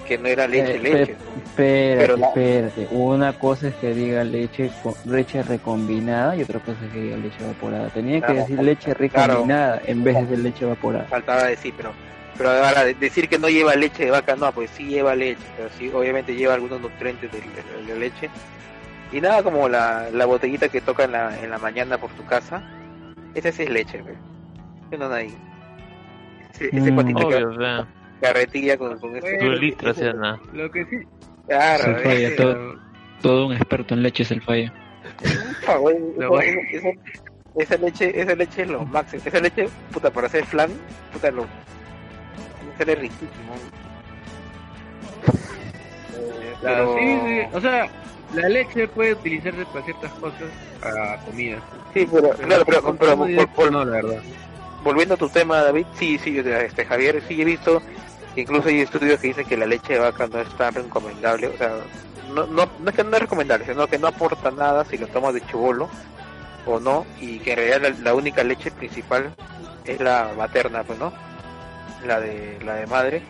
que 0.07 0.17
no 0.17 0.27
era 0.27 0.47
leche, 0.47 0.75
Eh, 0.75 0.79
leche. 0.79 1.15
Espérate, 1.45 1.97
Pero 2.05 2.17
la- 2.17 2.27
espérate. 2.27 2.87
Una 2.91 3.33
cosa 3.33 3.67
es 3.69 3.75
que 3.75 3.93
diga 3.93 4.23
leche 4.23 4.69
leche 5.05 5.41
recombinada 5.43 6.35
y 6.35 6.41
otra 6.41 6.59
cosa 6.59 6.77
es 6.85 6.91
que 6.91 6.99
diga 6.99 7.17
leche 7.17 7.37
evaporada. 7.43 7.87
Tenía 7.89 8.21
que 8.21 8.33
decir 8.33 8.59
leche 8.61 8.93
recombinada 8.93 9.81
en 9.85 10.03
vez 10.03 10.29
de 10.29 10.37
leche 10.37 10.65
evaporada. 10.65 11.05
faltaba 11.05 11.45
decir, 11.45 11.73
pero 11.77 11.93
pero 12.37 12.49
ahora 12.51 12.83
de- 12.85 12.93
decir 12.95 13.27
que 13.29 13.37
no 13.39 13.49
lleva 13.49 13.75
leche 13.75 14.05
de 14.05 14.11
vaca, 14.11 14.35
no, 14.35 14.51
pues 14.51 14.69
sí 14.71 14.85
lleva 14.85 15.15
leche, 15.15 15.41
pero 15.57 15.69
sí, 15.77 15.89
obviamente 15.93 16.35
lleva 16.35 16.53
algunos 16.55 16.81
nutrientes 16.81 17.31
de, 17.31 17.39
de- 17.39 17.83
de 17.87 17.93
la 17.93 17.99
leche. 17.99 18.29
Y 19.11 19.21
nada 19.21 19.43
como 19.43 19.69
la, 19.69 20.09
la 20.11 20.25
botellita 20.25 20.67
que 20.69 20.81
toca 20.81 21.03
en 21.05 21.11
la, 21.13 21.39
en 21.41 21.49
la 21.49 21.57
mañana 21.57 21.97
por 21.97 22.09
tu 22.11 22.25
casa, 22.25 22.63
esa 23.33 23.51
sí 23.51 23.63
es 23.63 23.69
leche. 23.69 24.03
Yo 24.91 24.97
no 24.97 25.11
ahí. 25.13 25.33
Ese, 26.53 26.69
ese 26.75 26.91
Mm. 26.91 26.95
cuatito 26.95 27.27
que 27.29 27.35
Obvio, 27.35 27.55
sea, 27.57 27.87
carretilla 28.21 28.77
con, 28.77 28.99
con 28.99 29.15
ese... 29.15 29.37
tu 29.37 29.49
litro, 29.51 29.91
o 29.91 29.93
sea, 29.93 30.13
nada. 30.13 30.39
Lo 30.53 30.69
que 30.71 30.85
sí. 30.85 30.97
Claro, 31.47 31.83
falla 32.01 32.27
ese- 32.27 32.35
todo. 32.35 32.75
Todo 33.21 33.47
un 33.47 33.53
experto 33.53 33.93
en 33.93 34.03
leche 34.03 34.23
es 34.23 34.31
el 34.31 34.41
Lo 36.17 36.39
esa, 36.41 36.59
esa- 36.71 36.89
esa 37.55 37.77
leche, 37.77 38.19
esa 38.21 38.35
leche 38.35 38.61
es 38.63 38.67
lo 38.69 38.85
máximo. 38.85 39.21
Esa 39.25 39.39
leche, 39.39 39.67
puta, 39.91 40.09
para 40.11 40.27
hacer 40.27 40.45
flan, 40.45 40.71
puta, 41.13 41.31
lo. 41.31 41.45
Sale 42.77 42.95
riquísimo. 42.95 43.53
Eh, 46.13 46.53
Claro, 46.61 46.95
pero- 46.95 46.99
sí, 46.99 47.19
sí. 47.25 47.47
O 47.53 47.61
sea, 47.61 47.87
la 48.33 48.49
leche 48.49 48.87
puede 48.87 49.13
utilizarse 49.13 49.65
para 49.65 49.85
ciertas 49.85 50.11
cosas, 50.13 50.49
para 50.81 51.17
comida. 51.19 51.57
Sí, 51.93 52.07
pero, 52.11 52.29
claro, 52.31 52.63
pero, 52.65 52.95
pero 52.95 53.17
vol- 53.17 53.27
directo, 53.27 53.61
vol- 53.61 53.71
no, 53.71 53.85
la 53.85 53.91
verdad. 54.01 54.21
volviendo 54.83 55.13
a 55.15 55.17
tu 55.17 55.29
tema, 55.29 55.61
David, 55.61 55.85
sí, 55.97 56.17
sí, 56.17 56.37
este, 56.39 56.85
Javier, 56.85 57.21
sí 57.27 57.41
he 57.41 57.45
visto, 57.45 57.81
incluso 58.35 58.69
hay 58.69 58.81
estudios 58.81 59.19
que 59.19 59.27
dicen 59.27 59.45
que 59.45 59.57
la 59.57 59.65
leche 59.65 59.93
de 59.93 59.99
vaca 59.99 60.27
no 60.27 60.39
es 60.39 60.49
tan 60.57 60.73
recomendable, 60.73 61.47
o 61.47 61.57
sea, 61.57 61.71
no, 62.33 62.45
no, 62.47 62.67
no 62.79 62.89
es 62.89 62.95
que 62.95 63.03
no 63.03 63.15
es 63.15 63.21
recomendable, 63.21 63.65
sino 63.65 63.87
que 63.87 63.97
no 63.99 64.07
aporta 64.07 64.51
nada 64.51 64.83
si 64.85 64.97
lo 64.97 65.07
tomas 65.07 65.33
de 65.33 65.45
chubolo 65.45 65.89
o 66.65 66.79
no, 66.79 67.05
y 67.21 67.39
que 67.39 67.51
en 67.53 67.57
realidad 67.57 67.81
la, 67.97 68.03
la 68.03 68.13
única 68.15 68.43
leche 68.43 68.71
principal 68.71 69.33
es 69.85 69.99
la 69.99 70.31
materna, 70.37 70.83
pues, 70.83 70.97
¿no? 70.99 71.13
La 72.05 72.19
de, 72.19 72.57
la 72.63 72.75
de 72.75 72.87
madre, 72.87 73.21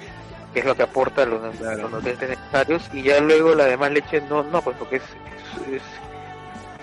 que 0.53 0.59
es 0.59 0.65
lo 0.65 0.76
que 0.76 0.84
aporta 0.84 1.26
los, 1.26 1.41
los 1.59 1.91
nutrientes 1.91 2.30
necesarios, 2.30 2.89
y 2.93 3.03
ya 3.03 3.19
luego 3.19 3.55
la 3.55 3.65
demás 3.65 3.91
leche 3.91 4.21
no, 4.30 4.43
no, 4.43 4.61
pues 4.61 4.76
porque 4.78 4.97
es, 4.97 5.03
es, 5.71 5.76
es- 5.76 5.82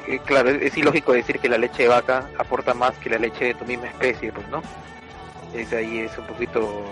eh, 0.09 0.21
claro, 0.25 0.51
es, 0.51 0.77
ilógico 0.77 1.13
decir 1.13 1.39
que 1.39 1.49
la 1.49 1.59
leche 1.59 1.85
de 1.85 1.89
vaca 1.89 2.29
aporta 2.37 2.75
más 2.75 2.93
que 2.99 3.09
la 3.09 3.19
leche 3.19 3.45
de 3.47 3.55
tu 3.55 3.65
misma 3.65 3.87
especie, 3.87 4.33
pues, 4.33 4.49
¿no? 4.49 4.61
es 5.55 5.73
ahí 5.73 6.01
es 6.01 6.17
un 6.19 6.27
poquito 6.27 6.85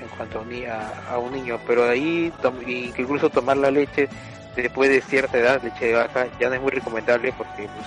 en 0.00 0.08
cuanto 0.16 0.40
a 0.40 1.12
a, 1.14 1.18
un 1.18 1.32
niño, 1.32 1.58
pero 1.66 1.88
ahí 1.88 2.32
incluso 2.66 3.30
tomar 3.30 3.56
la 3.58 3.70
leche 3.70 4.08
después 4.56 4.90
de 4.90 5.00
cierta 5.02 5.38
edad, 5.38 5.62
leche 5.62 5.86
de 5.86 5.92
vaca, 5.94 6.26
ya 6.40 6.48
no 6.48 6.54
es 6.54 6.60
muy 6.62 6.70
recomendable 6.70 7.32
porque 7.36 7.68
pues 7.68 7.86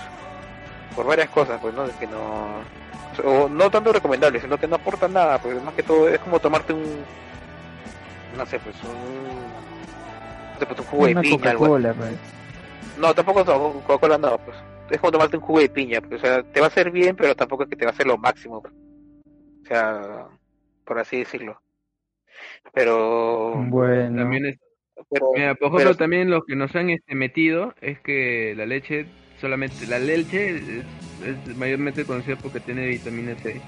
por 0.94 1.06
varias 1.06 1.28
cosas, 1.30 1.60
pues 1.60 1.74
no, 1.74 1.86
de 1.86 1.92
que 1.94 2.06
no 2.06 2.62
o 3.24 3.48
no 3.48 3.70
tanto 3.70 3.92
recomendable, 3.92 4.40
sino 4.40 4.56
que 4.58 4.66
no 4.68 4.76
aporta 4.76 5.06
nada, 5.08 5.38
pues 5.40 5.62
más 5.62 5.74
que 5.74 5.82
todo 5.82 6.08
es 6.08 6.18
como 6.20 6.38
tomarte 6.38 6.72
un 6.72 6.82
no 8.36 8.46
sé, 8.46 8.58
pues 8.60 8.76
un 8.84 8.90
no 10.54 10.58
sé, 10.58 10.66
pues, 10.66 10.78
un 10.80 10.86
jugo 10.86 11.06
de 11.06 11.16
piña, 11.16 11.50
algo 11.50 11.64
Coca-Cola, 11.64 11.94
pues. 11.94 12.12
no, 12.98 13.14
tampoco 13.14 13.44
no, 13.44 13.80
Coca-Cola 13.86 14.18
no, 14.18 14.38
pues. 14.38 14.56
Es 14.90 14.98
como 14.98 15.12
tomarte 15.12 15.36
un 15.36 15.42
jugo 15.42 15.60
de 15.60 15.68
piña, 15.68 16.00
pues, 16.00 16.20
o 16.22 16.26
sea, 16.26 16.42
te 16.42 16.60
va 16.60 16.66
a 16.66 16.68
hacer 16.68 16.90
bien, 16.90 17.14
pero 17.16 17.34
tampoco 17.36 17.62
es 17.62 17.68
que 17.68 17.76
te 17.76 17.84
va 17.84 17.90
a 17.90 17.94
hacer 17.94 18.06
lo 18.06 18.18
máximo. 18.18 18.60
pues. 18.60 18.74
O 19.62 19.66
sea, 19.66 20.26
por 20.84 20.98
así 20.98 21.18
decirlo. 21.18 21.60
Pero, 22.72 23.54
Bueno, 23.56 24.18
También 24.22 24.46
es, 24.46 24.58
pero, 25.10 25.30
mira, 25.34 25.54
por 25.54 25.70
pero- 25.70 25.76
ejemplo, 25.80 25.96
también 25.96 26.30
lo 26.30 26.42
que 26.44 26.56
nos 26.56 26.74
han 26.74 26.90
este, 26.90 27.14
metido 27.14 27.74
es 27.80 28.00
que 28.00 28.54
la 28.56 28.66
leche, 28.66 29.06
solamente 29.40 29.86
la 29.86 29.98
leche 29.98 30.50
es, 30.56 30.62
es 31.48 31.56
mayormente 31.56 32.04
conocida 32.04 32.36
porque 32.36 32.60
tiene 32.60 32.86
vitamina 32.86 33.34
C. 33.36 33.60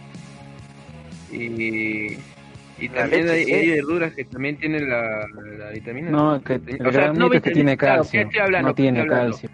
Y, 1.31 2.19
y 2.79 2.89
La 2.89 3.01
también 3.03 3.27
leche, 3.27 3.39
hay, 3.39 3.45
sí. 3.45 3.53
hay 3.55 3.71
verduras 3.71 4.15
que 4.15 4.25
también 4.25 4.57
tienen 4.59 4.89
la, 4.89 5.27
la 5.59 5.71
vitamina 5.71 6.11
no, 6.11 6.43
que 6.43 6.55
O 6.55 6.59
el 6.69 6.93
sea, 6.93 7.13
no 7.13 7.33
es 7.33 7.41
que 7.43 7.51
tiene 7.51 7.77
calcio. 7.77 8.21
¿qué 8.21 8.27
estoy 8.27 8.41
hablando? 8.41 8.69
No 8.69 8.75
¿Qué 8.75 8.83
tiene 8.83 8.99
estoy 9.01 9.11
hablando? 9.17 9.37
calcio. 9.37 9.51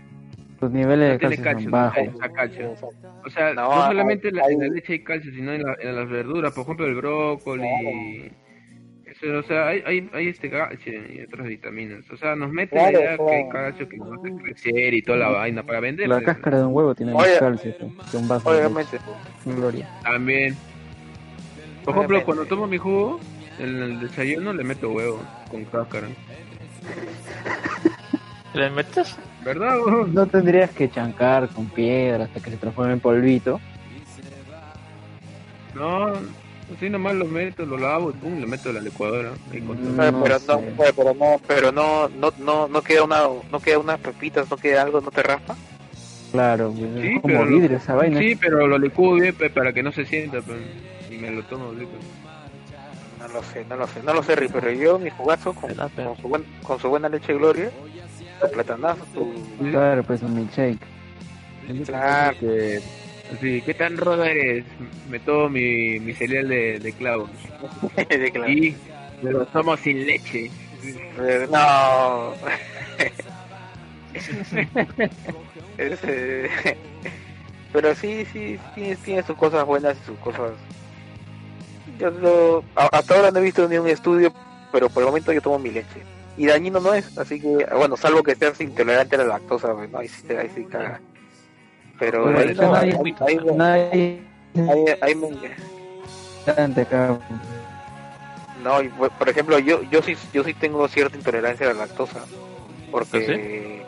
Sus 0.59 0.71
niveles 0.73 1.07
No 1.07 1.13
de 1.13 1.19
calcio 1.21 1.45
calcio, 1.45 1.63
son 1.63 1.71
bajos. 1.71 2.05
no 2.05 2.13
tiene 2.13 2.33
calcio. 2.35 2.75
O 3.25 3.31
sea, 3.31 3.55
No, 3.55 3.77
no, 3.77 3.87
solamente 3.87 4.29
en 4.29 4.37
la, 4.37 4.43
hay- 4.45 4.55
en 4.55 4.61
la 4.61 4.69
leche 4.69 4.93
hay 4.95 5.05
calcio, 5.05 5.33
sino 5.33 5.53
en, 5.53 5.63
la- 5.63 5.77
en 5.81 5.95
las 5.95 6.09
verduras, 6.09 6.53
por 6.53 6.65
ejemplo 6.65 6.87
el 6.87 6.95
brócoli. 6.97 8.33
O 9.23 9.43
sea, 9.43 9.69
hay, 9.69 9.83
hay, 9.87 10.11
hay 10.13 10.29
este 10.29 10.51
calcio 10.51 10.93
y 11.13 11.23
otras 11.23 11.47
vitaminas. 11.47 12.09
O 12.11 12.17
sea, 12.17 12.37
nos 12.37 12.51
mete 12.53 12.77
Claro, 12.77 12.93
la 12.93 12.99
idea 13.01 13.17
claro. 13.17 13.27
que 13.31 13.35
hay 13.37 13.49
calcio 13.49 13.89
que 13.89 13.97
nos 13.97 14.13
hace 14.19 14.33
crecer 14.43 14.95
y 14.95 15.03
toda 15.03 15.19
la 15.19 15.29
vaina 15.29 15.63
para 15.63 15.81
vender. 15.81 16.09
La 16.09 16.21
cáscara 16.23 16.59
de 16.59 16.65
un 16.65 16.75
huevo 16.75 16.95
tiene 16.95 17.13
más 17.15 17.27
calcio 17.39 17.77
que- 17.77 17.85
un 18.17 18.29
vaso 18.29 18.51
de 18.53 18.59
obviamente, 18.59 18.97
leche. 18.97 19.57
Gloria. 19.59 19.89
También. 20.03 20.57
Por 21.85 21.95
ejemplo, 21.95 22.19
Obviamente. 22.19 22.25
cuando 22.25 22.45
tomo 22.47 22.67
mi 22.67 22.79
jugo, 22.79 23.19
en 23.59 23.77
el 23.83 24.01
desayuno 24.01 24.53
le 24.53 24.63
meto 24.65 24.91
huevo 24.93 25.21
con 25.51 25.65
cáscara. 25.65 26.07
¿Le 28.55 28.71
metes? 28.71 29.17
¿Verdad? 29.45 29.79
huevón? 29.81 30.15
No 30.15 30.27
tendrías 30.27 30.71
que 30.71 30.89
chancar 30.91 31.49
con 31.49 31.67
piedra 31.71 32.25
hasta 32.25 32.41
que 32.41 32.51
se 32.51 32.57
transforme 32.57 32.93
en 32.95 33.01
polvito. 33.01 33.61
No, 35.75 36.13
así 36.77 36.89
nomás 36.91 37.15
lo 37.15 37.25
meto, 37.27 37.65
lo 37.67 37.79
lavo 37.79 38.11
y 38.11 38.13
pum, 38.15 38.41
lo 38.41 38.47
meto 38.47 38.73
la 38.73 38.81
licuadora. 38.81 39.31
con. 39.67 39.79
Oye, 40.01 40.13
No 40.13 40.23
pero, 40.23 40.39
sé. 40.39 40.47
no, 40.47 40.61
pero 40.95 41.15
no, 41.15 41.41
pero 41.47 41.73
no, 41.73 42.09
no, 42.09 42.33
no, 42.39 42.69
no 42.69 42.83
queda 42.83 43.03
una, 43.05 43.23
no 43.51 43.61
queda 43.61 43.79
unas 43.79 43.99
pepitas, 44.01 44.51
no 44.51 44.57
queda 44.57 44.83
algo, 44.83 45.01
no 45.01 45.11
te 45.11 45.23
raspa. 45.23 45.57
Claro, 46.33 46.73
pues, 46.77 46.91
Sí, 47.01 47.07
es 47.09 47.23
como 47.23 47.23
pero 47.23 47.45
lo- 47.47 47.59
vidrio 47.59 47.77
esa 47.79 47.95
vaina. 47.95 48.19
Sí, 48.21 48.37
pero 48.37 48.67
lo 48.67 48.79
licuo 48.79 49.15
bien 49.15 49.35
pe, 49.35 49.49
para 49.51 49.73
que 49.73 49.83
no 49.83 49.93
se 49.93 50.05
sienta 50.05 50.41
pues, 50.43 50.59
y 51.11 51.15
me 51.17 51.31
lo 51.31 51.43
tomo 51.45 51.69
pues. 51.73 51.89
No 53.19 53.29
lo 53.29 53.43
sé, 53.43 53.65
no 53.69 53.77
lo 53.77 53.87
sé, 53.89 54.03
no 54.05 54.15
lo 54.15 54.23
sé, 54.23 54.37
Ri, 54.37 54.49
pero 54.49 54.71
yo 54.71 54.99
mi 54.99 55.11
jugazo 55.11 55.53
con, 55.55 55.71
su, 55.75 56.29
buen- 56.29 56.45
con 56.63 56.79
su 56.79 56.89
buena 56.89 57.09
leche 57.09 57.35
Gloria, 57.35 57.71
su 58.41 58.51
platanazo, 58.53 59.05
su... 59.13 59.33
Claro, 59.71 60.05
pues 60.05 60.23
un 60.23 60.35
milkshake. 60.35 60.79
Claro. 61.85 62.37
Que, 62.39 62.81
así, 63.35 63.63
¿qué 63.63 63.75
tan 63.75 63.97
rodo 63.97 64.25
eres? 64.25 64.65
Me 65.09 65.19
tomo 65.21 65.49
mi, 65.49 65.99
mi 66.01 66.13
cereal 66.15 66.49
de, 66.49 66.79
de 66.79 66.93
clavos. 66.93 67.31
de 68.09 68.31
claro. 68.31 68.51
Y 68.51 68.75
me 69.23 69.33
lo 69.33 69.45
tomo 69.47 69.77
sin 69.77 70.05
leche. 70.07 70.51
Eh, 71.21 71.49
No. 71.51 72.33
Ese- 75.77 76.49
Pero 77.73 77.95
sí, 77.95 78.25
sí, 78.33 78.59
tiene, 78.75 78.97
tiene 78.97 79.23
sus 79.23 79.37
cosas 79.37 79.65
buenas 79.67 79.97
y 80.01 80.07
sus 80.07 80.19
cosas. 80.19 80.53
Yo 81.99 82.11
no, 82.11 82.63
hasta 82.77 83.15
ahora 83.17 83.31
no 83.31 83.39
he 83.41 83.43
visto 83.43 83.69
ni 83.69 83.77
un 83.77 83.89
estudio, 83.89 84.33
pero 84.73 84.89
por 84.89 85.03
el 85.03 85.09
momento 85.09 85.33
yo 85.33 85.41
tomo 85.43 85.59
mi 85.59 85.71
leche. 85.71 86.03
Y 86.37 86.47
dañino 86.47 86.79
no 86.81 86.95
es, 86.95 87.17
así 87.19 87.41
que, 87.41 87.67
bueno, 87.77 87.97
salvo 87.97 88.23
que 88.23 88.37
seas 88.37 88.61
intolerante 88.61 89.17
a 89.17 89.19
la 89.19 89.25
lactosa, 89.25 89.75
¿no? 89.75 89.99
ahí 89.99 90.07
sí, 90.09 90.33
ahí 90.35 90.49
sí 90.55 90.65
caga. 90.71 91.01
Pero 91.99 92.25
ahí 92.39 92.55
no, 92.55 92.63
me- 95.31 95.51
Bastante 96.47 96.81
acá. 96.83 97.19
No, 98.63 98.83
y, 98.83 98.89
por 98.89 99.29
ejemplo, 99.29 99.59
yo 99.59 99.83
yo 99.85 100.03
sí 100.03 100.17
yo 100.33 100.43
sí 100.45 100.55
tengo 100.55 100.87
cierta 100.89 101.17
intolerancia 101.17 101.71
a 101.71 101.75
la 101.75 101.81
lactosa. 101.87 102.21
Porque 102.91 103.83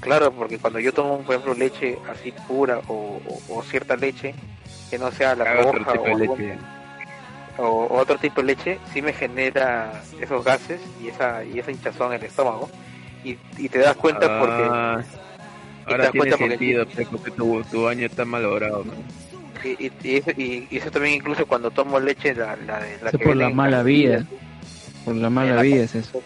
claro, 0.00 0.30
porque 0.32 0.58
cuando 0.58 0.78
yo 0.78 0.92
tomo, 0.92 1.18
por 1.18 1.34
ejemplo, 1.34 1.54
leche 1.54 1.98
así 2.10 2.32
pura 2.46 2.80
o, 2.88 3.20
o- 3.48 3.56
o 3.58 3.62
cierta 3.62 3.96
leche 3.96 4.34
que 4.90 4.98
no 4.98 5.10
sea 5.10 5.34
la 5.34 5.44
otro 5.60 5.78
roja 5.80 5.92
tipo 5.92 6.04
o, 6.04 6.18
leche. 6.18 6.58
o- 7.58 7.64
o 7.86 7.98
otro 7.98 8.18
tipo 8.18 8.40
de 8.42 8.46
leche, 8.48 8.78
sí 8.92 9.00
me 9.02 9.12
genera 9.12 10.02
esos 10.20 10.44
gases 10.44 10.80
y 11.02 11.08
esa 11.08 11.42
y 11.44 11.58
esa 11.58 11.70
hinchazón 11.70 12.12
en 12.12 12.20
el 12.20 12.26
estómago. 12.26 12.68
Y, 13.24 13.38
y 13.56 13.68
te 13.68 13.78
das 13.78 13.96
cuenta 13.96 14.38
porque 14.38 14.62
Ah, 14.68 15.00
ahora 15.86 16.10
tiene 16.10 16.18
cuenta 16.18 16.36
porque- 16.36 16.50
sentido, 16.50 16.86
pe, 16.86 17.06
porque 17.10 17.30
tu, 17.32 17.62
tu 17.70 17.82
baño 17.84 18.06
está 18.06 18.24
malogrado. 18.24 18.84
¿no? 18.84 18.92
y, 19.64 19.86
y- 19.86 19.92
y 20.02 20.16
eso, 20.16 20.30
y- 20.36 20.66
y 20.70 20.76
eso 20.78 20.90
también 20.90 21.14
incluso 21.14 21.46
cuando 21.46 21.70
tomo 21.70 22.00
leche 22.00 22.34
la, 22.34 22.56
la 22.56 22.80
de 22.80 22.98
la 23.02 23.10
que 23.12 23.18
por 23.18 23.36
la 23.36 23.48
mala 23.50 23.82
vida. 23.84 24.24
Por 25.04 25.14
la 25.16 25.30
mala 25.30 25.50
En 25.50 25.56
la- 25.56 25.62
vida 25.62 25.84
es 25.84 25.94
eso. 25.94 26.20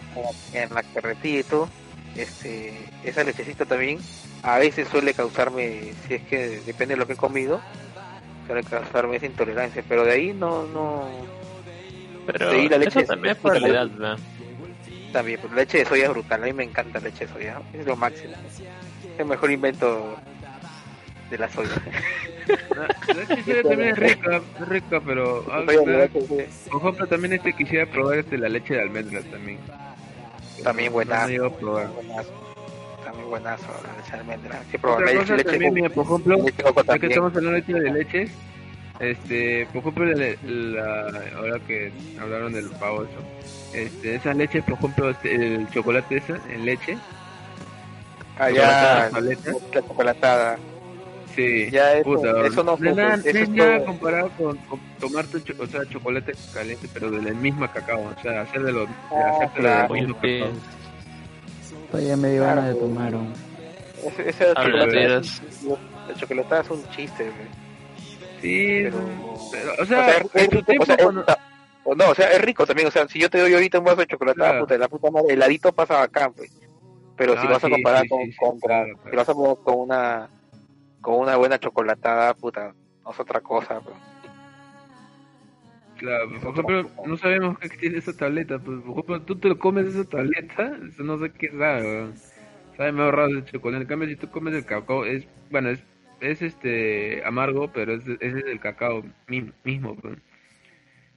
en 0.53 0.73
la 0.73 0.81
carretilla 0.83 1.39
y 1.39 1.43
todo, 1.43 1.69
este, 2.15 2.73
esa 3.03 3.23
lechecita 3.23 3.65
también 3.65 3.99
a 4.43 4.57
veces 4.57 4.87
suele 4.87 5.13
causarme, 5.13 5.93
si 6.07 6.15
es 6.15 6.23
que 6.23 6.61
depende 6.65 6.95
de 6.95 6.99
lo 6.99 7.05
que 7.07 7.13
he 7.13 7.17
comido, 7.17 7.61
suele 8.47 8.63
causarme 8.63 9.17
esa 9.17 9.25
intolerancia, 9.27 9.83
pero 9.87 10.03
de 10.03 10.11
ahí 10.13 10.33
no, 10.33 10.65
no, 10.67 11.07
Pero 12.25 12.51
Sí, 12.51 12.67
la 12.69 12.77
leche 12.77 12.99
eso 13.01 13.07
también 13.13 13.35
es 13.35 13.41
por 13.41 13.59
la 13.61 13.67
edad, 13.67 13.87
¿verdad? 13.89 14.17
También, 15.11 15.39
pero 15.41 15.53
la 15.53 15.61
leche 15.61 15.79
de 15.79 15.85
soya 15.85 16.05
es 16.05 16.09
brutal, 16.09 16.43
a 16.43 16.45
mí 16.45 16.53
me 16.53 16.63
encanta 16.63 16.99
la 16.99 17.05
leche 17.09 17.25
de 17.25 17.33
soya, 17.33 17.61
es 17.73 17.85
lo 17.85 17.95
máximo, 17.95 18.33
es 19.13 19.19
el 19.19 19.25
mejor 19.25 19.51
invento 19.51 20.15
de 21.29 21.37
la 21.37 21.49
soya. 21.49 21.69
La 22.47 22.87
la 23.07 23.13
leche 23.13 23.35
de 23.35 23.43
soya 23.43 23.63
también 23.63 23.89
es 23.89 23.97
rica, 23.97 24.41
es 24.61 24.67
rica, 24.67 25.01
pero 25.05 25.45
ah, 25.51 25.59
leche 25.61 26.09
por 26.69 26.81
ejemplo 26.81 27.07
también 27.07 27.33
este 27.33 27.53
quisiera 27.53 27.85
probar 27.85 28.19
este 28.19 28.37
la 28.37 28.49
leche 28.49 28.75
de 28.75 28.81
almendras 28.81 29.25
también. 29.25 29.59
También 30.63 30.91
buenazo. 30.91 31.33
No, 31.33 31.51
probar. 31.51 31.89
también 33.03 33.29
buenazo 33.29 33.65
la 33.83 33.97
leche 33.97 34.11
de 34.11 34.17
almendra, 34.17 34.63
sí, 34.71 34.77
leche, 35.05 35.35
leche, 35.37 35.71
mira, 35.71 35.89
por 35.89 36.05
ejemplo, 36.05 36.37
leche 36.37 36.51
de 36.51 36.63
coco 36.63 36.83
ya 36.83 36.83
que 36.83 36.85
también. 36.85 37.11
estamos 37.11 37.35
hablando 37.35 37.49
ahorita 37.57 37.79
de 37.79 37.91
leches, 37.91 38.31
este, 38.99 39.65
por 39.67 39.77
ejemplo, 39.81 40.05
la, 40.05 40.35
la- 40.43 41.37
ahora 41.37 41.59
que 41.67 41.91
hablaron 42.19 42.53
del 42.53 42.69
pavo, 42.71 43.03
eso, 43.03 43.75
este, 43.77 44.15
esas 44.15 44.35
leches, 44.35 44.63
por 44.63 44.73
ejemplo, 44.75 45.09
este, 45.11 45.35
el 45.55 45.69
chocolate 45.69 46.17
esa, 46.17 46.39
en 46.49 46.65
leche, 46.65 46.97
allá 48.37 49.09
paleta. 49.11 49.51
la 49.51 49.81
chocolatada 49.81 50.57
sí, 51.35 51.69
Ya 51.71 51.93
eso- 51.93 52.03
puta, 52.03 52.45
eso 52.45 52.63
no 52.63 52.73
es 52.73 52.95
nada, 52.95 53.15
eso 53.15 53.29
es 53.37 53.49
nada 53.49 53.77
todo. 53.77 53.85
comparado 53.87 54.29
con, 54.37 54.57
con 54.57 54.79
tomarte, 54.99 55.43
cho- 55.43 55.61
o 55.61 55.67
sea, 55.67 55.81
chocolate 55.89 56.33
caliente, 56.53 56.87
pero 56.93 57.11
de 57.11 57.21
la 57.21 57.31
misma 57.33 57.71
cacao, 57.71 58.01
o 58.17 58.21
sea, 58.21 58.41
hacer 58.41 58.63
de 58.63 58.71
lo, 58.71 58.81
de 58.81 58.93
Ah, 59.11 59.49
claro. 59.55 59.93
del 59.93 60.03
mismo 60.07 60.17
Oye, 60.23 60.39
cacao. 60.39 60.53
Todavía 61.91 62.17
me 62.17 62.31
dio 62.31 62.43
ganas 62.43 62.67
de 62.67 62.75
tomar 62.75 63.13
chocolatada 66.19 66.61
es 66.61 66.69
un 66.69 66.83
chiste, 66.89 67.23
güey. 67.23 67.66
Sí, 68.41 68.79
Pero, 68.83 68.99
pero, 69.51 69.71
o 69.77 69.81
o 69.81 69.85
sea, 69.85 70.17
en 70.33 70.49
tiempo 70.49 70.83
o 70.83 70.85
sea, 70.85 70.97
cuando- 70.97 71.25
no, 71.95 72.09
o 72.11 72.15
sea, 72.15 72.31
es 72.31 72.41
rico 72.41 72.65
también, 72.65 72.87
o 72.87 72.91
sea, 72.91 73.07
si 73.07 73.19
yo 73.19 73.29
te 73.29 73.39
doy 73.39 73.53
ahorita 73.53 73.79
un 73.79 73.85
vaso 73.85 73.97
de 74.01 74.07
chocolatada, 74.07 74.49
Claro. 74.49 74.65
puta, 74.65 74.77
la 74.77 74.87
puta 74.89 75.09
madre, 75.09 75.33
heladito 75.33 75.71
pasa 75.71 76.01
acá, 76.03 76.29
pues. 76.29 76.51
Pero 77.15 77.33
si 77.39 77.47
Ah, 77.47 77.51
vas 77.51 77.63
a 77.63 77.69
comparar 77.69 78.01
sí, 78.03 78.09
con, 78.09 78.21
sí, 78.25 78.35
con- 78.37 78.59
claro, 78.59 78.93
claro. 78.97 79.09
si 79.09 79.15
vas 79.15 79.29
a 79.29 79.33
comparar 79.33 79.63
con 79.63 79.79
una, 79.79 80.29
con 81.01 81.15
una 81.15 81.35
buena 81.37 81.57
chocolatada, 81.59 82.33
puta, 82.35 82.73
no 83.03 83.11
es 83.11 83.19
otra 83.19 83.39
cosa, 83.41 83.79
pues. 83.79 83.95
Claro, 85.97 86.29
por 86.41 86.51
ejemplo, 86.51 86.91
no 87.07 87.17
sabemos 87.17 87.57
qué 87.57 87.69
tiene 87.69 87.97
esa 87.97 88.15
tableta. 88.15 88.59
Pues, 88.59 88.81
por 88.81 88.91
ejemplo, 88.91 89.21
tú 89.23 89.39
te 89.39 89.47
lo 89.49 89.57
comes 89.57 89.87
esa 89.87 90.03
tableta, 90.03 90.77
eso 90.87 91.03
no 91.03 91.17
sé 91.17 91.31
qué 91.31 91.49
sabe, 91.49 91.81
weón. 91.81 92.13
Sabe 92.75 92.91
mejor 92.91 93.15
raro 93.15 93.29
el 93.29 93.45
chocolate. 93.45 93.81
En 93.81 93.87
cambio, 93.87 94.07
si 94.09 94.15
tú 94.15 94.29
comes 94.29 94.53
el 94.53 94.63
cacao, 94.65 95.05
es, 95.05 95.25
bueno, 95.49 95.69
es, 95.69 95.79
es 96.19 96.41
este 96.41 97.23
amargo, 97.25 97.71
pero 97.71 97.93
es, 97.93 98.03
es 98.07 98.33
el 98.45 98.59
cacao 98.59 99.03
mi- 99.27 99.51
mismo. 99.63 99.95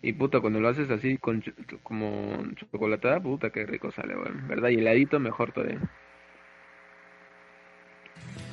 Y 0.02 0.12
puta, 0.14 0.40
cuando 0.40 0.60
lo 0.60 0.68
haces 0.68 0.90
así 0.90 1.18
con 1.18 1.42
como 1.82 2.42
chocolatada, 2.56 3.20
puta, 3.20 3.50
qué 3.50 3.66
rico 3.66 3.90
sale, 3.92 4.16
weón. 4.16 4.48
¿Verdad? 4.48 4.70
Y 4.70 4.76
heladito 4.78 5.20
mejor 5.20 5.52
todavía. 5.52 5.78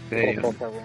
Serio. 0.09 0.39
Otra 0.39 0.41
cosa, 0.41 0.67
güey. 0.67 0.83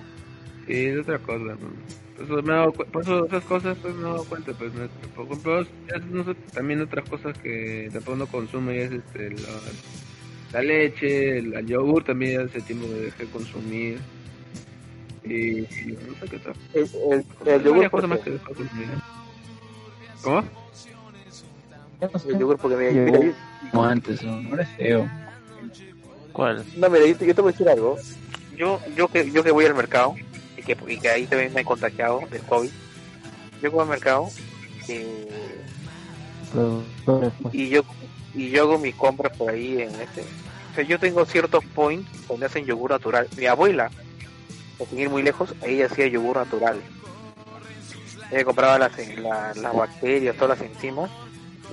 Sí, 0.67 0.87
es 0.87 0.99
otra 1.01 1.19
cosa, 1.19 1.45
weón. 1.45 2.03
Por 2.17 2.25
eso, 2.25 2.43
me 2.43 2.73
cu- 2.73 2.85
por 2.93 3.03
eso 3.03 3.27
esas 3.27 3.45
cosas 3.45 3.79
pues 3.79 3.95
me 3.95 4.01
he 4.03 4.05
dado 4.05 4.25
cuenta, 4.25 4.53
pues 4.53 4.73
me- 4.75 4.89
por 5.17 5.27
ejemplo, 5.27 5.63
ya 5.63 5.99
no 6.11 6.25
sé, 6.25 6.35
también 6.53 6.81
otras 6.81 7.09
cosas 7.09 7.37
que 7.39 7.89
tampoco 7.93 8.17
no 8.17 8.27
consume 8.27 8.77
ya 8.77 8.83
es 8.85 8.93
este, 8.93 9.31
la, 9.31 9.49
la 10.53 10.63
leche, 10.63 11.39
el, 11.39 11.55
el 11.55 11.67
yogur 11.67 12.05
también 12.05 12.43
hace 12.43 12.61
tiempo 12.61 12.87
que 12.87 12.95
dejé 12.95 13.25
de 13.25 13.31
consumir. 13.31 13.99
Y, 15.25 15.61
y 15.61 15.99
no 16.09 16.14
sé 16.20 16.27
qué 16.31 16.37
otra. 16.37 16.53
El, 16.75 16.83
el, 16.83 17.25
Hay 17.47 17.53
el 17.55 17.62
yogur, 17.64 17.91
porque, 17.91 18.07
más 18.09 18.18
que. 18.20 18.39
¿Cómo? 20.23 20.43
No 22.01 22.18
sé. 22.18 22.29
el 22.31 22.39
yogur 22.39 22.59
porque 22.59 22.77
mira, 22.77 22.91
Yo- 22.93 23.03
mira, 23.03 23.20
yo- 23.20 23.33
Como 23.70 23.85
antes, 23.85 24.23
¿no? 24.23 24.33
ahora 24.51 24.62
es 24.64 24.68
feo. 24.77 25.09
¿Cuál? 26.33 26.64
No, 26.77 26.89
mira, 26.91 27.07
yo 27.07 27.16
te, 27.16 27.27
yo 27.27 27.35
te 27.35 27.41
voy 27.41 27.51
a 27.51 27.53
decir 27.53 27.68
algo. 27.68 27.97
Yo, 28.57 28.81
yo 28.97 29.09
que, 29.09 29.31
yo 29.31 29.43
que 29.45 29.51
voy 29.51 29.64
al 29.66 29.75
mercado 29.75 30.14
y 30.57 30.62
que, 30.62 30.77
y 30.89 30.99
que 30.99 31.09
ahí 31.09 31.27
también 31.27 31.53
me 31.55 31.61
he 31.61 31.64
contagiado 31.64 32.20
del 32.31 32.43
COVID. 32.43 32.70
Yo 33.62 33.70
voy 33.70 33.83
al 33.83 33.89
mercado 33.89 34.29
Productores, 36.53 37.33
pues. 37.41 37.55
y 37.55 37.68
yo 37.70 37.83
y 38.35 38.51
yo 38.51 38.62
hago 38.62 38.79
mis 38.79 38.95
compras 38.95 39.37
por 39.37 39.51
ahí 39.51 39.81
en 39.83 39.91
este. 40.01 40.23
O 40.23 40.75
sea, 40.75 40.85
yo 40.85 40.99
tengo 40.99 41.25
ciertos 41.27 41.64
points 41.66 42.27
donde 42.29 42.47
hacen 42.47 42.64
yogur 42.64 42.91
natural. 42.91 43.29
Mi 43.37 43.47
abuela, 43.47 43.91
sin 44.87 44.99
ir 45.01 45.11
muy 45.11 45.22
lejos, 45.22 45.55
ella 45.62 45.87
hacía 45.87 46.07
yogur 46.07 46.37
natural. 46.37 46.80
Ella 48.30 48.45
compraba 48.45 48.78
las, 48.78 48.93
la- 49.18 49.53
las 49.55 49.74
bacterias, 49.76 50.37
todas 50.37 50.59
las 50.59 50.68
enzimas 50.70 51.11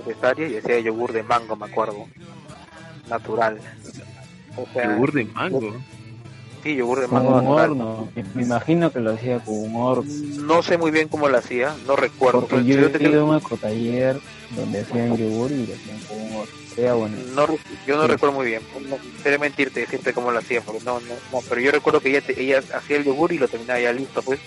necesarias 0.05 0.51
y 0.51 0.57
hacía 0.57 0.79
yogur 0.79 1.11
de 1.13 1.23
mango, 1.23 1.55
me 1.55 1.65
acuerdo. 1.65 2.05
Natural. 3.09 3.59
O 4.55 4.65
sea, 4.73 4.91
Yogur 4.93 5.13
de 5.13 5.25
mango. 5.25 5.73
sí, 6.63 6.75
yogur 6.75 6.99
de 7.01 7.07
Con 7.07 7.15
mango 7.23 7.29
un 7.37 7.43
natural. 7.45 7.69
horno. 7.71 8.09
Me 8.33 8.43
imagino 8.43 8.91
que 8.91 8.99
lo 8.99 9.13
hacía 9.13 9.39
con 9.39 9.55
un 9.57 9.75
horno. 9.75 10.11
No 10.43 10.61
sé 10.61 10.77
muy 10.77 10.91
bien 10.91 11.07
cómo 11.07 11.27
lo 11.29 11.37
hacía, 11.37 11.73
no 11.87 11.95
recuerdo. 11.95 12.41
Porque 12.41 12.55
pero 12.57 12.67
yo 12.67 12.79
yo 12.81 12.87
he 12.87 12.89
te- 12.89 13.03
ido 13.07 13.21
a 13.21 13.25
un 13.25 13.37
ecotaller 13.37 14.19
donde 14.55 14.81
hacían 14.81 15.15
yogur 15.17 15.51
y 15.51 15.65
lo 15.67 15.73
hacían 15.73 15.99
con 16.07 16.17
un 16.21 16.33
horno. 16.35 16.53
Bueno. 16.79 17.17
no, 17.35 17.47
yo 17.85 17.95
no 17.97 18.03
Sí. 18.03 18.07
recuerdo 18.11 18.35
muy 18.35 18.45
bien. 18.47 18.61
No, 18.89 18.97
seré 19.21 19.37
mentirte 19.37 19.81
decirte 19.81 20.13
cómo 20.13 20.31
lo 20.31 20.39
hacía, 20.39 20.61
porque 20.61 20.83
no, 20.83 20.99
no, 21.01 21.15
no, 21.31 21.41
pero 21.47 21.59
yo 21.61 21.71
recuerdo 21.71 21.99
que 21.99 22.09
ella, 22.09 22.21
te- 22.21 22.41
ella 22.41 22.61
hacía 22.73 22.97
el 22.97 23.03
yogur 23.05 23.31
y 23.33 23.37
lo 23.37 23.47
terminaba 23.47 23.79
ya 23.79 23.91
listo, 23.93 24.21
pues. 24.21 24.39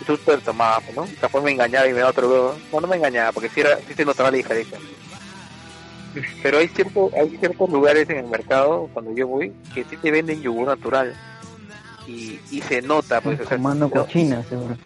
Y 0.00 0.04
tú 0.04 0.16
te 0.18 0.32
lo 0.32 0.40
tomabas, 0.40 0.82
pues, 0.84 0.96
¿no? 0.96 1.06
Después 1.20 1.42
me 1.44 1.50
engañaba 1.52 1.86
y 1.88 1.92
me 1.92 1.98
daba 1.98 2.10
otro 2.10 2.28
huevo. 2.28 2.56
No, 2.72 2.80
no 2.80 2.86
me 2.88 2.96
engañaba, 2.96 3.32
porque 3.32 3.48
sí, 3.48 3.60
era, 3.60 3.76
sí 3.86 3.94
se 3.94 4.04
notaba 4.04 4.30
la 4.30 4.36
diferencia. 4.36 4.78
Pero 6.42 6.58
hay, 6.58 6.68
cierto, 6.68 7.10
hay 7.16 7.36
ciertos 7.38 7.68
lugares 7.70 8.08
en 8.10 8.18
el 8.18 8.26
mercado, 8.26 8.88
cuando 8.92 9.14
yo 9.14 9.28
voy, 9.28 9.52
que 9.74 9.84
sí 9.84 9.96
te 9.96 10.10
venden 10.10 10.40
yogur 10.42 10.66
natural. 10.68 11.14
Y, 12.06 12.40
y 12.50 12.62
se 12.62 12.80
nota, 12.80 13.20
pues, 13.20 13.38
o 13.40 13.46
sea, 13.46 13.58
cochina, 13.90 14.42
seguro. 14.48 14.76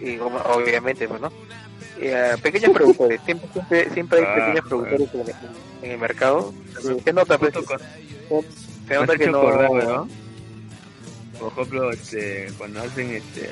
y 0.00 0.16
como- 0.16 0.38
obviamente, 0.38 1.08
pues, 1.08 1.20
¿no? 1.20 1.32
Eh, 2.00 2.36
pequeños 2.42 2.72
productores, 2.72 3.20
siempre, 3.24 3.48
siempre, 3.52 3.90
siempre 3.94 4.18
hay 4.18 4.24
Ah, 4.26 4.34
pequeños 4.34 4.64
productores 4.68 5.14
en, 5.14 5.20
el- 5.20 5.34
en 5.84 5.90
el 5.92 5.98
mercado. 5.98 6.52
Se 7.04 7.12
nota, 7.12 7.38
pues, 7.38 7.52
se 7.54 7.60
Me 8.88 8.96
nota 8.96 9.16
que 9.16 9.26
no. 9.28 9.38
acordar, 9.38 9.70
weón. 9.70 10.10
Por 11.38 11.52
ejemplo, 11.52 11.90
este, 11.90 12.48
cuando 12.58 12.80
hacen 12.82 13.10
este, 13.10 13.50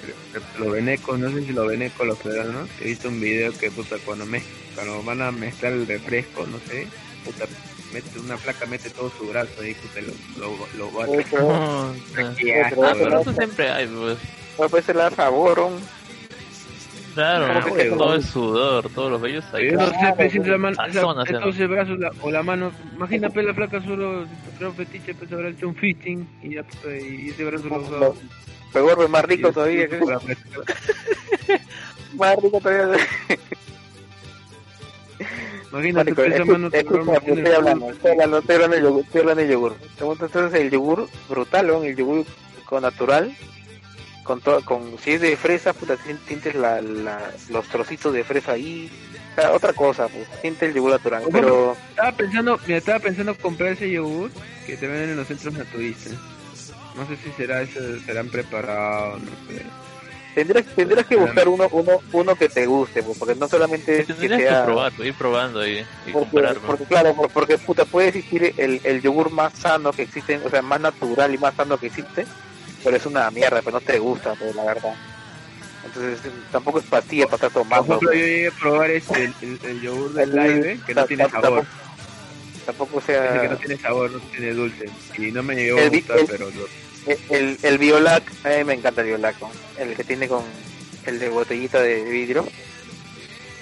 los 0.58 0.70
venecos, 0.72 1.18
no 1.18 1.30
sé 1.30 1.44
si 1.44 1.52
los 1.52 1.66
venecos 1.66 2.06
los 2.06 2.18
peruanos, 2.18 2.68
he 2.80 2.84
visto 2.86 3.08
un 3.08 3.20
video 3.20 3.52
que 3.58 3.70
puta, 3.70 3.96
cuando, 4.04 4.24
mez- 4.24 4.44
cuando 4.74 5.02
van 5.02 5.20
a 5.20 5.32
mezclar 5.32 5.72
el 5.72 5.86
refresco, 5.86 6.46
no 6.46 6.58
sé, 6.68 6.86
puta, 7.24 7.44
mete 7.92 8.18
una 8.20 8.36
placa, 8.36 8.66
mete 8.66 8.88
todo 8.90 9.10
su 9.18 9.26
brazo 9.28 9.50
ahí, 9.60 9.74
puta, 9.74 10.00
lo, 10.00 10.46
lo, 10.46 10.66
lo 10.78 10.90
bate. 10.92 11.26
No, 11.36 11.92
no. 11.92 12.34
Qué 12.36 12.62
Ah, 12.62 12.94
pero 12.96 13.20
eso 13.20 13.32
siempre 13.32 13.68
hay, 13.70 13.86
pues. 13.88 14.16
no, 14.58 14.68
pues 14.68 14.84
se 14.84 14.94
sabor, 15.16 15.58
¿no? 15.58 15.70
Claro, 17.14 17.62
¿Cómo 17.62 17.74
que 17.76 17.84
todo 17.90 18.14
el 18.14 18.22
sudor, 18.24 18.88
todos 18.90 19.10
los 19.10 19.20
vellos 19.20 19.44
ahí. 19.52 19.72
No 19.72 19.86
sé, 19.86 19.94
pues, 20.16 20.32
si 20.32 20.38
la 20.38 20.56
mano, 20.58 20.76
haciendo. 20.78 21.24
entonces 21.26 21.60
el 21.60 21.68
brazo 21.68 21.94
la- 21.96 22.12
o 22.22 22.30
la 22.30 22.42
mano, 22.42 22.72
imagínate 22.94 23.42
la 23.42 23.52
placa 23.52 23.82
solo, 23.82 24.24
creo 24.58 24.72
fetiche, 24.72 25.14
pues 25.14 25.30
habrá 25.32 25.48
hecho 25.50 25.68
un 25.68 25.74
fitting 25.74 26.26
y 26.42 26.54
ya, 26.54 26.62
puta, 26.62 26.96
y 26.96 27.28
ese 27.28 27.44
brazo 27.44 27.68
lo 27.68 27.80
usó. 27.80 28.16
Se 28.72 28.80
vuelve 28.80 29.08
más 29.08 29.24
rico 29.26 29.52
todavía. 29.52 29.88
que-. 29.88 30.00
Más 32.14 32.36
rico 32.42 32.60
todavía. 32.60 32.96
Imagínate, 35.72 36.12
Marico, 36.12 36.14
pues, 36.16 36.34
esa 36.34 36.44
mano 36.44 36.70
te 36.70 36.80
estoy 36.80 36.98
el 37.38 37.54
hablando, 37.54 37.90
estoy 37.90 38.10
hablando, 38.10 38.38
estoy 38.38 38.54
hablando 38.56 38.76
del 38.76 38.84
yogur, 38.84 39.00
estoy 39.04 39.20
hablando 39.20 39.42
del 39.42 39.50
yogur. 39.50 39.76
Entonces 39.98 40.60
el 40.60 40.70
yogur 40.70 41.08
brutal, 41.30 41.66
¿no? 41.66 41.82
el 41.82 41.96
yogur 41.96 42.26
con 42.66 42.82
natural, 42.82 43.34
con 44.22 44.40
todo, 44.40 44.64
con 44.64 44.98
si 44.98 45.12
es 45.12 45.20
de 45.20 45.36
fresa, 45.36 45.72
puta, 45.72 45.96
sien- 45.96 46.18
sientes 46.26 46.54
la, 46.54 46.80
la, 46.80 47.30
los 47.50 47.66
trocitos 47.68 48.12
de 48.12 48.24
fresa 48.24 48.52
ahí, 48.52 48.90
o 49.32 49.40
sea, 49.40 49.52
otra 49.52 49.72
cosa, 49.72 50.08
pues, 50.08 50.26
siente 50.40 50.66
el 50.66 50.74
yogur 50.74 50.92
natural, 50.92 51.24
pero 51.32 51.76
Estaba 51.90 52.12
pensando, 52.12 52.58
mira, 52.66 52.78
estaba 52.78 52.98
pensando 53.00 53.34
comprar 53.36 53.70
ese 53.72 53.90
yogur 53.90 54.30
que 54.66 54.76
te 54.76 54.86
venden 54.86 55.10
en 55.10 55.16
los 55.16 55.26
centros 55.28 55.54
naturistas. 55.54 56.14
No 56.94 57.06
sé 57.06 57.16
si 57.16 57.30
será 57.32 57.62
ese, 57.62 58.00
serán 58.00 58.28
preparados, 58.28 59.20
no 59.22 59.30
sé. 59.48 59.62
tendrás, 60.34 60.64
tendrás 60.76 61.06
que 61.06 61.16
buscar 61.16 61.48
uno, 61.48 61.66
uno, 61.72 61.92
uno 62.12 62.36
que 62.36 62.48
te 62.50 62.66
guste, 62.66 63.02
pues, 63.02 63.16
porque 63.18 63.34
no 63.34 63.48
solamente 63.48 64.00
es 64.00 64.06
que 64.06 64.12
Tendrías 64.12 64.38
que 64.40 64.46
sea 64.48 64.64
probar, 64.66 64.92
ir 65.02 65.14
probando 65.14 65.66
y, 65.66 65.78
y 66.06 66.12
porque, 66.12 66.28
pues. 66.30 66.58
porque 66.66 66.84
claro, 66.84 67.14
por- 67.14 67.30
porque 67.30 67.58
puta 67.58 67.84
puede 67.86 68.08
existir 68.08 68.54
el, 68.58 68.80
el 68.84 69.00
yogur 69.02 69.30
más 69.30 69.54
sano 69.54 69.90
que 69.92 70.02
existe, 70.02 70.38
o 70.44 70.50
sea, 70.50 70.60
más 70.62 70.80
natural 70.80 71.34
y 71.34 71.38
más 71.38 71.54
sano 71.54 71.78
que 71.78 71.86
existe, 71.86 72.26
pero 72.84 72.96
es 72.96 73.06
una 73.06 73.30
mierda, 73.30 73.60
pero 73.62 73.78
no 73.78 73.80
te 73.80 73.98
gusta, 73.98 74.34
pues, 74.34 74.54
la 74.54 74.64
verdad. 74.64 74.94
Entonces 75.84 76.20
tampoco 76.52 76.78
es 76.78 76.84
pastilla 76.86 77.24
para 77.26 77.36
estar 77.36 77.50
Por 77.50 77.62
tomando. 77.62 77.86
ejemplo, 77.94 78.12
yo 78.12 78.18
llegué 78.18 78.48
a 78.48 78.50
probar 78.52 78.90
este, 78.90 79.24
el, 79.24 79.34
el, 79.42 79.58
el 79.64 79.80
yogur 79.82 80.12
del 80.14 80.38
El- 80.38 80.60
Live 80.62 80.80
que 80.86 80.94
no 80.94 81.04
tiene 81.06 81.28
sabor. 81.28 81.64
Tampoco 82.66 82.98
Ese 83.00 83.06
que 83.08 83.12
sea 83.18 83.48
no 83.50 83.56
tiene 83.56 83.76
sabor, 83.78 84.10
no 84.12 84.18
tiene 84.20 84.52
dulce. 84.52 84.88
Y 85.18 85.32
no 85.32 85.42
me 85.42 85.56
llegó 85.56 85.80
a 85.80 85.88
gustar, 85.88 86.18
pero 86.28 86.48
el, 87.30 87.58
el 87.60 87.78
Biolac, 87.78 88.22
a 88.44 88.48
mí 88.50 88.64
me 88.64 88.74
encanta 88.74 89.00
el 89.00 89.08
Biolac, 89.08 89.40
¿no? 89.40 89.50
el 89.78 89.94
que 89.96 90.04
tiene 90.04 90.28
con 90.28 90.44
el 91.06 91.18
de 91.18 91.28
botellita 91.30 91.80
de 91.82 92.04
vidrio, 92.04 92.46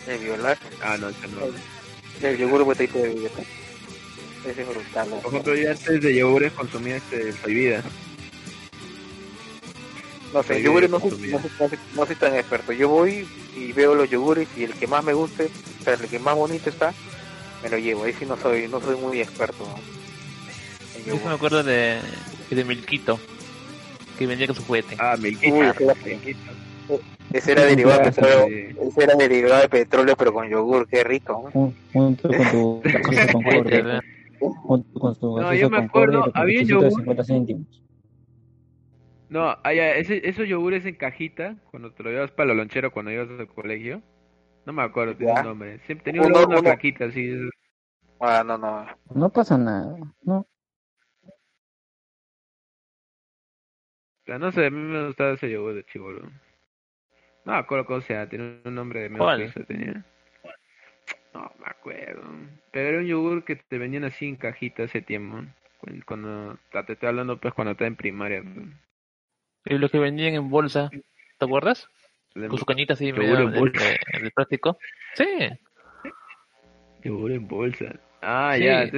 el 0.07 0.19
Biolac, 0.19 0.59
Ah, 0.83 0.99
no, 0.99 1.09
ese 1.09 1.27
no. 1.29 2.29
el 2.29 2.37
yogur 2.37 2.65
botellita 2.65 2.99
de 2.99 3.09
vidrio. 3.09 3.31
Ese 4.47 4.61
es 4.63 4.69
brutal. 4.69 5.09
Por 5.09 5.33
ejemplo, 5.33 5.55
yo 5.55 5.71
antes 5.71 6.03
de 6.03 6.15
yogures 6.15 6.53
consumía 6.53 6.97
este 6.97 7.33
soy 7.33 7.55
vida. 7.55 7.83
No 10.33 10.43
sé, 10.45 10.63
yogures 10.63 10.89
no 10.91 11.01
soy, 11.01 11.11
no, 11.11 11.17
soy, 11.41 11.51
no 11.59 11.69
soy- 11.69 11.79
no 11.97 12.07
soy 12.07 12.17
tan 12.17 12.35
experto. 12.37 12.73
Yo 12.73 12.89
voy 12.89 13.27
y 13.57 13.73
veo 13.73 13.95
los 13.95 14.09
yogures 14.09 14.49
y 14.57 14.63
el 14.65 14.75
que 14.75 14.87
más 14.87 15.03
me 15.05 15.13
guste, 15.13 15.51
o 15.81 15.85
sea, 15.85 15.95
el 15.95 16.01
que 16.09 16.19
más 16.21 16.37
bonito 16.37 16.71
está, 16.71 16.93
me 17.63 17.69
lo 17.69 17.79
llevo. 17.79 18.05
Ahí 18.05 18.13
sí 18.13 18.25
no 18.27 18.37
soy, 18.37 18.69
no 18.69 18.81
soy 18.81 18.97
muy 18.97 19.21
experto. 19.21 19.67
Yo 21.07 21.17
me 21.25 21.33
acuerdo 21.33 21.63
de, 21.65 21.99
de 22.51 22.65
Milquito, 22.65 23.19
que 24.19 24.27
vendía 24.27 24.47
con 24.47 24.55
su 24.57 24.63
juguete. 24.63 24.97
Ah, 25.01 25.15
Uy, 25.17 25.23
Milquita. 25.23 25.71
ese 25.73 25.85
era- 25.85 25.95
Milquita. 26.05 26.53
Ese 27.33 27.53
era 27.53 27.65
derivado 27.65 27.99
de 28.01 28.05
petróleo, 28.11 28.47
ese 28.83 29.05
era 29.05 29.15
derivado 29.15 29.63
de 29.63 29.69
petróleo 29.69 30.17
pero 30.17 30.33
con 30.33 30.49
yogur, 30.49 30.89
qué 30.89 31.05
rico. 31.05 31.49
Junto 31.93 32.29
con 32.29 32.51
tu 32.51 32.83
con 32.83 33.03
Juguete, 33.03 33.33
cobre. 33.63 33.83
¿verdad? 33.83 34.01
Junto 34.41 34.99
con 35.01 35.15
tu 35.21 35.41
No, 35.41 35.55
yo 35.55 35.71
me 35.71 35.79
acuerdo, 35.79 36.29
había 36.35 36.63
yogur. 36.63 36.91
50 36.91 37.25
céntimos. 37.25 37.67
No, 39.31 39.57
ya, 39.63 39.93
ese, 39.95 40.29
esos 40.29 40.49
yogures 40.49 40.85
en 40.85 40.97
cajita, 40.97 41.55
cuando 41.71 41.93
te 41.93 42.03
lo 42.03 42.11
llevas 42.11 42.33
para 42.33 42.49
la 42.49 42.55
lonchera 42.55 42.91
cuando 42.91 43.13
ibas 43.13 43.31
al 43.31 43.47
colegio. 43.47 44.03
No 44.67 44.73
me 44.73 44.83
acuerdo, 44.83 45.15
un 45.19 45.45
nombre. 45.45 45.79
Siempre 45.87 46.05
tenía 46.13 46.27
Uno- 46.27 46.39
una, 46.41 46.47
uno- 46.59 46.63
plaquita 46.63 47.05
así. 47.07 47.49
Ah, 48.19 48.43
no, 48.45 48.59
no. 48.59 48.87
No 49.15 49.31
pasa 49.31 49.57
nada. 49.57 49.97
No. 50.23 50.45
No 54.27 54.53
sé, 54.53 54.67
a 54.67 54.71
mí 54.71 54.79
me 54.79 55.07
gustaba 55.07 55.33
ese 55.33 55.49
yogur 55.51 55.75
de 55.75 55.85
chivolo. 55.85 56.23
No 57.45 57.53
me 57.53 57.59
acuerdo 57.59 57.87
cómo 57.87 58.01
sea, 58.01 58.29
tiene 58.29 58.61
un 58.65 58.75
nombre 58.75 59.01
de 59.09 59.17
¿Cuál? 59.17 59.39
pienso 59.39 59.65
tenía. 59.65 60.05
No 61.35 61.53
me 61.59 61.67
acuerdo. 61.67 62.23
Pero 62.73 62.89
era 62.89 62.99
un 62.99 63.07
yogur 63.07 63.45
que 63.45 63.57
te 63.57 63.79
venían 63.79 64.05
así 64.05 64.27
en 64.29 64.37
cajita 64.37 64.85
hace 64.85 65.01
tiempo. 65.03 65.39
Cuando, 65.81 66.05
cuando 66.05 66.59
te 66.87 66.93
estoy 66.93 67.09
hablando 67.09 67.39
pues 67.41 67.55
cuando 67.55 67.73
estaba 67.73 67.89
en 67.89 67.97
primaria. 67.97 68.43
Y 69.65 69.75
los 69.79 69.91
que 69.91 69.99
vendían 69.99 70.35
en 70.35 70.51
bolsa, 70.51 70.91
¿te 70.91 71.45
acuerdas? 71.45 71.87
Con 72.35 72.59
su 72.59 72.65
cañita 72.65 72.95
así 72.95 73.13
medio 73.13 73.39
en 73.41 73.53
de, 73.53 73.59
bolsa. 73.59 73.85
de- 73.85 74.21
de 74.23 74.31
plástico. 74.31 74.79
Sí, 75.15 75.25
Yogur 77.03 77.33
en 77.33 77.49
bolsa. 77.49 77.87
Ah, 78.23 78.55
Sí. 78.57 78.65
ya. 78.65 78.91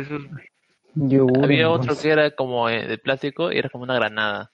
Yogur 0.94 1.44
había 1.44 1.70
otro 1.70 1.86
bolsa. 1.88 2.02
que 2.02 2.10
era 2.10 2.30
como 2.32 2.68
eh, 2.68 2.86
de 2.86 2.98
plástico 2.98 3.50
y 3.52 3.58
era 3.58 3.70
como 3.70 3.84
una 3.84 3.94
granada. 3.94 4.50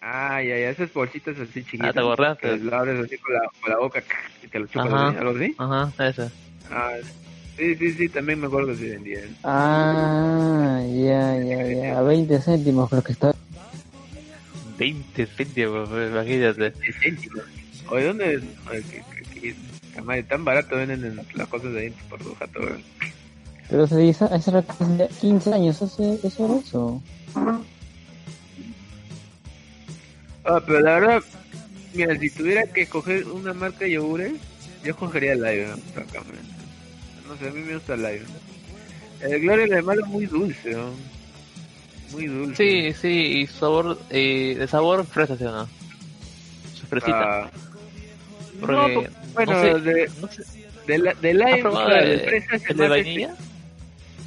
Ah, 0.00 0.42
ya, 0.42 0.58
ya, 0.58 0.70
esas 0.70 0.92
bolsitas 0.92 1.38
así 1.38 1.62
chiquitas. 1.64 1.88
Ah, 1.88 1.92
¿te 1.92 2.00
acuerdas? 2.00 2.38
Que 2.38 2.56
lo 2.56 2.74
abres 2.74 3.04
así 3.04 3.16
con 3.18 3.34
la, 3.34 3.40
con 3.60 3.70
la 3.70 3.78
boca 3.78 4.02
y 4.42 4.48
te 4.48 4.58
lo 4.58 4.66
chupas 4.66 4.86
Ajá. 4.92 5.08
así, 5.08 5.16
algo 5.16 5.30
así. 5.36 5.54
Ajá, 5.58 6.08
ese. 6.08 6.30
Ah, 6.70 6.90
sí, 7.56 7.74
sí, 7.76 7.92
sí, 7.92 8.08
también 8.08 8.40
me 8.40 8.46
acuerdo 8.46 8.68
que 8.68 8.76
se 8.76 8.90
vendían. 8.90 9.36
Ah, 9.44 10.80
ya, 10.88 11.38
ya, 11.38 11.66
ya. 11.66 11.98
A 11.98 12.02
20 12.02 12.40
céntimos 12.40 12.90
creo 12.90 13.02
que 13.04 13.12
está. 13.12 13.32
20 14.82 15.26
céntimos, 15.26 15.88
pues, 15.88 16.10
imagínate. 16.10 16.70
De 16.70 16.92
céntimos. 16.92 17.44
Oye, 17.88 18.04
¿dónde? 18.04 18.42
Oye, 18.68 18.82
que, 19.40 20.22
tan 20.24 20.44
barato 20.44 20.76
venden 20.76 21.04
en 21.04 21.20
las 21.34 21.48
cosas 21.48 21.72
de 21.72 21.80
ahí 21.80 21.94
por 22.08 22.18
tu 22.20 22.34
jato. 22.34 22.60
Pero 23.68 23.86
se 23.86 23.96
dice, 23.98 24.24
hace 24.24 24.50
rato, 24.50 24.72
hace 24.72 25.08
15 25.20 25.54
años, 25.54 25.80
hace 25.82 26.18
eso 26.24 26.44
era 26.44 26.56
eso. 26.56 27.02
Ah, 30.44 30.60
pero 30.66 30.80
la 30.80 30.94
verdad, 30.98 31.22
mira, 31.94 32.18
si 32.18 32.30
tuviera 32.30 32.66
que 32.66 32.82
escoger 32.82 33.24
una 33.26 33.52
marca 33.52 33.84
de 33.84 33.92
yogures, 33.92 34.32
yo 34.82 34.90
escogería 34.90 35.36
Live, 35.36 35.68
¿no? 35.68 35.76
francamente. 35.94 36.42
No 37.28 37.36
sé, 37.36 37.48
a 37.48 37.52
mí 37.52 37.60
me 37.60 37.74
gusta 37.74 37.96
Live. 37.96 38.24
El 39.20 39.40
Gloria 39.42 39.76
de 39.76 39.82
malo 39.82 40.04
es 40.04 40.08
muy 40.08 40.26
dulce, 40.26 40.72
¿no? 40.72 40.90
Muy 42.12 42.26
dulce. 42.26 42.56
Sí, 42.56 42.92
sí, 43.00 43.08
y 43.42 43.46
sabor, 43.46 43.98
eh, 44.10 44.54
de 44.58 44.68
sabor 44.68 45.04
fresa, 45.06 45.36
¿sí 45.36 45.44
o 45.44 45.50
no? 45.52 45.66
Fresita. 46.88 47.46
Ah, 47.46 47.50
Porque, 48.60 48.76
no, 48.76 48.94
pues, 48.94 49.10
bueno, 49.34 49.52
no 49.54 49.60
sé, 49.60 49.80
de, 49.80 50.10
no 50.20 50.28
sé, 50.28 50.42
de, 50.86 50.98
la, 50.98 51.14
de 51.14 51.30
¿has 51.30 51.36
Live, 51.36 51.58
probado 51.62 51.86
claro, 51.88 52.06
de 52.08 52.18
fresa 52.18 52.56
es 52.56 52.70
el 52.70 52.76
de 52.76 52.88
vainilla? 52.88 53.34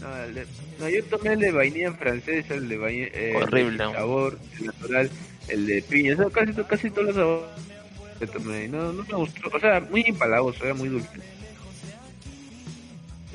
No, 0.01 0.23
el 0.23 0.33
de- 0.35 0.47
no, 0.79 0.89
yo 0.89 1.03
tomé 1.05 1.33
el 1.33 1.39
de 1.39 1.51
vainilla 1.51 1.87
en 1.87 1.95
francés, 1.95 2.45
el 2.49 2.67
de 2.67 2.77
vainilla, 2.77 3.07
eh, 3.13 3.33
Horrible. 3.35 3.83
el 3.83 3.91
sabor, 3.91 4.39
el 4.59 4.65
natural, 4.65 5.09
el 5.49 5.65
de 5.67 5.81
piña, 5.83 6.13
eso 6.13 6.29
casi, 6.31 6.53
casi 6.63 6.89
todos 6.89 7.07
los 7.07 7.15
sabores 7.15 7.49
que 8.19 8.27
tomé, 8.27 8.67
no, 8.67 8.91
no 8.93 9.03
me 9.03 9.13
gustó, 9.15 9.49
o 9.53 9.59
sea, 9.59 9.79
muy 9.81 10.03
empalagoso, 10.07 10.63
era 10.65 10.73
muy 10.73 10.89
dulce. 10.89 11.19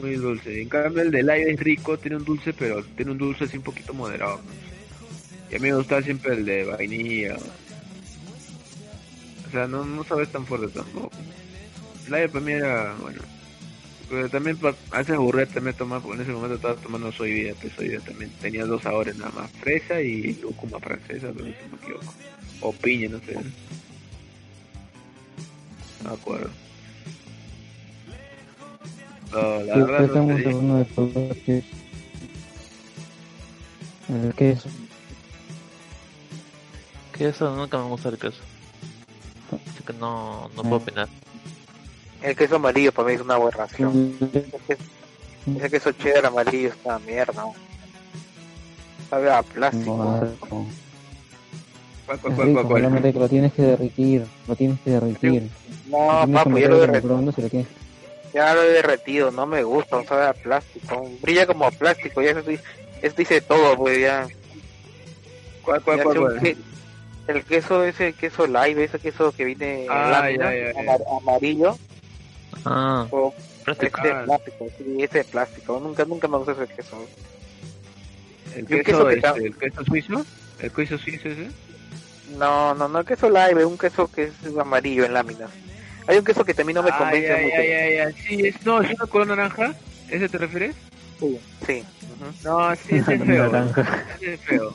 Muy 0.01 0.15
dulce, 0.15 0.63
en 0.63 0.69
cambio 0.69 1.03
el 1.03 1.11
de 1.11 1.23
live 1.23 1.53
es 1.53 1.61
rico, 1.61 1.99
tiene 1.99 2.17
un 2.17 2.25
dulce, 2.25 2.53
pero 2.53 2.83
tiene 2.83 3.13
un 3.13 3.19
dulce 3.19 3.45
así 3.45 3.59
un 3.59 3.63
poquito 3.63 3.93
moderado. 3.93 4.37
¿no? 4.37 4.71
Y 5.51 5.57
a 5.57 5.59
mí 5.59 5.69
me 5.69 5.77
gustaba 5.77 6.03
siempre 6.03 6.35
el 6.35 6.45
de 6.45 6.65
vainilla. 6.65 7.37
O 9.47 9.51
sea, 9.51 9.67
no, 9.67 9.85
no 9.85 10.05
sabes 10.05 10.31
tan 10.31 10.47
fuerte 10.47 10.69
tampoco. 10.69 11.11
Live 12.07 12.29
para 12.29 12.45
mí 12.45 12.53
era, 12.53 12.95
bueno, 13.01 13.21
pero 14.09 14.29
también 14.29 14.59
a 14.91 14.99
veces 14.99 15.15
aburría 15.15 15.47
también 15.47 15.77
tomar, 15.77 16.01
porque 16.01 16.17
en 16.17 16.23
ese 16.23 16.33
momento 16.33 16.57
estaba 16.57 16.75
tomando 16.75 17.13
soy 17.13 17.33
vida, 17.33 17.55
pues 17.61 17.73
soy 17.75 17.89
vida 17.89 18.01
también. 18.01 18.31
Tenía 18.41 18.65
dos 18.65 18.83
sabores 18.83 19.17
nada 19.17 19.31
más, 19.33 19.51
fresa 19.53 20.01
y 20.01 20.35
lúcuma 20.35 20.81
francesa, 20.81 21.29
no 21.29 21.45
me 21.45 21.51
equivoco. 21.51 22.15
O 22.61 22.73
piña, 22.73 23.09
no 23.09 23.19
sé. 23.21 23.35
No 26.03 26.11
me 26.11 26.11
acuerdo. 26.11 26.51
No, 29.33 29.61
la 29.61 29.77
verdad 29.77 30.15
no 30.15 30.23
un 30.23 30.43
segundo 30.43 30.77
de 30.79 31.43
que 31.45 31.65
el 34.09 34.35
queso. 34.35 34.69
Queso, 37.13 37.55
nunca 37.55 37.79
me 37.79 37.85
gusta 37.85 38.09
el 38.09 38.19
queso. 38.19 38.41
Así 39.53 39.85
que 39.85 39.93
no, 39.93 40.49
no 40.57 40.63
puedo 40.63 40.77
opinar. 40.77 41.09
El 42.23 42.37
queso 42.37 42.57
amarillo 42.57 42.93
para 42.93 43.09
mí 43.09 43.15
es 43.15 43.21
una 43.21 43.35
aberración. 43.35 44.19
Ese 45.57 45.71
queso 45.71 45.93
cheddar 45.93 46.27
amarillo 46.27 46.69
es 46.69 46.75
una 46.85 46.99
mierda. 46.99 47.43
¿no? 47.43 47.55
Sabe 49.09 49.31
a 49.31 49.43
plástico. 49.43 49.97
Marco. 49.97 50.67
¿Cuál, 52.07 52.19
Es 52.19 52.35
cuál, 52.35 52.53
cuál, 52.53 52.83
solamente 52.83 53.13
que 53.13 53.19
lo 53.19 53.29
tienes 53.29 53.53
que 53.53 53.63
derretir, 53.63 54.27
lo 54.49 54.57
tienes 54.57 54.81
que 54.81 54.91
derretir. 54.91 55.49
No, 55.89 56.27
papu, 56.33 56.59
ya 56.59 56.69
lo, 56.69 56.83
en 56.83 57.67
ya 58.33 58.55
lo 58.55 58.63
he 58.63 58.69
derretido. 58.69 59.31
No 59.31 59.47
me 59.47 59.63
gusta, 59.63 59.97
no 59.97 60.05
sabe 60.05 60.27
a 60.27 60.33
plástico. 60.33 61.09
Brilla 61.21 61.47
como 61.47 61.65
a 61.67 61.71
plástico. 61.71 62.23
Ya 62.23 62.31
eso, 62.31 62.43
eso 63.03 63.15
dice 63.17 63.41
todo, 63.41 63.77
pues 63.77 63.99
ya. 64.01 64.27
¿Cuál, 65.63 65.83
cuál, 65.83 65.99
Ya 65.99 66.05
cuál, 66.05 66.15
sé 66.17 66.21
un 66.21 66.27
cuál? 66.31 66.41
que- 66.41 66.57
el 67.29 67.45
queso, 67.45 67.85
ese 67.85 68.13
queso 68.15 68.47
live, 68.47 68.83
ese 68.85 68.99
queso 68.99 69.31
que 69.33 69.45
viene 69.45 69.85
en 69.85 69.91
Ah, 69.91 70.11
lámina, 70.11 70.53
ya, 70.53 70.59
ya, 70.67 70.73
ya. 70.75 70.81
amar- 70.81 71.05
amarillo, 71.21 71.79
Ah, 72.65 73.07
o 73.11 73.33
plástico. 73.65 74.01
Ah. 74.05 74.23
plástico, 74.25 74.67
sí, 74.77 74.97
ese 75.03 75.19
de 75.19 75.25
plástico. 75.25 75.79
Nunca, 75.81 76.05
nunca 76.05 76.27
me 76.27 76.39
gusta 76.39 76.53
ese 76.53 76.67
queso. 76.75 77.07
¿El 78.57 78.67
queso, 78.67 78.83
queso 78.85 79.07
que 79.07 79.15
este, 79.15 79.27
está- 79.29 79.39
el 79.39 79.57
queso 79.57 79.85
suizo? 79.85 80.27
¿El 80.59 80.73
queso 80.73 80.99
suizo 80.99 81.29
ese? 81.29 81.51
No, 82.37 82.75
no, 82.75 82.89
no, 82.89 82.99
el 83.01 83.07
queso 83.07 83.29
live, 83.31 83.65
un 83.65 83.79
queso 83.79 84.11
que 84.11 84.25
es 84.25 84.33
amarillo 84.59 85.05
en 85.05 85.15
láminas. 85.15 85.51
Hay 86.11 86.19
un 86.19 86.25
queso 86.25 86.45
que 86.45 86.55
también 86.55 86.75
no 86.75 86.83
me 86.83 86.91
convence 86.91 87.37
mucho. 87.43 87.57
ya, 87.57 87.89
ya, 87.89 88.11
ya. 88.11 88.13
Sí, 88.17 88.47
es, 88.47 88.67
no, 88.67 88.83
es 88.83 88.91
una 88.95 89.07
color 89.07 89.29
naranja. 89.29 89.75
¿Ese 90.09 90.29
te 90.29 90.39
refieres? 90.39 90.75
Sí. 91.67 91.85
No, 92.45 92.75
sí, 92.75 92.97
ese 92.97 93.15
es 93.15 93.23
feo. 93.25 93.47
Naranja. 93.53 94.05
Ese 94.21 94.35
es 94.35 94.41
feo. 94.41 94.75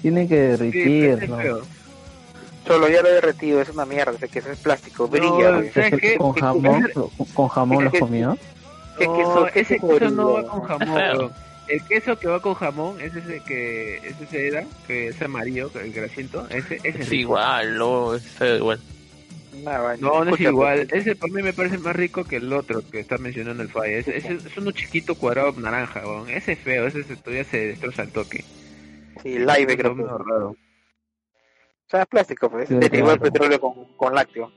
Tienen 0.00 0.28
que 0.28 0.56
Sí, 0.56 0.62
ese 0.62 0.64
es 0.64 1.20
derretirlo. 1.20 1.36
feo. 1.38 1.62
Solo 2.66 2.88
ya 2.88 3.02
lo 3.02 3.08
he 3.08 3.12
derretido, 3.14 3.60
es 3.60 3.68
una 3.70 3.84
mierda, 3.86 4.12
ese 4.12 4.28
queso 4.28 4.52
es 4.52 4.58
plástico, 4.60 5.08
brilla, 5.08 5.50
No. 5.50 5.62
¿sabes 5.74 5.94
qué? 6.00 6.16
con 6.18 6.32
jamón, 6.34 6.88
con, 6.94 7.08
con 7.34 7.48
jamón 7.48 7.84
lo 7.84 7.88
has 7.88 7.94
¿Qué- 7.94 7.98
comido. 8.00 8.38
¿Qué 8.98 9.06
No, 9.06 9.16
queso- 9.16 9.48
qué 9.52 9.60
ese 9.60 9.78
queso 9.80 10.10
no 10.10 10.32
va 10.34 10.42
con 10.46 10.60
jamón. 10.62 11.32
El 11.66 11.82
queso 11.84 12.18
que 12.18 12.28
va 12.28 12.40
con 12.40 12.54
jamón 12.54 13.00
es 13.00 13.14
ese 13.16 13.40
que 13.44 13.96
es 13.96 14.20
ese 14.20 14.48
era, 14.48 14.64
que 14.86 15.08
es 15.08 15.22
amarillo, 15.22 15.70
el 15.82 15.92
grasiento, 15.92 16.46
ese, 16.50 16.76
ese 16.76 16.88
es 16.88 16.96
Es 17.06 17.12
igual, 17.12 17.76
luego 17.76 18.14
es 18.16 18.24
igual. 18.56 18.78
No, 20.00 20.24
no 20.24 20.34
es 20.34 20.40
igual. 20.40 20.88
Ese 20.90 21.16
por 21.16 21.30
mí 21.30 21.42
me 21.42 21.52
parece 21.52 21.78
más 21.78 21.94
rico 21.94 22.24
que 22.24 22.36
el 22.36 22.52
otro 22.52 22.82
que 22.90 23.00
está 23.00 23.18
mencionando 23.18 23.62
el 23.62 23.68
Fire. 23.68 23.98
Ese, 23.98 24.16
ese 24.16 24.34
es 24.34 24.56
uno 24.56 24.72
chiquito 24.72 25.14
cuadrado 25.14 25.52
naranja, 25.52 26.00
weón. 26.06 26.28
Ese 26.30 26.52
es 26.52 26.58
feo, 26.58 26.86
ese 26.86 27.02
se, 27.04 27.16
todavía 27.16 27.44
se 27.44 27.68
destroza 27.68 28.02
el 28.02 28.12
toque. 28.12 28.44
Sí, 29.22 29.38
live 29.38 29.76
creo 29.76 29.92
Es 29.92 29.98
que. 29.98 30.02
O 30.04 30.56
sea, 31.88 32.02
es 32.02 32.06
plástico, 32.06 32.50
pues. 32.50 32.68
Sí, 32.68 32.74
del 32.76 32.90
claro. 32.90 33.20
petróleo 33.20 33.60
con, 33.60 33.96
con 33.96 34.14
lácteo. 34.14 34.52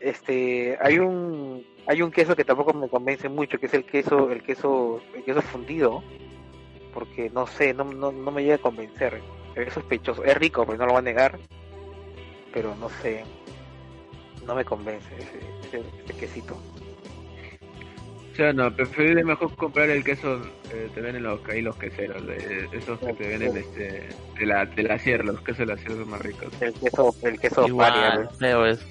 Este, 0.00 0.76
hay 0.80 0.98
un 0.98 1.64
hay 1.86 2.02
un 2.02 2.10
queso 2.10 2.36
que 2.36 2.44
tampoco 2.44 2.72
me 2.74 2.88
convence 2.88 3.28
mucho, 3.28 3.58
que 3.58 3.66
es 3.66 3.74
el 3.74 3.84
queso 3.84 4.30
el 4.30 4.42
queso 4.42 5.00
el 5.14 5.24
queso 5.24 5.42
fundido, 5.42 6.02
porque 6.92 7.30
no 7.30 7.46
sé, 7.46 7.72
no, 7.72 7.84
no, 7.84 8.12
no 8.12 8.30
me 8.30 8.42
llega 8.42 8.56
a 8.56 8.58
convencer. 8.58 9.20
Es 9.54 9.74
sospechoso, 9.74 10.24
es 10.24 10.36
rico, 10.36 10.64
pues 10.64 10.78
no 10.78 10.86
lo 10.86 10.92
voy 10.92 11.00
a 11.00 11.02
negar, 11.02 11.38
pero 12.52 12.74
no 12.76 12.88
sé, 12.88 13.24
no 14.46 14.54
me 14.54 14.64
convence 14.64 15.06
ese, 15.18 15.38
ese, 15.68 15.82
ese 16.04 16.14
quesito. 16.14 16.56
O 18.32 18.34
sea, 18.34 18.52
no, 18.54 18.74
preferible 18.74 19.24
mejor 19.24 19.54
comprar 19.56 19.90
el 19.90 20.02
queso 20.02 20.40
eh, 20.72 20.88
te 20.94 21.00
venden 21.02 21.22
los, 21.24 21.38
ahí 21.50 21.60
los 21.60 21.76
queseros, 21.76 22.26
de, 22.26 22.66
esos 22.72 22.98
que 22.98 23.12
te 23.12 23.28
venden 23.28 23.54
este, 23.58 24.08
de 24.38 24.46
la, 24.46 24.64
de 24.64 24.82
la 24.84 24.98
sierra, 24.98 25.24
los 25.24 25.40
quesos 25.42 25.58
de 25.58 25.66
la 25.66 25.76
sierra 25.76 25.96
son 25.96 26.08
más 26.10 26.20
ricos. 26.22 26.48
El 26.62 26.72
queso, 26.72 27.14
el 27.24 27.38
queso 27.38 27.60
paria, 27.76 28.08
Igual, 28.14 28.30
feo 28.38 28.64
es. 28.66 28.86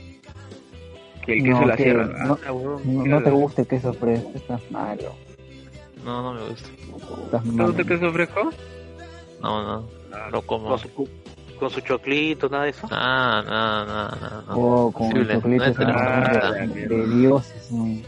Que 1.25 1.33
el 1.33 1.43
queso 1.43 1.55
de 1.59 1.61
No, 1.61 1.65
la 1.67 1.75
que 1.77 1.83
sierra. 1.83 2.05
no- 2.05 2.13
Ah, 2.45 2.51
No, 2.85 3.03
¿qué 3.03 3.09
no 3.09 3.23
te 3.23 3.29
gusta 3.31 3.61
el 3.63 3.67
queso 3.67 3.93
fresco, 3.93 4.31
estás 4.35 4.71
malo. 4.71 5.15
No, 6.05 6.21
no 6.21 6.33
me 6.39 6.49
gusta. 6.49 6.69
Estás 7.25 7.43
¿Te 7.43 7.49
malo. 7.49 7.65
gusta 7.67 7.81
el 7.81 7.87
queso 7.87 8.11
fresco? 8.13 8.49
No, 9.41 9.63
no, 9.63 9.89
Ah, 10.13 10.29
no 10.31 10.41
como. 10.43 10.77
su, 10.77 11.09
con 11.61 11.69
su 11.69 11.79
choclito, 11.81 12.49
nada 12.49 12.63
de 12.63 12.71
eso. 12.71 12.87
Ah, 12.89 13.43
no, 13.45 13.85
no, 13.85 14.09
no, 14.09 14.41
no. 14.47 14.53
Oh, 14.87 14.91
con 14.91 15.09
Posible, 15.11 15.35
chocolates 15.35 15.77
no 15.77 15.85
nada, 15.85 16.51
de, 16.53 16.67
mierda. 16.67 16.95
de 16.97 17.07
dioses, 17.15 17.65
son, 17.69 18.01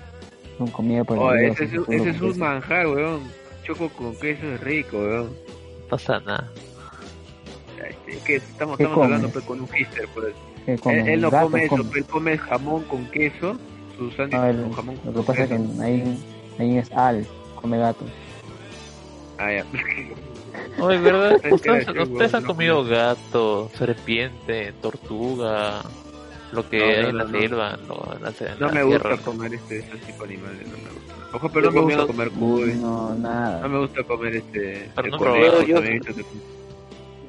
son 0.58 0.68
comida 0.72 1.04
para 1.04 1.22
Oh, 1.22 1.34
dioses. 1.36 1.72
ese, 1.72 1.82
es, 1.88 2.16
ese 2.16 2.26
un 2.26 2.40
manjar, 2.40 2.88
weón. 2.88 3.22
Choco 3.64 3.90
con 3.90 4.16
queso 4.16 4.44
es 4.48 4.60
rico, 4.62 4.98
weón. 4.98 5.28
No 5.28 5.88
pasa 5.88 6.20
nada. 6.22 6.50
Que 8.26 8.36
estamos, 8.38 8.78
¿Qué 8.78 8.84
estamos 8.84 9.04
hablando 9.06 9.30
pues, 9.30 9.46
con 9.46 9.62
un 9.62 9.68
hipster, 9.70 10.08
pues. 10.16 10.34
¿Qué 10.66 10.74
Él, 10.92 11.08
él 11.10 11.22
no 11.22 11.30
Gato 11.30 11.46
come 11.52 11.64
eso, 11.66 11.78
come. 11.78 11.90
él 12.00 12.06
come 12.06 12.38
jamón 12.40 12.84
con 12.86 13.06
queso, 13.12 13.56
su 13.98 14.10
sándwich 14.12 14.34
No, 14.42 14.46
él- 14.48 14.62
con 14.64 14.74
jamón 14.74 14.96
lo 15.06 15.12
con 15.14 15.22
que 15.22 15.28
pasa 15.28 15.44
es 15.44 15.50
que 15.50 15.58
queso. 15.58 15.82
ahí, 15.84 16.18
ahí 16.58 16.78
es 16.80 16.92
Al, 16.94 17.28
come 17.62 17.78
gato. 17.78 18.04
Ah, 19.38 19.52
ya. 19.52 19.64
Oye, 20.80 20.98
¿verdad? 21.00 21.40
Ustedes, 21.52 22.34
han 22.34 22.42
no 22.44 22.48
comido 22.48 22.84
gato, 22.84 23.70
serpiente, 23.78 24.74
tortuga, 24.82 25.82
lo 26.52 26.68
que 26.70 26.78
No, 26.80 26.86
hay 26.86 27.02
no, 27.04 27.10
en 27.10 27.18
la 27.18 27.24
no, 27.26 27.30
no. 27.32 27.40
selva, 27.40 27.78
lo- 27.88 28.16
en 28.16 28.22
la, 28.24 28.30
en 28.30 28.60
No 28.60 28.68
la 28.68 28.74
me 28.74 28.84
gusta 28.84 29.18
comer 29.18 29.54
este, 29.54 29.80
ese 29.80 29.98
tipo 30.06 30.26
de 30.26 30.34
animales, 30.34 30.68
no 30.68 30.78
me 30.78 30.90
gusta. 30.90 31.14
Ojo, 31.36 31.50
pero 31.50 31.72
no 31.72 31.82
me 31.82 31.82
gusta 31.96 32.08
comer 32.08 32.30
cuy. 32.32 32.74
No, 32.76 33.10
No 33.10 33.16
nada. 33.16 33.68
me 33.68 33.80
gusta 33.80 34.04
comer 34.04 34.36
este. 34.36 34.90
Pero 34.96 35.06
el 35.06 35.12
no 35.12 35.18
conejo, 35.18 35.58
también 35.58 36.02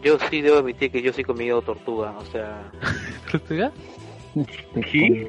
Yo- 0.02 0.18
sí 0.30 0.42
debo 0.42 0.58
admitir 0.58 0.90
que 0.90 1.00
yo 1.00 1.12
sí 1.12 1.22
he 1.22 1.24
comido 1.24 1.62
tortuga, 1.62 2.14
o 2.18 2.24
sea, 2.26 2.70
¿Tortuga? 3.32 3.72
¿Sí? 4.90 5.28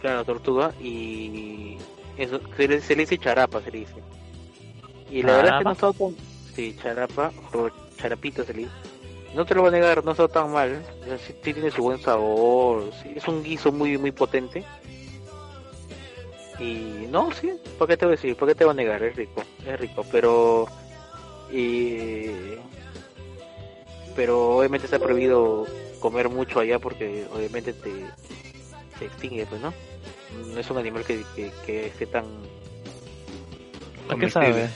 claro, 0.00 0.24
tortuga 0.24 0.72
y 0.80 1.76
eso 2.16 2.40
se 2.56 2.68
le, 2.68 2.80
se 2.80 2.94
le 2.94 3.02
dice 3.02 3.18
charapa, 3.18 3.60
se 3.62 3.70
le 3.70 3.78
dice. 3.80 3.94
Y 5.10 5.22
la 5.22 5.36
verdad 5.36 5.52
es 5.54 5.58
que 5.58 5.64
no 5.64 5.74
tan 5.74 6.14
sí, 6.54 6.76
charapa 6.80 7.32
o 7.52 7.68
charapito 7.96 8.44
se 8.44 8.52
le 8.54 8.58
dice. 8.60 8.72
No 9.34 9.46
te 9.46 9.54
lo 9.54 9.62
voy 9.62 9.68
a 9.68 9.72
negar, 9.72 10.04
no 10.04 10.10
estado 10.10 10.28
tan 10.28 10.52
mal. 10.52 10.82
sí, 11.26 11.34
sí 11.42 11.52
tiene 11.52 11.70
su 11.70 11.82
buen 11.82 11.98
sabor, 12.00 12.90
sí, 13.02 13.12
es 13.16 13.26
un 13.26 13.42
guiso 13.42 13.72
muy 13.72 13.96
muy 13.98 14.12
potente. 14.12 14.64
Y 16.58 17.06
no, 17.10 17.32
sí, 17.32 17.52
¿por 17.78 17.88
qué 17.88 17.96
te 17.96 18.04
voy 18.04 18.12
a 18.12 18.16
decir? 18.16 18.36
¿Por 18.36 18.48
qué 18.48 18.54
te 18.54 18.64
voy 18.64 18.72
a 18.72 18.76
negar? 18.76 19.02
Es 19.02 19.16
rico, 19.16 19.42
es 19.66 19.80
rico, 19.80 20.04
pero 20.12 20.66
y 21.50 22.26
pero 24.14 24.58
obviamente 24.58 24.86
está 24.86 24.98
prohibido 24.98 25.66
comer 26.00 26.28
mucho 26.28 26.60
allá 26.60 26.78
porque 26.78 27.26
obviamente 27.32 27.72
te 27.72 27.90
se 28.98 29.06
extingue, 29.06 29.46
pues, 29.46 29.60
¿no? 29.60 29.72
No 30.52 30.60
es 30.60 30.70
un 30.70 30.78
animal 30.78 31.04
que, 31.04 31.22
que, 31.34 31.50
que 31.64 31.86
esté 31.86 32.06
tan... 32.06 32.24
¿A 34.08 34.16
qué 34.16 34.30
sabe? 34.30 34.68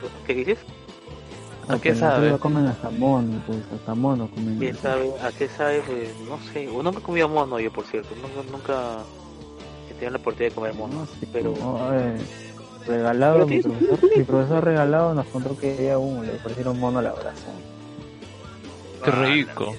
¿Qué, 0.00 0.08
qué 0.26 0.34
dices? 0.34 0.58
¿A 0.58 1.78
qué 1.78 1.90
Porque 1.90 1.94
sabe? 1.94 2.30
no 2.30 2.38
comen 2.40 2.66
a 2.66 2.74
jamón, 2.74 3.42
pues 3.46 3.58
a 3.58 3.86
jamón 3.86 4.18
no 4.18 4.28
comen. 4.28 4.58
¿Quién 4.58 4.76
sabe? 4.76 5.12
¿A 5.22 5.30
qué 5.32 5.48
sabe? 5.48 5.80
Pues 5.86 6.08
no 6.28 6.38
sé. 6.52 6.68
O 6.68 6.82
nunca 6.82 7.00
comido 7.00 7.28
mono 7.28 7.60
yo, 7.60 7.70
por 7.72 7.84
cierto. 7.86 8.08
Nunca, 8.20 8.50
nunca 8.50 8.96
he 9.88 9.94
tenido 9.94 10.10
la 10.10 10.18
oportunidad 10.18 10.50
de 10.50 10.54
comer 10.54 10.74
mono. 10.74 10.94
No 10.94 11.06
sé, 11.06 11.26
pero 11.32 11.54
no, 11.58 11.94
eh, 11.94 12.16
regalado, 12.86 13.34
Pero 13.34 13.46
mi 13.46 13.62
profesor, 13.62 14.10
mi 14.16 14.24
profesor 14.24 14.64
regalado 14.64 15.14
nos 15.14 15.26
contó 15.26 15.56
que 15.56 15.72
había 15.78 15.98
uno, 15.98 16.24
le 16.24 16.32
parecieron 16.32 16.80
mono 16.80 16.98
a 16.98 17.02
la 17.02 17.12
brasa. 17.12 17.52
Qué 19.04 19.10
rico. 19.12 19.74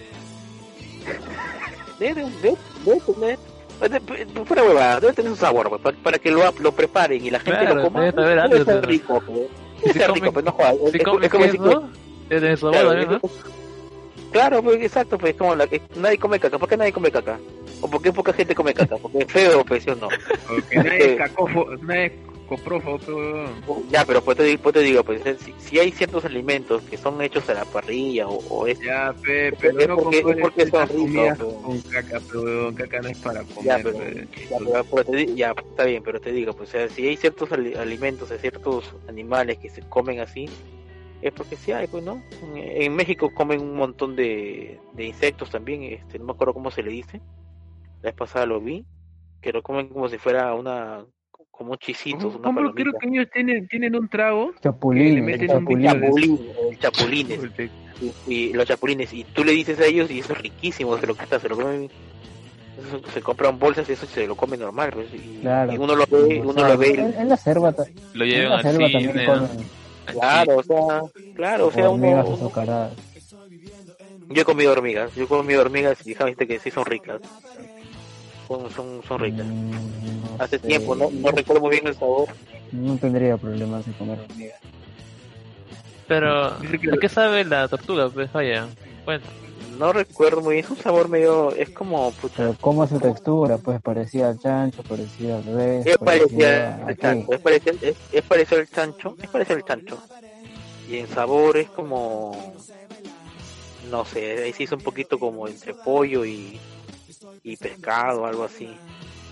debe, 1.99 2.23
debe, 2.41 2.57
debe 2.85 2.99
tener... 3.01 3.39
debe- 3.81 4.25
debe- 4.25 4.45
Fuera 4.45 4.63
huevada, 4.63 4.99
debe 5.01 5.13
tener 5.13 5.31
un 5.31 5.37
sabor, 5.37 5.69
pues, 5.69 5.81
para, 5.81 5.97
para 5.97 6.19
que 6.19 6.31
lo, 6.31 6.49
lo 6.59 6.71
preparen 6.71 7.25
y 7.25 7.29
la 7.29 7.39
gente 7.39 7.59
Claro, 7.59 7.75
lo 7.75 7.83
coma. 7.83 7.99
debe 8.01 8.11
saber 8.13 8.27
debe 8.29 8.41
algo, 8.41 8.55
ser 8.57 8.65
pero- 8.65 8.87
rico, 8.87 9.21
pues. 9.25 9.41
Si 9.91 9.99
comen- 9.99 10.13
rico, 10.15 10.31
pues 10.31 10.45
no 10.45 10.51
jodas. 10.51 10.75
Si 10.91 10.97
Es- 10.97 11.03
comes 11.03 11.25
es 11.25 11.31
como 11.31 11.45
si- 11.45 11.51
queso, 11.51 11.89
tiene 12.29 12.57
sabor 12.57 12.73
Claro, 12.73 12.89
también, 12.89 13.11
¿no? 13.11 13.19
Claro, 14.31 14.63
pues 14.63 14.81
exacto, 14.81 15.17
pues 15.17 15.35
como 15.35 15.55
la 15.55 15.67
que 15.67 15.81
nadie 15.95 16.17
come 16.17 16.39
caca. 16.39 16.57
¿Por 16.57 16.67
qué 16.67 16.75
nadie 16.77 16.91
come 16.93 17.11
caca? 17.11 17.37
¿O 17.81 17.87
por 17.89 18.01
qué 18.01 18.11
poca 18.11 18.33
gente 18.33 18.55
come 18.55 18.73
caca? 18.73 18.97
Porque 18.97 19.19
es 19.19 19.31
feo, 19.31 19.63
pues 19.63 19.83
¿sí 19.83 19.91
o 19.91 19.95
no. 19.95 20.07
Porque 20.47 20.75
nadie 20.77 21.11
es 21.11 21.17
cacofo, 21.17 21.67
nadie 21.81 22.17
es 22.55 22.61
pero... 22.61 22.79
Ya, 23.89 24.05
pero 24.05 24.21
pues 24.23 24.37
te, 24.37 24.43
digo- 24.43 24.61
pues 24.63 24.73
te 24.73 24.79
digo, 24.81 25.03
pues 25.03 25.21
si, 25.39 25.53
si 25.59 25.79
hay 25.79 25.91
ciertos 25.91 26.25
alimentos 26.25 26.81
que 26.83 26.97
son 26.97 27.21
hechos 27.21 27.47
a 27.49 27.53
la 27.53 27.65
parrilla 27.65 28.27
o, 28.27 28.37
o 28.49 28.67
es 28.67 28.79
Ya, 28.79 29.13
pe, 29.23 29.47
Es 29.49 29.55
pero 29.59 29.95
no 29.95 29.97
porque- 30.03 30.17
es 30.19 30.23
porque 30.41 30.67
son 30.67 30.89
ricos, 30.89 31.37
con 31.63 31.81
caca, 31.81 32.21
pero 32.31 32.75
caca 32.75 33.01
no 33.01 33.07
es 33.09 33.17
para 33.19 33.43
comer. 33.43 33.63
Ya, 33.65 33.79
pero- 33.83 33.97
pe. 33.97 34.27
Ya, 34.49 34.57
pero- 34.59 34.83
pero 34.85 35.03
te 35.05 35.15
di- 35.17 35.35
ya, 35.35 35.51
está 35.51 35.85
bien, 35.85 36.03
pero 36.03 36.19
te 36.21 36.31
digo, 36.31 36.53
pues 36.53 36.69
o 36.69 36.71
sea, 36.71 36.89
si 36.89 37.07
hay 37.07 37.17
ciertos 37.17 37.51
ali- 37.51 37.75
alimentos, 37.75 38.31
hay 38.31 38.39
ciertos 38.39 38.93
animales 39.07 39.57
que 39.57 39.69
se 39.69 39.81
comen 39.89 40.19
así, 40.19 40.47
es 41.21 41.31
porque 41.31 41.55
sí 41.55 41.71
hay, 41.71 41.87
pues, 41.87 42.03
¿no? 42.03 42.21
En, 42.43 42.57
en 42.57 42.95
México 42.95 43.31
comen 43.33 43.61
un 43.61 43.75
montón 43.75 44.15
de, 44.15 44.79
de 44.93 45.05
insectos 45.05 45.49
también, 45.49 45.83
este, 45.83 46.19
no 46.19 46.25
me 46.25 46.31
acuerdo 46.33 46.53
cómo 46.53 46.69
se 46.71 46.83
le 46.83 46.91
dice, 46.91 47.21
la 48.01 48.09
vez 48.09 48.13
pasada 48.15 48.45
lo 48.45 48.59
vi, 48.59 48.85
que 49.41 49.53
lo 49.53 49.63
comen 49.63 49.87
como 49.87 50.09
si 50.09 50.17
fuera 50.17 50.53
una, 50.53 51.05
como 51.53 51.71
un 51.73 51.77
chisito, 51.77 52.27
una 52.27 52.39
¿Cómo 52.41 52.55
palomita. 52.55 52.81
creo 52.89 52.93
que 52.99 53.07
ellos 53.07 53.27
tienen, 53.31 53.67
tienen 53.67 53.95
un 53.95 54.09
trago? 54.09 54.51
Chapulín, 54.61 55.13
le 55.13 55.19
el 55.19 55.23
meten 55.23 55.51
un 55.55 55.59
chapulín. 55.59 56.03
el 56.71 56.79
chapulines, 56.79 57.39
y, 58.27 58.33
y 58.33 58.53
los 58.53 58.65
chapulines, 58.65 59.13
y 59.13 59.23
tú 59.23 59.43
le 59.43 59.51
dices 59.51 59.79
a 59.79 59.85
ellos, 59.85 60.09
y 60.11 60.19
eso 60.19 60.33
es 60.33 60.41
riquísimo, 60.41 60.97
se 60.97 61.05
lo 61.07 61.13
quita, 61.13 61.39
se 61.39 61.47
lo 61.47 61.55
comen, 61.55 61.89
se 63.13 63.21
compran 63.21 63.59
bolsas 63.59 63.87
y 63.87 63.93
eso 63.93 64.05
se 64.07 64.25
lo 64.25 64.35
come 64.35 64.57
normal, 64.57 64.89
pues, 64.93 65.07
y, 65.13 65.39
Claro. 65.41 65.73
y 65.73 65.77
uno 65.77 65.95
lo 65.95 66.05
ve, 66.09 66.39
O 66.41 66.43
uno 66.43 66.53
sea, 66.53 66.69
lo 66.69 66.77
ve, 66.77 66.87
En, 66.89 67.21
en 67.21 67.29
la 67.29 67.37
selva, 67.37 67.73
Lo 68.13 68.25
en 68.25 68.29
llevan 68.31 68.51
la 68.51 68.57
al 68.57 68.63
cine, 68.89 69.25
comen 69.25 69.49
Claro, 70.07 70.57
o 70.57 70.63
sea, 70.63 71.01
claro, 71.35 71.67
o 71.67 71.71
sea, 71.71 71.89
hormigas 71.89 72.25
uno- 72.25 72.33
azucaradas. 72.35 72.93
yo 74.29 74.41
he 74.41 74.45
comido 74.45 74.71
hormigas, 74.71 75.13
yo 75.15 75.23
he 75.23 75.27
comido 75.27 75.61
hormigas 75.61 75.97
y 76.05 76.09
déjame 76.09 76.35
que 76.35 76.59
sí 76.59 76.71
son 76.71 76.85
ricas, 76.85 77.21
son, 78.53 78.71
son, 78.71 79.01
son 79.07 79.19
ricas. 79.19 79.45
Mm, 79.45 79.71
no 80.37 80.43
Hace 80.43 80.59
sé. 80.59 80.67
tiempo, 80.67 80.95
no, 80.95 81.09
no 81.11 81.31
recuerdo 81.31 81.61
muy 81.61 81.71
bien 81.71 81.87
el 81.87 81.95
sabor, 81.95 82.27
No 82.71 82.97
tendría 82.97 83.37
problemas 83.37 83.85
en 83.87 83.93
comer 83.93 84.19
hormigas. 84.19 84.59
Pero, 86.07 86.45
¿a 86.47 86.59
qué 86.99 87.09
sabe 87.09 87.45
la 87.45 87.67
tortuga? 87.67 88.09
Pues 88.09 88.31
vaya, 88.31 88.67
bueno, 89.05 89.23
no 89.79 89.93
recuerdo 89.93 90.41
muy 90.41 90.55
bien, 90.55 90.65
es 90.65 90.71
un 90.71 90.77
sabor 90.77 91.07
medio, 91.09 91.55
es 91.55 91.69
como, 91.69 92.11
puta, 92.11 92.35
Pero 92.37 92.55
como 92.59 92.85
su 92.87 92.99
textura, 92.99 93.57
pues 93.57 93.81
parecía 93.81 94.29
al 94.29 94.39
chancho, 94.39 94.83
parecía 94.83 95.37
al 95.37 95.43
res, 95.45 95.85
es 95.85 95.97
parecida 95.97 96.77
parecía 96.77 96.87
al 96.87 96.97
chancho, 96.97 97.31
es 97.31 97.39
parecido, 97.39 97.75
es, 97.81 97.95
es 98.11 98.21
parecido 98.23 98.61
al 98.61 98.69
chancho, 98.69 99.17
es 99.21 99.29
parecido 99.29 99.55
al 99.57 99.63
chancho, 99.63 99.97
y 100.89 100.97
en 100.97 101.07
sabor 101.07 101.57
es 101.57 101.69
como, 101.69 102.53
no 103.89 104.05
sé, 104.05 104.43
ahí 104.43 104.53
sí 104.53 104.63
es 104.63 104.71
un 104.73 104.81
poquito 104.81 105.17
como 105.17 105.47
entre 105.47 105.73
pollo 105.73 106.25
y, 106.25 106.59
y 107.43 107.55
pescado, 107.57 108.25
algo 108.25 108.43
así, 108.43 108.77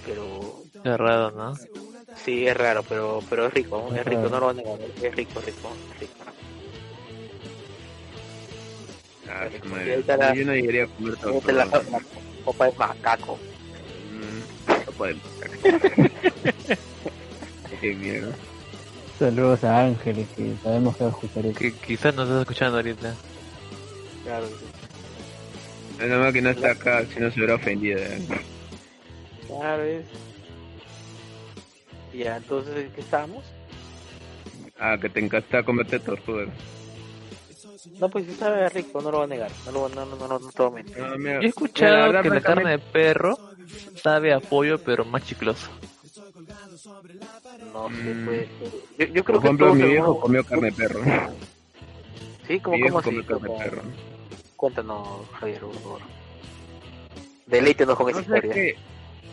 pero 0.06 0.64
qué 0.84 0.98
raro, 0.98 1.32
¿no? 1.32 1.56
Sí, 2.16 2.48
es 2.48 2.56
raro, 2.56 2.84
pero 2.88 3.20
pero 3.30 3.48
es 3.48 3.54
rico, 3.54 3.90
Es 3.94 4.02
es 4.02 4.06
rico, 4.06 4.24
no 4.30 4.40
lo 4.40 4.54
voy 4.54 4.54
a 4.54 4.64
negar, 4.64 4.80
es 5.02 5.16
rico, 5.16 5.40
rico, 5.42 5.70
rico. 6.00 6.14
Ah, 9.28 9.48
la- 10.18 10.34
Yo 10.34 10.46
no 10.46 10.54
llegaría 10.54 10.84
a 10.84 10.88
comer 10.88 11.14
Esta 11.14 11.30
es 11.30 11.54
la, 11.56 11.66
tortuga. 11.66 12.00
la 12.00 12.44
copa 12.44 12.66
de 12.66 12.74
macaco. 12.78 13.38
Mm, 14.12 14.86
sopa 14.86 15.08
de 15.08 15.14
macaco. 15.16 15.70
Qué 17.80 17.96
mierda. 17.96 18.36
Saludos 19.18 19.64
a 19.64 19.82
Ángeles, 19.86 20.28
que 20.36 20.54
sabemos 20.64 20.98
que 20.98 21.04
va 21.04 21.10
a 21.10 21.14
escuchar 21.14 21.46
esto. 21.46 21.60
Que 21.60 21.74
quizás 21.78 22.14
nos 22.16 22.26
estás 22.28 22.42
escuchando 22.42 22.78
ahorita. 22.78 23.16
Claro, 24.24 24.48
Nada 26.02 26.20
más 26.20 26.34
que 26.34 26.42
no 26.42 26.50
está 26.50 26.72
acá, 26.72 27.06
si 27.06 27.20
no 27.20 27.30
se 27.32 27.40
hubiera 27.40 27.56
ofendido. 27.56 28.00
¿eh? 28.00 28.20
claro 29.48 29.84
es. 29.84 30.06
Ya, 32.14 32.38
entonces, 32.38 32.76
¿en 32.78 32.92
¿qué 32.92 33.02
estamos? 33.02 33.44
Ah, 34.80 34.98
que 35.00 35.10
te 35.10 35.20
encanta 35.20 35.64
comerte 35.64 36.00
tortuga. 36.00 36.46
No, 38.00 38.10
pues 38.10 38.26
sí 38.26 38.34
sabe 38.34 38.68
rico, 38.70 39.00
no 39.02 39.12
lo 39.12 39.18
voy 39.20 39.26
a 39.26 39.28
negar, 39.28 39.52
no 39.66 39.72
lo 39.72 39.90
no, 39.90 40.06
no, 40.06 40.16
no, 40.16 40.28
no, 40.28 40.40
no 40.40 40.52
te 40.52 40.62
voy 40.64 40.72
a 40.72 40.76
mentir. 40.76 40.98
No, 40.98 41.18
mira, 41.18 41.34
Yo 41.36 41.42
he 41.42 41.46
escuchado 41.50 41.92
mira, 41.96 42.06
verdad, 42.08 42.22
que 42.24 42.30
la 42.30 42.42
carne 42.42 42.72
de 42.72 42.80
perro 42.80 43.38
sabe 43.96 44.34
a 44.34 44.40
pollo, 44.40 44.80
pero 44.80 45.06
más 45.06 45.24
chicloso. 45.26 45.70
No 47.74 47.88
sé, 47.90 48.14
Mm. 48.14 48.26
pues. 48.26 48.50
Yo, 48.98 49.06
yo 49.06 49.24
creo 49.24 49.24
Por 49.24 49.42
que 49.42 49.48
ejemplo, 49.48 49.66
todos 49.68 49.78
mi 49.78 49.86
viejo 49.88 50.20
comió 50.20 50.44
carne 50.44 50.72
de 50.72 50.76
perro. 50.76 51.02
Sí, 52.48 52.60
como 52.60 52.80
como 52.82 53.00
así. 53.00 53.06
comió 53.10 53.26
carne 53.26 53.42
de 53.42 53.48
Como- 53.48 53.58
perro. 53.60 53.82
Cuéntanos, 54.62 55.28
Javier, 55.40 55.62
por 55.62 55.74
favor. 55.82 56.02
Deleítenos 57.48 57.98
con 57.98 58.10
esa 58.12 58.22
historia. 58.22 58.54
que 58.54 58.76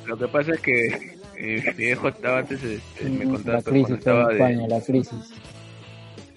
lo 0.06 0.16
que 0.18 0.28
pasa 0.28 0.52
es 0.54 0.60
que 0.60 0.86
eh, 1.36 1.62
mi 1.66 1.72
viejo 1.74 2.08
estaba 2.08 2.38
antes, 2.38 2.62
este, 2.62 3.10
me 3.10 3.26
Mm, 3.26 3.30
contaba 3.32 3.58
la 3.58 3.62
cuando 3.62 3.70
crisis 3.72 3.90
en 3.90 3.94
estaba 3.98 4.28
de... 4.28 4.34
España, 4.34 4.68
la 4.68 4.80
crisis. 4.80 5.34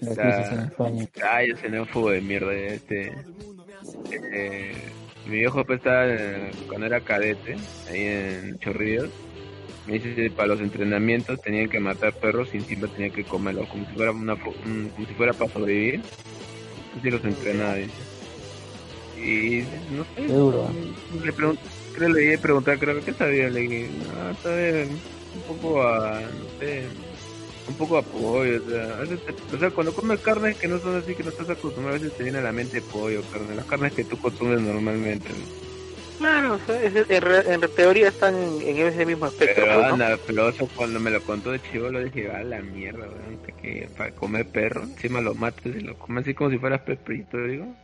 La 0.00 0.12
O 0.12 0.14
sea, 0.14 0.24
crisis 0.24 0.52
en 0.52 0.60
España. 0.64 1.08
Ay, 1.30 1.50
ese 1.52 1.70
neófobo 1.70 2.10
de 2.10 2.20
mierda, 2.20 2.54
este... 2.54 3.26
eh, 4.10 4.94
mi 5.24 5.36
viejo 5.38 5.64
pues 5.64 5.78
estaba, 5.78 6.06
eh, 6.08 6.50
cuando 6.68 6.86
era 6.86 7.00
cadete, 7.00 7.66
ahí 7.88 8.00
en 8.06 8.58
Chorrillos, 8.58 9.10
me 9.86 9.94
dice 9.94 10.14
que 10.14 10.30
para 10.30 10.48
los 10.48 10.60
entrenamientos 10.60 11.40
tenían 11.40 11.70
que 11.70 11.80
matar 11.80 12.12
perros 12.14 12.54
y 12.54 12.58
encima 12.58 12.88
tenían 12.88 13.12
que 13.12 13.24
comerlos, 13.24 13.68
como 13.68 13.86
si 13.86 13.94
fuera 13.94 14.12
una 14.12 14.36
como 14.36 14.54
si 15.06 15.14
fuera 15.14 15.32
para 15.34 15.50
sobrevivir. 15.50 16.02
Así 16.98 17.10
los 17.10 17.24
entrenaba, 17.24 17.74
dice. 17.76 18.11
Y 19.22 19.62
no 19.90 20.04
sé, 20.04 20.10
Qué 20.16 20.32
duro. 20.32 20.74
le 21.24 21.32
pregunté, 21.32 21.62
creo 21.92 22.08
le 22.08 22.24
iba 22.24 22.38
a 22.38 22.42
preguntar, 22.42 22.78
creo 22.78 23.04
que 23.04 23.14
sabía, 23.14 23.48
le 23.48 23.60
dije, 23.60 23.90
no, 23.90 24.36
sabe 24.42 24.84
un 25.34 25.42
poco 25.46 25.82
a, 25.82 26.20
no 26.20 26.58
sé, 26.58 26.90
un 27.68 27.76
poco 27.76 27.98
a 27.98 28.02
pollo, 28.02 28.60
o 28.60 28.70
sea, 28.70 28.96
a 28.96 29.00
veces 29.00 29.20
te- 29.24 29.56
o 29.56 29.58
sea, 29.58 29.70
cuando 29.70 29.94
comes 29.94 30.20
carnes 30.20 30.58
que 30.58 30.68
no 30.68 30.80
son 30.80 30.96
así, 30.96 31.14
que 31.14 31.22
no 31.22 31.30
estás 31.30 31.48
acostumbrado, 31.48 31.96
a 31.96 32.00
veces 32.00 32.16
te 32.16 32.24
viene 32.24 32.38
a 32.38 32.42
la 32.42 32.52
mente 32.52 32.82
pollo, 32.82 33.22
carne, 33.30 33.54
las 33.54 33.66
carnes 33.66 33.92
que 33.92 34.04
tú 34.04 34.16
consumes 34.18 34.60
normalmente. 34.60 35.32
¿no? 35.32 35.46
Claro, 36.18 36.54
o 36.54 36.58
sea, 36.66 36.82
es- 36.82 36.94
en, 37.08 37.52
en 37.52 37.60
teoría 37.74 38.08
están 38.08 38.60
en 38.62 38.78
ese 38.78 39.04
mismo 39.06 39.26
espectro. 39.26 39.64
Pero 39.64 39.74
pues, 39.74 39.86
¿no? 39.86 39.92
anda, 40.04 40.18
pero 40.26 40.48
eso 40.48 40.68
cuando 40.76 41.00
me 41.00 41.10
lo 41.10 41.22
contó 41.24 41.50
de 41.50 41.60
chivo 41.62 41.88
lo 41.90 42.02
dije, 42.02 42.30
a 42.30 42.42
la 42.44 42.60
mierda, 42.62 43.08
weón, 43.08 43.38
que 43.60 43.88
para 43.96 44.10
comer 44.12 44.46
perro, 44.50 44.84
encima 44.84 45.20
lo 45.20 45.34
matas 45.34 45.66
y 45.66 45.80
lo 45.80 45.96
comes 45.98 46.22
así 46.22 46.34
como 46.34 46.50
si 46.50 46.58
fueras 46.58 46.80
peprito, 46.82 47.42
digo, 47.44 47.74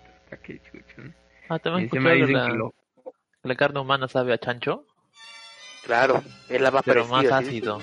chucha. 0.47 1.03
Ah, 1.49 1.59
también 1.59 1.87
escuchado 1.87 2.27
que 2.27 2.33
la, 2.33 2.47
que 2.49 2.53
lo, 2.55 2.75
la 3.43 3.55
carne 3.55 3.81
humana 3.81 4.09
sabe 4.09 4.33
a 4.33 4.39
chancho, 4.39 4.85
Claro, 5.85 6.23
es 6.49 6.61
la 6.61 6.71
más 6.71 6.83
pero 6.85 7.07
más 7.07 7.25
ácido. 7.31 7.81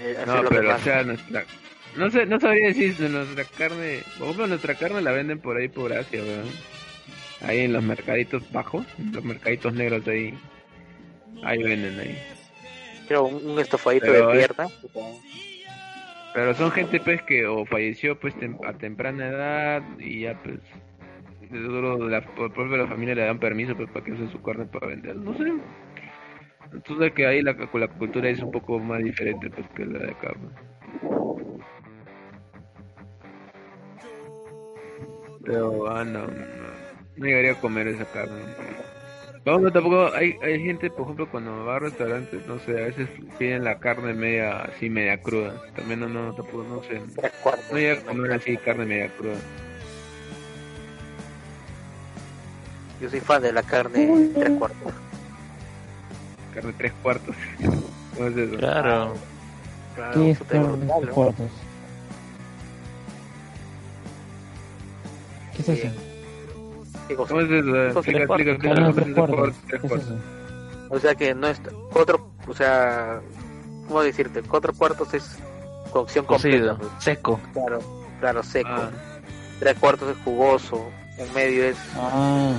Eh, 0.00 0.24
No, 0.26 0.42
pero 0.48 0.74
o 0.74 0.78
sea, 0.78 1.02
nuestra... 1.02 1.44
No 1.96 2.10
sé, 2.10 2.26
no 2.26 2.40
sabría 2.40 2.68
decir 2.68 2.94
si 2.96 3.02
nuestra 3.08 3.44
carne... 3.44 4.02
Por 4.18 4.24
ejemplo, 4.24 4.46
nuestra 4.46 4.74
carne 4.74 5.00
la 5.02 5.12
venden 5.12 5.38
por 5.40 5.56
ahí 5.56 5.68
por 5.68 5.92
Asia, 5.92 6.22
weón. 6.22 6.50
Ahí 7.42 7.60
en 7.60 7.72
los 7.72 7.82
mercaditos 7.82 8.50
bajos, 8.50 8.86
los 9.12 9.22
mercaditos 9.22 9.74
negros 9.74 10.04
de 10.04 10.12
ahí. 10.12 10.38
Ahí 11.44 11.62
venden 11.62 11.98
ahí. 12.00 12.18
Creo 13.06 13.24
un, 13.24 13.50
un 13.50 13.58
estofadito 13.60 14.06
Pero 14.06 14.28
de 14.28 14.34
pierna. 14.38 14.66
Pero 16.32 16.54
son 16.54 16.72
gente 16.72 16.98
pues 17.00 17.22
que 17.22 17.46
o 17.46 17.64
falleció 17.66 18.18
pues 18.18 18.34
tem- 18.34 18.58
a 18.66 18.72
temprana 18.72 19.28
edad 19.28 19.82
y 20.00 20.22
ya 20.22 20.34
pues 20.42 20.58
de 21.50 21.60
duro 21.60 22.08
la, 22.08 22.20
por 22.20 22.52
propio 22.52 22.76
la 22.76 22.86
familia 22.86 23.14
le 23.14 23.24
dan 23.24 23.38
permiso 23.38 23.76
pues 23.76 23.88
para 23.90 24.04
que 24.04 24.12
use 24.12 24.28
su 24.28 24.42
carne 24.42 24.66
para 24.66 24.88
vender, 24.88 25.16
no 25.16 25.36
sé. 25.36 25.52
Entonces 26.72 27.12
que 27.12 27.26
ahí 27.26 27.42
la, 27.42 27.52
la 27.72 27.88
cultura 27.88 28.28
es 28.28 28.40
un 28.40 28.50
poco 28.50 28.78
más 28.78 29.02
diferente 29.02 29.50
pues 29.50 29.66
que 29.76 29.86
la 29.86 29.98
de 30.00 30.10
acá. 30.10 30.32
pues. 30.34 30.74
Pero, 35.44 35.88
ah, 35.90 36.04
no, 36.04 36.26
no, 36.26 36.46
no 37.16 37.26
llegaría 37.26 37.52
a 37.52 37.60
comer 37.60 37.88
esa 37.88 38.06
carne. 38.06 38.40
Vamos, 39.44 39.60
no, 39.60 39.72
tampoco, 39.72 40.10
hay, 40.14 40.36
hay 40.42 40.58
gente, 40.62 40.88
por 40.88 41.02
ejemplo, 41.02 41.30
cuando 41.30 41.66
va 41.66 41.76
a 41.76 41.78
restaurantes, 41.80 42.46
no 42.46 42.58
sé, 42.60 42.70
a 42.82 42.86
veces 42.86 43.10
piden 43.38 43.62
la 43.62 43.78
carne 43.78 44.14
media, 44.14 44.62
así, 44.62 44.88
media 44.88 45.20
cruda. 45.20 45.60
También 45.76 46.00
no, 46.00 46.08
no, 46.08 46.34
tampoco, 46.34 46.64
no 46.64 46.82
sé. 46.82 46.98
No 47.70 47.78
llega 47.78 48.00
a 48.00 48.04
comer 48.04 48.32
así 48.32 48.56
carne 48.56 48.86
media 48.86 49.10
cruda. 49.18 49.36
Yo 53.04 53.10
soy 53.10 53.20
fan 53.20 53.42
de 53.42 53.52
la 53.52 53.62
carne 53.62 54.30
tres 54.34 54.50
cuartos. 54.58 54.92
Carne 56.54 56.72
tres 56.78 56.92
cuartos. 57.02 57.36
¿Cómo 58.16 58.28
es 58.28 58.36
eso? 58.38 58.56
Claro. 58.56 59.12
Claro, 59.94 60.14
¿Qué 60.14 60.30
es 60.30 60.38
puta, 60.38 60.50
carne 60.54 60.86
claro. 60.86 61.00
tres 61.02 61.10
cuartos? 61.14 61.50
¿Qué 65.54 65.60
es 65.62 65.68
eso? 65.68 65.88
¿Qué 67.08 67.14
cosa? 67.14 67.28
¿Cómo 67.28 67.40
es 67.42 67.50
eso? 67.50 67.98
O 70.88 70.98
sea 70.98 71.14
que 71.14 71.34
no 71.34 71.46
es 71.48 71.60
cuatro, 71.92 72.30
o 72.48 72.54
sea, 72.54 73.20
¿cómo 73.86 74.02
decirte? 74.02 74.40
Cuatro 74.40 74.72
cuartos 74.72 75.12
es 75.12 75.36
cocción 75.92 76.24
completa. 76.24 76.74
Cocido, 76.74 76.78
pues. 76.78 77.04
seco. 77.04 77.38
Claro, 77.52 77.80
claro, 78.20 78.42
seco. 78.42 78.70
Ah, 78.70 78.90
Tres 79.60 79.78
cuartos 79.78 80.16
es 80.16 80.24
jugoso. 80.24 80.88
En 81.18 81.32
medio 81.34 81.64
es 81.64 81.76
Ah, 81.96 82.58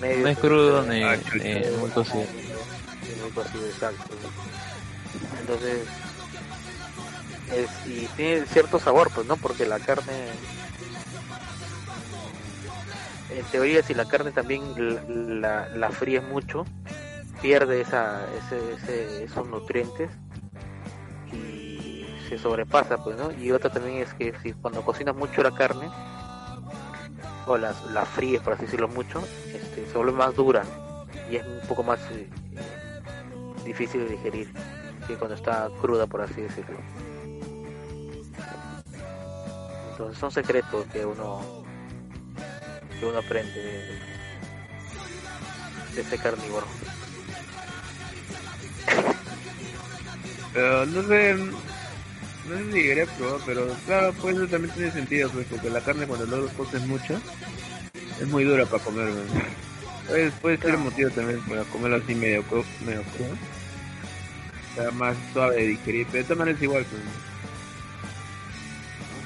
medio. 0.00 0.22
No 0.22 0.28
es 0.28 0.38
crudo 0.38 0.82
ni, 0.82 1.02
Ah, 1.02 1.18
chucha. 1.22 1.44
ni 1.44 1.76
muy 1.78 1.90
cocido. 1.90 2.26
Muy 3.20 3.30
cocido, 3.32 3.66
exacto. 3.66 4.14
Entonces, 5.40 5.88
es, 7.52 7.70
y 7.86 8.06
tiene 8.08 8.46
cierto 8.46 8.78
sabor, 8.78 9.10
pues, 9.14 9.26
¿no? 9.26 9.36
Porque 9.36 9.66
la 9.66 9.78
carne, 9.78 10.32
en 13.30 13.44
teoría, 13.46 13.82
si 13.82 13.94
la 13.94 14.04
carne 14.06 14.30
también 14.32 14.62
la, 14.76 15.02
la, 15.08 15.68
la 15.76 15.90
fríes 15.90 16.22
mucho, 16.22 16.64
pierde 17.40 17.80
esa, 17.80 18.26
ese, 18.36 18.74
ese- 18.74 19.24
esos 19.24 19.46
nutrientes 19.48 20.10
y 21.32 22.04
se 22.28 22.38
sobrepasa, 22.38 22.98
pues, 22.98 23.16
¿no? 23.16 23.30
Y 23.42 23.50
otra 23.52 23.70
también 23.70 23.98
es 24.02 24.12
que 24.14 24.34
si 24.42 24.52
cuando 24.52 24.82
cocinas 24.82 25.14
mucho 25.14 25.42
la 25.42 25.50
carne, 25.52 25.88
o 27.46 27.56
la, 27.56 27.74
la 27.92 28.04
fríes, 28.04 28.40
por 28.42 28.54
así 28.54 28.64
decirlo, 28.64 28.88
mucho, 28.88 29.22
este, 29.52 29.86
se 29.86 29.96
vuelve 29.96 30.12
más 30.12 30.34
dura 30.34 30.62
y 31.30 31.36
es 31.36 31.46
un 31.46 31.60
poco 31.68 31.82
más 31.82 31.98
eh, 32.10 32.28
difícil 33.64 34.00
de 34.06 34.16
digerir 34.16 34.52
que 35.06 35.14
cuando 35.16 35.34
está 35.34 35.68
cruda, 35.80 36.06
por 36.06 36.20
así 36.22 36.40
decirlo. 36.40 36.76
Entonces 39.90 40.18
son 40.18 40.30
secretos 40.30 40.86
que 40.92 41.04
uno 41.04 41.64
que 43.00 43.06
uno 43.06 43.18
aprende 43.18 43.60
de, 43.60 43.98
de 45.94 46.00
este 46.00 46.18
carnívoro. 46.18 46.66
Pero 50.52 50.86
no 50.86 51.02
no 52.48 52.56
sé 52.58 52.64
si 52.72 52.82
llegaría 52.82 53.04
a 53.04 53.16
probar, 53.16 53.40
pero 53.46 53.66
claro, 53.86 54.12
pues 54.20 54.36
eso 54.36 54.46
también 54.48 54.74
tiene 54.74 54.90
sentido, 54.92 55.30
pues, 55.30 55.46
porque 55.50 55.70
la 55.70 55.80
carne 55.80 56.06
cuando 56.06 56.26
lo 56.26 56.48
coces 56.50 56.80
mucho, 56.82 57.20
es 58.20 58.26
muy 58.28 58.44
dura 58.44 58.64
para 58.66 58.82
comer, 58.82 59.06
man. 59.10 59.26
Puede, 60.40 60.56
ser 60.58 60.70
el 60.70 60.78
motivo 60.78 61.10
también 61.10 61.40
para 61.42 61.62
comerlo 61.64 61.96
así 61.96 62.14
medio, 62.14 62.42
cru- 62.44 62.64
medio 62.86 63.02
crudo. 63.02 63.34
O 64.72 64.80
sea, 64.80 64.90
más 64.92 65.16
suave 65.32 65.56
de 65.56 65.66
digerir, 65.68 66.06
pero 66.06 66.18
de 66.18 66.24
todas 66.24 66.38
maneras 66.38 66.62
igual, 66.62 66.86
pues. 66.86 67.02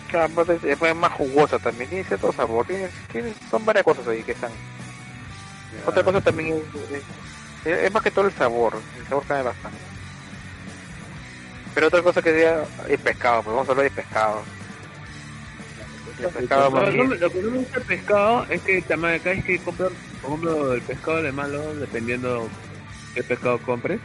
Claro, 0.09 0.53
es, 0.53 0.65
es 0.65 0.97
más 0.97 1.13
jugosa 1.13 1.59
también, 1.59 1.89
tiene 1.89 2.05
cierto 2.05 2.33
sabor, 2.33 2.67
tiene, 2.67 2.89
tiene- 3.13 3.33
son 3.51 3.65
varias 3.65 3.85
cosas 3.85 4.07
ahí 4.09 4.23
que 4.23 4.33
están. 4.33 4.51
Otra 5.87 6.03
cosa 6.03 6.21
también 6.21 6.55
es, 6.55 6.93
es, 7.67 7.85
es 7.85 7.93
más 7.93 8.03
que 8.03 8.11
todo 8.11 8.27
el 8.27 8.33
sabor, 8.35 8.77
el 8.99 9.07
sabor 9.07 9.25
cambia 9.27 9.45
bastante. 9.45 9.79
Pero 11.75 11.87
otra 11.87 12.03
cosa 12.03 12.23
que 12.23 12.31
sería 12.31 12.65
el 12.89 12.99
pescado, 12.99 13.43
pues 13.43 13.55
vamos 13.55 13.69
a 13.69 13.73
hablar 13.73 13.85
de 13.85 13.91
pescado. 13.91 14.43
El 16.39 16.49
No, 16.49 16.71
no 16.71 17.15
lo 17.15 17.31
que 17.31 17.43
no 17.43 17.51
me 17.51 17.59
gusta 17.59 17.79
del 17.79 17.87
pescado 17.87 18.47
es 18.49 18.61
que 18.63 18.83
también 18.83 19.15
acá 19.15 19.33
es 19.33 19.45
que 19.45 19.59
comprar, 19.59 19.91
por 20.21 20.31
ejemplo, 20.31 20.75
el 20.75 20.83
pescado 20.83 21.23
de 21.23 21.33
malo, 21.33 21.75
dependiendo 21.77 22.49
qué 23.15 23.23
pescado 23.23 23.59
compres, 23.59 24.01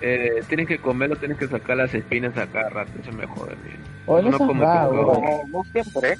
eh, 0.00 0.42
tienes 0.48 0.68
que 0.68 0.78
comerlo, 0.78 1.16
tienes 1.16 1.38
que 1.38 1.48
sacar 1.48 1.78
las 1.78 1.94
espinas 1.94 2.36
a 2.36 2.46
cada 2.46 2.68
rato, 2.68 2.92
eso 3.00 3.12
me 3.12 3.26
jode. 3.26 3.56
tío. 3.56 3.78
o 4.06 4.22
No 4.22 4.30
no 4.30 4.38
como 4.38 4.52
pescado. 4.60 4.92
no, 4.92 5.42
no 5.48 5.64
siempre, 5.72 6.12
¿eh? 6.12 6.18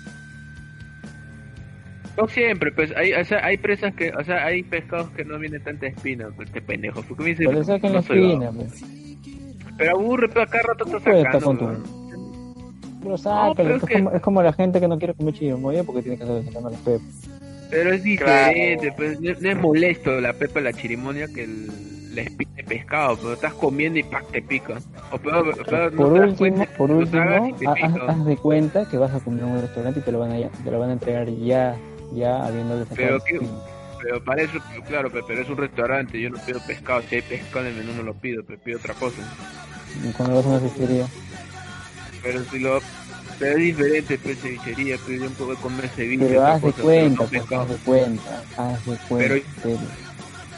No 2.17 2.27
siempre, 2.29 2.73
pues 2.73 2.97
hay, 2.97 3.13
o 3.13 3.25
sea, 3.25 3.45
hay 3.45 3.59
presas 3.59 3.95
que, 3.95 4.11
o 4.11 4.25
sea, 4.25 4.47
hay 4.47 4.63
pescados 4.63 5.11
que 5.11 5.25
no 5.25 5.39
vienen 5.39 5.63
tanta 5.63 5.87
espina, 5.87 6.29
pues 6.35 6.51
te 6.51 6.63
pendejo. 6.63 7.03
¿Por 7.03 7.19
qué 7.19 7.25
me? 7.25 7.35
Pero 7.37 7.53
la 7.53 7.79
no 7.79 8.03
soy 8.03 8.25
espina, 8.25 8.51
pues. 8.53 9.06
Pero 9.77 9.91
aburre, 9.93 10.29
pero 10.29 10.43
acá 10.43 10.61
rato 10.63 10.85
estar 10.87 11.03
sacando. 11.03 11.41
con 11.45 11.59
tu- 11.59 11.65
¿no? 11.67 12.07
Pero 13.03 13.19
sácalo, 13.19 13.55
pero 13.55 13.77
es 13.77 13.85
que- 13.85 13.95
como, 13.95 14.11
es 14.13 14.23
como 14.23 14.43
la 14.43 14.53
gente 14.53 14.81
que 14.81 14.89
no 14.89 14.99
quiere 14.99 15.15
comer 15.15 15.35
chirimoya 15.35 15.85
porque 15.85 16.03
tiene 16.03 16.17
que 16.19 16.25
estar 16.25 16.45
sacando 16.45 16.71
las 16.71 16.81
pepas. 16.81 17.07
Pero 17.71 17.93
es 17.93 18.03
diferente, 18.03 18.93
pues 18.97 19.21
no, 19.21 19.33
no 19.41 19.51
es 19.51 19.57
molesto 19.57 20.21
la 20.21 20.33
pepa 20.33 20.61
de 20.61 20.65
la 20.65 20.73
chirimonia 20.73 21.27
que 21.29 21.45
el, 21.45 22.15
la 22.15 22.23
espina 22.23 22.51
de 22.57 22.65
pescado, 22.65 23.17
pero 23.17 23.33
estás 23.35 23.55
comiendo 23.55 23.99
y 23.99 24.03
¡pac! 24.05 24.25
te 24.31 24.41
pica. 24.41 24.79
O 25.13 25.19
peor, 25.19 25.65
peor, 25.65 25.93
no 25.93 25.97
por 25.99 26.13
te 26.13 26.19
das 26.21 26.29
último, 26.31 26.37
cuenta, 26.39 26.77
por 26.79 26.91
último, 26.91 27.23
haz, 27.71 27.95
haz 28.09 28.25
de 28.25 28.37
cuenta 28.37 28.89
que 28.89 28.97
vas 28.99 29.13
a 29.15 29.21
comer 29.21 29.43
en 29.43 29.51
un 29.51 29.61
restaurante 29.61 30.01
y 30.01 30.03
te 30.03 30.13
lo 30.13 30.19
van 30.21 30.33
a, 30.33 30.49
te 30.49 30.71
lo 30.71 30.79
van 30.79 30.91
a 30.91 30.93
entregar 30.95 31.29
ya, 31.29 31.77
ya 32.15 32.45
habiéndole 32.47 32.85
sacado 32.87 32.97
Pero 32.97 33.17
espina. 33.19 33.53
Pero 34.03 34.23
para 34.23 34.43
eso, 34.43 34.59
claro, 34.87 35.11
pero, 35.11 35.27
pero 35.27 35.43
es 35.43 35.49
un 35.49 35.57
restaurante, 35.57 36.21
yo 36.21 36.31
no 36.31 36.39
pido 36.45 36.61
pescado, 36.67 37.03
si 37.09 37.17
hay 37.17 37.23
pescado 37.23 37.67
en 37.67 37.73
el 37.73 37.85
menú 37.85 37.93
no 37.97 38.03
lo 38.03 38.15
pido, 38.15 38.43
pero 38.45 38.59
pido 38.61 38.79
otra 38.79 38.95
cosa. 38.95 39.17
Y 40.05 40.13
cuando 40.13 40.37
vas 40.37 40.45
a 40.45 40.49
una 40.49 40.61
cevichería, 40.61 41.07
Pero 42.23 42.45
si 42.45 42.59
lo... 42.59 42.81
Pero 43.39 43.53
es 43.53 43.65
diferente, 43.65 44.19
pues 44.19 44.39
cevichería, 44.41 44.97
pero 45.07 45.25
yo 45.25 45.31
puedo 45.31 45.57
comer 45.57 45.89
ceviche, 45.91 46.27
pero 46.27 46.47
haz 46.47 46.63
de 46.63 46.73
cuenta, 46.73 47.23
no 47.25 47.29
pues, 47.29 47.43
haz 47.53 47.69
de 47.69 47.77
cuenta, 47.77 48.43
haz 48.57 48.87
de 48.87 48.97
cuenta. 49.09 49.35
Pero- 49.63 49.81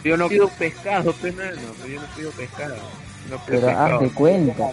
Yo 0.05 0.17
no 0.17 0.29
pido 0.29 0.49
pescado, 0.49 1.13
pues 1.21 1.35
no, 1.35 1.43
pero 1.43 1.89
yo 1.93 2.01
no 2.01 2.07
pido 2.17 2.31
pescado. 2.31 2.77
No 3.29 3.37
pido 3.37 3.41
pero 3.47 3.67
pescado. 3.67 3.95
haz 3.97 4.01
de 4.03 4.11
cuenta. 4.11 4.69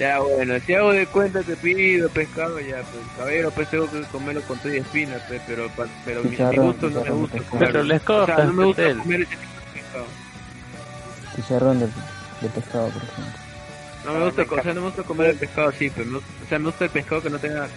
Ya 0.00 0.18
bueno, 0.18 0.58
si 0.64 0.72
hago 0.72 0.92
de 0.92 1.06
cuenta 1.06 1.42
que 1.42 1.54
pido 1.56 2.08
pescado, 2.08 2.58
ya 2.58 2.76
pues 2.78 3.04
caballero, 3.18 3.50
pues 3.50 3.68
tengo 3.68 3.88
que 3.90 4.00
comerlo 4.10 4.40
con 4.42 4.58
todo 4.58 4.72
y 4.74 4.78
espinas, 4.78 5.20
pues, 5.28 5.42
pero, 5.46 5.68
pa- 5.76 5.86
pero 6.06 6.22
mi, 6.24 6.30
gusto 6.36 6.88
no 6.88 7.04
me 7.04 7.10
gusta 7.10 7.36
pescado. 7.36 7.58
Pero 7.58 7.72
comerlo. 7.72 7.82
le 7.82 7.96
O 7.96 8.26
sea, 8.26 8.44
no 8.46 8.52
me 8.54 8.64
gusta 8.64 8.82
comer 8.94 9.20
ese 9.20 9.36
tipo 9.36 9.52
de 9.52 9.80
pescado. 9.80 10.06
Chicharrón 11.36 11.80
de, 11.80 11.86
de 11.86 12.48
pescado, 12.48 12.88
por 12.88 13.02
ejemplo. 13.02 13.40
No 14.06 14.14
me 14.14 14.24
gusta, 14.24 14.42
o 14.48 14.62
sea, 14.62 14.72
no 14.74 14.80
me 14.80 14.86
gusta 14.86 15.02
comer 15.02 15.26
el 15.30 15.36
pescado 15.36 15.68
así, 15.68 15.90
pero 15.90 16.06
no, 16.10 16.18
o 16.18 16.48
sea, 16.48 16.58
me 16.58 16.64
gusta 16.64 16.84
el 16.86 16.90
pescado 16.90 17.22
que 17.22 17.28
no 17.30 17.38
tenga, 17.38 17.68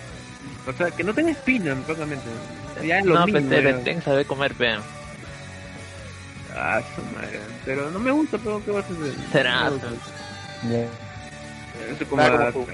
o 0.65 0.74
sea, 0.78 0.91
que 0.91 1.03
no 1.03 1.13
tenga 1.13 1.32
espina, 1.32 1.76
prácticamente. 1.76 2.26
Ya 2.86 2.99
es 2.99 3.05
lo 3.05 3.15
No, 3.15 3.26
mismo. 3.26 3.41
Petel, 3.49 3.65
ya. 3.80 3.84
ten 3.84 4.01
saber 4.01 4.26
comer, 4.26 4.53
pe. 4.53 4.76
Ah, 6.55 6.82
su 6.95 7.01
madre. 7.13 7.41
Pero 7.65 7.91
no 7.91 7.99
me 7.99 8.11
gusta, 8.11 8.38
pero 8.38 8.63
¿qué 8.63 8.71
vas 8.71 8.86
a 8.86 8.93
hacer? 8.93 9.13
Será, 9.34 9.69
No. 9.69 11.03
Eso 11.91 12.03
es 12.03 12.09
como, 12.09 12.21
Claro, 12.21 12.43
a- 12.47 12.51
como 12.51 12.65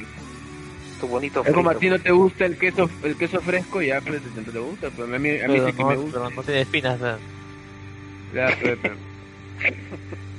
tu 1.00 1.08
bonito 1.08 1.44
es 1.46 1.54
como 1.54 1.70
a 1.70 1.74
frito, 1.76 1.80
ti 1.80 1.90
no 2.00 2.04
te 2.04 2.12
gusta 2.12 2.46
el 2.46 2.58
queso, 2.58 2.90
el 3.04 3.16
queso 3.18 3.40
fresco, 3.42 3.82
ya 3.82 4.02
pues 4.02 4.22
no 4.36 4.52
te 4.52 4.60
gusta, 4.60 4.90
pero 4.96 5.04
a 5.16 5.20
mí, 5.20 5.30
a 5.30 5.48
mí 5.48 5.54
Pero 5.54 5.66
sí 5.68 5.74
que 5.74 5.82
no, 5.84 5.90
me 5.90 5.96
gusta. 5.96 6.12
pero 6.20 6.30
no 6.36 6.44
tiene 6.44 6.62
espinas, 6.62 7.00
pe. 7.00 8.36
Ya, 8.36 8.48
pero, 8.62 8.78
pero- 8.82 8.96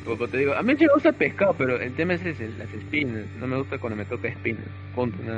como 0.05 0.29
te 0.29 0.37
digo, 0.39 0.55
a 0.55 0.63
mí 0.63 0.75
sí 0.77 0.85
me 0.87 0.93
gusta 0.95 1.09
el 1.11 1.15
pescado, 1.15 1.55
pero 1.57 1.81
el 1.81 1.95
tema 1.95 2.15
es 2.15 2.25
ese, 2.25 2.49
las 2.59 2.73
espinas. 2.73 3.25
No 3.39 3.47
me 3.47 3.57
gusta 3.59 3.79
cuando 3.79 3.97
me 3.97 4.05
toca 4.05 4.29
espinas. 4.29 4.65
Punto. 4.95 5.17
No, 5.23 5.33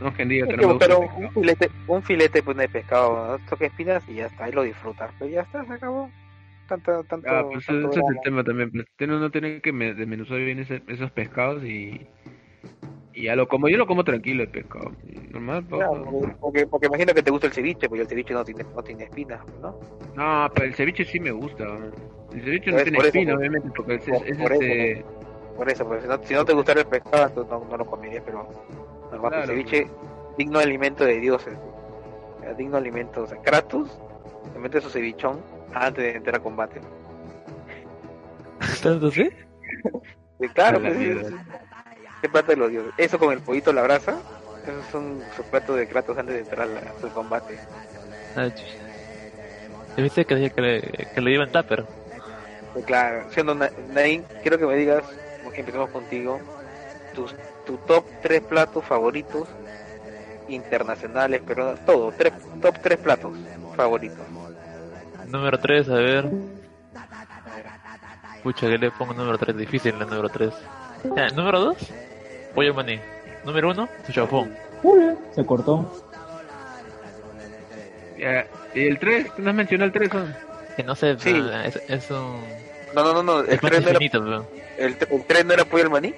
no 0.00 0.08
es 0.08 0.14
que 0.14 0.24
diga 0.26 0.46
que 0.46 0.56
no 0.56 0.68
me 0.68 0.72
gusta 0.74 0.86
pero 0.86 1.00
un 1.00 1.30
filete, 1.32 1.70
un 1.88 2.02
filete 2.02 2.42
pues, 2.42 2.56
de 2.56 2.68
pescado, 2.68 3.38
¿no? 3.38 3.46
toque 3.48 3.66
espinas 3.66 4.02
y 4.08 4.14
ya 4.14 4.26
está, 4.26 4.44
ahí 4.44 4.52
lo 4.52 4.62
disfrutas. 4.62 5.10
Pero 5.18 5.30
ya 5.30 5.40
está, 5.42 5.64
se 5.64 5.72
acabó. 5.72 6.10
Tanto, 6.68 7.04
tanto, 7.04 7.28
Ah, 7.28 7.44
pues 7.50 7.66
tanto 7.66 7.90
ese 7.90 8.00
es 8.00 8.06
el 8.08 8.20
tema 8.22 8.44
también. 8.44 8.70
Pues, 8.70 8.86
tiene- 8.96 9.16
uno 9.16 9.30
tiene 9.30 9.60
que 9.60 9.72
me- 9.72 9.92
desmenuzar 9.94 10.38
bien 10.38 10.60
ese- 10.60 10.82
esos 10.86 11.10
pescados 11.10 11.64
y, 11.64 12.00
y 13.22 13.26
ya 13.26 13.36
lo 13.36 13.46
como. 13.46 13.68
Yo 13.68 13.78
lo 13.78 13.86
como 13.86 14.02
tranquilo 14.02 14.42
el 14.42 14.48
pescado. 14.48 14.90
Normal, 15.30 15.64
Claro, 15.68 16.04
porque- 16.10 16.34
porque, 16.40 16.66
porque 16.66 16.86
imagino 16.88 17.14
que 17.14 17.22
te 17.22 17.30
gusta 17.30 17.46
el 17.46 17.52
ceviche, 17.52 17.88
porque 17.88 18.02
el 18.02 18.08
ceviche 18.08 18.34
no 18.34 18.44
tiene, 18.44 18.64
no 18.74 18.82
tiene 18.82 19.04
espinas, 19.04 19.40
¿no? 19.60 19.78
No, 20.16 20.50
pero 20.52 20.66
el 20.66 20.74
ceviche 20.74 21.04
sí 21.04 21.20
me 21.20 21.30
gusta. 21.30 21.64
El 22.32 22.42
ceviche 22.42 22.70
no 22.72 22.82
tiene 22.82 22.96
por 22.96 23.06
eso, 23.06 23.18
espina, 23.18 23.32
pues. 23.34 23.38
obviamente, 23.38 23.68
porque 23.76 23.94
es, 23.94 24.02
Por- 24.04 24.28
es 24.28 24.36
por 24.38 24.52
este... 24.52 25.04
Por 25.56 25.70
eso, 25.70 25.84
porque 25.86 26.02
si 26.02 26.08
no, 26.08 26.18
si 26.24 26.34
no 26.34 26.44
te 26.44 26.52
gustara 26.54 26.80
el 26.80 26.86
pescado, 26.86 27.26
entonces 27.28 27.52
no, 27.52 27.64
no 27.70 27.76
lo 27.76 27.84
comerías, 27.86 28.22
pero 28.24 28.48
normal, 29.10 29.30
Claro, 29.30 29.42
el 29.42 29.48
ceviche, 29.48 29.86
digno 30.38 30.58
alimento 30.58 31.04
de 31.04 31.20
dioses, 31.20 31.54
digno 32.56 32.78
alimento, 32.78 33.22
o 33.22 33.26
sea, 33.26 33.38
Kratos 33.42 34.00
se 34.52 34.58
mete 34.58 34.80
su 34.80 34.88
cevichón 34.90 35.40
antes 35.74 36.02
de 36.02 36.16
entrar 36.16 36.36
a 36.36 36.40
combate. 36.40 36.80
¿Tanto 38.82 39.10
sí? 39.12 39.28
Claro, 40.54 40.80
pues, 40.80 40.96
¿Qué 42.22 42.28
parte 42.28 42.52
de 42.52 42.56
los 42.56 42.70
dioses? 42.70 42.92
Eso 42.96 43.18
con 43.18 43.32
el 43.32 43.40
pollito 43.40 43.70
a 43.70 43.74
la 43.74 43.82
brasa, 43.82 44.16
Esos 44.66 44.86
son 44.92 45.20
sus 45.36 45.44
platos 45.46 45.76
de 45.76 45.86
platos 45.86 46.16
antes 46.16 46.34
de 46.36 46.40
entrar 46.42 46.62
al, 46.62 46.78
al 46.78 47.12
combate. 47.12 47.58
Ah, 48.36 48.48
chucha. 48.48 48.64
Yo 49.96 50.02
viste 50.04 50.24
que 50.24 50.34
decía 50.36 50.50
que 50.50 50.60
le, 50.62 50.80
que 51.14 51.20
le 51.20 51.34
en 51.34 51.52
tupper. 51.52 51.84
Pues 52.72 52.84
claro, 52.86 53.26
siendo 53.30 53.54
Na- 53.54 53.70
Nain, 53.92 54.24
quiero 54.40 54.56
que 54.58 54.64
me 54.66 54.74
digas, 54.76 55.02
empecemos 55.60 55.90
contigo, 55.90 56.40
tus, 57.14 57.34
tu 57.66 57.76
top 57.78 58.06
3 58.22 58.40
platos 58.42 58.84
favoritos 58.84 59.46
internacionales, 60.48 61.42
pero 61.46 61.74
todo, 61.84 62.12
tres, 62.16 62.32
top 62.60 62.76
3 62.82 62.98
platos 62.98 63.32
favoritos. 63.76 64.18
Número 65.26 65.58
3, 65.58 65.88
a 65.88 65.94
ver. 65.94 66.30
Pucha, 68.42 68.68
que 68.68 68.78
le 68.78 68.90
pongo 68.90 69.12
número 69.14 69.38
3, 69.38 69.56
difícil 69.56 69.94
el 69.94 70.00
número 70.00 70.28
3. 70.28 70.50
Ya, 71.16 71.28
número 71.28 71.60
2, 71.60 71.76
pollo 72.54 72.74
maní. 72.74 73.00
Número 73.44 73.70
1, 73.70 73.88
su 74.06 74.12
se 75.34 75.44
cortó. 75.44 75.90
Ya, 78.18 78.46
¿Y 78.74 78.86
el 78.86 78.98
3? 78.98 79.26
¿No 79.38 79.50
has 79.50 79.56
mencionado 79.56 79.86
el 79.86 79.92
3? 79.92 80.10
Que 80.76 80.82
no 80.84 80.94
sé, 80.94 81.18
Sí. 81.18 81.32
pero 81.32 81.50
es, 81.62 81.76
es 81.88 82.10
un. 82.10 82.40
No, 82.94 83.02
no, 83.04 83.14
no, 83.14 83.22
no, 83.22 83.40
el 83.40 83.48
Es 83.50 83.62
más 83.62 83.72
3 83.72 83.82
no 83.84 83.90
era, 83.90 83.98
pero. 83.98 84.46
el, 84.78 84.96
el 85.10 85.46
no 85.46 85.52
era 85.54 85.64
pollo 85.64 85.84
al 85.84 85.90
maní. 85.90 86.14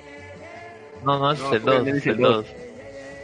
No, 1.04 1.18
no, 1.18 1.32
es 1.32 1.40
No, 1.40 1.52
el 1.54 1.60
pollo 1.62 1.76
2, 1.78 1.84
maní 1.84 1.90
es 1.90 1.96
es 1.98 2.06
el 2.06 2.12
el 2.16 2.20
2. 2.20 2.46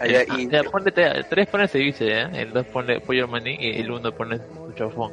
Allá, 0.01 0.23
y, 0.39 0.49
Ya, 0.49 0.63
ponle, 0.65 0.93
el 0.97 1.27
3 1.27 1.47
pone 1.49 1.69
ceviche, 1.69 2.23
¿eh? 2.23 2.29
El 2.33 2.53
2 2.53 2.67
pone 2.67 3.01
pollo 3.01 3.25
al 3.25 3.31
maní 3.31 3.57
y 3.61 3.81
el 3.81 3.91
1 3.91 4.13
pone 4.13 4.39
su 4.39 4.73
chafón. 4.75 5.13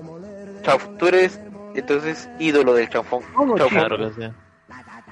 Chauf- 0.63 0.97
tú 0.97 1.07
eres 1.07 1.39
entonces 1.75 2.29
ídolo 2.39 2.73
del 2.73 2.89
chaufón. 2.89 3.21
Chaufón. 3.57 3.67
Claro 3.69 3.97
que 3.97 4.09
sí. 4.13 4.29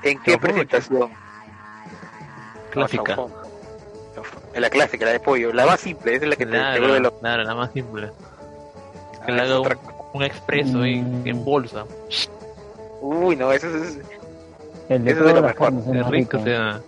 ¿En 0.03 0.21
qué 0.21 0.31
Chaufón, 0.31 0.39
presentación? 0.39 1.09
Clásica. 2.75 3.17
En 4.53 4.61
la 4.61 4.69
clásica, 4.69 5.05
la 5.05 5.11
de 5.11 5.19
pollo, 5.19 5.51
la 5.51 5.65
más 5.65 5.79
simple, 5.81 6.15
esa 6.15 6.23
es 6.25 6.29
la 6.29 6.35
que 6.37 6.45
te, 6.45 6.51
te 6.51 6.57
vuelve 6.57 6.85
Claro, 6.87 6.99
loco. 6.99 7.19
claro, 7.19 7.43
la 7.43 7.55
más 7.55 7.71
simple. 7.73 8.11
Que 9.25 9.31
Ah, 9.31 9.35
le 9.35 9.35
es 9.37 9.41
haga 9.49 9.59
otra 9.59 9.77
un, 9.77 10.03
un 10.13 10.23
expreso 10.23 10.81
ahí 10.81 11.01
Mm. 11.01 11.27
en 11.27 11.43
bolsa. 11.45 11.85
Uy, 13.01 13.35
no, 13.35 13.51
eso 13.51 13.67
es. 13.67 13.99
El 14.87 15.03
de 15.03 15.11
Eso 15.11 15.27
es 15.27 15.35
lo 15.35 15.41
mejor. 15.41 15.73
es 15.73 15.79
Es 15.79 15.85
más 15.87 16.09
rico, 16.09 16.37
rico. 16.37 16.37
o 16.37 16.43
sea. 16.43 16.81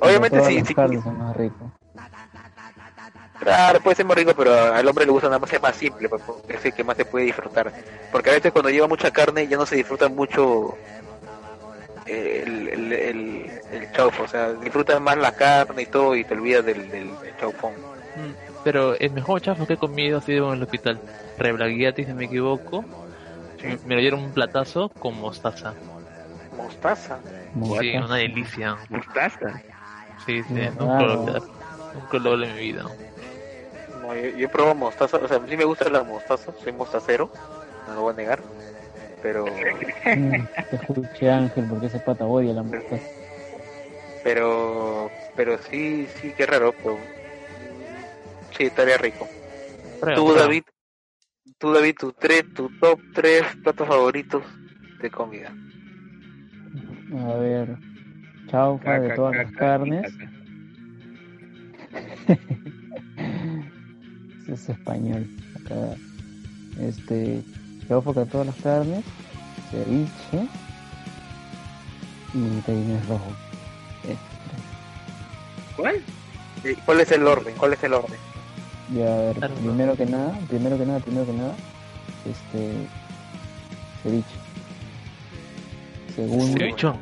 Obviamente 0.00 0.44
sí, 0.44 0.62
sí. 0.64 0.74
carnes 0.74 1.04
es 1.06 1.12
más 1.12 1.36
rico. 1.36 1.70
Claro, 3.40 3.80
puede 3.80 3.96
ser 3.96 4.06
muy 4.06 4.14
rico, 4.14 4.32
pero 4.36 4.54
al 4.54 4.86
hombre 4.86 5.04
le 5.04 5.10
gusta 5.10 5.26
nada 5.28 5.40
más 5.40 5.50
ser 5.50 5.60
más 5.60 5.74
simple, 5.74 6.08
pues, 6.08 6.22
porque 6.24 6.54
es 6.54 6.64
el 6.64 6.72
que 6.74 6.84
más 6.84 6.96
se 6.96 7.04
puede 7.04 7.24
disfrutar. 7.26 7.72
Porque 8.12 8.30
a 8.30 8.34
veces 8.34 8.52
cuando 8.52 8.70
lleva 8.70 8.86
mucha 8.86 9.10
carne 9.10 9.48
ya 9.48 9.56
no 9.56 9.66
se 9.66 9.74
disfruta 9.76 10.08
mucho 10.08 10.76
el, 12.04 12.68
el, 12.68 12.92
el, 12.92 13.52
el 13.70 13.90
chaufo, 13.90 14.24
o 14.24 14.28
sea, 14.28 14.54
disfrutas 14.54 15.00
más 15.00 15.16
la 15.16 15.32
carne 15.32 15.82
y 15.82 15.86
todo 15.86 16.14
y 16.16 16.24
te 16.24 16.34
olvidas 16.34 16.64
del, 16.64 16.90
del, 16.90 17.18
del 17.20 17.36
chaufón. 17.36 17.82
Mm, 18.14 18.32
Pero 18.62 18.98
el 18.98 19.12
mejor 19.12 19.40
chafo 19.40 19.66
que 19.66 19.74
he 19.74 19.78
comido 19.78 20.18
ha 20.18 20.20
sido 20.22 20.48
en 20.48 20.56
el 20.58 20.62
hospital. 20.62 21.02
Reblaguiati, 21.36 22.04
si 22.04 22.10
no 22.10 22.16
me 22.16 22.26
equivoco. 22.26 22.88
Me- 23.62 23.78
Me 23.84 23.94
lo 23.96 24.00
dieron 24.00 24.20
un 24.20 24.32
platazo 24.32 24.94
con 24.98 25.16
mostaza. 25.16 25.78
Mostaza. 26.50 27.22
Sí, 27.80 27.96
una 27.96 28.16
delicia. 28.16 28.76
Mostaza. 28.88 29.62
Sí, 30.26 30.42
sí, 30.44 30.50
Mm, 30.52 30.76
nunca 30.78 31.04
lo. 31.04 31.24
Nunca 31.92 32.18
lo 32.18 32.34
en 32.42 32.54
mi 32.54 32.60
vida. 32.60 32.84
No, 33.86 34.14
yo, 34.14 34.28
yo 34.30 34.46
he 34.46 34.48
probado 34.48 34.74
mostaza, 34.74 35.18
o 35.18 35.28
sea, 35.28 35.40
sí 35.46 35.56
me 35.56 35.64
gusta 35.64 35.88
la 35.90 36.02
mostaza, 36.02 36.52
soy 36.62 36.72
mostacero, 36.72 37.30
no 37.86 37.94
lo 37.94 38.02
voy 38.02 38.12
a 38.12 38.16
negar, 38.16 38.44
pero 39.22 39.46
Mm, 40.14 40.44
te 40.68 40.76
escuché 40.76 41.30
Ángel 41.30 41.64
porque 41.68 41.86
ese 41.86 42.00
pata 42.00 42.26
odia 42.26 42.52
la 42.52 42.62
mostaza. 42.62 43.06
pero 44.22 45.10
pero 45.34 45.58
sí, 45.58 46.06
sí, 46.20 46.34
qué 46.34 46.44
raro, 46.46 46.74
pero 46.82 47.08
sí, 48.56 48.64
estaría 48.64 48.98
rico. 48.98 49.28
Prueba, 50.00 50.16
Tú, 50.20 50.26
prueba. 50.26 50.40
David, 50.42 50.64
tú, 51.58 51.72
David, 51.72 51.96
tu, 51.98 52.12
tres, 52.12 52.44
tu 52.54 52.68
top 52.80 53.00
3 53.14 53.44
platos 53.62 53.88
favoritos 53.88 54.44
de 55.00 55.10
comida. 55.10 55.54
A 57.14 57.36
ver, 57.36 57.78
chaufa 58.48 58.98
de 59.00 59.08
Caca, 59.08 59.16
todas 59.16 59.36
las 59.36 59.52
caca, 59.52 59.58
carnes. 59.58 60.16
caca. 60.16 60.32
Ese 64.42 64.54
es 64.54 64.68
español. 64.68 65.26
Acá, 65.54 65.96
este, 66.80 67.42
chaufa 67.92 68.20
de 68.20 68.26
todas 68.26 68.46
las 68.46 68.56
carnes, 68.56 69.04
ceviche 69.70 70.48
y 72.32 72.60
tallarines 72.62 73.06
rojos. 73.06 73.34
Este, 74.04 74.16
¿Cuál? 75.76 75.96
¿Cuál 76.86 77.00
es 77.00 77.12
el 77.12 77.26
orden? 77.26 77.54
¿Cuál 77.58 77.74
es 77.74 77.84
el 77.84 77.92
orden? 77.92 78.18
Ya, 78.94 79.04
a 79.14 79.16
ver, 79.18 79.36
Claro. 79.36 79.54
primero 79.56 79.94
que 79.96 80.06
nada, 80.06 80.38
primero 80.48 80.78
que 80.78 80.86
nada, 80.86 81.00
primero 81.00 81.26
que 81.26 81.32
nada, 81.34 81.54
este, 82.24 82.72
ceviche. 84.02 84.36
Segundo, 86.16 86.58
Cevichón. 86.58 86.96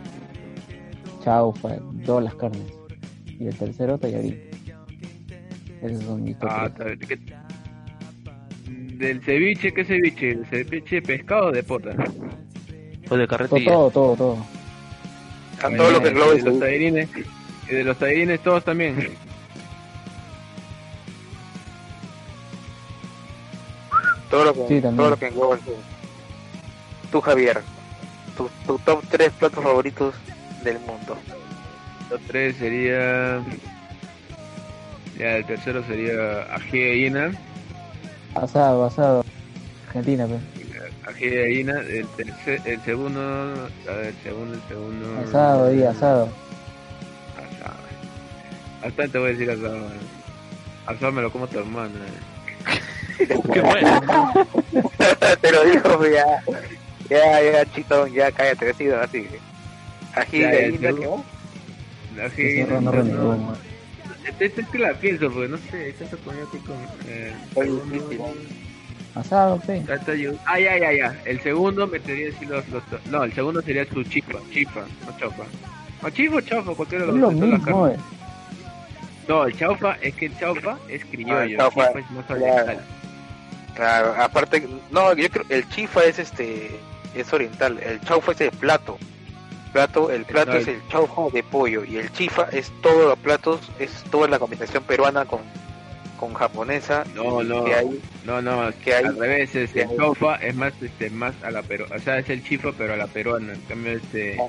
chaufa, 1.23 1.77
todas 2.05 2.25
las 2.25 2.35
carnes. 2.35 2.63
Y 3.39 3.47
el 3.47 3.55
tercero, 3.57 3.97
tallarín. 3.97 4.41
Esos 5.83 6.03
son 6.05 6.25
mis 6.25 6.37
Ah. 6.43 6.69
¿Qué- 7.07 7.19
Del 9.01 9.23
ceviche, 9.23 9.73
¿qué 9.73 9.83
ceviche? 9.83 10.31
¿El 10.33 10.45
ceviche 10.45 10.97
de 10.97 11.03
pescado 11.03 11.47
o 11.47 11.53
de 11.53 11.63
pota? 11.63 11.93
O 13.09 13.17
de 13.17 13.27
carretilla. 13.27 13.73
todo, 13.73 13.91
todo, 13.91 14.15
todo. 14.17 14.47
A 15.63 15.75
todo 15.75 15.91
lo 15.91 16.03
que 16.03 16.09
engloba 16.09 16.33
de 16.33 16.35
los 16.35 16.45
ceviche. 16.45 16.61
tallarines. 16.61 17.09
Y 17.71 17.75
de 17.77 17.85
los 17.85 17.97
tallarines 17.99 18.41
todos 18.43 18.63
también. 18.63 19.09
Todo 24.31 24.45
lo 24.45 24.53
que, 24.55 24.61
Sí, 24.69 24.81
también. 24.83 24.97
todo 24.97 25.11
lo 25.11 25.17
que 25.19 25.27
engloba 25.29 25.55
el 25.55 25.61
ceviche. 25.63 25.81
Tú, 27.11 27.21
Javier, 27.23 27.63
tu, 28.37 28.51
tu 28.67 28.79
top 28.81 29.03
3 29.11 29.33
platos 29.33 29.65
favoritos 29.65 30.15
del 30.63 30.79
mundo. 30.81 31.17
Los 32.11 32.21
tres 32.23 32.55
sería... 32.57 33.41
Ya, 35.19 35.37
el 35.37 35.47
tercero 35.47 35.83
sería 35.87 36.43
ají 36.55 36.79
de 36.79 36.89
gallina. 36.89 37.31
Asado, 38.35 38.85
asado. 38.85 39.25
Argentina, 39.89 40.27
pues. 40.27 40.41
Ají 41.09 41.27
de 41.29 41.37
gallina. 41.43 41.81
El, 41.81 42.07
tercer, 42.17 42.61
el 42.65 42.81
segundo... 42.83 43.21
A 43.89 43.93
ver, 43.93 44.07
el 44.07 44.15
segundo, 44.23 44.55
el 44.55 44.63
segundo... 44.69 45.21
Asado, 45.29 45.67
ahí, 45.69 45.83
asado. 45.83 46.29
Asado. 47.37 47.81
Hasta 48.83 49.09
te 49.09 49.19
voy 49.19 49.29
a 49.31 49.33
decir 49.33 49.51
asado. 49.51 49.77
eh. 49.77 50.01
Asado 50.87 51.13
me 51.13 51.23
lo 51.23 51.31
como 51.33 51.47
tu 51.49 51.59
hermana. 51.59 51.91
eh. 52.07 53.29
Qué 53.53 53.61
bueno. 53.61 54.01
Te 55.41 55.53
lo 55.53 55.65
digo, 55.65 55.99
pues, 55.99 56.13
ya. 56.15 56.25
Ya, 57.11 57.43
ya, 57.43 57.67
chitón, 57.75 58.13
ya 58.13 58.31
cállate, 58.31 58.67
decido 58.67 59.01
así. 59.01 59.27
Ají 60.15 60.39
de 60.39 60.79
gallina. 60.79 60.91
¿qué? 62.15 62.23
Ají 62.23 62.43
de 62.43 62.65
gallina. 62.65 63.70
Man. 64.31 64.43
Este, 64.43 64.45
este 64.47 64.61
es 64.63 64.69
que 64.69 64.79
la 64.79 64.95
pienso, 64.95 65.31
pues 65.31 65.51
no 65.51 65.59
sé, 65.71 65.89
esta 65.91 66.07
se 66.07 66.17
pone 66.17 66.39
así 66.43 66.59
con. 66.59 66.77
Eh, 67.07 67.35
Está 67.49 67.63
difícil. 67.65 68.21
Asado, 69.15 69.59
pe. 69.61 69.79
Está- 69.79 69.95
está 69.97 70.15
yo- 70.15 70.33
Ah, 70.47 70.59
ya, 70.61 70.79
ya, 70.79 70.93
ya. 70.93 71.17
El 71.25 71.41
segundo 71.41 71.87
metería 71.87 72.31
así 72.35 72.47
los, 72.47 72.67
los. 72.69 72.83
No, 73.11 73.25
el 73.25 73.33
segundo 73.33 73.61
sería 73.63 73.85
su 73.87 74.03
chifa, 74.05 74.39
chifa, 74.53 74.83
no 75.07 75.19
chaufa. 75.19 75.43
O 76.03 76.11
chifa 76.11 76.37
o 76.37 76.41
chaufa, 76.41 76.75
cualquiera 76.75 77.05
de 77.07 77.11
Es 77.13 77.17
los 77.19 77.35
de 77.35 77.61
carnes. 77.61 77.99
eh. 77.99 78.01
No, 79.29 79.45
el 79.45 79.57
chaufa, 79.57 79.97
es 80.01 80.15
que 80.15 80.27
el 80.27 80.39
chaufa 80.39 80.79
es 80.89 81.05
criollo, 81.05 81.35
Ah, 81.37 81.45
el 81.45 81.51
el 81.53 81.57
chaufa, 81.59 81.87
chifa 81.89 81.99
es 82.01 82.11
más 82.11 82.31
oriental. 82.31 82.65
claro. 82.65 82.81
Claro, 83.75 84.15
aparte, 84.23 84.69
no, 84.91 85.15
yo 85.15 85.31
creo 85.31 85.45
el 85.49 85.69
chifa 85.69 86.05
es 86.05 86.19
este, 86.19 86.71
es 87.15 87.33
oriental, 87.33 87.79
el 87.83 88.01
chaufa 88.03 88.33
es 88.33 88.41
el 88.43 88.51
plato. 88.51 88.99
Plato, 89.73 90.11
el 90.11 90.25
plato 90.25 90.57
es 90.57 90.67
el- 90.69 90.81
chaufa 90.89 91.31
de 91.33 91.43
pollo 91.43 91.85
y 91.85 91.97
el 91.97 92.11
chifa 92.13 92.49
es 92.53 92.73
todos 92.83 93.05
los 93.09 93.19
platos, 93.19 93.61
es 93.79 93.91
toda 94.11 94.27
la 94.29 94.39
combinación 94.39 94.83
peruana 94.83 95.25
con, 95.25 95.41
con 96.19 96.35
japonesa 96.35 97.05
No, 97.15 97.43
no, 97.45 97.65
que 97.65 97.75
hay. 97.75 98.01
no, 98.25 98.43
no, 98.43 98.71
que 98.85 98.95
hay- 98.95 99.05
al 99.05 99.17
revés, 99.19 99.55
es, 99.55 99.71
que 99.73 99.83
el 99.83 99.97
chaufa 99.97 100.37
es 100.37 100.55
más, 100.57 100.73
este, 100.83 101.09
más 101.11 101.35
a 101.45 101.51
la 101.53 101.63
peruana, 101.63 101.95
o 101.97 101.99
sea, 102.01 102.19
es 102.19 102.29
el 102.31 102.43
chifa 102.45 102.73
pero 102.77 102.95
a 102.95 102.97
la 102.97 103.07
peruana, 103.07 103.53
en 103.53 103.61
cambio 103.63 103.93
este, 103.93 104.37
Ah. 104.41 104.49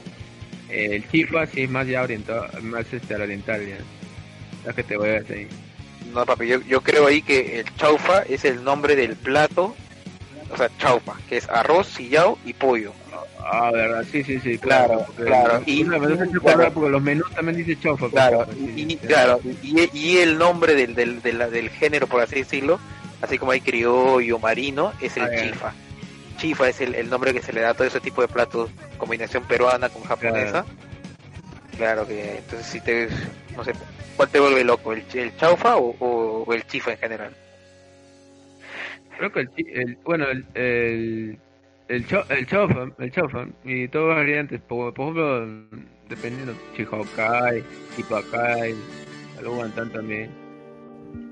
el 0.70 1.08
chifa 1.12 1.46
sí 1.46 1.64
es 1.64 1.70
más 1.70 1.86
ya 1.88 2.02
orientado, 2.02 2.48
más 2.62 2.92
este, 2.92 3.14
al 3.14 3.22
oriental 3.22 3.66
ya. 3.68 3.78
Ya 4.66 4.74
que 4.74 4.84
te 4.84 4.96
voy 4.98 5.10
a 5.10 5.22
decir. 5.22 5.48
No, 6.14 6.26
papi, 6.26 6.48
yo, 6.48 6.62
yo 6.62 6.82
creo 6.82 7.08
ahí 7.08 7.22
que 7.22 7.60
el 7.60 7.76
chaufa 7.76 8.24
es 8.24 8.44
el 8.46 8.64
nombre 8.64 8.96
del 8.96 9.16
plato, 9.16 9.76
o 10.52 10.58
sea, 10.58 10.70
chaufa, 10.80 11.14
que 11.30 11.38
es 11.38 11.48
arroz, 11.50 11.88
sillao 11.88 12.38
y 12.46 12.54
pollo. 12.54 12.92
Ah, 13.44 13.72
verdad, 13.72 14.06
sí, 14.12 14.24
sí, 14.24 14.40
sí, 14.40 14.58
Claro, 14.58 15.06
claro. 15.16 15.26
claro, 15.26 15.64
y- 15.66 15.84
claro. 15.86 16.72
porque 16.74 16.90
los 16.90 17.02
menús 17.02 17.30
también 17.34 17.58
dice 17.58 17.80
chaufa. 17.80 18.02
pues, 18.02 18.12
Claro, 18.14 18.46
y, 18.76 18.96
claro, 18.98 19.40
y, 19.62 19.90
y 19.98 20.18
el 20.18 20.38
nombre 20.38 20.76
del, 20.76 20.94
del, 20.96 21.22
del 21.22 21.70
género, 21.70 22.08
por 22.08 22.22
así 22.22 22.36
decirlo, 22.36 22.80
así 23.22 23.38
como 23.38 23.52
hay 23.52 23.62
criollo, 23.62 24.38
marino, 24.40 24.94
es 25.02 25.18
el 25.18 25.24
Ah, 25.24 25.30
chifa. 25.42 25.74
Chifa 26.38 26.70
es 26.70 26.82
el, 26.82 26.96
el 26.96 27.10
nombre 27.10 27.34
que 27.34 27.42
se 27.42 27.54
le 27.54 27.62
da 27.62 27.70
a 27.72 27.74
todo 27.74 27.88
ese 27.88 28.00
tipo 28.00 28.22
de 28.22 28.28
platos, 28.28 28.70
combinación 28.98 29.44
peruana 29.46 29.90
con 29.90 30.04
japonesa. 30.04 30.66
Claro, 31.78 32.08
que 32.08 32.38
entonces 32.38 32.66
si 32.68 32.80
te, 32.82 33.08
no 33.56 33.64
sé, 33.64 33.74
¿Cuál 34.18 34.30
te 34.30 34.40
vuelve 34.40 34.64
loco? 34.64 34.94
¿El, 34.94 35.04
el 35.16 35.36
chaufa 35.38 35.78
o, 35.78 35.96
o- 36.00 36.44
o 36.46 36.54
el 36.54 36.66
chifa 36.68 36.92
en 36.92 36.98
general? 37.00 37.34
Creo 39.18 39.32
que 39.32 39.40
el, 39.42 39.50
el 39.74 39.98
bueno, 40.04 40.26
el, 40.30 40.46
el, 40.54 41.40
el, 41.92 42.08
cho- 42.08 42.26
el 42.30 42.46
chofan, 42.48 42.94
el 43.00 43.12
chofan, 43.12 43.54
y 43.64 43.88
todas 43.90 44.18
variantes, 44.18 44.62
por, 44.62 44.94
por 44.94 45.04
ejemplo, 45.04 45.82
dependiendo, 46.10 46.54
Chihokai, 46.76 47.64
Chipakai, 47.96 48.74
algo 49.38 49.56
guantán 49.56 49.90
también. 49.92 50.30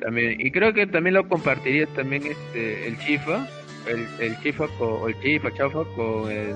También, 0.01 0.39
y 0.39 0.51
creo 0.51 0.73
que 0.73 0.85
también 0.87 1.13
lo 1.13 1.27
compartiría 1.27 1.87
también 1.87 2.23
este, 2.25 2.87
el 2.87 2.99
chifa, 2.99 3.47
el, 3.87 4.05
el 4.19 4.37
chifa 4.41 4.67
con, 4.77 4.89
o 4.89 5.07
el 5.07 5.19
chifa, 5.21 5.53
chaufa 5.53 5.83
con 5.95 6.29
el, 6.29 6.53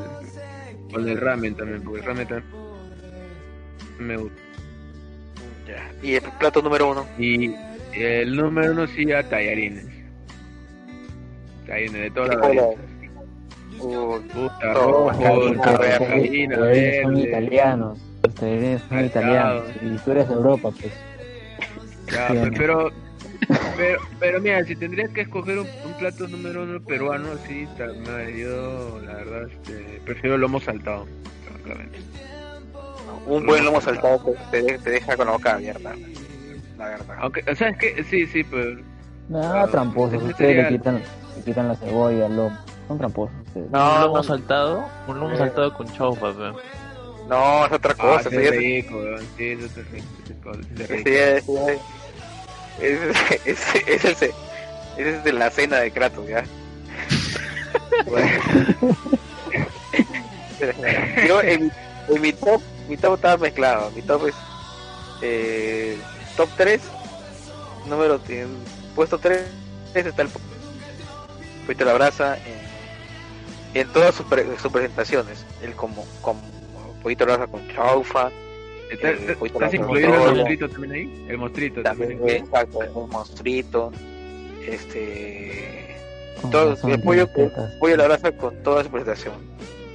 con 0.91 1.07
el 1.07 1.17
ramen 1.17 1.55
también, 1.55 1.81
porque 1.83 2.01
el 2.01 2.05
ramen 2.05 2.27
también 2.27 2.51
me 3.99 4.17
gusta. 4.17 4.41
Ya. 5.67 5.91
¿Y 6.01 6.15
el 6.15 6.23
plato 6.39 6.61
número 6.61 6.91
uno? 6.91 7.07
Y 7.17 7.55
el 7.93 8.35
número 8.35 8.73
uno 8.73 8.87
sí 8.87 9.09
a 9.13 9.23
tallarines. 9.27 9.85
Tallarines 11.65 12.01
de 12.01 12.11
todas 12.11 12.35
las 12.35 12.41
Puta, 13.87 14.73
rojo, 14.73 15.11
son 17.01 17.17
italianos. 17.17 17.99
Ustedes 18.25 18.81
son 18.81 18.89
Saltado. 18.89 19.05
italianos. 19.05 19.63
Y 19.81 19.97
tú 19.97 20.11
eres 20.11 20.27
de 20.29 20.33
Europa, 20.35 20.71
pues. 20.79 20.93
Sí, 22.07 22.33
¿no? 22.35 22.51
pero, 22.57 22.91
pero, 23.77 23.99
pero 24.19 24.41
mira, 24.41 24.63
si 24.63 24.75
tendrías 24.75 25.09
que 25.11 25.21
escoger 25.21 25.59
un, 25.59 25.67
un 25.85 25.93
plato 25.99 26.27
número 26.27 26.63
uno 26.63 26.81
peruano, 26.81 27.29
sí, 27.47 27.67
ta- 27.77 27.87
madre, 28.09 28.39
yo 28.39 28.99
la 29.05 29.13
verdad 29.15 29.49
este, 29.49 30.01
prefiero 30.05 30.37
lomo 30.37 30.59
saltado, 30.61 31.05
francamente. 31.45 31.99
un 33.27 33.45
buen 33.45 33.65
lomo 33.65 33.81
saltado 33.81 34.21
te, 34.51 34.63
te 34.63 34.77
te 34.79 34.89
deja 34.91 35.17
con 35.17 35.25
la 35.27 35.33
boca 35.33 35.55
abierta. 35.55 35.93
La 36.77 36.85
verdad. 36.89 37.15
Aunque, 37.19 37.43
o 37.51 37.55
sea, 37.55 37.69
es 37.69 37.77
que 37.77 38.03
sí, 38.05 38.25
sí, 38.27 38.43
pero 38.45 38.79
Nada, 39.29 39.51
Claro, 39.51 39.71
tramposos. 39.71 40.23
Ustedes 40.23 40.57
le 40.71 40.77
quitan, 40.77 40.95
le 41.35 41.43
quitan 41.43 41.67
la 41.69 41.75
cebolla, 41.75 42.25
el 42.27 42.35
lomo. 42.35 42.57
Son 42.87 42.97
tramposos 42.97 43.35
ustedes. 43.47 43.65
un 43.67 43.71
No, 43.71 43.99
lomo 44.01 44.17
no, 44.17 44.23
saltado, 44.23 44.85
un 45.07 45.19
lomo 45.19 45.33
Eh. 45.33 45.37
saltado 45.37 45.73
con 45.73 45.91
chaufa, 45.93 46.31
pe. 46.33 46.51
no, 47.29 47.65
es 47.65 47.71
otra 47.71 47.91
ah, 47.91 48.01
cosa. 48.01 48.29
sí 48.29 48.35
eso 48.35 48.39
es 48.53 48.55
rico, 48.57 48.95
weón, 48.97 49.27
sí, 49.37 49.43
eso 49.51 49.65
es 49.65 49.91
rico, 49.91 50.51
ese 50.51 50.83
es 50.83 50.89
es 50.89 51.47
es- 51.47 51.49
ese- 52.79 53.41
ese- 53.45 53.93
ese 53.95 54.11
es 54.11 54.21
el- 54.21 54.31
ese 54.97 55.17
es 55.17 55.23
de 55.23 55.33
la 55.33 55.49
cena 55.49 55.77
de 55.77 55.91
Kratos, 55.91 56.27
¿ya? 56.27 56.43
Yo 61.27 61.41
en, 61.41 61.71
en 62.09 62.21
mi 62.21 62.33
top, 62.33 62.61
mi 62.87 62.97
top 62.97 63.15
estaba 63.15 63.37
mezclado. 63.37 63.91
Mi 63.91 64.01
top 64.01 64.27
es 64.27 64.35
eh, 65.21 65.97
top 66.35 66.49
3, 66.57 66.81
número 67.87 68.19
en 68.29 68.47
puesto 68.95 69.17
3 69.17 69.43
está 69.93 70.21
el 70.23 70.29
Poquito 71.65 71.85
la 71.85 71.93
brasa 71.93 72.37
en, 72.37 72.72
en 73.73 73.87
todas 73.93 74.15
sus, 74.15 74.25
pre- 74.25 74.45
sus 74.59 74.71
presentaciones. 74.71 75.45
El 75.61 75.73
como, 75.73 76.05
como 76.21 76.41
poquito 77.01 77.25
la 77.25 77.37
brasa 77.37 77.51
con 77.51 77.67
chaufa, 77.69 78.29
¿Estás, 78.91 79.73
incluyendo 79.73 80.17
todo. 80.17 80.29
el 80.29 80.35
monstruito 80.35 80.69
también 80.69 80.93
ahí? 80.93 81.25
El 81.29 81.37
monstruito 81.39 81.81
también. 81.81 82.19
exacto, 82.29 82.79
un 82.93 83.09
monstruito, 83.09 83.91
este 84.67 85.95
todo 86.51 86.75
el 86.87 87.01
pollo, 87.01 87.27
pollo 87.79 87.93
a 87.95 87.97
la 87.97 88.05
brasa 88.07 88.31
con 88.33 88.61
toda 88.63 88.83
su 88.83 88.89
presentación. 88.89 89.33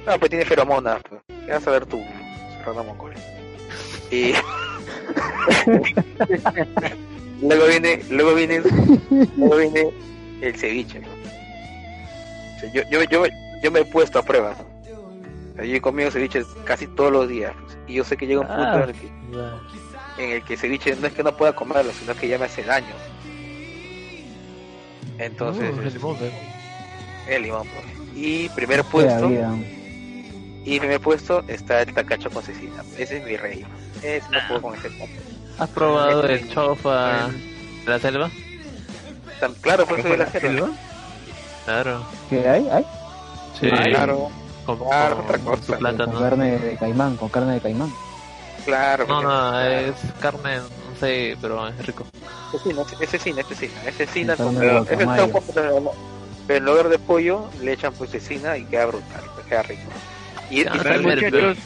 No, 0.05 0.17
pues 0.19 0.29
tiene 0.29 0.43
feromonas, 0.45 1.01
pues. 1.07 1.21
¿Qué 1.45 1.51
vas 1.51 1.67
a 1.67 1.71
ver 1.71 1.85
tú, 1.85 2.01
Serrano 2.57 2.83
Mongol? 2.83 3.13
Y 4.11 4.33
luego 7.41 7.65
viene, 7.67 8.01
luego 8.09 8.33
viene, 8.35 8.61
luego 9.37 9.57
viene 9.57 9.89
el 10.41 10.55
ceviche. 10.55 10.99
¿no? 10.99 11.07
O 11.07 12.59
sea, 12.59 12.73
yo, 12.73 12.81
yo, 12.91 13.03
yo, 13.03 13.23
yo 13.63 13.71
me 13.71 13.79
he 13.81 13.85
puesto 13.85 14.19
a 14.19 14.23
prueba. 14.23 14.55
¿no? 14.57 14.65
O 15.51 15.55
sea, 15.55 15.65
Yo 15.65 15.75
he 15.75 15.81
comido 15.81 16.09
ceviche 16.11 16.43
casi 16.65 16.87
todos 16.87 17.11
los 17.11 17.27
días. 17.27 17.53
pues, 17.65 17.77
Y 17.87 17.93
yo 17.95 18.03
sé 18.03 18.15
que 18.17 18.27
llega 18.27 18.41
un 18.41 18.47
punto 18.47 18.61
Ah. 18.63 18.75
en 18.83 18.89
el 18.89 18.95
que 18.95 19.09
en 20.23 20.31
el 20.31 20.43
que 20.43 20.57
ceviche 20.57 20.95
no 20.97 21.07
es 21.07 21.13
que 21.13 21.23
no 21.23 21.35
pueda 21.37 21.53
comerlo, 21.53 21.91
sino 21.93 22.13
que 22.15 22.27
ya 22.27 22.37
me 22.37 22.45
hace 22.45 22.63
daño. 22.63 22.93
Entonces, 25.17 25.71
Uh, 25.75 25.81
el 25.81 25.93
limón, 25.93 26.17
pe. 26.17 26.31
el 27.27 27.41
limón. 27.43 27.67
pues. 27.67 27.85
Y 28.15 28.49
primer 28.49 28.83
puesto, 28.85 29.27
vida. 29.29 29.53
y 30.65 30.79
primer 30.79 30.99
puesto 30.99 31.43
está 31.47 31.81
el 31.81 31.93
tacacho 31.93 32.29
con 32.29 32.43
cecina. 32.43 32.83
Ese 32.97 33.17
es 33.17 33.25
mi 33.25 33.37
rey. 33.37 33.65
Ese 34.01 34.25
no 34.31 34.39
puedo 34.47 34.61
con 34.61 34.75
ese. 34.75 34.89
¿Has 35.57 35.69
probado 35.69 36.23
el 36.25 36.49
chaufa 36.49 37.27
de 37.27 37.89
la 37.89 37.99
selva? 37.99 38.29
Tan 39.39 39.53
claro, 39.55 39.85
pues 39.85 40.01
soy 40.01 40.11
de 40.11 40.17
la 40.17 40.25
¿Fue 40.27 40.39
selva. 40.41 40.69
Claro. 41.65 42.05
¿Qué 42.29 42.47
hay? 42.47 42.67
¿Hay? 42.69 42.85
Sí, 43.59 43.67
Claro, 43.69 44.29
con, 44.65 44.77
claro, 44.79 45.15
con 45.17 45.25
otra 45.25 45.37
cosa. 45.39 45.65
Con 45.67 45.77
plátano. 45.79 46.19
carne 46.19 46.59
de 46.59 46.77
caimán, 46.77 47.17
con 47.17 47.29
carne 47.29 47.53
de 47.55 47.61
caimán. 47.61 47.91
claro. 48.65 49.05
No, 49.07 49.21
no, 49.21 49.59
es 49.61 49.95
carne, 50.19 50.57
no 50.57 50.95
sé, 50.99 51.37
pero 51.41 51.67
es 51.67 51.85
rico. 51.85 52.05
Cecina, 52.51 52.81
es 52.99 53.09
cecina, 53.09 53.41
es 53.41 53.47
cecina, 53.47 53.81
es 53.85 53.95
cecina 53.95 54.35
con 54.35 54.55
es 54.57 54.97
pero 55.53 55.93
pero 56.47 56.57
en 56.59 56.65
lugar 56.65 56.89
de 56.89 56.97
pollo 56.97 57.47
le 57.61 57.73
echan 57.73 57.93
pues 57.93 58.09
cecina 58.09 58.57
y 58.57 58.65
queda 58.65 58.87
brutal, 58.87 59.21
pues, 59.35 59.45
queda 59.45 59.61
rico. 59.63 59.81
Y, 60.49 60.61
y- 60.61 60.65
Ah, 60.65 60.71
A 60.71 60.77
ver, 60.77 60.83
Tal 60.83 61.03
vez, 61.03 61.15
muchachos, 61.23 61.57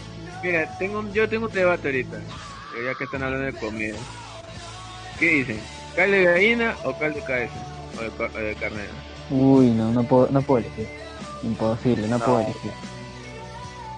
mira, 0.43 0.77
tengo, 0.77 0.99
un- 0.99 1.13
yo 1.13 1.29
tengo 1.29 1.45
un 1.45 1.53
debate 1.53 1.87
ahorita, 1.87 2.17
eh, 2.17 2.83
ya 2.85 2.95
que 2.95 3.05
están 3.05 3.23
hablando 3.23 3.45
de 3.45 3.53
comida. 3.53 3.95
¿Qué 5.19 5.25
dicen? 5.27 5.61
¿Caldo 5.95 6.15
de 6.17 6.23
gallina 6.25 6.75
o 6.83 6.93
caldo 6.97 7.15
de 7.19 7.23
cabeza? 7.25 7.53
O 7.97 8.01
de, 8.01 8.09
o 8.25 8.43
de 8.43 8.55
carnero. 8.55 8.91
Uy, 9.29 9.67
no, 9.71 9.91
no 9.91 10.03
puedo, 10.03 10.27
no 10.31 10.41
puedo 10.41 10.59
elegir. 10.65 10.87
Imposible, 11.43 12.07
no, 12.07 12.19
No. 12.19 12.25
puedo 12.25 12.39
elegir. 12.39 12.71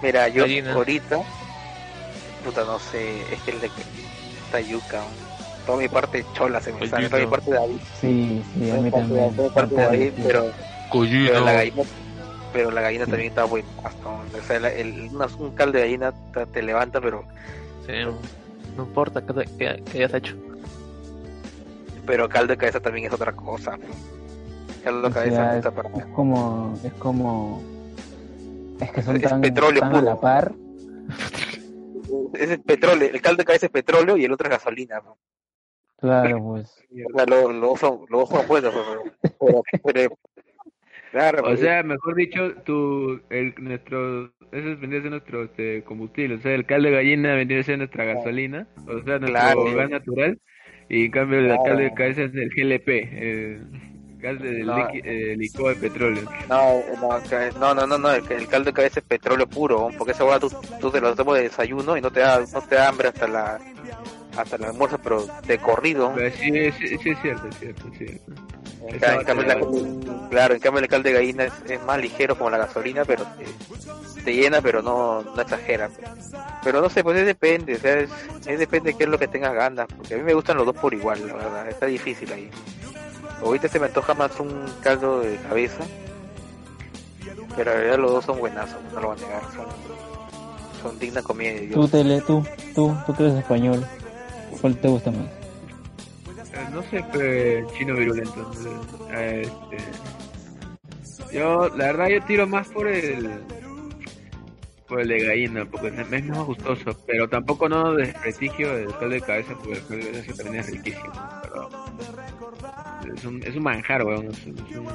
Mira, 0.01 0.27
yo 0.27 0.41
Gallina. 0.43 0.73
ahorita, 0.73 1.17
puta, 2.43 2.63
no 2.65 2.79
sé, 2.79 3.33
es 3.33 3.41
que 3.41 3.51
el 3.51 3.61
de 3.61 3.71
esta 4.45 4.61
yuca, 4.61 5.05
toda 5.65 5.77
mi 5.77 5.87
parte 5.87 6.25
chola 6.33 6.59
se 6.61 6.73
me 6.73 6.81
El 6.81 6.89
sale, 6.89 7.09
toda 7.09 7.21
mi 7.23 7.27
parte 7.31 7.51
de 7.51 7.57
ahí, 7.59 7.79
Sí, 7.99 8.43
sí, 8.53 8.63
a 8.63 8.67
toda 8.69 8.77
mi 8.77 8.83
mí 8.83 8.91
parte 8.91 9.13
de- 9.13 9.19
también. 9.19 9.35
toda 9.35 9.47
mi 9.47 9.53
parte 9.53 9.75
No 9.75 9.81
de 9.81 9.87
ahí, 9.97 10.13
pero, 10.23 10.51
pero 10.91 11.39
la 11.45 11.53
gallina, 11.53 11.83
pero 12.53 12.71
la 12.71 12.81
gallina 12.81 13.05
también 13.05 13.29
está 13.29 13.43
buena, 13.45 13.67
o 14.05 14.41
sea, 14.43 14.59
la- 14.59 14.71
el, 14.71 15.09
una- 15.13 15.27
un 15.39 15.51
caldo 15.51 15.73
de 15.77 15.83
gallina 15.85 16.13
te, 16.33 16.45
te 16.47 16.61
levanta, 16.61 16.99
pero, 17.01 17.23
Sí, 17.87 17.93
no 18.75 18.83
importa 18.83 19.21
qué, 19.25 19.45
qué, 19.57 19.83
qué 19.91 19.97
hayas 19.99 20.13
hecho. 20.15 20.35
pero 22.05 22.29
caldo 22.29 22.53
de 22.53 22.57
cabeza 22.57 22.79
también 22.79 23.07
es 23.07 23.13
otra 23.13 23.31
cosa, 23.31 23.77
pues. 23.77 24.14
Cabeza 25.11 25.57
es, 25.57 26.05
como, 26.13 26.73
es 26.83 26.93
como, 26.93 27.63
es 28.79 28.91
que 28.91 29.01
son 29.01 29.15
Es 29.17 29.23
tan, 29.23 29.41
petróleo 29.41 29.81
tan 29.81 29.95
a 29.95 30.01
la 30.01 30.19
par. 30.19 30.53
es 32.33 32.57
petróleo, 32.59 33.09
el 33.11 33.21
caldo 33.21 33.37
de 33.37 33.45
cabeza 33.45 33.65
es 33.67 33.71
petróleo 33.71 34.17
y 34.17 34.25
el 34.25 34.31
otro 34.31 34.47
es 34.47 34.51
gasolina, 34.51 35.01
¿no? 35.03 35.17
Claro, 35.99 36.43
pues. 36.43 36.83
Lo, 36.91 37.51
lo 37.51 37.73
lo 38.09 39.63
pero- 39.83 40.17
claro, 41.11 41.39
O 41.41 41.43
pues, 41.45 41.59
sea, 41.59 41.83
mejor 41.83 42.15
dicho, 42.15 42.53
tu, 42.65 43.21
el, 43.29 43.53
nuestro, 43.57 44.25
eso 44.51 44.77
vendría 44.79 44.99
a 44.99 45.03
ser 45.03 45.11
nuestro 45.11 45.43
este, 45.45 45.83
combustible. 45.83 46.35
O 46.35 46.39
sea, 46.39 46.53
el 46.53 46.65
caldo 46.65 46.89
de 46.89 46.95
gallina 46.95 47.33
vendría 47.35 47.61
a 47.61 47.63
ser 47.63 47.77
nuestra 47.77 48.03
gasolina, 48.05 48.67
o 48.87 49.01
sea, 49.03 49.19
nuestro 49.19 49.27
Claro. 49.27 49.75
gas 49.75 49.89
natural. 49.89 50.39
Y 50.89 51.05
en 51.05 51.11
cambio, 51.11 51.39
el 51.39 51.45
Claro. 51.47 51.63
caldo 51.63 51.79
de 51.79 51.93
cabeza 51.93 52.23
es 52.23 52.35
el 52.35 52.49
GLP, 52.49 52.87
el 53.13 53.67
gas 54.25 54.41
de 54.41 54.63
No. 54.63 54.87
eh, 54.93 55.35
licuado 55.37 55.69
de 55.69 55.75
petróleo. 55.75 56.23
No, 57.59 57.73
no, 57.73 57.87
no, 57.87 57.97
no, 57.97 58.11
el, 58.11 58.47
caldo 58.47 58.65
de 58.71 58.73
cabeza 58.73 58.99
es 58.99 59.05
petróleo 59.05 59.47
puro, 59.47 59.89
porque 59.97 60.11
esa 60.13 60.25
hueá 60.25 60.39
tú, 60.39 60.51
tú 60.81 60.91
te 60.91 60.99
lo 61.01 61.15
tomas 61.15 61.35
de 61.37 61.43
desayuno 61.43 61.95
y 61.97 62.01
no 62.01 62.11
te 62.11 62.21
da, 62.21 62.39
no 62.51 62.61
te 62.61 62.75
da 62.75 62.89
hambre 62.89 63.09
hasta 63.09 63.27
la 63.27 63.59
hasta 64.37 64.57
el 64.57 64.65
almuerzo, 64.65 64.97
pero 65.01 65.25
de 65.47 65.57
corrido. 65.59 66.11
Pero 66.13 66.35
sí, 66.35 66.71
sí, 66.73 66.97
sí 67.01 67.09
es 67.11 67.21
cierto, 67.21 67.47
es 67.47 67.57
cierto, 67.57 67.87
es 67.89 67.97
cierto. 67.97 68.31
En, 68.87 68.99
ca- 68.99 69.15
en 69.15 69.23
cambio, 69.23 69.45
la- 69.47 70.29
claro, 70.29 70.53
en 70.55 70.59
cambio 70.59 70.81
el 70.83 70.89
caldo 70.89 71.07
de 71.07 71.13
gallina 71.15 71.43
es, 71.45 71.53
es 71.69 71.81
más 71.83 71.99
ligero 72.01 72.37
como 72.37 72.49
la 72.49 72.57
gasolina, 72.57 73.05
pero 73.05 73.23
te, 73.37 74.21
te 74.23 74.33
llena, 74.35 74.61
pero 74.61 74.81
no, 74.81 75.21
no 75.21 75.41
exagera. 75.41 75.89
Pero 76.63 76.81
no 76.81 76.89
sé, 76.89 77.01
pues 77.01 77.17
es 77.17 77.25
depende, 77.25 77.75
o 77.75 77.79
sea, 77.79 77.97
es, 77.99 78.09
es 78.45 78.59
depende 78.59 78.91
de 78.91 78.97
qué 78.97 79.05
es 79.05 79.09
lo 79.09 79.17
que 79.17 79.29
tengas 79.29 79.53
ganas, 79.53 79.87
porque 79.95 80.15
a 80.15 80.17
mí 80.17 80.23
me 80.23 80.33
gustan 80.33 80.57
los 80.57 80.65
dos 80.65 80.75
por 80.75 80.93
igual, 80.93 81.25
la 81.25 81.33
verdad, 81.35 81.69
está 81.69 81.85
difícil 81.85 82.31
ahí. 82.33 82.49
Ahorita 83.41 83.67
se 83.67 83.79
me 83.79 83.85
antoja 83.87 84.13
más 84.13 84.39
un 84.39 84.65
caldo 84.81 85.19
de 85.19 85.35
cabeza, 85.37 85.83
pero 87.55 87.71
en 87.71 87.77
realidad 87.77 87.99
los 87.99 88.11
dos 88.11 88.25
son 88.25 88.39
buenazos, 88.39 88.77
no 88.93 88.99
lo 89.01 89.07
voy 89.09 89.17
a 89.17 89.21
negar, 89.21 89.41
son, 89.53 89.65
son 90.81 90.99
digna 90.99 91.21
comida 91.21 91.51
de 91.51 91.67
Tú, 91.67 91.79
Dios. 91.81 91.91
Tele, 91.91 92.21
tú, 92.21 92.43
tú, 92.73 92.95
tú 93.05 93.13
que 93.15 93.23
eres 93.23 93.35
español. 93.35 93.85
¿Cuál 94.61 94.77
te 94.77 94.87
gusta 94.87 95.11
más? 95.11 95.25
Eh, 95.27 96.67
No 96.71 96.81
sé, 96.83 97.03
pero 97.11 97.69
chino 97.73 97.95
virulento. 97.95 98.51
eh, 99.11 99.49
Este, 99.71 101.37
yo, 101.37 101.67
la 101.69 101.85
verdad, 101.87 102.07
yo 102.07 102.21
tiro 102.23 102.47
más 102.47 102.67
por 102.69 102.87
el 102.87 103.41
por 104.87 105.01
el 105.01 105.07
de 105.07 105.19
gallina, 105.25 105.65
porque 105.65 105.87
es 105.87 106.25
más 106.25 106.45
gustoso, 106.45 106.95
pero 107.07 107.27
tampoco 107.27 107.67
no 107.67 107.93
desprestigio 107.93 108.71
el 108.77 108.87
caldo 108.91 109.09
de 109.09 109.21
cabeza, 109.21 109.53
porque 109.55 109.73
el 109.73 109.85
caldo 109.87 110.05
de 110.05 110.11
cabeza 110.11 110.33
también 110.43 110.55
es 110.63 110.71
riquísimo, 110.71 111.13
pero 111.41 111.69
es 113.15 113.25
un, 113.25 113.43
es 113.43 113.55
un 113.55 113.63
manjar, 113.63 114.03
weón, 114.03 114.27
es 114.27 114.45
un, 114.45 114.57
es 114.59 114.77
un- 114.77 114.87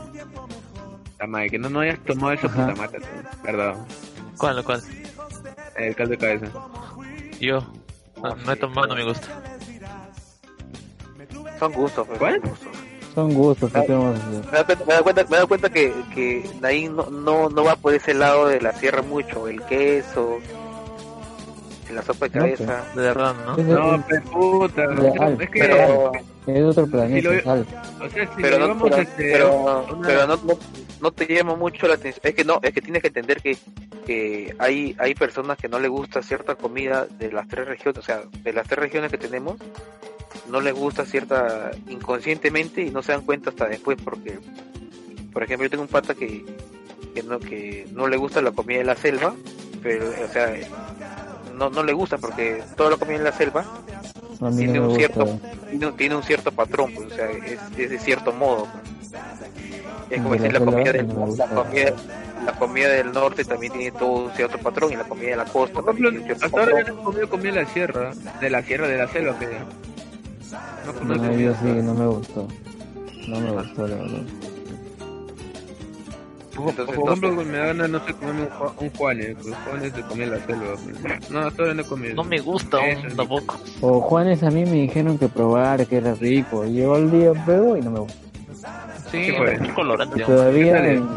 La 1.18 1.26
madre, 1.26 1.50
que 1.50 1.58
no, 1.58 1.68
no 1.68 1.80
hayas 1.80 1.98
tomado 2.04 2.32
eso, 2.32 2.46
Ajá. 2.46 2.68
puta 2.68 2.80
mata, 2.80 2.98
perdón, 3.42 3.86
¿Cuál, 4.38 4.64
cuál? 4.64 4.80
el 5.76 5.94
caldo 5.96 6.10
de 6.12 6.18
cabeza. 6.18 6.46
Yo. 7.40 7.60
No, 8.22 8.36
no 8.36 8.52
he 8.52 8.56
tomado, 8.56 8.86
no 8.88 8.94
me 8.96 9.04
gusta. 9.04 9.26
Son 11.58 11.72
gustos, 11.72 12.06
pues, 12.06 12.18
¿Cuál? 12.18 12.40
son 12.40 12.50
gustos. 12.50 12.69
Son 13.15 13.35
gustos, 13.35 13.73
¿qué 13.73 13.81
te 13.82 13.93
vamos 13.93 14.19
a 14.19 14.28
hacer? 14.28 14.45
Me 14.47 14.59
da 14.59 14.65
cuenta, 14.65 14.85
me 14.85 14.95
da 14.95 15.03
cuenta, 15.03 15.24
me 15.28 15.37
da 15.37 15.47
cuenta 15.47 15.70
que, 15.70 15.93
que 16.15 16.51
Naín 16.61 16.95
no, 16.97 17.11
no, 17.11 17.49
no 17.49 17.65
va 17.65 17.74
por 17.77 17.93
ese 17.95 18.15
lado 18.15 18.47
de 18.47 18.61
la 18.61 18.73
sierra 18.73 19.03
mucho, 19.03 19.49
el 19.49 19.61
queso, 19.62 20.39
la 21.93 22.03
sopa 22.03 22.28
de 22.28 22.39
No, 22.39 22.45
cabeza. 22.45 22.85
De 22.95 23.03
verdad, 23.03 23.35
¿no? 23.45 23.57
Es, 23.57 23.65
No, 23.66 24.05
pero 24.09 24.23
puta, 24.31 24.85
es 25.43 25.51
que, 25.51 25.59
Pero, 25.61 26.12
es 26.47 26.62
otro 26.65 26.87
planeta, 26.87 27.16
Si 27.31 27.37
lo- 27.37 27.43
sal. 27.43 27.66
o 28.01 28.09
sea, 28.11 28.27
si 28.37 28.43
pero, 28.43 28.59
no, 28.69 28.82
pero, 28.85 28.97
este, 28.97 29.32
pero, 29.32 29.85
una- 29.91 30.07
pero 30.07 30.27
no, 30.28 30.37
no, 30.37 30.59
no 31.01 31.11
te 31.11 31.27
llama 31.35 31.57
mucho 31.57 31.89
la 31.89 31.95
atención. 31.95 32.20
Es 32.24 32.35
que 32.37 32.45
no, 32.45 32.61
es 32.62 32.73
que 32.73 32.81
tienes 32.81 33.03
que 33.03 33.09
entender 33.09 33.43
que, 33.43 33.59
que 34.07 34.55
hay, 34.61 34.95
hay 35.01 35.15
personas 35.16 35.59
que 35.59 35.69
no 35.69 35.81
les 35.81 35.91
gusta 35.91 36.23
cierta 36.23 36.55
comida 36.55 37.07
de 37.19 37.32
las 37.32 37.49
tres 37.49 37.66
regiones, 37.66 37.99
o 37.99 38.03
sea, 38.03 38.23
de 38.45 38.53
las 38.53 38.69
tres 38.69 38.78
regiones 38.78 39.11
que 39.11 39.19
tenemos, 39.19 39.57
no 40.48 40.61
les 40.61 40.74
gusta 40.74 41.05
cierta 41.07 41.70
inconscientemente 41.89 42.82
y 42.82 42.90
no 42.90 43.02
se 43.02 43.12
dan 43.12 43.23
cuenta 43.23 43.51
hasta 43.51 43.66
después 43.66 43.98
porque, 44.02 44.39
por 45.32 45.43
ejemplo, 45.43 45.66
yo 45.66 45.70
tengo 45.70 45.82
un 45.82 45.89
pata 45.89 46.15
que, 46.15 46.44
que 47.15 47.23
no, 47.23 47.39
que 47.39 47.86
no 47.93 48.07
le 48.09 48.16
gusta 48.16 48.40
la 48.43 48.52
comida 48.52 48.78
de 48.78 48.85
la 48.85 48.97
selva, 48.97 49.35
pero, 49.82 50.09
o 50.09 50.32
sea, 50.32 50.52
no, 51.57 51.70
no 51.70 51.82
le 51.82 51.93
gusta 51.93 52.19
porque 52.19 52.62
toda 52.77 52.90
la 52.90 52.97
comida 52.97 53.16
en 53.19 53.24
la 53.24 53.32
selva 53.32 53.65
tiene 54.57 54.78
no 54.78 54.82
un 54.82 54.86
gusta. 54.89 54.98
cierto 54.98 55.39
tiene, 55.69 55.86
un- 55.86 55.97
tiene 55.97 56.15
un 56.16 56.23
cierto 56.23 56.51
patrón 56.52 56.93
pues, 56.94 57.12
o 57.12 57.15
sea 57.15 57.31
es, 57.31 57.59
es 57.77 57.90
de 57.90 57.98
cierto 57.98 58.32
modo 58.32 58.66
pues. 58.73 59.20
es 60.11 60.19
como 60.23 60.35
De 60.35 60.39
decir 60.39 60.52
la 60.55 60.59
la 60.61 60.65
comida, 60.65 60.93
selva 60.93 61.02
del, 61.02 61.09
la, 61.19 61.24
gusta. 61.27 61.47
comida, 61.48 61.93
la 62.47 62.52
comida 62.59 62.89
del 62.89 63.12
norte 63.12 63.44
también 63.44 63.73
tiene 63.74 63.90
todo 63.93 64.12
un 64.24 64.31
cierto 64.32 64.57
patrón 64.59 64.93
y 64.93 64.97
la 64.97 65.05
comida 65.05 65.31
de 65.31 65.36
la 65.36 65.44
costa 65.44 65.74
Por 65.82 65.85
también 65.85 66.16
ejemplo, 66.23 66.47
hasta 66.47 66.61
ahora 66.61 66.70
yo 66.70 66.77
patrón. 66.78 66.97
no 66.97 67.01
he 67.01 67.05
comido 67.05 67.28
comida 67.28 67.52
de 67.52 67.62
la 67.65 67.69
sierra, 67.69 68.11
de 68.40 68.51
la 68.51 68.62
sierra, 68.62 68.89
de 68.89 68.97
la 68.97 69.09
selva, 69.09 69.39
que 69.39 69.48
no, 70.86 71.14
no 71.14 71.22
No, 71.22 71.32
yo 71.32 71.52
sí, 71.55 71.66
no 71.82 71.94
me 71.94 72.06
gustó. 72.06 72.48
No 73.28 73.40
me 73.40 73.51
gustó, 73.52 73.86
la 73.86 73.97
verdad. 73.97 74.20
Por, 76.56 76.68
Entonces, 76.70 76.94
por 76.97 77.05
no 77.06 77.12
ejemplo, 77.14 77.44
me 77.44 77.56
da 77.59 77.66
ganas, 77.66 77.90
no 77.90 78.05
sé, 78.05 78.12
comerme 78.14 78.43
un, 78.43 78.85
un 78.86 78.90
Juanes, 78.94 79.36
pues 79.40 79.55
Juanes 79.64 79.94
de 79.94 80.02
comida 80.02 80.24
de 80.27 80.31
la 80.39 80.47
selva. 80.47 80.66
pues. 80.74 81.31
No, 81.31 81.39
ahora 81.40 81.74
no 81.74 81.81
he 81.81 81.85
comido. 81.86 82.14
No 82.16 82.24
me 82.24 82.40
gusta 82.40 82.77
aún 82.77 83.16
tampoco. 83.16 83.59
O 83.81 84.01
Juanes 84.01 84.43
a 84.43 84.51
mí 84.51 84.64
me 84.64 84.72
dijeron 84.72 85.16
que 85.16 85.28
probar, 85.28 85.86
que 85.86 85.97
era 85.97 86.14
rico. 86.14 86.64
Llegó 86.64 86.97
el 86.97 87.10
día, 87.10 87.32
pruebo 87.44 87.77
y 87.77 87.81
no 87.81 87.90
me 87.90 88.01
gustó. 88.01 88.18
Sí, 89.10 89.22
¿Qué 89.27 89.35
fue? 89.39 89.55
es 89.55 89.72
colorante. 89.72 90.22
Todavía 90.22 90.86
en, 90.93 91.09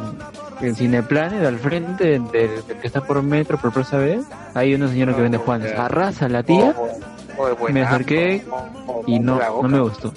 en 0.62 0.76
Cineplanet, 0.76 1.46
al 1.46 1.60
frente 1.60 2.06
del, 2.06 2.32
del 2.32 2.64
que 2.80 2.88
está 2.88 3.02
por 3.02 3.22
metro, 3.22 3.58
por 3.58 3.74
Plaza 3.74 3.98
B, 3.98 4.22
hay 4.54 4.74
una 4.76 4.88
señora 4.88 5.14
que 5.14 5.22
vende 5.24 5.38
Juanes. 5.40 5.74
Arrasa 5.78 6.30
la 6.30 6.44
tía 6.44 6.74
Oh, 6.78 6.84
oh, 6.84 7.00
me 7.72 7.82
acerqué 7.82 8.44
y 9.08 9.20
no, 9.20 9.40
no 9.62 9.70
me 9.70 9.80
gustó. 9.80 10.14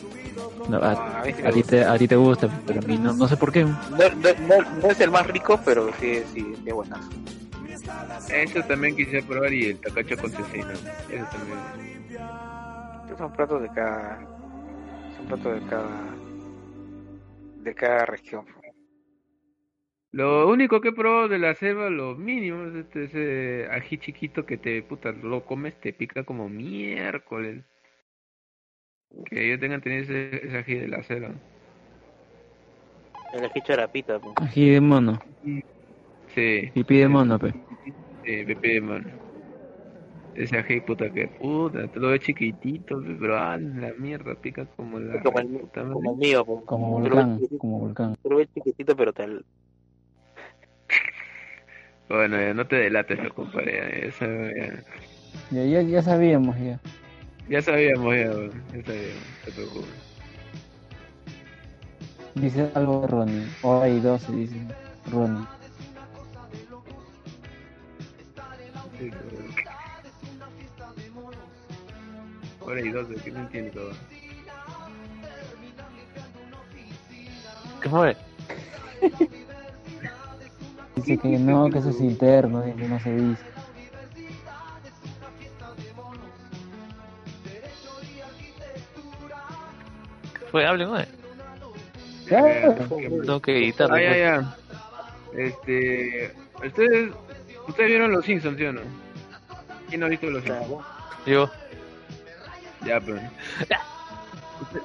No, 0.69 0.79
a, 0.79 1.23
ti 1.23 1.63
te, 1.63 1.85
a 1.85 1.97
ti 1.97 2.09
te 2.09 2.17
gusta, 2.17 2.49
pero 2.67 2.81
a 2.81 2.83
mí 2.83 2.99
no, 2.99 3.13
no 3.13 3.29
sé 3.29 3.37
por 3.37 3.53
qué. 3.53 3.65
no, 3.65 3.77
no, 3.91 4.29
no, 4.49 4.81
no 4.83 4.91
es 4.91 5.01
el 5.01 5.13
más 5.13 5.25
rico 5.29 5.61
pero 5.65 5.93
sí 6.01 6.25
sí 6.35 6.55
es 6.67 6.75
buenazo 6.75 7.09
Eso 8.29 8.63
también 8.65 8.97
quise 8.97 9.23
probar 9.23 9.53
y 9.53 9.67
el 9.67 9.79
tacacho 9.79 10.17
con 10.17 10.33
cecina. 10.33 10.73
Eso 10.73 11.25
también. 11.31 11.59
Estos 13.03 13.19
son 13.19 13.33
platos 13.33 13.63
de 13.63 13.69
cada 13.69 14.19
son 15.17 15.27
platos 15.27 15.55
de 15.55 15.67
cada 15.69 16.17
de 17.59 17.75
cada 17.75 18.07
región 18.07 18.45
Lo 20.19 20.49
único 20.49 20.81
que 20.81 20.89
he 20.89 20.93
probado 20.93 21.29
de 21.29 21.39
la 21.39 21.55
selva, 21.55 21.91
lo 21.91 22.17
mínimo, 22.17 22.65
es 22.69 22.75
este 22.75 23.05
ese 23.05 23.69
ají 23.71 23.99
chiquito 23.99 24.47
que 24.47 24.57
te, 24.57 24.83
puta, 24.83 25.13
lo 25.13 25.45
comes, 25.45 25.81
te 25.81 25.93
pica 25.93 26.25
como 26.25 26.49
miércoles. 26.49 27.65
Que 29.29 29.49
yo 29.49 29.59
tenga 29.61 29.81
tenido 29.81 30.03
ese, 30.05 30.47
ese 30.47 30.57
ají 30.59 30.75
de 30.75 30.89
la 30.89 31.03
selva. 31.03 31.35
el 33.33 33.45
ají 33.45 33.61
charapita 33.63 34.19
pues. 34.19 34.35
Ají 34.43 34.71
de 34.71 34.81
mono, 34.81 35.19
Sí, 36.35 36.71
pipí 36.75 36.99
de 36.99 37.09
mono, 37.09 37.39
pe. 37.39 37.53
sí, 38.25 38.45
Pepe, 38.45 38.81
mano. 38.81 39.11
Ese 40.35 40.59
ají, 40.59 40.81
puta, 40.81 41.11
que 41.11 41.29
puta, 41.29 41.89
te 41.89 41.99
lo 42.01 42.09
ves 42.09 42.21
chiquitito, 42.21 43.01
pe, 43.01 43.17
pero 43.21 43.39
ah, 43.39 43.57
la 43.57 43.93
mierda, 43.99 44.35
pica 44.35 44.67
como 44.77 44.99
la 44.99 45.23
como 45.23 45.39
el, 45.39 45.49
puta 45.61 45.83
como 45.93 46.11
el 46.13 46.17
mío 46.19 46.45
pues. 46.45 46.61
Como 46.67 46.91
Tú 47.03 47.11
lo 47.11 47.17
ves 47.17 47.27
volcán, 47.27 47.39
chiquitito- 47.39 47.59
como 47.59 47.79
volcán. 47.81 48.15
tú 48.23 48.31
lo 48.31 48.37
ves 48.37 48.49
chiquitito 48.55 48.97
pero 48.97 49.13
te 49.13 49.23
Bueno, 52.09 52.41
ya 52.41 52.55
no 52.55 52.67
te 52.67 52.77
delates, 52.77 53.19
lo 53.23 53.35
compadre, 53.35 53.73
ya, 53.75 54.27
ya, 54.27 54.53
ya, 54.67 54.85
Ya, 55.51 55.65
ya, 55.65 55.83
ya 55.83 56.03
sabíamos 56.03 56.57
ya. 56.59 56.79
ya 57.49 57.63
sabíamos, 57.63 58.15
ya, 58.15 58.25
ya 58.25 58.85
sabíamos, 58.85 59.25
te 59.45 59.53
preocupes. 59.53 59.91
Dice 62.35 62.71
algo 62.75 63.01
de 63.01 63.07
Ronnie. 63.09 63.47
O 63.63 63.81
hay 63.81 63.99
12, 64.01 64.33
dice 64.33 64.57
Ronnie. 65.11 65.47
Sí, 68.99 69.11
pero- 69.11 69.37
Hora 72.61 72.81
y 72.81 72.89
dos, 72.91 73.07
que 73.23 73.31
no 73.31 73.41
entiendo. 73.41 73.91
¿Qué 77.81 77.89
fue? 77.89 78.17
Dice 80.97 81.19
que 81.19 81.29
no, 81.39 81.69
que 81.69 81.79
eso 81.79 81.91
es 81.91 82.01
interno, 82.01 82.63
dice, 82.63 82.89
no 82.89 82.99
se 83.01 83.15
dice. 83.15 83.45
¿Qué 90.33 90.47
fue? 90.51 90.67
Hablen, 90.67 90.89
güey. 90.89 91.05
Ya, 92.31 92.75
Tengo 92.89 93.41
que 93.41 93.59
editar. 93.59 93.93
Ah, 93.93 94.01
ya, 94.01 94.17
ya. 94.17 94.57
Este. 95.37 96.35
Ustedes. 96.65 97.13
Ustedes 97.69 97.89
vieron 97.91 98.13
los 98.13 98.25
Simpsons, 98.25 98.57
¿sí 98.57 98.65
o 98.65 98.73
no? 98.73 98.81
¿Quién 99.89 100.01
no 100.01 100.07
ha 100.07 100.09
visto 100.09 100.31
los 100.31 100.43
Simpsons? 100.43 100.85
Yo. 101.27 101.51
Ya, 102.87 103.01
pero. 103.01 103.21
¿Usted 104.63 104.81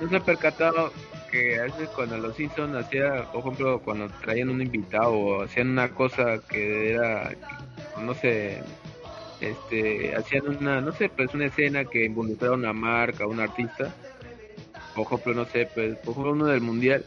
¿No 0.00 0.08
se 0.08 0.16
ha 0.16 0.20
percatado 0.20 0.90
que 1.30 1.58
a 1.58 1.64
veces 1.64 1.88
cuando 1.90 2.18
los 2.18 2.36
Simpsons 2.36 2.74
hacía, 2.74 3.24
por 3.32 3.40
ejemplo, 3.40 3.80
cuando 3.80 4.08
traían 4.20 4.50
un 4.50 4.60
invitado 4.60 5.12
o 5.12 5.42
hacían 5.42 5.70
una 5.70 5.88
cosa 5.90 6.40
que 6.48 6.92
era. 6.92 7.32
No 8.00 8.14
sé. 8.14 8.62
Este. 9.40 10.14
Hacían 10.14 10.48
una. 10.48 10.80
No 10.80 10.92
sé, 10.92 11.08
pues 11.08 11.32
una 11.34 11.46
escena 11.46 11.84
que 11.84 12.04
involucraba 12.04 12.54
una 12.54 12.72
marca, 12.72 13.26
un 13.26 13.40
artista. 13.40 13.94
Por 14.94 15.06
ejemplo, 15.06 15.34
no 15.34 15.44
sé, 15.46 15.68
pues. 15.72 15.96
Por 15.98 16.12
ejemplo, 16.12 16.32
uno 16.32 16.46
del 16.46 16.60
mundial 16.60 17.04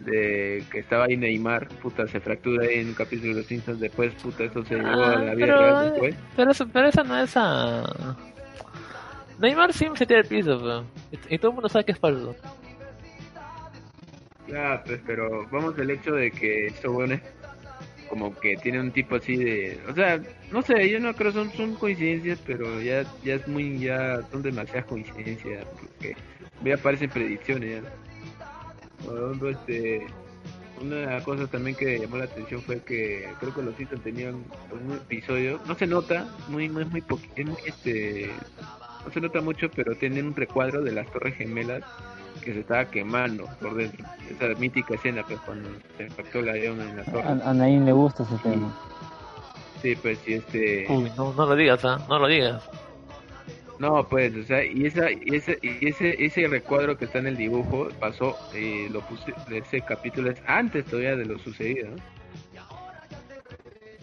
de 0.00 0.64
que 0.70 0.80
estaba 0.80 1.04
ahí 1.04 1.16
Neymar, 1.16 1.68
puta, 1.68 2.06
se 2.06 2.20
fractura 2.20 2.66
ahí 2.66 2.80
en 2.80 2.88
un 2.88 2.94
capítulo 2.94 3.32
de 3.32 3.40
los 3.40 3.46
Simpsons, 3.46 3.80
después, 3.80 4.12
puta, 4.14 4.44
eso 4.44 4.64
se 4.64 4.74
llevó 4.74 5.04
a 5.04 5.16
la 5.16 5.34
vida 5.34 5.46
pero, 5.46 5.58
real 5.58 5.90
después. 5.90 6.16
pero, 6.36 6.50
eso, 6.50 6.68
pero 6.68 6.88
esa 6.88 7.04
no 7.04 7.16
es 7.16 7.32
a... 7.36 8.16
Neymar 9.38 9.72
siempre 9.72 9.98
se 9.98 10.06
tira 10.06 10.20
al 10.20 10.26
piso, 10.26 10.58
pero... 10.58 10.84
Y, 11.12 11.34
y 11.34 11.38
todo 11.38 11.52
el 11.52 11.54
mundo 11.54 11.68
sabe 11.68 11.84
que 11.84 11.92
es 11.92 11.98
falso. 11.98 12.34
Claro, 14.54 14.82
pues, 14.86 15.00
pero 15.04 15.48
vamos 15.50 15.74
del 15.74 15.90
hecho 15.90 16.12
de 16.14 16.30
que 16.30 16.66
estos 16.68 16.92
buenos 16.92 17.18
como 18.08 18.38
que 18.38 18.56
tienen 18.58 18.82
un 18.82 18.92
tipo 18.92 19.16
así 19.16 19.36
de, 19.36 19.80
o 19.88 19.94
sea, 19.94 20.20
no 20.52 20.62
sé, 20.62 20.88
yo 20.88 21.00
no 21.00 21.12
creo 21.16 21.32
son 21.32 21.50
son 21.54 21.74
coincidencias, 21.74 22.38
pero 22.46 22.80
ya 22.80 23.02
ya 23.24 23.34
es 23.34 23.48
muy 23.48 23.80
ya 23.80 24.20
son 24.30 24.42
demasiadas 24.42 24.84
coincidencias 24.84 25.64
porque 25.80 26.14
ya 26.62 26.74
aparecen 26.76 27.10
predicciones 27.10 27.82
ya. 27.82 27.90
Por 29.04 29.50
este 29.50 30.06
una 30.80 30.96
de 30.96 31.06
las 31.06 31.24
cosas 31.24 31.50
también 31.50 31.74
que 31.74 31.98
llamó 31.98 32.18
la 32.18 32.24
atención 32.26 32.62
fue 32.62 32.80
que 32.80 33.34
creo 33.40 33.52
que 33.52 33.62
los 33.62 33.74
Simpsons 33.74 34.04
tenían 34.04 34.36
un 34.70 34.92
episodio, 34.92 35.60
no 35.66 35.74
se 35.74 35.88
nota, 35.88 36.28
muy 36.46 36.68
muy 36.68 36.84
muy 36.84 37.00
poqui- 37.00 37.30
es 37.34 37.46
muy, 37.46 37.56
este 37.66 38.30
no 39.04 39.10
se 39.12 39.20
nota 39.20 39.40
mucho, 39.40 39.68
pero 39.74 39.96
tienen 39.96 40.26
un 40.26 40.36
recuadro 40.36 40.80
de 40.82 40.92
las 40.92 41.10
Torres 41.10 41.34
Gemelas 41.34 41.82
que 42.44 42.52
se 42.52 42.60
estaba 42.60 42.84
quemando 42.84 43.48
por 43.60 43.74
dentro. 43.74 44.06
Esa 44.30 44.58
mítica 44.58 44.94
escena, 44.94 45.24
pues, 45.26 45.40
cuando 45.40 45.70
se 45.96 46.04
impactó 46.04 46.40
el 46.40 46.48
avión 46.50 46.80
en 46.80 46.96
la 46.96 47.04
torre. 47.04 47.22
a, 47.22 47.50
a 47.50 47.54
Nain 47.54 47.84
le 47.84 47.92
gusta 47.92 48.22
ese 48.22 48.36
tema. 48.42 48.72
Sí, 49.82 49.96
pues, 49.96 50.18
y 50.26 50.34
este... 50.34 50.86
Uy, 50.88 51.10
no, 51.16 51.32
no 51.32 51.46
lo 51.46 51.56
digas, 51.56 51.84
¿ah? 51.84 52.04
No 52.08 52.18
lo 52.18 52.28
digas. 52.28 52.62
No, 53.78 54.06
pues, 54.08 54.34
o 54.36 54.44
sea, 54.44 54.64
y, 54.64 54.86
esa, 54.86 55.10
y, 55.10 55.34
ese, 55.34 55.58
y 55.60 55.88
ese, 55.88 56.24
ese 56.24 56.46
recuadro 56.46 56.96
que 56.96 57.06
está 57.06 57.18
en 57.18 57.26
el 57.26 57.36
dibujo 57.36 57.88
pasó, 57.98 58.36
eh, 58.54 58.88
lo 58.90 59.00
puse, 59.00 59.34
ese 59.50 59.80
capítulo 59.80 60.30
es 60.30 60.40
antes 60.46 60.84
todavía 60.84 61.16
de 61.16 61.24
lo 61.24 61.38
sucedido, 61.38 61.90
¿no? 61.90 61.96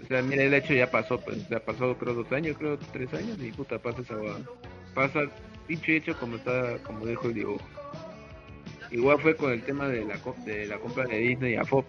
O 0.03 0.07
sea, 0.13 0.21
mira, 0.21 0.43
el 0.43 0.53
hecho 0.53 0.73
ya 0.73 0.91
pasó, 0.91 1.17
pues, 1.21 1.47
ya 1.47 1.59
pasó 1.61 1.95
creo 1.95 2.13
dos 2.13 2.29
años, 2.33 2.57
creo 2.57 2.77
tres 2.91 3.13
años, 3.13 3.37
y 3.39 3.51
puta, 3.53 3.79
pasa 3.79 4.01
esa. 4.01 4.15
Pasa 4.93 5.21
dicho 5.69 5.91
y 5.91 5.95
hecho 5.95 6.19
como 6.19 6.35
está, 6.35 6.77
como 6.83 7.05
dijo 7.05 7.27
el 7.27 7.33
dibujo. 7.33 7.63
Igual 8.91 9.19
fue 9.19 9.35
con 9.35 9.51
el 9.51 9.63
tema 9.63 9.87
de 9.87 10.03
la, 10.05 10.17
co- 10.17 10.35
de 10.45 10.65
la 10.67 10.77
compra 10.77 11.05
de 11.05 11.17
Disney 11.17 11.55
a 11.55 11.63
Fox. 11.65 11.87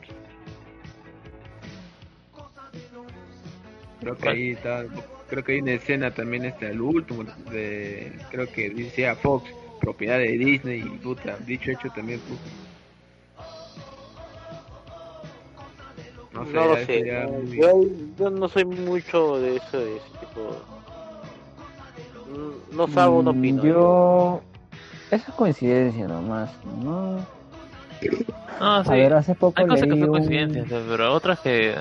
Creo 4.00 4.16
que 4.16 4.28
ahí 4.28 4.50
está, 4.50 4.84
creo 5.28 5.44
que 5.44 5.52
hay 5.52 5.60
una 5.60 5.72
escena 5.72 6.10
también 6.12 6.44
este 6.44 6.66
al 6.68 6.80
último 6.80 7.24
de, 7.50 8.12
creo 8.30 8.50
que 8.50 8.70
dice 8.70 9.06
a 9.08 9.14
Fox, 9.16 9.48
propiedad 9.80 10.18
de 10.18 10.32
Disney 10.32 10.80
y 10.80 10.98
puta, 10.98 11.36
dicho 11.46 11.70
hecho 11.70 11.88
también 11.90 12.20
puta. 12.20 12.42
No 16.32 16.46
sé, 16.46 16.52
No 16.54 16.66
lo 16.66 16.76
sé. 16.76 17.02
no, 17.02 17.42
Yo, 17.52 17.84
yo 18.18 18.30
no 18.30 18.48
soy 18.48 18.64
mucho 18.64 19.38
de 19.38 19.56
eso, 19.56 19.78
de 19.78 19.96
ese 19.96 20.06
tipo. 20.20 20.56
Mm, 22.28 22.76
No 22.76 22.88
salgo, 22.88 23.22
no 23.22 23.32
Mm, 23.32 23.38
opino. 23.38 23.62
Yo. 23.64 24.42
Eso 25.12 25.24
es 25.28 25.34
coincidencia 25.34 26.08
nomás, 26.08 26.50
¿no? 26.82 27.18
No, 28.58 28.84
sí. 28.84 28.90
A 28.90 28.94
ver, 28.94 29.12
hace 29.12 29.34
poco 29.34 29.60
Hay 29.60 29.66
cosas 29.66 29.84
que 29.84 29.90
son 29.90 30.04
un... 30.04 30.08
coincidencias, 30.08 30.66
pero 30.88 31.12
otras 31.12 31.38
que, 31.40 31.74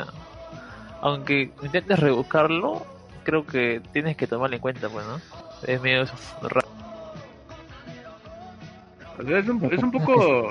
aunque 1.00 1.54
intentes 1.64 1.98
rebuscarlo, 1.98 2.86
creo 3.24 3.46
que 3.46 3.82
tienes 3.94 4.18
que 4.18 4.28
tomarlo 4.28 4.58
en 4.58 4.62
cuenta, 4.62 4.90
pues, 4.90 5.06
¿no? 5.06 5.22
Es 5.66 5.82
medio 5.82 6.04
raro. 6.42 6.68
O 9.18 9.24
sea, 9.24 9.40
es 9.40 9.48
un, 9.48 9.64
es 9.72 9.82
un 9.82 9.92
poco 9.92 10.48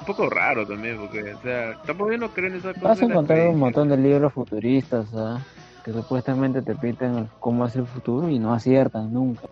un 0.00 0.06
poco 0.06 0.28
raro 0.28 0.66
también, 0.66 0.98
porque, 0.98 1.32
o 1.32 1.40
sea, 1.40 1.72
tampoco 1.86 2.12
yo 2.12 2.18
no 2.18 2.28
creo 2.34 2.48
en 2.48 2.56
esas 2.56 2.74
cosas. 2.74 2.82
Vas 2.82 3.00
a 3.00 3.04
encontrar 3.06 3.48
un 3.48 3.58
montón 3.58 3.88
de 3.88 3.96
libros 3.96 4.30
futuristas, 4.34 5.06
¿ah? 5.14 5.40
Que 5.82 5.92
supuestamente 5.94 6.60
te 6.60 6.74
pintan 6.74 7.30
cómo 7.40 7.64
es 7.64 7.74
el 7.76 7.86
futuro 7.86 8.28
y 8.28 8.38
no 8.38 8.52
aciertan 8.52 9.10
nunca. 9.10 9.44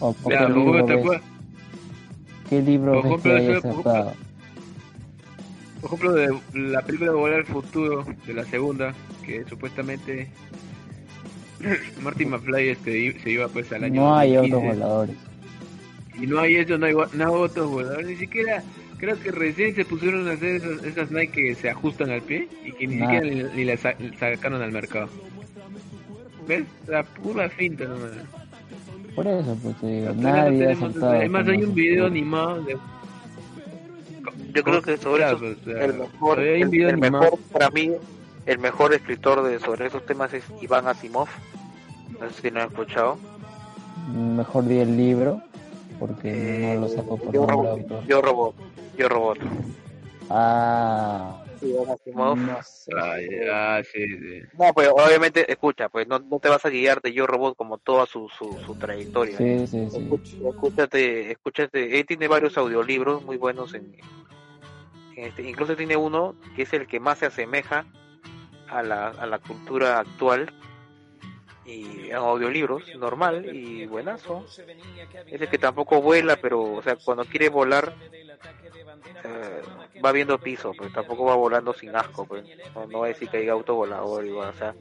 O 0.00 0.12
por 0.12 0.32
Mira, 0.32 0.46
qué 0.46 0.52
libro 0.52 0.84
te 0.84 0.92
ves, 0.94 1.04
acuerdas- 1.04 1.26
qué 2.50 2.62
libro 2.62 2.92
por 2.92 3.02
ves 3.02 3.06
ejemplo, 3.12 3.30
que 3.32 3.36
haya 3.38 3.50
eso- 3.52 3.60
por 3.62 3.70
ejemplo, 3.70 3.90
acertado. 3.92 4.14
Por 5.80 5.86
ejemplo, 5.86 6.12
de 6.12 6.70
la 6.70 6.82
película 6.82 7.10
de 7.12 7.16
Volar 7.16 7.38
al 7.40 7.46
Futuro, 7.46 8.06
de 8.26 8.34
la 8.34 8.44
segunda, 8.44 8.94
que 9.24 9.44
supuestamente 9.44 10.28
Martin 12.02 12.30
McFly 12.30 12.68
este, 12.70 13.18
se 13.20 13.30
iba 13.30 13.48
pues 13.48 13.72
al 13.72 13.84
año 13.84 14.02
No 14.02 14.16
hay 14.16 14.34
2015, 14.34 14.56
autos 14.66 14.78
voladores. 14.78 15.16
Y 16.20 16.26
no 16.26 16.40
hay 16.40 16.56
eso, 16.56 16.78
no 16.78 16.86
hay, 16.86 16.94
no 16.94 17.04
hay 17.26 17.34
otros 17.34 17.70
voladores, 17.70 18.06
ni 18.06 18.16
siquiera, 18.16 18.62
creo 18.98 19.18
que 19.20 19.30
recién 19.30 19.74
se 19.74 19.84
pusieron 19.84 20.28
a 20.28 20.32
hacer 20.32 20.56
esas, 20.56 20.82
esas 20.84 21.10
Nike 21.10 21.32
que 21.32 21.54
se 21.54 21.70
ajustan 21.70 22.10
al 22.10 22.22
pie 22.22 22.48
y 22.64 22.72
que 22.72 22.86
ni 22.86 22.96
Nah. 22.96 23.06
siquiera 23.20 23.26
ni, 23.50 23.56
ni 23.56 23.64
las 23.64 23.80
sa- 23.80 23.94
sacaron 24.18 24.62
al 24.62 24.72
mercado. 24.72 25.08
¿Ves? 26.48 26.64
La 26.86 27.02
pura 27.04 27.48
finta 27.50 27.84
nomás. 27.84 28.10
Por 29.16 29.26
eso, 29.26 29.56
pues 29.62 29.76
te 29.80 29.86
digo, 29.86 30.12
no 30.12 30.22
nadie 30.22 30.38
ha 30.38 30.68
tenemos- 30.68 30.90
acertado. 30.90 31.12
Además 31.12 31.48
hay 31.48 31.64
un 31.64 31.74
video 31.74 32.06
animado 32.06 32.62
de... 32.62 32.76
Yo 34.54 34.62
creo 34.62 34.82
que 34.82 34.96
sobre 34.98 35.24
eso, 35.26 35.38
pues, 35.38 35.56
o 35.60 35.64
sea, 35.64 35.84
el 35.84 35.94
mejor, 35.94 36.38
el, 36.40 36.74
el 36.74 36.88
animado. 36.90 37.22
mejor 37.24 37.38
para 37.52 37.70
mí, 37.70 37.90
el 38.46 38.58
mejor 38.58 38.94
escritor 38.94 39.42
de 39.42 39.58
sobre 39.58 39.86
esos 39.86 40.04
temas 40.06 40.32
es 40.34 40.44
Iván 40.62 40.86
Asimov. 40.86 41.28
No 42.20 42.28
sé 42.30 42.42
si 42.42 42.50
lo 42.50 42.60
han 42.62 42.68
escuchado. 42.68 43.18
Mejor 44.14 44.66
di 44.66 44.78
el 44.78 44.96
libro, 44.96 45.42
porque 45.98 46.72
Eh, 46.72 46.74
no 46.76 46.82
lo 46.82 46.88
saco 46.88 47.16
por 47.18 47.32
yo, 47.34 47.46
robot, 47.46 47.66
autor. 47.80 48.06
yo 48.06 48.22
robot, 48.22 48.54
yo 48.96 49.08
robot. 49.08 49.38
Ah, 50.30 51.36
Asimov. 51.92 52.36
no 52.38 52.58
sé. 52.62 52.92
Ah, 52.96 53.16
ya, 53.20 53.84
sí, 53.84 54.04
sí. 54.06 54.42
No, 54.58 54.72
pues 54.72 54.88
obviamente, 54.88 55.50
escucha, 55.50 55.88
pues 55.88 56.06
no, 56.06 56.18
no 56.18 56.38
te 56.38 56.48
vas 56.48 56.64
a 56.64 56.70
guiar 56.70 57.00
de 57.02 57.12
Yo 57.12 57.26
Robot 57.26 57.56
como 57.56 57.78
toda 57.78 58.06
su, 58.06 58.28
su, 58.28 58.58
su 58.64 58.74
trayectoria. 58.74 59.36
Sí, 59.38 59.66
sí, 59.66 59.90
sí. 59.90 59.96
Escu- 59.98 60.50
Escúchate, 60.50 61.30
escúchate, 61.32 61.98
él 61.98 62.06
tiene 62.06 62.28
varios 62.28 62.56
audiolibros 62.58 63.22
muy 63.24 63.36
buenos 63.36 63.74
en, 63.74 63.82
en 65.16 65.24
este, 65.24 65.42
incluso 65.42 65.76
tiene 65.76 65.96
uno 65.96 66.34
que 66.54 66.62
es 66.62 66.72
el 66.72 66.86
que 66.86 67.00
más 67.00 67.18
se 67.18 67.26
asemeja 67.26 67.86
a 68.68 68.82
la, 68.82 69.08
a 69.08 69.26
la 69.26 69.38
cultura 69.38 69.98
actual 69.98 70.52
y 71.64 72.10
en 72.10 72.16
audiolibros, 72.16 72.94
normal 72.94 73.48
y 73.54 73.86
buenazo. 73.86 74.44
Es 75.30 75.40
el 75.40 75.48
que 75.48 75.58
tampoco 75.58 76.00
vuela, 76.00 76.36
pero 76.36 76.62
o 76.62 76.82
sea, 76.82 76.96
cuando 76.96 77.24
quiere 77.24 77.48
volar 77.48 77.92
eh, 79.24 79.62
va 80.04 80.12
viendo 80.12 80.38
piso, 80.38 80.72
pues 80.76 80.92
tampoco 80.92 81.24
va 81.24 81.34
volando 81.34 81.72
sin 81.72 81.94
asco, 81.94 82.24
pues 82.26 82.44
no, 82.74 82.86
no 82.86 82.98
va 83.00 83.06
a 83.06 83.08
decir 83.08 83.28
que 83.28 83.38
hay 83.38 83.48
auto 83.48 83.74
volador 83.74 84.24
igual, 84.24 84.50
o 84.50 84.52
sea, 84.52 84.74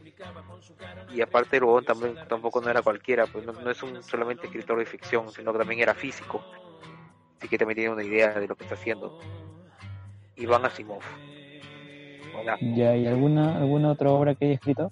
y 1.13 1.21
aparte 1.21 1.57
el 1.57 1.63
huevón 1.63 1.85
también 1.85 2.15
tampoco 2.27 2.61
no 2.61 2.69
era 2.69 2.81
cualquiera, 2.81 3.25
pues 3.27 3.45
no, 3.45 3.53
no 3.53 3.69
es 3.71 3.81
un 3.83 4.01
solamente 4.03 4.47
escritor 4.47 4.77
de 4.79 4.85
ficción, 4.85 5.31
sino 5.31 5.51
que 5.51 5.59
también 5.59 5.81
era 5.81 5.93
físico, 5.93 6.43
así 7.37 7.47
que 7.47 7.57
también 7.57 7.75
tiene 7.75 7.93
una 7.93 8.03
idea 8.03 8.33
de 8.39 8.47
lo 8.47 8.55
que 8.55 8.63
está 8.63 8.75
haciendo. 8.75 9.19
Iván 10.35 10.65
Asimov. 10.65 11.01
Hola. 12.37 12.57
Ya, 12.59 12.95
¿y 12.97 13.07
alguna, 13.07 13.57
alguna 13.57 13.91
otra 13.91 14.11
obra 14.11 14.35
que 14.35 14.45
haya 14.45 14.53
escrito? 14.55 14.91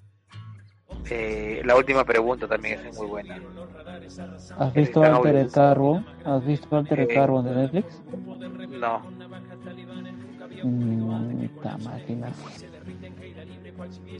Eh, 1.10 1.62
la 1.66 1.76
última 1.76 2.06
pregunta 2.06 2.48
también 2.48 2.80
es 2.86 2.98
muy 2.98 3.08
buena. 3.08 3.42
¿Has 4.58 4.74
visto 4.74 5.04
Alter. 5.04 5.50
Carbon? 5.52 6.06
¿Has 6.24 6.46
visto 6.46 6.78
Alter 6.78 7.02
Eh. 7.02 7.08
Carbon 7.08 7.46
de 7.46 7.56
Netflix? 7.56 8.02
No, 8.80 9.02
Mm, 10.64 11.48
ta 11.62 11.78
máquina. 11.78 12.32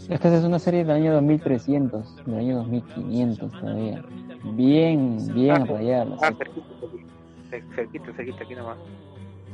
Es 0.10 0.20
que 0.20 0.28
esa 0.28 0.38
es 0.38 0.44
una 0.44 0.60
serie 0.60 0.84
del 0.84 0.92
año 0.92 1.14
2300, 1.14 2.26
del 2.26 2.36
año 2.36 2.58
2500 2.58 3.52
todavía. 3.52 4.04
Bien, 4.44 5.18
bien 5.34 5.52
ah, 5.52 5.66
serie. 5.66 6.06
cerquita, 6.38 7.76
cerquita, 7.76 8.14
cerquita, 8.14 8.44
aquí 8.44 8.56
nomás. 8.56 8.78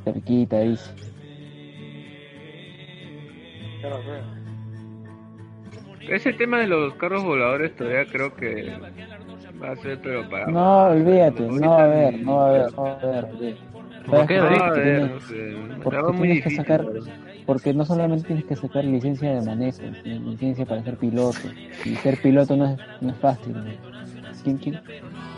Cerquita, 0.04 0.60
dice. 0.62 0.92
Ese 6.10 6.34
tema 6.34 6.60
de 6.60 6.68
los 6.68 6.96
carros 6.96 7.24
voladores 7.24 7.76
todavía 7.76 8.06
creo 8.12 8.36
que 8.36 8.74
va 9.62 9.72
a 9.72 9.76
ser, 9.76 10.02
pero 10.02 10.28
para... 10.28 10.48
No, 10.48 10.88
olvídate, 10.88 11.44
no 11.44 11.70
va 11.70 11.82
a 11.82 11.84
haber, 11.84 12.20
no 12.20 12.36
va 12.36 12.46
a 12.46 12.50
haber, 12.50 12.74
no 12.74 12.84
va 12.84 12.92
a 12.92 13.00
haber. 13.00 13.58
Olvídate. 14.10 14.10
¿Por 14.10 14.18
¿Sabes 14.18 14.28
qué? 14.28 14.38
No, 15.70 15.84
Porque 15.84 15.98
no 16.02 16.12
tienes 16.22 16.44
que 16.44 16.50
sacar- 16.52 16.86
Porque 17.46 17.74
no 17.74 17.86
solamente 17.86 18.26
tienes 18.26 18.46
que 18.46 18.56
sacar 18.56 18.86
licencia 18.86 19.32
de 19.34 19.42
manejo, 19.42 19.80
licencia 20.06 20.66
para 20.66 20.84
ser 20.84 20.98
piloto. 20.98 21.40
Y 21.84 21.96
ser 21.96 22.18
piloto 22.22 22.56
no 22.56 22.66
es, 22.66 22.80
no 23.02 23.10
es 23.12 23.18
fácil. 23.18 23.54
¿no? 23.54 23.64
¿Quién, 24.44 24.58
quién, 24.58 24.80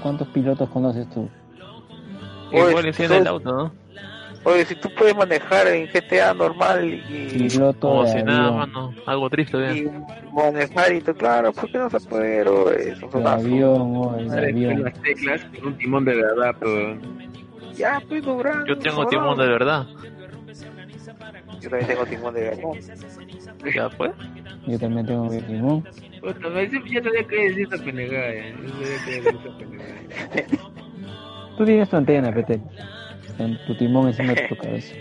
¿Cuántos 0.04 0.28
pilotos 0.30 0.70
conoces 0.70 1.10
tú? 1.10 1.30
Igual 2.52 2.74
Oye, 2.76 2.88
enciende 2.90 3.16
tú- 3.16 3.22
el 3.22 3.28
auto, 3.28 3.54
¿no? 3.54 3.72
Oye, 4.44 4.66
si 4.66 4.74
tú 4.76 4.90
puedes 4.98 5.16
manejar 5.16 5.68
en 5.68 5.88
GTA 5.88 6.34
normal 6.34 6.84
y, 6.86 7.48
Piloto 7.48 7.80
Como 7.90 8.08
si 8.08 8.24
nada, 8.24 8.52
mano. 8.52 8.92
Algo 9.06 9.30
triste, 9.30 9.56
vean. 9.56 9.78
y 9.78 9.86
manejar 10.36 10.94
y 10.94 11.02
tú, 11.02 11.14
claro, 11.14 11.54
¿por 11.54 11.70
qué 11.72 11.78
no 11.78 11.90
se 11.92 12.00
puede? 12.00 12.42
Eso, 12.42 12.66
de 12.72 12.96
sonazo. 13.12 13.30
avión, 13.30 13.96
o 13.96 14.14
de 14.18 14.26
Madre, 14.26 14.50
avión. 14.50 14.84
las 14.84 14.94
teclas 15.02 15.42
con 15.60 15.68
un 15.68 15.78
timón 15.78 16.06
de 16.06 16.16
verdad, 16.16 16.56
pero... 16.60 16.98
Ya, 17.78 18.02
pues, 18.08 18.24
Durán. 18.24 18.66
Yo 18.66 18.78
tengo 18.78 19.06
timón 19.08 19.38
de 19.38 19.48
verdad. 19.48 19.86
Yo 21.60 21.70
también 21.70 21.88
tengo 21.88 22.06
timón 22.06 22.34
de 22.34 22.42
verdad. 22.42 22.64
Ya, 23.76 23.90
pues. 23.90 24.12
Yo 24.68 24.80
también 24.80 25.06
tengo 25.06 25.26
mi 25.26 25.42
timón. 25.42 25.86
Puta, 26.20 26.50
me 26.50 26.68
dice- 26.68 26.82
ya 26.90 27.04
sabía 27.04 27.24
que 27.28 27.36
decir 27.50 27.68
esa 27.72 27.84
pendejada, 27.84 28.34
ya. 28.34 28.50
Yo 28.50 28.70
sabía 28.70 29.06
que 29.06 29.12
decir 29.12 29.40
esa 29.40 29.58
pendejada. 29.58 30.62
Tú 31.58 31.66
tienes 31.66 31.90
tu 31.90 31.98
antena, 31.98 32.32
Pete. 32.34 32.62
En 33.40 33.58
tu 33.66 33.76
timón 33.76 34.08
encima 34.08 34.34
de 34.34 34.48
tu 34.48 34.56
cabeza. 34.56 34.96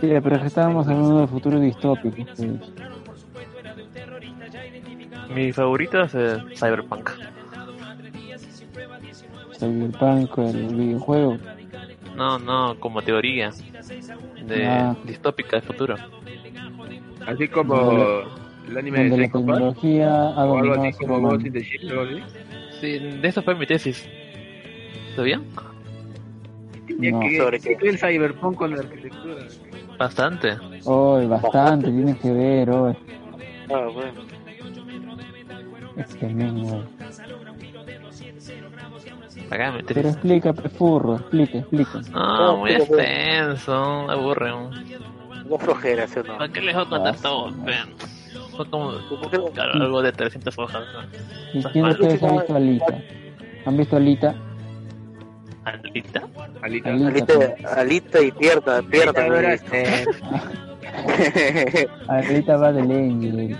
Sí, 0.00 0.08
pero 0.22 0.36
estábamos 0.36 0.86
hablando 0.88 1.20
de 1.20 1.26
futuro 1.26 1.60
distópico. 1.60 2.16
sí. 2.34 2.58
Mi 5.34 5.52
favorito 5.52 6.02
es 6.02 6.14
eh, 6.14 6.36
Cyberpunk. 6.56 7.10
Cyberpunk, 9.64 10.38
el 10.38 10.74
videojuego. 10.74 11.38
No, 12.16 12.38
no, 12.38 12.78
como 12.78 13.02
teoría 13.02 13.50
de 14.46 14.66
Ah. 14.66 14.96
distópica 15.04 15.56
de 15.56 15.62
futuro. 15.62 15.96
Así 17.26 17.48
como 17.48 18.22
el 18.68 18.78
anime 18.78 19.04
de 19.04 19.16
la 19.16 19.22
tecnología 19.28 20.14
ha 20.14 20.44
o 20.46 20.58
algo 20.58 20.74
así 20.82 20.92
como. 21.06 21.20
Ghost 21.20 21.46
in 21.46 21.52
the 21.52 21.60
Shell. 21.60 22.24
Sí, 22.80 22.98
de 22.98 23.28
eso 23.28 23.42
fue 23.42 23.54
mi 23.54 23.66
tesis. 23.66 24.06
¿Sabían? 25.16 25.44
No. 26.98 27.20
que 27.20 27.38
¿Sobre 27.38 27.60
que 27.60 27.76
qué? 27.76 27.88
el 27.88 27.98
cyberpunk 27.98 28.56
con 28.56 28.70
la 28.72 28.80
arquitectura. 28.82 29.46
Bastante. 29.98 30.56
Hoy, 30.84 31.26
bastante, 31.26 31.86
tienes 31.90 32.18
que 32.18 32.30
ver, 32.32 32.70
hoy. 32.70 32.94
Ah, 33.72 33.88
bueno. 33.92 34.20
Es 35.96 36.14
que 36.14 36.26
hoy. 36.26 36.84
Acá 39.50 39.72
me 39.72 39.82
Pero 39.82 40.08
explica, 40.08 40.52
pe, 40.52 40.68
furro, 40.68 41.16
explica, 41.16 41.58
explica. 41.58 42.00
No, 42.12 42.58
muy 42.58 42.76
pues. 42.76 42.88
extenso, 42.88 44.10
aburre. 44.10 44.50
¿no? 44.50 44.70
No 45.48 45.58
flojera, 45.58 46.06
¿sí 46.06 46.20
o 46.20 46.22
no? 46.22 46.38
¿Para 46.38 46.52
qué 46.52 46.60
les 46.60 46.74
voy 46.74 46.84
a 46.84 46.88
contar 46.88 47.16
todo? 47.16 47.50
ven? 47.64 47.94
Fue 48.56 48.68
como 48.70 48.92
claro, 49.52 49.72
algo 49.74 50.02
de 50.02 50.12
300 50.12 50.58
hojas. 50.58 50.82
¿no? 50.92 51.58
¿Y 51.58 51.62
quién 51.64 51.84
de 51.84 51.90
ustedes 51.90 52.22
ha 52.22 52.32
visto 52.32 52.56
Alita? 52.56 53.02
¿Han 53.66 53.76
visto 53.76 53.96
Alita? 53.96 54.34
¿Alita? 55.64 56.22
Alita. 56.62 56.90
Alita. 56.90 57.34
Alita, 57.34 57.80
alita 57.80 58.22
y 58.22 58.30
pierda, 58.32 58.82
pierda 58.82 59.24
Alita 62.08 62.56
va 62.56 62.72
del 62.72 62.90
Angel. 62.90 63.56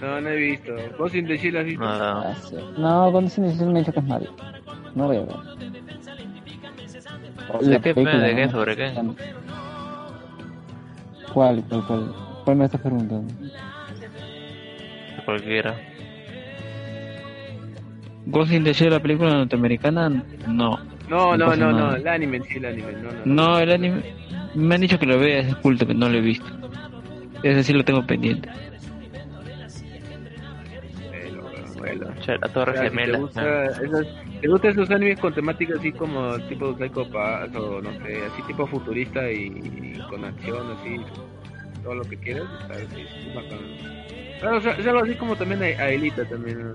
No, 0.00 0.20
no 0.20 0.28
he 0.28 0.36
visto. 0.36 0.72
¿Vos 0.98 1.12
sin 1.12 1.26
decir 1.26 1.56
has 1.56 1.64
visto? 1.64 1.84
Nada. 1.84 2.36
No, 2.78 3.12
con 3.12 3.24
ese 3.26 3.40
me 3.40 3.48
ha 3.48 3.78
dicho 3.80 3.92
que 3.92 4.00
es 4.00 4.06
malo. 4.06 4.26
No 4.94 5.06
voy 5.06 5.16
a 5.16 5.20
ver. 5.20 5.36
¿De 7.60 7.80
qué? 7.80 7.94
película, 7.94 8.18
¿De 8.18 8.34
qué? 8.36 8.46
¿no? 8.46 8.52
¿Sobre 8.52 8.76
qué? 8.76 8.92
¿Cuál? 11.32 11.64
¿Cuál? 11.68 11.86
¿Cuál? 11.86 12.14
¿Cuál 12.44 12.56
me 12.56 12.64
estás 12.64 12.80
preguntando? 12.80 13.32
Cualquiera. 15.24 15.76
Ghost 18.26 18.52
in 18.52 18.64
the 18.64 18.72
Shell, 18.72 18.90
la 18.90 19.00
película 19.00 19.30
norteamericana, 19.30 20.08
no. 20.08 20.78
No, 21.08 21.36
No 21.36 21.36
no, 21.36 21.56
no, 21.56 21.72
no. 21.72 21.96
El 21.96 22.06
anime 22.06 22.40
sí, 22.48 22.58
el 22.58 22.66
anime. 22.66 22.92
No, 22.92 23.10
no. 23.12 23.18
No, 23.24 23.58
el 23.58 23.70
anime. 23.72 24.02
Me 24.54 24.74
han 24.76 24.80
dicho 24.80 24.98
que 24.98 25.06
lo 25.06 25.18
vea, 25.18 25.40
es 25.40 25.56
culto, 25.56 25.86
pero 25.86 25.98
no 25.98 26.08
lo 26.08 26.18
he 26.18 26.20
visto. 26.20 26.46
Ese 27.42 27.64
sí 27.64 27.72
lo 27.72 27.84
tengo 27.84 28.06
pendiente. 28.06 28.48
Che, 32.20 32.38
la 32.38 32.48
torre 32.48 32.74
Ya, 32.74 32.82
si 32.82 32.88
gemela. 32.88 33.12
¿Te, 33.12 33.18
gusta 33.20 33.42
¿Te 34.40 34.48
gustan 34.48 34.70
esos 34.72 34.90
animes 34.90 35.18
con 35.20 35.34
temática 35.34 35.74
así 35.78 35.92
como 35.92 36.38
tipo 36.48 36.76
Psycho 36.76 37.10
Pass 37.10 37.54
o 37.54 37.80
no 37.80 37.92
sé, 38.04 38.24
así 38.26 38.42
tipo 38.46 38.66
futurista 38.66 39.30
y, 39.30 39.46
y 39.46 40.02
con 40.08 40.24
acción 40.24 40.76
así, 40.78 40.96
todo 41.82 41.94
lo 41.94 42.04
que 42.04 42.16
quieras? 42.16 42.48
¿sabes? 42.66 42.88
Sí, 42.94 43.02
sí, 43.02 43.32
bacán. 43.34 43.58
Claro, 44.40 44.56
o 44.56 44.60
sea, 44.60 44.72
es 44.72 44.86
algo 44.86 45.00
así 45.00 45.14
como 45.14 45.36
también 45.36 45.62
a, 45.62 45.82
a 45.82 45.90
Elita 45.90 46.24
también. 46.24 46.74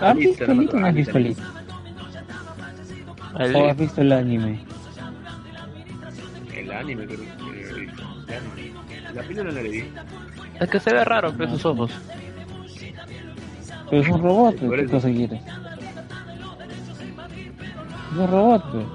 ¿Has 0.00 0.16
visto 0.16 0.44
Alita 0.50 0.76
o 0.76 0.80
no 0.80 0.86
has 0.86 0.94
visto 0.94 1.16
Alita? 1.16 1.42
¿O 3.54 3.68
has 3.68 3.76
visto 3.76 4.00
el 4.00 4.12
anime? 4.12 4.60
El 6.54 6.72
anime, 6.72 7.06
creo 7.06 7.18
que 7.18 7.24
he 7.24 7.80
visto. 7.80 8.02
El 8.28 8.34
anime. 8.34 8.72
La 9.14 9.22
película 9.22 9.44
no 9.44 9.50
la 9.50 9.60
vi. 9.62 9.84
Es 10.60 10.70
que 10.70 10.80
se 10.80 10.92
ve 10.92 11.04
raro, 11.04 11.32
pero 11.36 11.50
sus 11.50 11.64
ojos. 11.66 11.92
Pero 13.90 14.02
es 14.02 14.08
un 14.08 14.22
robot, 14.22 14.56
Por 14.56 14.76
¿qué 14.76 14.82
eso. 14.82 14.90
cosa 14.92 15.08
quieres? 15.10 15.40
Es 18.12 18.16
un 18.18 18.28
robot, 18.30 18.64
pues. 18.72 18.86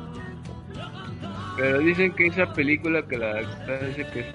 Pero 1.58 1.80
dicen 1.80 2.12
que 2.14 2.28
esa 2.28 2.52
película 2.54 3.04
que 3.04 3.18
la 3.18 3.42
parece 3.66 4.06
que 4.08 4.20
es, 4.22 4.26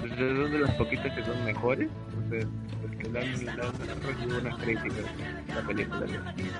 pues, 0.00 0.12
es 0.12 0.18
de 0.18 0.58
las 0.60 0.70
poquitas 0.74 1.12
que 1.14 1.24
son 1.24 1.44
mejores. 1.44 1.88
O 1.90 2.30
sea, 2.30 2.40
porque 2.80 3.08
la 3.10 3.20
han, 3.20 3.44
la 3.46 3.52
han 3.52 4.02
recibido 4.06 4.40
unas 4.40 4.56
críticas 4.56 5.04
la 5.54 5.60
película 5.62 6.00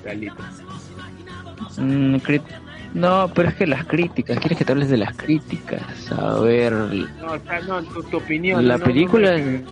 de, 0.03 0.11
Alita. 0.11 0.51
Mm, 1.79 2.17
no, 2.95 3.31
pero 3.35 3.49
es 3.49 3.55
que 3.55 3.67
las 3.67 3.85
críticas, 3.87 4.39
¿quieres 4.39 4.59
que 4.59 4.65
te 4.65 4.73
hables 4.73 4.89
de 4.91 4.97
las 4.99 5.17
críticas? 5.17 5.83
A 6.13 6.39
ver, 6.41 6.73
No, 6.73 7.33
o 7.33 7.39
sea, 7.41 7.61
no, 7.67 7.83
tu, 7.85 8.03
tu 8.05 8.17
opinión. 8.19 8.67
la 8.67 8.79
no, 8.79 8.85
película 8.85 9.31
no, 9.31 9.37
es, 9.37 9.63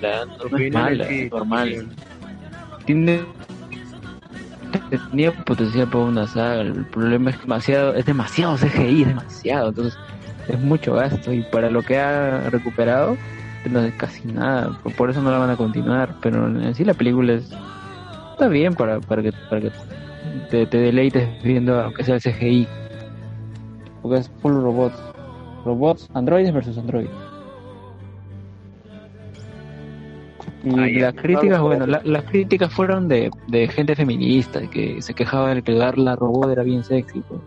la- 0.00 0.26
tu 0.26 0.56
es 0.56 0.72
mala, 0.72 1.04
es 1.08 1.30
normal. 1.30 1.68
opinión. 1.68 1.92
Tiene 2.88 3.20
tenía 4.88 5.30
potencial 5.44 5.90
para 5.90 6.04
una 6.04 6.26
saga. 6.26 6.62
El 6.62 6.86
problema 6.86 7.28
es 7.28 7.38
demasiado, 7.38 7.92
es 7.92 8.06
demasiado 8.06 8.56
CGI, 8.56 9.04
demasiado, 9.04 9.68
entonces 9.68 9.98
es 10.48 10.58
mucho 10.58 10.94
gasto 10.94 11.30
y 11.30 11.42
para 11.52 11.68
lo 11.68 11.82
que 11.82 11.98
ha 11.98 12.48
recuperado 12.48 13.18
no 13.70 13.80
es 13.80 13.92
casi 13.96 14.26
nada. 14.28 14.78
Por, 14.96 15.10
eso 15.10 15.20
no 15.20 15.30
la 15.30 15.36
van 15.36 15.50
a 15.50 15.56
continuar, 15.58 16.14
pero 16.22 16.46
en 16.46 16.74
sí 16.74 16.82
la 16.82 16.94
película 16.94 17.34
es 17.34 17.50
está 18.32 18.48
bien 18.48 18.74
para 18.74 19.00
para 19.00 19.22
que 19.22 19.32
para 19.50 19.60
que 19.60 19.72
te, 20.50 20.64
te 20.64 20.78
deleites 20.78 21.28
viendo 21.42 21.78
aunque 21.78 22.04
sea 22.04 22.14
el 22.14 22.22
CGI. 22.22 22.66
Porque 24.00 24.16
es 24.16 24.30
full 24.40 24.52
robots. 24.52 24.98
Robots, 25.66 26.08
androides 26.14 26.54
versus 26.54 26.78
androides. 26.78 27.27
Y 30.64 30.98
las 30.98 31.14
críticas, 31.14 31.60
bueno, 31.60 31.86
la- 31.86 32.02
las 32.04 32.24
críticas 32.24 32.72
fueron 32.72 33.06
de, 33.08 33.30
de 33.46 33.68
gente 33.68 33.94
feminista 33.94 34.68
que 34.68 35.00
se 35.02 35.14
quejaba 35.14 35.54
de 35.54 35.62
que 35.62 35.72
la 35.72 35.92
robot 36.16 36.50
era 36.50 36.62
bien 36.64 36.82
sexy, 36.84 37.20
pues. 37.20 37.40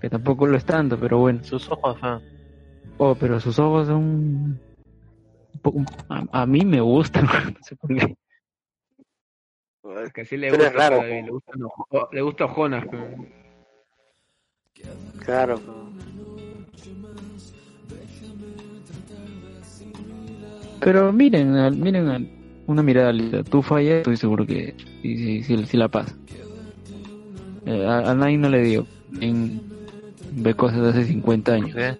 que 0.00 0.10
tampoco 0.10 0.46
lo 0.46 0.56
es 0.56 0.64
tanto, 0.64 0.98
pero 0.98 1.18
bueno. 1.18 1.42
Sus 1.44 1.68
ojos, 1.70 1.96
ah. 2.02 2.20
Oh, 2.98 3.14
pero 3.14 3.40
sus 3.40 3.58
ojos 3.58 3.86
son 3.88 4.60
a, 6.08 6.42
a 6.42 6.46
mí 6.46 6.64
me 6.64 6.80
gustan, 6.80 7.24
no 7.54 7.58
sé 7.62 7.76
por 7.76 7.94
qué. 7.96 8.16
Es 10.04 10.12
que 10.12 10.20
así 10.20 10.36
le 10.36 10.50
gusta, 10.50 10.70
raro, 10.70 11.00
a 11.00 11.06
David, 11.06 11.24
le 11.24 11.30
gusta, 11.30 11.52
le 12.12 12.20
gusta 12.20 12.44
Ojona. 12.44 12.84
pero- 12.90 13.08
Claro. 15.24 15.60
Pero 20.80 21.12
miren, 21.12 21.54
al- 21.56 21.76
miren 21.76 22.08
al- 22.08 22.28
una 22.66 22.82
mirada 22.82 23.12
linda. 23.12 23.42
Tú 23.42 23.62
fallas, 23.62 23.98
estoy 23.98 24.16
seguro 24.16 24.46
que 24.46 24.74
sí, 25.02 25.16
sí, 25.16 25.42
sí, 25.44 25.66
sí 25.66 25.76
la 25.76 25.88
pasa. 25.88 26.14
Eh, 27.66 27.86
a, 27.86 28.10
a 28.10 28.14
nadie 28.14 28.38
no 28.38 28.48
le 28.48 28.62
dio. 28.62 28.86
En, 29.20 29.60
ve 30.32 30.54
cosas 30.54 30.80
de 30.82 30.88
hace 30.90 31.04
50 31.06 31.52
¿Por 31.52 31.64
años. 31.64 31.74
qué? 31.76 31.96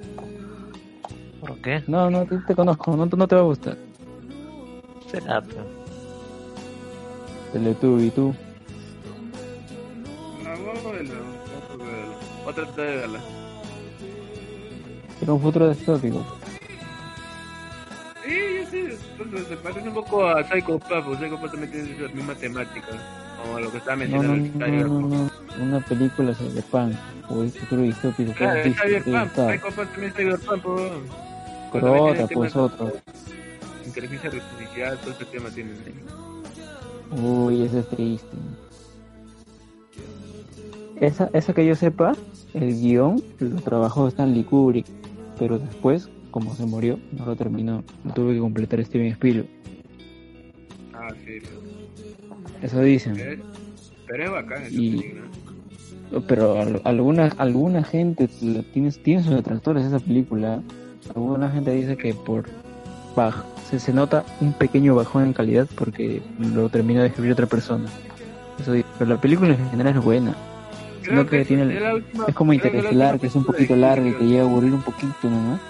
¿Por 1.41 1.57
qué? 1.59 1.83
No, 1.87 2.11
no, 2.11 2.25
te, 2.27 2.39
te 2.39 2.55
conozco, 2.55 2.97
no, 2.97 3.07
no 3.07 3.29
te 3.29 3.35
va 3.35 3.41
a 3.41 3.45
gustar. 3.45 3.77
Será, 5.11 5.41
pero... 5.43 5.65
Teletubby, 7.53 8.11
tú. 8.11 8.33
Ah, 10.47 10.55
vamos 10.65 10.87
a 10.87 10.93
verlo, 10.93 11.15
vamos 11.15 11.89
a 11.89 11.93
verlo. 11.93 12.15
Voy 12.45 12.53
a 12.53 12.55
tratar 12.55 12.87
de 12.87 12.97
verla. 12.97 13.21
Era 15.21 15.33
un 15.33 15.41
futuro 15.41 15.69
distópico. 15.69 16.25
Sí, 18.71 18.83
yo 18.89 18.97
sé, 18.97 19.03
entonces, 19.19 19.49
se 19.49 19.57
parece 19.57 19.89
un 19.89 19.95
poco 19.95 20.27
a 20.27 20.45
Psycho 20.45 20.79
Pass, 20.79 21.05
porque 21.05 21.25
Psycho 21.25 21.41
Pass 21.41 21.51
también 21.51 21.73
tiene 21.73 21.91
esa 21.93 22.15
misma 22.15 22.35
temática, 22.35 22.87
como 23.43 23.59
lo 23.59 23.71
que 23.71 23.79
estaba 23.79 23.97
mencionando 23.97 24.37
no, 24.37 24.65
el 24.67 24.89
no, 24.89 25.01
no, 25.01 25.09
no. 25.09 25.31
Una 25.61 25.81
película 25.81 26.35
sobre 26.35 26.63
pan. 26.63 26.99
O 27.29 27.43
es 27.43 27.57
futuro 27.59 27.83
distópico. 27.83 28.33
¿qué 28.33 28.39
Claro, 28.39 28.61
es 28.61 28.77
Cyberpunk? 28.77 29.33
Psycho 29.33 29.67
Pass 29.67 29.89
también 29.93 30.05
es 30.05 30.15
Cyberpunk. 30.15 30.61
Pero 31.73 32.05
otra, 32.05 32.27
pues 32.27 32.57
otro. 32.57 32.93
Inteligencia 33.87 34.31
artificial, 34.31 34.99
todo 34.99 35.11
ese 35.13 35.25
tema 35.27 35.51
tiene. 35.51 35.73
Uy, 37.11 37.63
ese 37.63 37.81
es 37.81 37.89
triste. 37.89 38.37
Esa, 41.01 41.31
esa 41.33 41.53
que 41.55 41.65
yo 41.67 41.75
sepa, 41.75 42.13
el 42.55 42.79
guion 42.81 43.23
lo 43.39 43.61
trabajó 43.63 44.07
Stanley 44.09 44.45
Kubrick, 44.45 44.87
pero 45.39 45.59
después, 45.59 46.09
como 46.31 46.55
se 46.55 46.65
murió, 46.67 46.99
no 47.17 47.27
lo 47.27 47.37
terminó. 47.37 47.83
Lo 48.05 48.13
tuve 48.13 48.35
que 48.35 48.41
completar 48.41 48.85
Steven 48.85 49.09
Spielberg. 49.13 49.49
Ah, 50.95 51.09
sí. 51.25 51.39
Eso 52.63 52.81
dicen. 52.83 53.15
Pero 53.15 53.33
es, 53.33 53.39
pero 54.07 54.25
es 54.25 54.31
bacán 54.31 54.63
esa 54.63 54.71
Y- 54.75 54.91
película. 54.97 55.23
Pero 56.27 56.61
al- 56.61 56.81
alguna, 56.85 57.27
alguna 57.39 57.85
gente 57.85 58.27
tiene, 58.27 58.91
tiene 58.93 59.23
sus 59.23 59.33
detractores 59.33 59.85
esa 59.85 60.01
película. 60.01 60.61
Alguna 61.15 61.51
gente 61.51 61.71
dice 61.73 61.97
que 61.97 62.15
por 62.15 62.47
baj, 63.15 63.45
se, 63.71 63.79
se 63.79 63.93
nota 63.93 64.25
un 64.41 64.53
pequeño 64.53 64.95
bajón 64.97 65.25
en 65.27 65.33
calidad 65.33 65.69
porque 65.77 66.21
lo 66.39 66.69
terminó 66.69 67.01
de 67.03 67.09
escribir 67.09 67.33
otra 67.33 67.47
persona. 67.47 67.89
Eso 68.61 68.73
dice. 68.73 68.87
Pero 68.99 69.11
la 69.15 69.21
película 69.21 69.55
en 69.55 69.71
general 69.71 69.97
es 69.97 70.03
buena. 70.05 70.35
Sino 71.05 71.25
que 71.27 71.45
tiene- 71.45 71.75
es 71.77 71.81
la 71.81 71.95
última- 71.95 72.25
Es 72.27 72.35
como 72.35 72.51
que 72.51 72.57
Interestelar, 72.57 73.15
última 73.15 73.21
que 73.21 73.27
es 73.29 73.35
un 73.37 73.45
poquito 73.45 73.77
larga 73.77 74.09
y 74.09 74.13
te 74.13 74.25
llega 74.25 74.43
a 74.43 74.47
aburrir 74.47 74.73
un 74.75 74.83
poquito 74.83 75.15
nomás. 75.31 75.61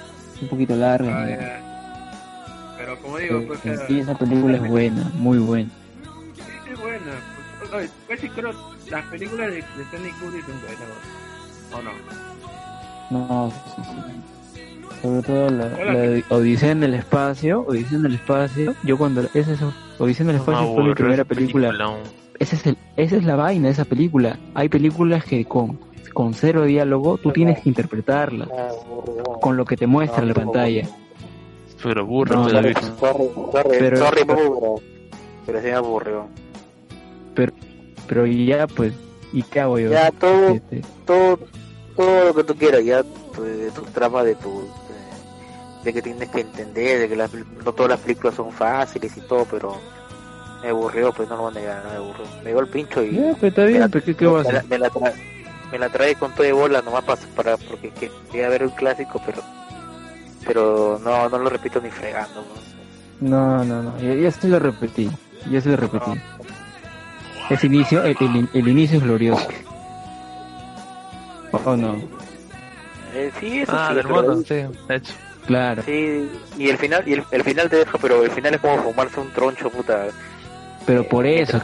Un 0.43 0.49
poquito 0.49 0.77
larga. 0.77 1.23
Ah, 1.23 1.27
y- 1.27 1.31
ya. 1.33 2.75
Pero 2.79 2.99
como 3.01 3.19
digo, 3.19 3.43
pues, 3.47 3.65
en 3.67 3.77
sea, 3.77 3.87
sí, 3.87 4.01
esa 4.01 4.15
película 4.17 4.57
es 4.57 4.69
buena, 4.69 5.11
muy 5.15 5.39
buena. 5.39 5.69
Sí, 6.35 6.73
es 6.73 6.81
buena. 6.81 6.99
Pues, 7.59 7.73
oye, 7.73 7.89
casi 8.09 8.29
creo 8.31 8.53
las 8.91 9.05
películas 9.07 9.47
de, 9.49 9.57
de 9.57 9.61
Stanley 9.61 10.13
Kubrick 10.13 10.47
son 10.47 10.61
buenas. 10.61 10.81
¿O 11.73 11.83
no? 11.83 13.29
No, 13.29 13.53
sí, 13.77 13.83
sí. 13.85 15.01
Sobre 15.03 15.23
todo 15.23 15.51
la. 15.51 15.69
La 15.69 16.23
Odisea 16.35 16.71
en 16.73 16.83
el 16.83 16.95
espacio, 16.95 17.65
Odisea 17.67 17.99
en 17.99 18.07
el 18.07 18.15
espacio, 18.15 18.75
yo 18.83 18.99
cuando 18.99 19.23
esa 19.35 19.53
es 19.53 19.61
Odisea 19.99 20.25
en 20.25 20.31
el 20.31 20.37
espacio 20.37 20.75
fue 20.75 20.85
mi 20.85 20.95
primera 20.95 21.25
película. 21.25 21.73
Esa 22.39 22.57
es 22.57 22.67
el, 22.67 22.79
esa 22.97 23.17
es 23.17 23.25
la 23.25 23.37
vaina 23.37 23.67
de 23.67 23.73
esa 23.73 23.85
película. 23.85 24.39
Hay 24.55 24.69
películas 24.71 25.25
que 25.25 25.45
con 25.45 25.79
con 26.13 26.35
cero 26.35 26.65
diálogo 26.65 27.19
tú 27.19 27.31
tienes 27.33 27.61
que 27.61 27.69
interpretarlas 27.69 28.49
con 29.41 29.57
lo 29.57 29.65
que 29.65 29.77
te 29.77 29.87
muestra 29.87 30.25
la 30.25 30.35
pantalla. 30.35 30.89
Pero 31.83 32.05
burro, 32.05 32.37
No, 32.37 32.49
pero. 32.61 32.81
Sorry, 32.99 33.31
sorry, 33.53 33.69
Pero- 33.79 33.97
sorry, 33.97 34.23
pero, 34.27 34.75
pero 35.47 35.63
me 35.63 35.73
aburrió. 35.73 36.27
pero 38.07 38.27
ya 38.27 38.67
pues, 38.67 38.93
¿y 39.33 39.43
qué 39.45 39.61
hago 39.61 39.79
yo? 39.79 39.91
Ya 39.91 40.11
todo, 40.11 40.49
Este, 40.49 40.83
todo, 41.07 41.39
todo 41.97 42.25
lo 42.27 42.35
que 42.35 42.45
tú 42.45 42.55
quieras, 42.57 42.85
ya 42.85 43.03
tu, 43.35 43.43
de 43.43 43.71
tu 43.71 43.83
trama 43.83 44.25
de 44.25 44.35
tu, 44.35 44.51
de, 44.51 45.85
de 45.85 45.93
que 45.93 46.03
tienes 46.03 46.29
que 46.29 46.41
entender, 46.41 46.99
de 47.01 47.09
que 47.09 47.17
las, 47.17 47.31
no 47.33 47.73
todas 47.73 47.91
las 47.91 48.01
películas 48.01 48.35
son 48.35 48.51
fáciles 48.51 49.17
y 49.17 49.21
todo, 49.23 49.47
pero 49.51 49.75
me 50.63 50.69
aburrió, 50.69 51.13
pues 51.13 51.29
no 51.31 51.37
lo 51.37 51.43
voy 51.45 51.53
a 51.53 51.61
negar, 51.61 51.85
me 51.89 51.97
aburrió. 51.97 52.25
Me 52.45 52.51
dio 52.51 52.61
el 52.61 52.69
pincho 52.69 53.03
y 53.03 53.13
ya, 53.13 53.31
pues 53.39 53.45
está 53.45 53.63
bien, 53.65 53.75
me 53.75 53.79
la- 53.81 53.89
pero 53.89 54.05
¿qué, 54.05 54.15
qué 54.17 54.27
voy 54.27 54.41
a 54.41 54.43
me 54.45 54.53
la, 54.53 54.59
hacer? 54.59 54.71
me 54.71 54.79
la 54.79 54.91
tra- 54.91 55.15
me 55.73 55.79
la 55.79 55.89
trae 55.89 56.15
con 56.17 56.33
todo 56.33 56.43
de 56.45 56.53
bola 56.53 56.83
nomás 56.83 57.05
para, 57.05 57.21
para 57.37 57.57
porque 57.57 57.91
que, 57.91 58.11
quería 58.31 58.49
ver 58.49 58.65
un 58.65 58.71
clásico, 58.71 59.21
pero 59.25 59.43
pero 60.47 60.99
no, 61.05 61.29
no 61.29 61.39
lo 61.39 61.51
repito 61.51 61.81
ni 61.81 61.91
fregando. 61.91 62.43
¿no? 63.21 63.29
No, 63.29 63.65
no, 63.65 63.83
no, 63.83 63.99
ya, 64.01 64.15
ya 64.15 64.31
sí 64.31 64.49
lo 64.49 64.59
repetí, 64.59 65.11
ya 65.51 65.61
sí 65.61 65.69
lo 65.69 65.77
repetí. 65.77 66.11
Ese 67.51 67.67
inicio, 67.67 68.03
el, 68.05 68.17
el- 68.21 68.49
el 68.53 68.69
inicio 68.69 68.99
es 68.99 69.05
glorioso. 69.05 69.47
¿O 71.65 71.77
no? 71.77 71.97
Eh, 73.13 73.31
sí, 73.41 73.61
eso 73.61 73.73
Ah, 73.75 73.89
sí, 73.91 73.95
de 74.55 74.97
hecho. 74.97 75.13
Claro, 75.47 75.83
Sí, 75.85 76.31
y 76.59 76.69
el 76.69 76.79
final, 76.79 77.03
y 77.09 77.15
el, 77.15 77.25
el 77.33 77.43
final 77.43 77.69
te 77.69 77.77
deja, 77.77 77.99
pero 77.99 78.23
el 78.23 78.31
final 78.31 78.55
es 78.55 78.61
como 78.61 78.79
fumarse 78.83 79.19
un 79.19 79.31
troncho, 79.33 79.69
puta. 79.71 80.07
pero 80.87 81.03
por 81.09 81.27
eso, 81.27 81.61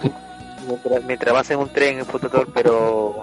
Mientras, 0.66 1.04
mientras 1.04 1.32
vas 1.34 1.50
en 1.52 1.58
un 1.60 1.68
tren, 1.68 2.04
puta, 2.06 2.28
todo, 2.28 2.44
pero 2.52 3.22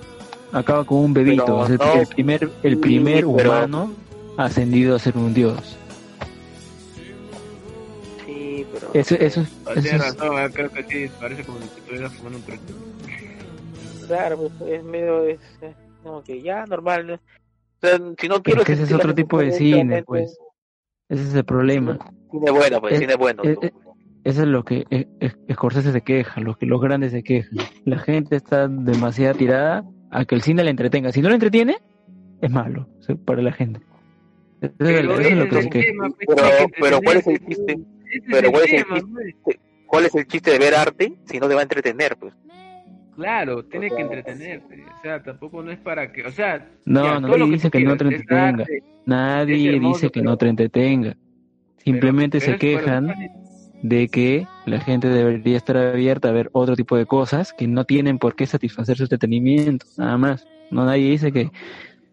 acaba 0.54 0.86
con 0.86 1.00
un 1.00 1.14
bebito, 1.14 1.46
Pero 1.46 1.64
es 1.66 1.70
el, 1.72 1.78
no, 1.78 1.94
el 2.02 2.08
primer, 2.08 2.50
el 2.64 2.78
primer 2.78 3.16
pero- 3.16 3.30
humano 3.32 3.92
ascendido 4.38 4.96
a 4.96 5.00
ser 5.00 5.18
un 5.18 5.34
dios. 5.34 5.78
sí, 8.26 8.66
pero 8.74 8.88
Eso, 8.94 9.16
eso, 9.16 9.42
es- 9.42 9.78
eso 9.78 9.96
es- 9.96 10.00
razón, 10.00 10.38
ah, 10.38 10.50
creo 10.54 10.72
que 10.72 10.84
sí, 10.84 11.12
parece 11.20 11.44
como 11.44 11.60
si 11.60 11.66
estuvieras 11.66 12.14
fumando 12.14 12.40
un 12.40 12.44
tren. 12.46 12.60
claro, 14.08 14.38
pues, 14.38 14.72
es 14.72 14.84
medio, 14.84 15.26
es, 15.26 15.40
eh, 15.62 15.74
como 16.04 16.24
que 16.24 16.42
ya 16.42 16.66
normal. 16.66 17.08
¿no? 17.08 17.14
O 17.16 17.20
sea, 17.82 17.98
si 18.20 18.28
no 18.28 18.42
quiero 18.42 18.62
es 18.62 18.68
que 18.68 18.74
ese 18.74 18.84
es 18.84 18.94
otro 18.94 19.14
tipo 19.14 19.40
de 19.40 19.52
cine, 19.52 20.04
pues. 20.04 20.38
Ese 21.10 21.24
es 21.24 21.34
el 21.36 21.44
problema. 21.46 21.98
Cine 22.32 22.52
bueno, 22.52 22.80
pues, 22.82 22.94
Es- 22.94 23.00
cine 23.00 23.16
bueno. 23.16 23.44
es- 23.44 23.58
es- 23.62 23.72
Eso 24.26 24.44
es 24.44 24.48
lo 24.48 24.64
que 24.64 24.86
eh, 24.90 25.06
eh, 25.20 25.32
Scorsese 25.52 25.92
se 25.92 26.00
queja, 26.00 26.40
lo 26.40 26.58
que 26.58 26.66
los 26.66 26.80
grandes 26.82 27.12
se 27.12 27.24
quejan. 27.24 27.58
La 27.84 28.00
gente 28.00 28.38
está 28.38 28.70
demasiado 28.70 29.36
tirada 29.36 29.84
a 30.14 30.26
que 30.26 30.36
el 30.36 30.42
cine 30.42 30.64
le 30.64 30.70
entretenga. 30.70 31.12
Si 31.12 31.22
no 31.22 31.30
le 31.30 31.36
entretiene, 31.36 31.78
es 32.42 32.52
malo 32.52 32.88
o 33.00 33.02
sea, 33.04 33.16
para 33.16 33.42
la 33.42 33.52
gente. 33.52 33.80
Es, 34.62 34.72
lo 34.80 35.16
que 35.50 35.68
tema, 35.70 36.10
pues, 36.10 36.28
Pero, 36.28 36.68
pero 36.80 37.02
¿cuál 37.02 37.18
es 37.18 37.28
el 37.28 37.40
chiste? 37.46 37.74
ese 37.74 38.18
es 38.18 38.22
pero 38.32 38.52
¿cuál 38.52 38.64
es 38.64 38.74
el 38.74 38.84
tema, 38.84 38.96
chiste? 39.00 39.38
pues. 39.44 39.58
¿Cuál 39.88 40.06
es 40.06 40.16
el 40.16 40.26
chiste 40.28 40.52
de 40.52 40.60
ver 40.60 40.74
arte 40.76 41.14
si 41.26 41.40
no 41.40 41.48
te 41.48 41.54
va 41.54 41.60
a 41.60 41.64
entretener, 41.64 42.16
pues? 42.18 42.34
Claro, 43.16 43.64
tiene 43.66 43.88
O 43.88 43.90
sea, 43.90 43.98
que 43.98 44.02
entretenerse. 44.04 44.84
O 44.98 45.02
sea, 45.04 45.22
tampoco 45.22 45.62
no 45.62 45.70
es 45.72 45.78
para 45.80 46.12
que. 46.12 46.24
O 46.26 46.32
sea, 46.32 46.68
No, 46.86 47.04
ya, 47.04 47.20
no, 47.20 47.28
todo 47.28 47.38
lo 47.38 47.46
nadie 47.46 47.54
dice 47.58 47.70
que 47.70 47.80
no 47.84 47.98
te 47.98 48.04
entretenga. 48.06 48.64
arte, 48.64 48.84
Nadie 49.06 49.80
dice 49.80 50.08
que 50.10 50.20
pero- 50.22 50.32
no 50.32 50.38
te 50.38 50.48
entretenga. 50.48 51.18
Simplemente 51.78 52.40
pero- 52.40 52.54
se 52.54 52.58
pero 52.58 52.72
es- 52.78 52.84
quejan 52.84 53.08
pero- 53.08 53.43
de 53.84 54.08
que 54.08 54.48
la 54.66 54.80
gente 54.80 55.10
debería 55.10 55.58
estar 55.58 55.76
abierta 55.78 56.30
a 56.30 56.32
ver 56.32 56.50
otro 56.54 56.76
tipo 56.76 56.96
de 56.98 57.06
cosas 57.06 57.54
que 57.54 57.68
no 57.68 57.84
tienen 57.86 58.18
por 58.18 58.36
qué 58.36 58.46
satisfacer 58.48 58.98
su 58.98 59.04
entretenimiento, 59.04 59.86
nada 59.98 60.18
más. 60.18 60.48
No 60.72 60.86
nadie 60.86 61.12
dice 61.12 61.32
que 61.32 61.50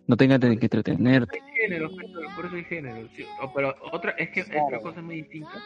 no 0.07 0.17
tengan 0.17 0.41
que 0.41 0.49
entretenerte. 0.49 1.31
Hay 1.33 1.63
géneros, 1.63 1.93
pero 1.97 2.35
por 2.35 2.47
eso 2.47 2.57
hay 2.57 2.65
géneros. 2.65 3.11
sí. 3.17 3.25
O- 3.41 3.53
pero 3.53 3.75
otra, 3.93 4.11
es 4.19 4.31
que 4.31 4.43
otra 4.43 4.81
cosa 4.81 5.01
muy 5.01 5.17
distinta 5.23 5.59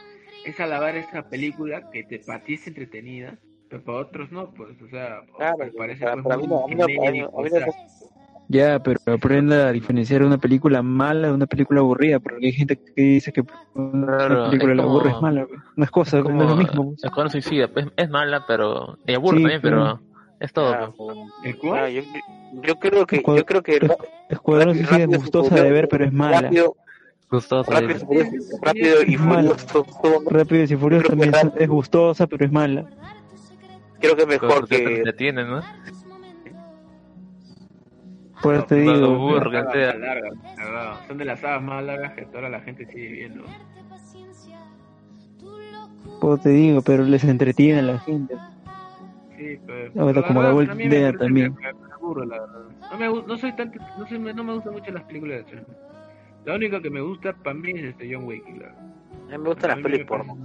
es 0.45 0.61
alabar 0.61 0.95
esa 0.97 1.23
película 1.23 1.83
que 1.91 2.05
te, 2.05 2.19
para 2.19 2.45
ti 2.45 2.55
es 2.55 2.67
entretenida, 2.67 3.39
pero 3.69 3.83
para 3.83 3.99
otros 3.99 4.31
no, 4.31 4.53
pues, 4.53 4.81
o 4.83 4.89
sea, 4.89 5.23
Claro, 5.39 5.57
que 5.59 5.71
parece 5.73 6.05
para- 6.05 6.23
pues, 6.23 6.25
para 6.25 6.37
mí 6.37 6.47
muy 6.47 6.57
no, 6.59 6.65
a 6.65 6.69
mí 6.69 6.75
no- 6.75 6.85
a 6.85 6.87
mí 6.87 6.95
no- 7.21 7.39
a 7.39 7.43
mí 7.43 7.51
no- 7.51 8.24
Ya, 8.49 8.79
pero 8.83 9.01
aprenda 9.07 9.69
a 9.69 9.73
diferenciar 9.73 10.23
una 10.23 10.37
película 10.39 10.83
mala 10.83 11.29
de 11.29 11.35
una 11.35 11.47
película 11.47 11.81
aburrida, 11.81 12.21
porque 12.21 12.47
hay 12.47 12.53
gente 12.53 12.77
que 12.77 13.03
dice 13.03 13.33
que 13.33 13.43
una 13.75 14.17
Claro, 14.19 14.45
película 14.51 14.73
es 14.73 14.77
la 14.77 14.83
como- 14.83 14.97
aburre 14.97 15.11
es 15.11 15.21
mala. 15.23 15.47
pues. 15.47 15.61
No 15.77 15.85
es 15.85 15.91
cosa, 15.91 16.19
Es 16.19 16.25
no 16.25 16.43
es 16.45 16.51
lo 16.51 16.57
mismo. 16.57 16.85
pues. 16.91 17.03
El 17.05 17.09
Escuadrón 17.09 17.31
Suicida, 17.33 17.71
es, 17.75 17.87
es 17.97 18.11
mala, 18.11 18.45
pero. 18.47 18.99
Y 19.07 19.15
aburre 19.15 19.37
Sí, 19.39 19.43
también, 19.45 19.63
pero. 19.63 20.01
Es 20.41 20.53
todo. 20.53 20.75
Ah, 20.75 20.93
pues. 20.97 21.17
Ah, 21.73 21.89
yo, 21.89 22.03
yo 22.63 22.75
creo 22.79 23.07
que, 23.07 23.23
yo 23.27 23.47
creo 23.47 23.63
que 23.63 23.81
Escu- 23.81 23.97
Escuadrón 24.29 24.69
Rápido- 24.69 24.87
Suicida 24.89 24.97
es 24.97 25.03
Rápido 25.07 25.21
gustosa 25.21 25.55
de 25.55 25.61
Furioso- 25.63 25.73
ver, 25.75 25.89
pero 25.89 26.05
es 26.05 26.13
mala. 26.13 26.41
rápido, 26.43 26.77
Gustoso. 27.31 27.71
rápido, 27.73 27.91
y 27.91 27.95
dice. 27.95 28.07
furioso, 28.07 28.59
rápido 28.63 29.03
y 29.07 29.15
Es 29.15 29.21
furioso. 29.21 30.31
Rápidos 30.31 30.71
y 30.71 30.77
que 30.77 31.09
también 31.09 31.33
Rápido- 31.33 31.55
es 31.57 31.69
gustosa, 31.69 32.27
pero 32.27 32.45
es 32.45 32.53
mala. 32.53 32.85
Creo 34.01 34.17
que 34.17 34.23
es 34.23 34.29
mejor 34.29 34.67
te 34.69 34.85
que 34.85 34.97
entretienen, 34.99 35.49
¿no? 35.49 35.63
Por 38.45 38.55
eso 38.55 38.67
te 38.67 38.85
No, 38.85 38.93
digo. 38.93 39.41
no. 39.41 39.51
Sagas 39.51 39.73
sea. 39.73 39.87
más 39.93 39.99
largas, 40.01 40.33
cagado. 40.57 40.99
Son 41.09 41.19
de 41.19 41.25
las 41.25 41.41
sagas 41.41 41.63
más 41.63 41.85
largas 41.85 42.13
que 42.13 42.23
toda 42.27 42.49
la 42.51 42.61
gente 42.61 42.87
sigue 42.87 43.09
viendo. 43.09 43.45
Por 46.21 46.35
eso 46.35 46.43
te 46.43 46.49
digo, 46.51 46.83
pero 46.83 47.03
les 47.05 47.25
entretiene 47.25 47.81
a 47.81 47.83
la 47.83 47.99
gente. 48.01 48.35
Sí, 49.37 49.59
pero, 49.67 49.91
Ah, 49.99 50.05
bueno, 50.05 50.23
como 50.27 50.43
la 50.43 50.49
verdad, 50.53 50.55
Walking 50.57 50.71
a 50.71 50.75
mí 50.75 50.85
me 50.85 50.91
Dead 50.91 51.03
parece 51.05 51.19
también. 51.25 51.55
Me, 51.55 52.27
la. 52.27 52.37
No, 52.93 52.99
me, 52.99 53.27
no 53.27 53.37
soy 53.39 53.53
tanto, 53.57 53.79
no, 53.99 54.19
me- 54.21 54.35
no 54.35 54.45
me 54.45 54.53
gustan 54.55 54.73
mucho 54.75 54.91
las 54.93 55.03
películas 55.05 55.37
de 55.39 55.41
acción. 55.43 55.67
La 56.45 56.55
única 56.55 56.81
que 56.81 56.91
me 56.91 57.01
gusta 57.01 57.33
para 57.33 57.55
mí 57.55 57.71
es 57.71 57.85
este 57.85 58.15
John 58.15 58.25
Wick, 58.25 58.45
la- 58.61 58.69
a 58.69 59.39
mí 59.39 59.43
me 59.43 59.49
gustan 59.49 59.71
las 59.71 59.79
pelis 59.81 60.05
porno. 60.05 60.37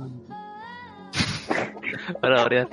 Para 2.22 2.36
variar. 2.44 2.68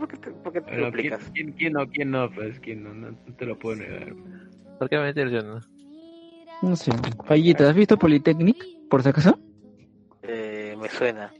¿Por 0.00 0.08
qué 0.08 0.16
te, 0.16 0.30
por 0.32 0.52
qué 0.52 0.60
te 0.60 0.76
lo 0.76 0.90
Pero 0.90 0.92
¿quién, 0.92 1.12
explicas? 1.12 1.32
quién, 1.34 1.52
quién 1.52 1.72
no, 1.74 1.86
quién 1.86 2.10
no, 2.10 2.30
pues, 2.32 2.58
quién 2.60 2.82
no, 2.82 2.92
no, 2.94 3.10
no 3.12 3.34
te 3.36 3.46
lo 3.46 3.56
puedo 3.58 3.76
negar. 3.76 4.14
¿Por 4.78 4.88
qué 4.88 4.98
meter 4.98 5.30
yo, 5.30 5.42
no? 5.42 5.60
No 6.62 6.76
sé. 6.76 6.90
Fallita, 7.24 7.68
¿has 7.68 7.74
visto 7.76 7.96
Polytechnic? 7.96 8.56
Por 8.90 9.02
si 9.02 9.08
acaso. 9.10 9.38
Eh, 10.22 10.76
me 10.78 10.88
suena. 10.88 11.32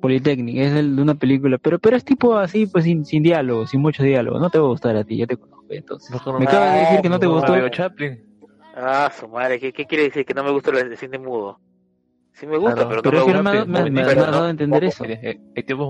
Polytechnic, 0.00 0.56
es 0.58 0.72
el 0.72 0.96
de 0.96 1.02
una 1.02 1.14
película, 1.14 1.58
pero 1.58 1.78
pero 1.78 1.96
es 1.96 2.04
tipo 2.04 2.36
así, 2.36 2.66
pues 2.66 2.84
sin, 2.84 3.04
sin 3.04 3.22
diálogo, 3.22 3.66
sin 3.66 3.80
mucho 3.80 4.02
diálogo. 4.02 4.38
No 4.38 4.48
te 4.50 4.58
va 4.58 4.66
a 4.66 4.68
gustar 4.68 4.96
a 4.96 5.04
ti, 5.04 5.16
ya 5.18 5.26
te 5.26 5.36
conozco. 5.36 5.64
Entonces, 5.68 6.10
Mejor 6.10 6.38
me 6.38 6.44
no- 6.44 6.50
acabas 6.50 6.72
de 6.74 6.80
decir 6.80 7.00
que 7.02 7.08
no 7.08 7.18
te 7.18 7.26
no, 7.26 7.32
gustó. 7.32 7.68
Chaplin. 7.70 8.22
Ah, 8.74 9.10
su 9.18 9.26
madre, 9.28 9.58
¿qué, 9.58 9.72
qué 9.72 9.86
quiere 9.86 10.04
decir? 10.04 10.24
Que 10.24 10.34
no 10.34 10.44
me 10.44 10.50
gusta 10.50 10.70
el 10.70 10.96
cine 10.96 11.18
mudo. 11.18 11.58
Sí 12.34 12.46
me 12.46 12.58
gusta, 12.58 12.74
Claro, 12.86 12.88
pero, 12.90 13.02
Pero 13.02 13.16
no 13.16 13.18
es 13.20 13.24
que 13.24 13.32
me 13.32 13.36
no 13.36 13.42
gusta. 13.42 13.64
me, 13.64 13.84
me- 13.84 13.84
me- 13.84 13.90
me 13.90 14.06
pero 14.06 14.20
has 14.20 14.26
dado 14.26 14.40
no- 14.40 14.46
a 14.46 14.50
entender 14.50 14.84
eso. 14.84 15.02
Mire, 15.04 15.20
eh, 15.22 15.40
hay 15.56 15.62
tiempos 15.62 15.88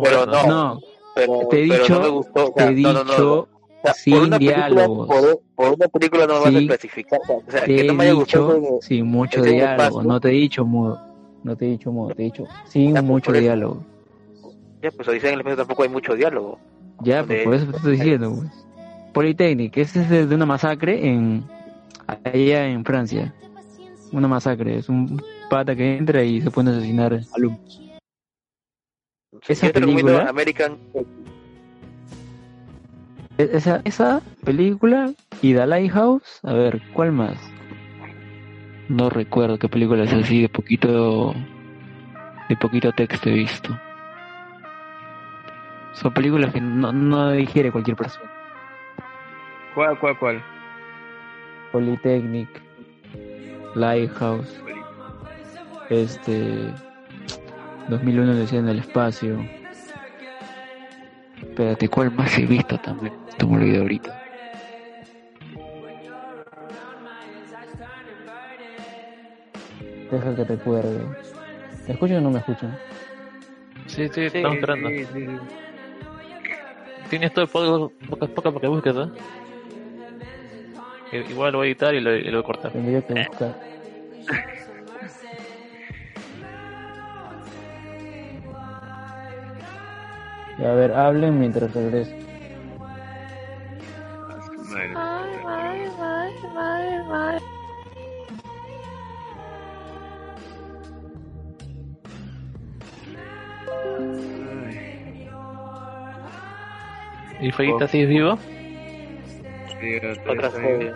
Pero 1.16 1.48
te 1.50 1.64
he 1.64 1.68
pero 1.68 1.80
dicho, 1.82 1.94
no 1.94 2.00
me 2.02 2.08
gustó. 2.08 2.46
o 2.46 2.52
te 2.52 2.62
he 2.64 2.70
no, 2.72 2.92
no, 2.92 3.04
no, 3.04 3.10
dicho 3.10 3.40
O 3.42 3.48
sea, 3.82 3.94
sin 3.94 4.14
por 4.14 4.22
una 4.26 4.38
película- 4.38 4.56
diálogos. 4.68 5.08
Por, 5.08 5.42
por 5.56 5.74
una 5.74 5.88
película 5.88 6.26
no 6.28 6.34
me 6.34 6.40
vas 6.40 6.54
a 6.62 6.66
clasificar. 6.66 7.20
O 7.28 7.50
sea, 7.50 7.64
te 7.64 7.76
que 7.76 7.84
no 7.84 7.92
he 7.92 7.96
me 7.96 8.04
haya 8.04 8.12
gustado. 8.12 8.54
dicho 8.54 8.78
sin 8.82 9.06
mucho 9.06 9.42
diálogo. 9.42 10.02
No 10.04 10.20
te 10.20 10.28
he 10.28 10.32
dicho 10.32 10.64
mudo. 10.64 11.00
No 11.42 11.56
te 11.56 11.66
he 11.66 11.70
dicho 11.70 11.90
mudo, 11.90 12.14
te 12.14 12.22
he 12.22 12.24
dicho 12.26 12.44
sin 12.68 12.88
Ya, 12.88 12.92
pues, 13.00 13.04
mucho 13.04 13.32
diálogo. 13.32 13.82
Ya, 14.82 14.90
pues 14.92 15.08
Odisea 15.08 15.30
en 15.30 15.34
el 15.34 15.40
espacio 15.40 15.56
tampoco 15.56 15.82
hay 15.82 15.88
mucho 15.88 16.14
diálogo. 16.14 16.58
Ya, 17.02 17.24
pues 17.24 17.44
por 17.44 17.54
eso 17.54 17.66
te 17.70 17.76
estoy 17.78 17.92
diciendo. 17.96 18.32
Pues. 18.36 18.66
Polytechnic, 19.12 19.76
ese 19.78 20.02
es 20.02 20.10
de 20.10 20.26
de 20.26 20.34
una 20.34 20.46
masacre 20.46 21.06
en 21.08 21.44
allá 22.06 22.66
en 22.68 22.84
Francia. 22.84 23.32
Una 24.12 24.28
masacre, 24.28 24.78
es 24.78 24.88
un 24.88 25.20
pata 25.50 25.74
que 25.74 25.96
entra 25.96 26.22
y 26.22 26.40
se 26.40 26.50
pone 26.50 26.70
a 26.70 26.74
asesinar 26.76 27.18
alumnos. 27.34 27.80
Esa 29.48 29.66
Yo 29.66 29.72
te 29.72 29.80
recomiendo 29.80 30.12
película- 30.12 30.30
American. 30.30 30.78
E- 33.38 33.50
Esa, 33.52 33.80
esa 33.84 34.20
película 34.44 35.12
y 35.42 35.52
The 35.54 35.66
Lighthouse, 35.66 36.40
a 36.42 36.52
ver, 36.54 36.80
¿cuál 36.94 37.12
más? 37.12 37.36
No 38.88 39.10
recuerdo 39.10 39.58
qué 39.58 39.68
película 39.68 40.04
es 40.04 40.12
así, 40.12 40.42
de 40.42 40.48
poquito 40.48 41.34
de 42.48 42.56
poquito 42.56 42.92
texto 42.92 43.28
he 43.28 43.32
visto. 43.34 43.76
Son 45.94 46.12
películas 46.14 46.52
que 46.52 46.60
no, 46.60 46.92
no 46.92 47.32
digiere 47.32 47.72
cualquier 47.72 47.96
persona. 47.96 48.30
¿Cuál, 49.74 49.98
cuál, 49.98 50.18
cuál? 50.18 50.42
Polytechnic, 51.72 52.48
Lighthouse, 53.74 54.62
este 55.90 56.72
2001 57.88 58.32
Odisea 58.32 58.58
en 58.60 58.68
el 58.68 58.78
espacio. 58.80 59.38
Espérate, 61.40 61.88
¿cuál 61.88 62.10
más 62.10 62.36
he 62.38 62.46
visto 62.46 62.78
también? 62.78 63.14
Esto 63.28 63.46
me 63.48 63.56
olvidé 63.56 63.78
ahorita. 63.78 64.10
Deja 70.10 70.36
que 70.36 70.44
recuerde. 70.44 71.00
¿Me 71.86 71.92
escuchan 71.92 72.18
o 72.18 72.20
no 72.22 72.30
me 72.30 72.38
escuchan? 72.38 72.78
Sí, 73.86 74.08
sí, 74.08 74.22
estamos 74.22 74.56
esperando. 74.56 74.88
Sí, 74.88 75.04
sí, 75.04 75.26
sí. 75.26 75.38
Tienes 77.10 77.32
todo 77.32 77.44
el 77.44 77.50
poco, 77.50 77.92
pocas 78.08 78.28
pocas 78.30 78.52
para 78.52 78.60
que 78.60 78.68
busques, 78.68 78.94
¿eh? 78.96 79.08
Igual 81.30 81.52
lo 81.52 81.58
voy 81.58 81.68
a 81.68 81.70
editar 81.70 81.94
y 81.94 82.00
lo, 82.00 82.14
y 82.14 82.24
lo 82.24 82.32
voy 82.32 82.40
a 82.40 82.42
cortar. 82.42 82.72
Tendría 82.72 83.00
que 83.00 83.14
buscar. 83.14 83.54
A 90.66 90.72
ver, 90.74 90.92
hablen 90.92 91.38
mientras 91.38 91.72
regreso. 91.72 92.10
Su 94.52 94.62
madre. 94.64 94.92
Ay, 94.96 95.86
¿Y 107.40 107.52
Feguita 107.52 107.86
sigues 107.86 108.08
vivo? 108.08 108.38
tío, 109.80 109.96
estoy- 110.12 110.32
Otra 110.32 110.48
este 110.48 110.58
huevón. 110.62 110.94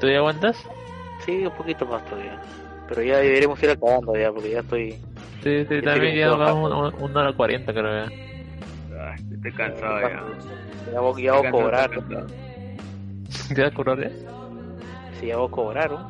¿Tú 0.00 0.08
ya 0.08 0.18
aguantas? 0.18 0.56
Sí, 1.26 1.44
un 1.44 1.52
poquito 1.52 1.84
más 1.86 2.02
todavía. 2.06 2.38
Pero 2.88 3.02
ya 3.02 3.18
deberíamos 3.18 3.62
ir 3.62 3.70
acabando 3.70 4.16
ya, 4.16 4.32
porque 4.32 4.50
ya 4.50 4.60
estoy. 4.60 4.98
Sí, 5.42 5.66
sí, 5.68 5.82
también 5.82 6.14
ya 6.14 6.30
vamos 6.30 6.94
una, 7.00 7.20
hora 7.20 7.32
cuarenta 7.32 7.72
creo 7.72 8.06
ya. 8.06 8.12
Ay, 9.00 9.24
estoy 9.32 9.52
cansado 9.52 10.00
ya. 10.00 10.22
Ya 10.92 11.00
voy, 11.00 11.22
ya 11.22 11.32
voy 11.32 11.46
a 11.46 11.50
cobrar. 11.50 11.90
¿Te 11.90 13.62
vas 13.62 13.72
a 13.72 13.74
cobrar 13.74 14.00
ya? 14.00 14.10
Sí, 15.18 15.26
ya 15.26 15.36
voy 15.36 15.48
a 15.48 15.50
cobrar, 15.50 15.90
¿no? 15.90 16.08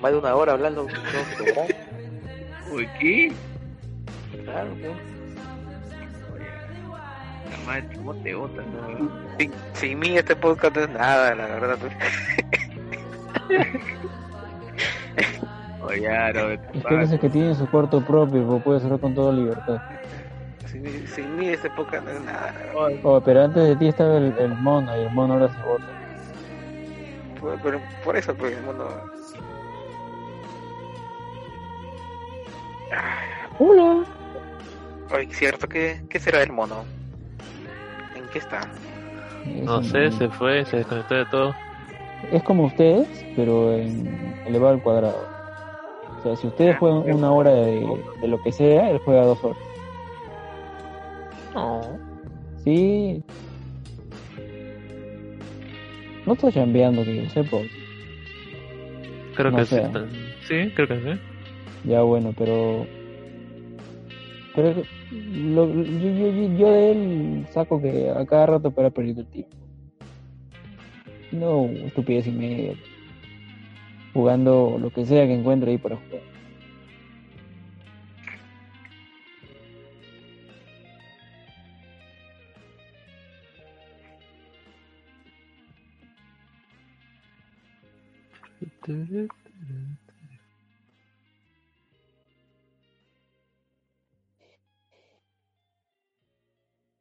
Más 0.00 0.12
de 0.12 0.18
una 0.18 0.34
hora 0.36 0.52
hablando. 0.52 0.86
Uy, 2.70 2.88
¿qué? 3.00 3.32
Claro, 4.44 4.68
¿no? 4.76 4.90
Oye, 6.34 6.46
la 7.50 7.56
madre, 7.66 7.88
¿cómo 7.96 8.14
te 8.16 8.34
botas, 8.34 8.66
no? 8.66 9.10
Sin, 9.38 9.52
sin 9.72 9.98
mí 9.98 10.16
este 10.16 10.36
podcast 10.36 10.76
no 10.76 10.82
es 10.82 10.90
nada, 10.90 11.34
la 11.34 11.46
verdad. 11.46 11.78
Es 16.74 16.84
que 16.84 16.96
dice 16.98 17.18
que 17.18 17.28
tiene 17.28 17.54
su 17.54 17.68
cuarto 17.70 18.00
propio, 18.04 18.46
pues 18.46 18.62
puede 18.62 18.78
hacerlo 18.78 18.98
con 19.00 19.14
toda 19.14 19.32
libertad. 19.32 19.78
Sin, 20.66 20.82
mí- 20.82 21.06
sin 21.06 21.36
mí 21.36 21.48
este 21.48 21.70
podcast 21.70 22.04
no 22.04 22.10
es 22.10 22.20
nada. 22.22 22.54
Oh, 23.02 23.20
pero 23.20 23.44
antes 23.44 23.66
de 23.68 23.76
ti 23.76 23.88
estaba 23.88 24.16
el, 24.18 24.34
el 24.38 24.54
mono 24.56 24.96
y 24.96 25.00
el 25.06 25.10
mono 25.12 25.34
ahora 25.34 25.48
se 25.48 25.58
bota. 25.62 25.84
Por, 27.40 27.60
pero 27.62 27.80
por 28.04 28.16
eso, 28.16 28.34
pues, 28.34 28.56
el 28.56 28.62
mundo. 28.64 28.88
Hola. 33.58 34.04
Oye, 35.14 35.28
¿cierto? 35.34 35.68
¿Qué, 35.68 36.00
¿Qué 36.08 36.18
será 36.20 36.42
el 36.42 36.52
mono? 36.52 36.84
¿En 38.14 38.24
qué 38.28 38.38
está? 38.38 38.60
No 39.64 39.82
sé, 39.82 40.10
se 40.12 40.28
fue, 40.28 40.64
se 40.66 40.78
desconectó 40.78 41.14
de 41.14 41.24
todo. 41.26 41.54
Es 42.30 42.42
como 42.42 42.64
ustedes, 42.64 43.08
pero 43.36 43.72
en 43.72 44.34
elevado 44.46 44.74
al 44.74 44.82
cuadrado. 44.82 45.37
O 46.18 46.22
sea, 46.22 46.36
si 46.36 46.46
ustedes 46.48 46.76
juegan 46.78 47.10
una 47.14 47.32
hora 47.32 47.52
de, 47.52 47.86
de 48.20 48.28
lo 48.28 48.40
que 48.42 48.50
sea, 48.52 48.90
él 48.90 49.00
juega 49.04 49.24
dos 49.24 49.42
horas. 49.44 49.58
No. 51.54 51.80
Sí. 52.64 53.22
No 56.26 56.32
estoy 56.34 56.52
chambeando, 56.52 57.04
que 57.04 57.16
yo 57.24 57.30
sepa. 57.30 57.58
Creo 59.34 59.50
No 59.50 59.56
que 59.58 59.64
sé. 59.66 59.76
sí. 59.80 59.86
está- 59.86 60.06
Sí, 60.46 60.70
creo 60.74 60.88
que 60.88 61.00
sí. 61.00 61.20
Ya 61.84 62.02
bueno, 62.02 62.34
pero... 62.36 62.86
Pero 64.54 64.82
lo- 65.32 65.72
yo, 65.72 65.82
yo, 65.84 66.32
yo- 66.32 66.56
yo 66.58 66.70
de 66.72 66.90
él 66.92 67.46
saco 67.52 67.80
que 67.80 68.10
a 68.10 68.26
cada 68.26 68.46
rato 68.46 68.70
para 68.70 68.90
perder 68.90 69.18
el 69.20 69.26
tiempo. 69.26 69.54
No, 71.30 71.66
estupidez 71.86 72.26
y 72.26 72.32
media. 72.32 72.72
Jugando 74.12 74.78
lo 74.80 74.90
que 74.90 75.04
sea 75.06 75.26
que 75.26 75.34
encuentre 75.34 75.70
ahí 75.70 75.78
para 75.78 75.96
jugar. 75.96 76.22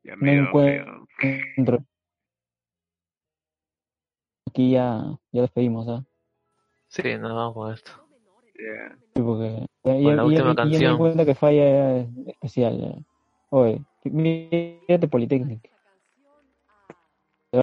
Ya 0.04 0.16
me 0.18 0.38
encuentro. 0.38 1.86
Aquí 4.48 4.72
ya, 4.72 5.18
ya 5.32 5.42
despedimos, 5.42 5.88
¿ah? 5.88 6.06
Sí, 6.88 7.04
nos 7.18 7.34
vamos 7.34 7.54
con 7.54 7.74
esto. 7.74 7.92
Ya. 8.56 8.98
Sí, 9.16 9.22
porque 9.22 9.66
ya, 9.84 9.94
Con 9.94 10.04
ya- 10.04 10.10
la 10.12 10.16
ya- 10.16 10.24
última 10.24 10.44
ya 10.44 10.50
me 10.50 10.56
canción. 10.56 10.92
di 10.94 10.98
cuenta 10.98 11.26
que 11.26 11.36
falla 11.36 11.64
ya 11.64 11.98
es 11.98 12.08
especial. 12.28 12.80
ya. 12.80 13.04
Oye, 13.50 13.82
mírate 14.04 15.08
Polytechnic. 15.08 15.70
Ya, 17.52 17.62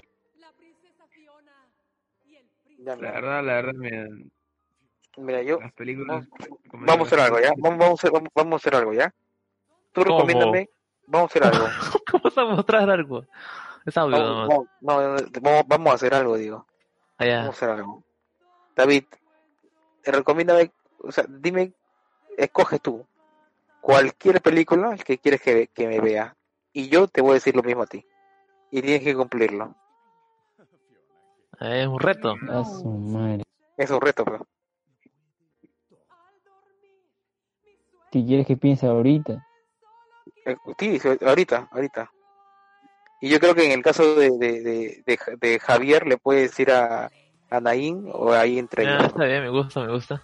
La 2.97 3.11
verdad, 3.11 3.43
la 3.43 3.53
verdad, 3.55 3.73
mira, 3.73 4.07
mira, 5.17 5.41
yo. 5.41 5.59
las 5.59 5.73
películas... 5.73 6.27
como 6.69 6.85
Vamos 6.85 7.11
a 7.11 7.15
hacer 7.15 7.19
algo, 7.19 7.39
¿ya? 7.39 7.51
Vamos, 7.57 7.79
vamos, 7.79 7.89
a 7.89 7.93
hacer, 7.93 8.11
vamos, 8.11 8.29
vamos 8.35 8.53
a 8.53 8.55
hacer 8.57 8.75
algo, 8.75 8.93
¿ya? 8.93 9.11
Tú 9.91 10.03
¿Cómo? 10.03 10.17
recomiéndame. 10.17 10.69
Vamos 11.07 11.23
a 11.23 11.25
hacer 11.31 11.43
algo. 11.45 11.65
¿Cómo 12.11 12.23
vas 12.25 12.37
a 12.37 12.45
mostrar 12.45 12.89
algo? 12.89 13.25
Es 13.87 13.97
audio 13.97 14.17
Vamos, 14.19 14.29
nomás. 14.29 14.49
vamos, 14.81 14.81
no, 14.81 15.17
no, 15.17 15.27
vamos, 15.41 15.63
vamos 15.67 15.91
a 15.91 15.95
hacer 15.95 16.13
algo, 16.13 16.37
digo. 16.37 16.67
Allá. 17.17 17.39
Vamos 17.39 17.55
a 17.55 17.57
hacer 17.57 17.69
algo. 17.69 18.03
David, 18.75 19.05
eh, 20.03 20.11
recomiéndame, 20.11 20.71
o 20.99 21.11
sea, 21.11 21.25
dime, 21.27 21.73
escoge 22.37 22.79
tú 22.79 23.05
cualquier 23.85 24.41
película 24.41 24.97
que 24.97 25.19
quieres 25.19 25.41
que, 25.41 25.67
que 25.67 25.87
me 25.87 25.99
vea. 25.99 26.35
Y 26.73 26.89
yo 26.89 27.07
te 27.07 27.21
voy 27.21 27.31
a 27.31 27.33
decir 27.35 27.55
lo 27.55 27.61
mismo 27.61 27.83
a 27.83 27.85
ti. 27.85 28.03
Y 28.71 28.81
tienes 28.81 29.03
que 29.03 29.15
cumplirlo. 29.15 29.75
Es 31.59 31.87
un 31.87 31.99
reto. 31.99 32.35
Es 33.77 33.89
un 33.91 34.01
reto, 34.01 34.25
pero. 34.25 34.47
Si 38.11 38.25
quieres 38.25 38.47
que 38.47 38.57
piense 38.57 38.87
ahorita. 38.87 39.45
Eh, 40.45 40.57
Sí, 40.79 40.99
sí, 40.99 41.09
ahorita, 41.23 41.69
ahorita. 41.71 42.11
Y 43.21 43.29
yo 43.29 43.39
creo 43.39 43.53
que 43.53 43.65
en 43.65 43.71
el 43.71 43.83
caso 43.83 44.15
de, 44.15 44.31
de, 44.31 44.61
de, 44.61 45.03
de, 45.05 45.19
de 45.39 45.59
Javier 45.59 46.07
le 46.07 46.17
puede 46.17 46.41
decir 46.41 46.71
a, 46.71 47.11
a 47.49 47.59
Naín 47.59 48.09
o 48.11 48.31
ahí 48.33 48.57
entre 48.59 48.83
Ya, 48.83 48.91
ellos. 48.97 49.07
está 49.07 49.25
bien, 49.25 49.43
me 49.43 49.49
gusta, 49.49 49.79
me 49.81 49.91
gusta. 49.91 50.21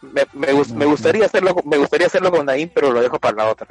Me, 0.00 0.22
me, 0.32 0.46
me 0.76 0.84
gustaría 0.86 1.26
hacerlo 1.26 1.54
con- 1.54 1.68
me 1.68 1.76
gustaría 1.76 2.06
hacerlo 2.06 2.30
con 2.30 2.46
Naín, 2.46 2.70
pero 2.74 2.92
lo 2.92 3.00
dejo 3.00 3.18
para 3.18 3.36
la 3.36 3.50
otra. 3.50 3.66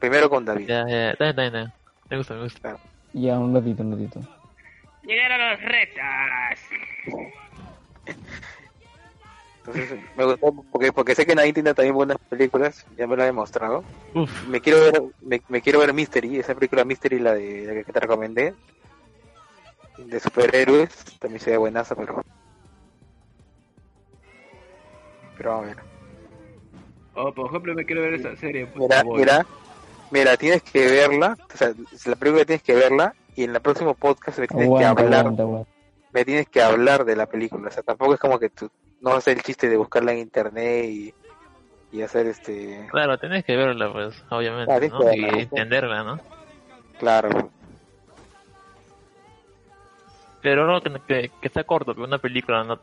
Primero 0.00 0.28
con 0.28 0.44
David. 0.44 0.66
Ya, 0.68 0.84
ya, 0.88 1.10
está 1.12 1.32
bien. 1.32 1.72
Me 2.10 2.16
gusta, 2.16 2.34
me 2.34 2.42
gusta. 2.42 2.76
Ya, 3.12 3.38
un 3.38 3.54
ratito, 3.54 3.82
un 3.82 3.92
ratito. 3.92 4.20
Llegaron 5.02 5.50
los 5.50 5.60
retas. 5.62 6.58
Entonces 9.66 9.98
me 10.16 10.24
gustó 10.24 10.52
porque 10.72 10.92
porque 10.92 11.14
sé 11.14 11.26
que 11.26 11.34
Naín 11.34 11.52
tiene 11.54 11.74
también 11.74 11.94
buenas 11.94 12.16
películas, 12.28 12.86
ya 12.96 13.06
me 13.06 13.16
lo 13.16 13.22
ha 13.22 13.26
demostrado. 13.26 13.84
Uf, 14.14 14.48
Me 14.48 14.60
quiero 14.60 14.80
ver 14.80 15.02
me, 15.20 15.42
me 15.48 15.60
quiero 15.60 15.80
ver 15.80 15.92
Mystery, 15.92 16.38
esa 16.38 16.54
película 16.54 16.84
Mystery 16.84 17.18
la 17.18 17.34
de 17.34 17.64
la 17.66 17.84
que 17.84 17.92
te 17.92 18.00
recomendé 18.00 18.54
de 20.06 20.20
superhéroes, 20.20 20.90
también 21.18 21.40
se 21.40 21.50
ve 21.50 21.56
buenaza, 21.56 21.94
pero 21.94 22.22
pero 25.36 25.50
vamos 25.50 25.64
a 25.64 25.68
ver. 25.68 25.84
Oh, 27.14 27.32
por 27.32 27.46
ejemplo, 27.48 27.74
me 27.74 27.84
quiero 27.84 28.02
ver 28.02 28.14
esa 28.14 28.34
serie. 28.36 28.66
por 28.66 28.82
Mira, 28.82 29.02
favor. 29.02 29.18
mira, 29.18 29.46
mira, 30.10 30.36
tienes 30.36 30.62
que 30.62 30.86
verla, 30.86 31.36
o 31.52 31.56
sea, 31.56 31.72
la 32.06 32.16
película 32.16 32.44
tienes 32.44 32.62
que 32.62 32.74
verla 32.74 33.14
y 33.34 33.44
en 33.44 33.54
el 33.54 33.60
próximo 33.60 33.94
podcast 33.94 34.38
me 34.38 34.46
tienes 34.48 34.66
Aguanta, 34.66 34.88
que 34.94 35.02
hablar, 35.02 35.20
aguanta, 35.20 35.42
aguanta. 35.42 35.70
me 36.12 36.24
tienes 36.24 36.48
que 36.48 36.62
hablar 36.62 37.04
de 37.04 37.16
la 37.16 37.26
película, 37.26 37.68
o 37.68 37.70
sea, 37.72 37.82
tampoco 37.82 38.14
es 38.14 38.20
como 38.20 38.38
que 38.38 38.50
tú 38.50 38.70
no 39.00 39.12
hacer 39.12 39.36
el 39.36 39.42
chiste 39.42 39.68
de 39.68 39.76
buscarla 39.76 40.12
en 40.12 40.18
internet 40.18 40.86
y, 40.86 41.14
y 41.92 42.02
hacer 42.02 42.26
este, 42.26 42.88
claro, 42.90 43.18
tenés 43.18 43.44
que 43.44 43.56
verla, 43.56 43.92
pues, 43.92 44.24
obviamente, 44.30 44.72
Ah, 44.72 44.78
¿no? 44.88 45.00
que 45.00 45.16
Y 45.16 45.42
entenderla, 45.42 46.02
¿no? 46.04 46.20
claro, 46.98 47.52
Pero 50.48 50.66
no 50.66 50.80
que, 50.80 50.90
que, 51.06 51.30
que 51.42 51.48
sea 51.50 51.64
corto, 51.64 51.92
pero 51.94 52.06
una 52.06 52.16
película, 52.16 52.64
no, 52.64 52.78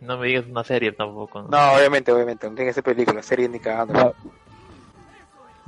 no 0.00 0.16
me 0.18 0.28
digas 0.28 0.46
una 0.46 0.62
serie 0.62 0.92
tampoco. 0.92 1.42
¿no? 1.42 1.48
no, 1.48 1.72
obviamente, 1.76 2.12
obviamente, 2.12 2.48
no 2.48 2.54
tiene 2.54 2.70
que 2.70 2.74
ser 2.74 2.84
película, 2.84 3.20
serie 3.20 3.48
ni 3.48 3.58
cagando. 3.58 3.98
Ah, 3.98 4.12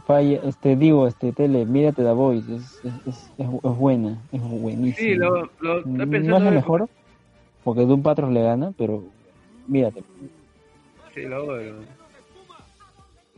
Falla, 0.05 0.39
este, 0.45 0.77
digo, 0.77 1.09
este, 1.09 1.33
tele, 1.33 1.67
mírate 1.67 2.05
The 2.05 2.13
Voice, 2.13 2.55
es, 2.55 2.81
es, 2.85 2.95
es, 3.09 3.33
es, 3.39 3.49
buena, 3.77 4.23
es 4.31 4.41
buenísima. 4.41 4.95
Sí, 4.95 5.17
lo, 5.17 5.51
lo 5.61 5.79
estoy 5.79 5.93
no 5.97 6.07
pensando. 6.13 6.37
es 6.37 6.43
la 6.45 6.51
ver- 6.51 6.55
mejor, 6.55 6.89
porque 7.65 7.81
Doom 7.87 8.03
Patrol 8.05 8.33
le 8.35 8.43
gana, 8.45 8.73
pero 8.79 9.03
mírate. 9.67 10.05
Sí, 11.13 11.23
lo 11.23 11.37
hago, 11.39 11.57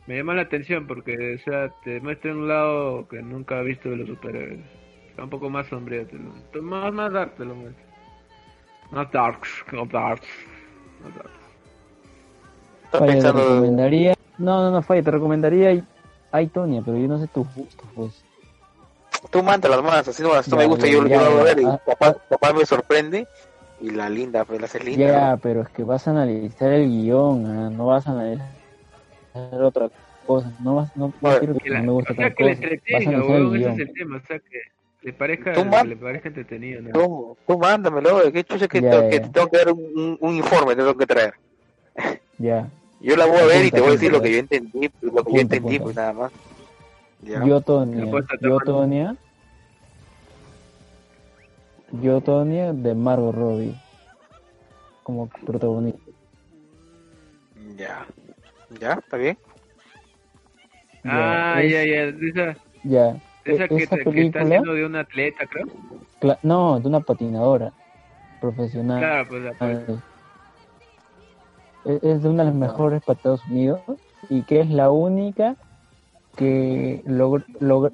Me 0.06 0.18
llama 0.18 0.35
la 0.35 0.43
atención 0.43 0.86
porque, 0.86 1.36
o 1.36 1.39
sea, 1.39 1.70
te 1.82 2.01
muestra 2.01 2.32
un 2.32 2.48
lado 2.48 3.09
que 3.09 3.22
nunca 3.22 3.60
he 3.60 3.64
visto 3.64 3.89
de 3.89 3.97
los 3.97 4.09
superhéroes. 4.09 4.60
Está 5.09 5.24
un 5.24 5.31
poco 5.31 5.48
más 5.48 5.68
sombrío, 5.68 6.05
te 6.06 6.16
lo- 6.18 6.62
más, 6.62 6.93
más 6.93 7.12
dark 7.12 7.36
te 7.36 7.44
lo 7.44 7.55
muestra. 7.55 7.85
Más 8.94 9.10
darks, 9.12 9.48
no 9.72 9.84
darks. 9.86 10.26
Más 11.02 11.14
darks. 11.16 11.30
Falla, 12.92 13.20
te 13.20 13.32
recomendaría, 13.32 14.14
no, 14.38 14.62
no, 14.62 14.70
no, 14.70 14.82
Falla, 14.82 15.02
te 15.02 15.10
recomendaría 15.10 15.84
hay 16.30 16.46
Tonia, 16.48 16.82
pero 16.84 16.96
yo 16.96 17.06
no 17.08 17.18
sé 17.18 17.26
tus 17.28 17.46
gustos, 17.54 17.88
pues. 17.94 18.24
Tú 19.30 19.42
mándalo 19.42 19.82
más, 19.82 20.06
así 20.06 20.22
no, 20.22 20.36
esto 20.36 20.56
me 20.56 20.66
gusta, 20.66 20.86
yo, 20.86 21.00
lo 21.02 21.08
voy 21.08 21.40
a 21.40 21.42
ver 21.44 21.60
y 21.60 21.64
Ah, 21.64 21.78
papá, 21.84 22.14
papá 22.28 22.52
me 22.52 22.66
sorprende 22.66 23.26
y 23.80 23.90
la 23.90 24.08
linda, 24.08 24.44
pues 24.44 24.60
la 24.60 24.66
hace 24.66 24.82
linda. 24.82 25.06
Ya, 25.06 25.36
pero 25.36 25.62
es 25.62 25.68
que 25.70 25.82
vas 25.84 26.06
a 26.06 26.10
analizar 26.10 26.72
el 26.72 26.88
guion, 26.88 27.46
ah, 27.46 27.70
no 27.70 27.86
vas 27.86 28.06
a 28.06 28.12
analizar 28.12 28.52
otra 29.62 29.90
cosa. 30.26 30.52
No 30.60 30.74
vas, 30.76 30.96
no, 30.96 31.08
no 31.08 31.14
Bueno, 31.20 31.38
quiero 31.38 31.54
Que 31.54 31.60
que 31.60 31.70
la- 31.70 31.78
no 31.80 31.86
me 31.86 31.92
gusta 31.92 32.12
o 32.12 32.16
sea, 32.16 32.30
que 32.30 32.34
cosa. 32.34 32.48
Vas 32.48 32.58
a 32.60 32.62
entretenga, 32.64 32.98
analizar 33.10 33.36
el 33.36 33.46
weón, 33.46 33.56
ese 33.56 33.70
es 33.70 33.78
el 33.88 33.94
tema, 33.94 34.16
o 34.16 34.26
sea, 34.26 34.38
que 34.38 34.60
le 35.05 35.12
parezca, 35.12 35.52
Tú 35.52 35.64
man- 35.66 35.86
le 35.86 35.97
parezca 35.97 36.28
entretenido, 36.28 36.81
¿no? 36.81 36.93
Tú, 36.93 37.36
tú 37.47 37.59
mándamelo, 37.59 38.32
que 38.32 38.43
chucha 38.43 38.66
que, 38.66 38.81
tengo, 38.81 39.02
ya. 39.02 39.10
que 39.10 39.20
te 39.20 39.28
tengo 39.28 39.51
que 39.51 39.59
dar 39.59 39.70
un, 39.70 40.16
un, 40.18 40.35
informe, 40.35 40.74
te 40.74 40.76
tengo 40.76 40.97
que 40.97 41.06
traer. 41.06 41.35
Ya. 42.39 42.70
Yo 43.01 43.14
la 43.14 43.26
voy 43.26 43.36
a 43.36 43.44
ver 43.44 43.66
y 43.66 43.70
te 43.70 43.81
voy 43.81 43.90
a 43.90 43.93
decir 43.93 44.10
lo 44.10 44.22
que 44.22 44.32
yo 44.32 44.39
entendí, 44.39 44.90
lo 45.02 45.22
que 45.24 45.32
yo 45.35 45.40
entendí, 45.40 45.78
pues 45.78 45.94
nada 45.94 46.14
más. 46.14 46.32
Ya. 47.20 47.44
Yo 47.44 47.60
Tonia, 47.60 48.05
Apuesta, 48.05 48.35
yo 48.40 48.59
Tamara. 48.59 48.64
Tonia, 48.64 49.16
yo 52.02 52.20
Tonia 52.22 52.72
de 52.72 52.94
Margot 52.94 53.35
Robbie 53.35 53.74
como 55.02 55.28
protagonista. 55.44 56.01
Ya. 57.76 58.06
Ya, 58.81 58.94
está 58.94 59.18
bien. 59.18 59.36
Ah, 61.05 61.60
ya, 61.62 61.85
ya, 61.85 62.56
Ya, 62.85 63.20
de 63.44 63.54
esa 63.54 63.64
e- 63.64 63.68
que, 63.68 63.74
te- 63.74 63.86
que 63.86 63.94
está 63.96 64.04
película, 64.10 64.44
haciendo 64.44 64.74
de 64.74 64.86
una 64.86 65.00
atleta, 65.00 65.46
creo. 65.46 65.66
no, 66.42 66.80
de 66.80 66.88
una 66.88 67.00
patinadora 67.00 67.72
profesional. 68.40 69.00
Claro, 69.00 69.28
pues, 69.28 69.42
la- 69.42 69.52
pues, 69.54 69.98
Es 71.84 72.02
es 72.02 72.22
de 72.22 72.28
una 72.30 72.44
de 72.44 72.50
las 72.50 72.54
mejores 72.58 73.02
para 73.02 73.16
Estados 73.16 73.44
Unidos 73.46 73.80
y 74.30 74.42
que 74.42 74.60
es 74.60 74.70
la 74.70 74.90
única 74.90 75.56
que 76.36 77.02
logra, 77.06 77.44
logra- 77.60 77.92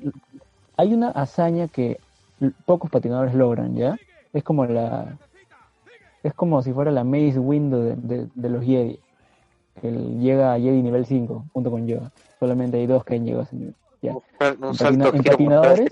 hay 0.77 0.94
una 0.94 1.09
hazaña 1.10 1.66
que 1.68 1.98
pocos 2.64 2.90
patinadores 2.90 3.35
logran, 3.35 3.74
¿ya? 3.74 3.98
Es 4.32 4.44
como 4.44 4.64
la 4.64 5.18
es 6.22 6.35
como 6.35 6.62
si 6.62 6.72
fuera 6.72 6.90
la 6.90 7.02
Maze 7.02 7.39
Window 7.39 7.81
de, 7.81 7.97
de- 7.97 8.28
de 8.35 8.48
los 8.48 8.64
Jedi. 8.64 8.98
Él 9.82 10.20
llega 10.20 10.52
a 10.52 10.59
Jedi 10.59 10.82
nivel 10.82 11.06
5 11.06 11.44
junto 11.52 11.70
con 11.70 11.86
Yoda. 11.86 12.12
Solamente 12.39 12.77
hay 12.77 12.86
dos 12.86 13.05
que 13.05 13.14
han 13.16 13.24
llegado 13.24 13.43
a 13.43 13.44
ese 13.44 13.56
nivel. 13.56 13.74
Ya. 14.02 14.12
Un 14.14 14.22
En 14.40 14.74
salto 14.74 15.05
patina- 15.05 15.16
en 15.16 15.22
giro 15.22 15.39
mortal 15.39 15.77
patinadores. 15.77 15.89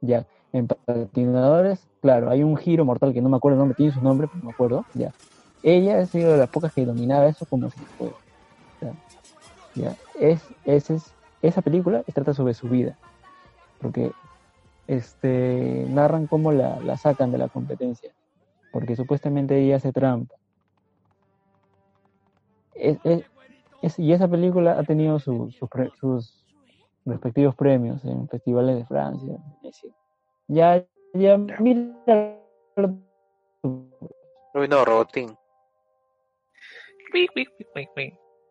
Ya, 0.00 0.26
en 0.52 0.66
patinadores, 0.66 1.88
claro, 2.00 2.30
hay 2.30 2.42
un 2.42 2.56
giro 2.56 2.84
mortal 2.84 3.12
que 3.12 3.22
no 3.22 3.28
me 3.28 3.36
acuerdo 3.36 3.54
el 3.56 3.60
nombre, 3.60 3.76
tiene 3.76 3.92
su 3.92 4.00
nombre, 4.02 4.26
pero 4.26 4.38
no 4.40 4.44
me 4.46 4.50
acuerdo, 4.52 4.84
ya. 4.94 5.12
Ella 5.62 6.00
ha 6.00 6.06
sido 6.06 6.32
de 6.32 6.38
las 6.38 6.48
pocas 6.50 6.72
que 6.72 6.84
dominaba 6.84 7.26
eso 7.28 7.46
como 7.46 7.70
si 7.70 7.84
fuera. 7.96 8.14
Ya, 8.80 8.94
ya. 9.76 9.96
Es, 10.18 10.42
ese 10.64 10.94
es, 10.96 11.14
esa 11.40 11.62
película 11.62 12.02
trata 12.12 12.34
sobre 12.34 12.54
su 12.54 12.68
vida, 12.68 12.98
porque 13.78 14.10
este, 14.88 15.86
narran 15.88 16.26
cómo 16.26 16.50
la, 16.50 16.80
la 16.80 16.96
sacan 16.96 17.30
de 17.30 17.38
la 17.38 17.48
competencia, 17.48 18.12
porque 18.72 18.96
supuestamente 18.96 19.56
ella 19.60 19.76
hace 19.76 19.92
trampa. 19.92 20.34
Es- 22.74 22.98
es- 23.04 23.24
es- 23.82 23.98
y 24.00 24.12
esa 24.12 24.26
película 24.28 24.78
ha 24.78 24.82
tenido 24.82 25.20
sus 25.20 25.56
respectivos 27.04 27.54
premios 27.56 28.04
en 28.04 28.28
festivales 28.28 28.76
de 28.76 28.86
Francia. 28.86 29.36
Ya, 30.48 30.84
ya, 31.14 31.36
mira. 31.36 32.38
Uy, 33.62 34.68
no, 34.68 34.84
Robotín. 34.84 35.36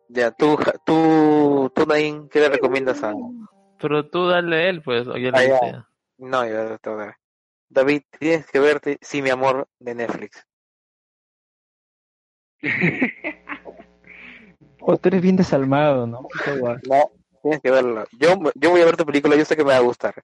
Ya, 0.08 0.30
tú, 0.30 0.56
ja- 0.56 0.74
tú, 0.84 1.70
tú, 1.74 1.86
Nain, 1.86 2.28
¿qué 2.28 2.40
le 2.40 2.48
recomiendas 2.50 3.02
a...? 3.02 3.14
Pero 3.78 4.08
tú 4.08 4.28
dale 4.28 4.56
a 4.56 4.68
él, 4.68 4.82
pues, 4.82 5.06
o 5.08 5.14
Ah, 5.14 5.44
le. 5.44 5.86
No, 6.18 6.46
ya 6.46 6.78
te 6.78 6.90
voy 6.90 7.02
a 7.02 7.06
ver. 7.06 7.14
David, 7.68 8.02
tienes 8.18 8.46
que 8.50 8.60
verte 8.60 8.98
Sí, 9.00 9.22
mi 9.22 9.30
amor, 9.30 9.68
de 9.78 9.94
Netflix. 9.94 10.46
Oh, 14.80 14.96
tú 14.96 15.08
eres 15.08 15.22
bien 15.22 15.36
desalmado, 15.36 16.06
¿no? 16.06 16.28
No, 16.84 17.10
tienes 17.42 17.60
que 17.60 17.70
verla. 17.70 18.06
Yo, 18.18 18.28
yo 18.54 18.70
voy 18.70 18.80
a 18.80 18.84
ver 18.86 18.96
tu 18.96 19.04
película, 19.04 19.36
yo 19.36 19.44
sé 19.44 19.56
que 19.56 19.64
me 19.64 19.70
va 19.72 19.76
a 19.76 19.80
gustar. 19.80 20.14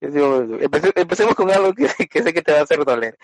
Yo 0.00 0.10
digo, 0.10 0.36
empece- 0.60 0.92
empecemos 0.94 1.34
con 1.34 1.50
algo 1.50 1.74
que, 1.74 1.86
que 2.10 2.22
sé 2.22 2.32
que 2.32 2.42
te 2.42 2.52
va 2.52 2.60
a 2.60 2.62
hacer 2.62 2.84
doler. 2.84 3.16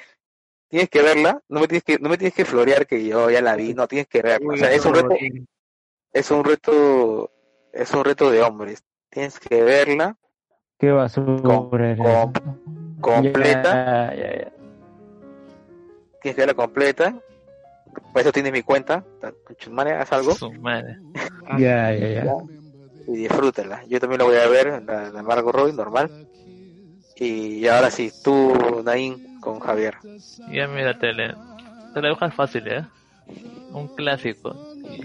Tienes 0.68 0.88
que 0.90 1.02
verla, 1.02 1.40
no 1.48 1.60
me 1.60 1.68
tienes 1.68 1.84
que, 1.84 1.98
no 1.98 2.08
me 2.08 2.18
tienes 2.18 2.34
que 2.34 2.44
florear 2.44 2.86
que 2.86 3.04
yo 3.04 3.30
ya 3.30 3.40
la 3.40 3.54
vi, 3.54 3.74
no 3.74 3.86
tienes 3.86 4.08
que 4.08 4.22
verla. 4.22 4.52
O 4.52 4.56
sea, 4.56 4.72
es 4.72 4.84
un 4.84 4.94
reto, 4.94 5.14
es 6.12 6.30
un 6.30 6.44
reto, 6.44 7.30
es 7.72 7.92
un 7.92 8.04
reto 8.04 8.30
de 8.30 8.42
hombres. 8.42 8.82
Tienes 9.10 9.38
que 9.38 9.62
verla 9.62 10.16
Qué 10.78 10.90
basura 10.90 11.60
eres. 11.92 11.98
com- 11.98 12.32
completa, 13.00 14.14
Ya, 14.14 14.14
ya, 14.16 14.38
ya. 14.40 14.52
tienes 16.22 16.34
que 16.34 16.40
verla 16.42 16.54
completa. 16.54 17.14
Por 18.12 18.20
eso 18.22 18.32
tienes 18.32 18.50
mi 18.52 18.62
cuenta, 18.62 19.04
haz 19.22 20.12
algo 20.12 20.34
Su 20.34 20.50
madre. 20.54 20.98
Ya, 21.58 21.92
ya, 21.94 22.08
ya. 22.08 22.34
Y 23.06 23.12
disfrútala. 23.16 23.84
Yo 23.86 24.00
también 24.00 24.18
la 24.20 24.24
voy 24.24 24.36
a 24.36 24.48
ver, 24.48 24.82
la 24.84 25.10
de 25.10 25.22
Margot 25.22 25.54
Robbie, 25.54 25.72
normal. 25.72 26.10
Y 27.16 27.66
ahora 27.68 27.90
sí, 27.90 28.10
tú, 28.22 28.82
Nain, 28.84 29.40
con 29.40 29.60
Javier. 29.60 29.94
Ya 30.50 30.66
mira 30.66 30.98
tele. 30.98 31.34
Te 31.94 32.02
la 32.02 32.08
dejas 32.08 32.34
fácil, 32.34 32.66
¿eh? 32.66 32.84
Un 33.72 33.88
clásico. 33.94 34.54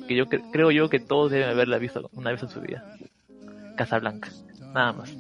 Que 0.07 0.15
yo 0.15 0.25
cre- 0.25 0.43
creo 0.51 0.71
yo 0.71 0.89
que 0.89 0.99
todos 0.99 1.31
deben 1.31 1.49
haberla 1.49 1.77
visto 1.77 2.09
una 2.13 2.31
vez 2.31 2.41
en 2.43 2.49
su 2.49 2.61
vida. 2.61 2.83
Casablanca. 3.75 4.29
Nada 4.73 4.93
más. 4.93 5.15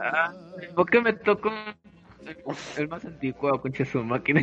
Ah, 0.00 0.32
¿Por 0.74 0.88
qué 0.90 1.00
me 1.00 1.12
tocó 1.12 1.50
el 2.76 2.88
más 2.88 3.04
anticuado, 3.04 3.60
concha 3.60 3.84
su 3.84 4.02
máquina? 4.02 4.42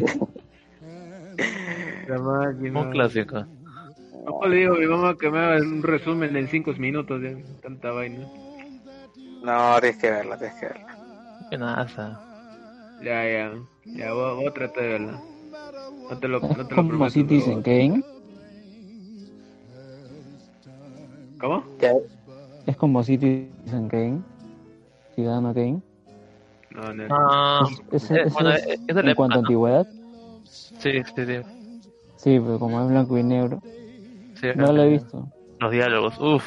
La 2.07 2.17
máquina. 2.19 2.81
Un 2.81 2.91
clásico. 2.91 3.45
Ojo, 4.29 4.47
le 4.47 4.55
digo 4.57 4.75
a 4.75 4.77
mi 4.77 4.85
mamá 4.85 5.15
que 5.17 5.29
me 5.29 5.39
haga 5.39 5.57
un 5.61 5.81
resumen 5.81 6.35
en 6.35 6.47
5 6.47 6.71
minutos 6.77 7.21
de 7.21 7.35
tanta 7.61 7.91
vaina. 7.91 8.27
No, 9.41 9.79
tienes 9.79 9.97
que 9.97 10.11
verla, 10.11 10.37
tienes 10.37 10.55
que 10.59 10.65
verla. 10.67 10.97
Que 11.49 11.57
nada. 11.57 12.19
Ya, 13.01 13.23
ya. 13.27 13.53
Ya, 13.85 14.13
voy, 14.13 14.35
voy 14.35 14.45
a 14.47 14.51
tratar 14.53 14.83
de 14.83 14.89
verla. 14.89 15.21
No 16.09 16.17
te 16.19 16.27
lo, 16.27 16.39
no 16.39 16.47
Es 16.47 16.51
te 16.53 16.63
lo 16.63 16.69
como 16.69 16.89
prometo. 16.89 17.09
Citizen 17.11 17.61
Kane. 17.63 18.03
¿Cómo? 21.39 21.63
Ya, 21.79 21.93
Es 22.67 22.75
como 22.77 23.03
Citizen 23.03 23.87
Kane. 23.89 24.21
Ciudadano 25.15 25.53
Kane. 25.53 25.81
No, 26.71 26.93
no. 26.93 27.03
Ah, 27.09 27.65
Es, 27.91 28.11
eh, 28.11 28.23
es- 28.25 28.33
bueno, 28.33 28.51
es- 28.51 28.67
es 28.87 28.95
en 28.97 29.15
cuanto 29.15 29.37
a 29.37 29.39
antigüedad. 29.39 29.87
Sí, 30.43 30.91
sí, 31.15 31.25
sí. 31.25 31.41
Sí, 32.17 32.39
pero 32.39 32.59
como 32.59 32.81
es 32.83 32.89
blanco 32.89 33.17
y 33.17 33.23
negro. 33.23 33.61
Sí 34.39 34.47
No 34.55 34.71
lo 34.71 34.83
he 34.83 34.89
visto. 34.89 35.27
Los 35.59 35.71
diálogos, 35.71 36.17
uff. 36.19 36.45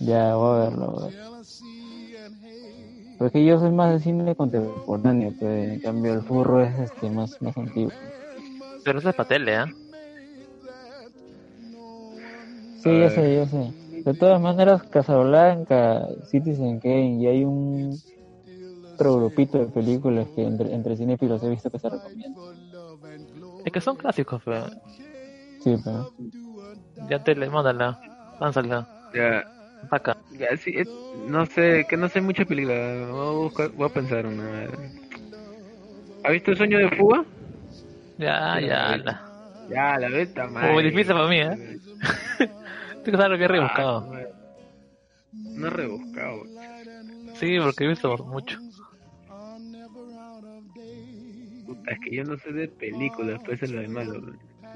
Ya, 0.00 0.34
voy 0.34 0.56
a 0.56 0.64
verlo. 0.64 0.92
voy 0.92 1.02
a 1.04 1.06
verlo. 1.08 1.26
Porque 3.18 3.44
yo 3.44 3.58
soy 3.58 3.70
más 3.70 3.92
de 3.92 4.00
cine 4.00 4.34
contemporáneo, 4.34 5.32
pero 5.38 5.52
en 5.52 5.80
cambio 5.80 6.14
el 6.14 6.22
furro 6.22 6.62
es 6.62 6.78
este 6.78 7.08
más, 7.10 7.40
más 7.40 7.56
antiguo. 7.56 7.92
Pero 8.84 8.98
eso 8.98 9.08
es 9.08 9.14
para 9.14 9.28
tele, 9.28 9.54
¿eh? 9.54 9.64
Sí, 12.82 13.00
ya 13.00 13.10
sé, 13.10 13.36
ya 13.36 13.46
sé. 13.46 13.72
De 14.04 14.14
todas 14.14 14.40
maneras, 14.40 14.82
Casablanca, 14.84 16.06
Citizen 16.30 16.78
Kane, 16.78 17.22
y 17.22 17.26
hay 17.26 17.44
un 17.44 17.98
otro 18.94 19.16
grupito 19.16 19.58
de 19.58 19.66
películas 19.66 20.28
que 20.34 20.42
entre, 20.42 20.72
entre 20.74 20.96
cinéfilos 20.96 21.42
he 21.42 21.48
visto 21.48 21.70
que 21.70 21.78
se 21.78 21.88
recomiendan. 21.88 22.42
Es 23.64 23.72
que 23.72 23.80
son 23.80 23.96
clásicos, 23.96 24.42
pero 24.44 24.66
Sí, 25.66 25.74
pero 25.82 26.12
ya 27.08 27.18
tele, 27.22 27.48
mándala. 27.50 27.98
Lánzala. 28.40 28.86
Ya, 29.14 29.44
Saca. 29.90 30.16
ya, 30.38 30.56
sí. 30.56 30.72
es- 30.76 30.88
no 31.28 31.46
sé, 31.46 31.86
que 31.88 31.96
no 31.96 32.08
sé 32.08 32.20
mucha 32.20 32.44
película. 32.44 32.74
Voy 33.10 33.26
a, 33.28 33.30
buscar- 33.32 33.70
voy 33.72 33.86
a 33.86 33.92
pensar 33.92 34.26
una. 34.26 34.68
¿Ha 36.24 36.30
visto 36.30 36.50
el 36.50 36.56
sueño 36.56 36.78
de 36.78 36.90
fuga? 36.96 37.24
Ya, 38.18 38.58
ya. 38.60 38.96
la. 38.98 39.22
Ya, 39.68 39.98
la 39.98 40.08
beta, 40.08 40.46
man. 40.46 40.72
Muy 40.72 40.84
difícil 40.84 41.12
para 41.14 41.26
mí, 41.28 41.40
¿eh? 41.40 41.78
Tú 43.04 43.10
que 43.10 43.16
sabes 43.16 43.30
lo 43.30 43.38
que 43.38 43.44
he 43.44 43.48
rebuscado. 43.48 44.12
No 45.32 45.66
he 45.66 45.70
rebuscado. 45.70 46.42
Sí, 47.34 47.58
porque 47.60 47.84
he 47.84 47.88
visto 47.88 48.16
mucho. 48.18 48.58
Puta, 51.66 51.92
es 51.92 51.98
que 52.00 52.14
yo 52.16 52.24
no 52.24 52.36
sé 52.38 52.52
de 52.52 52.68
películas, 52.68 53.40
pues 53.44 53.62
es 53.62 53.70
lo 53.70 53.80
de 53.80 53.88
malo. 53.88 54.20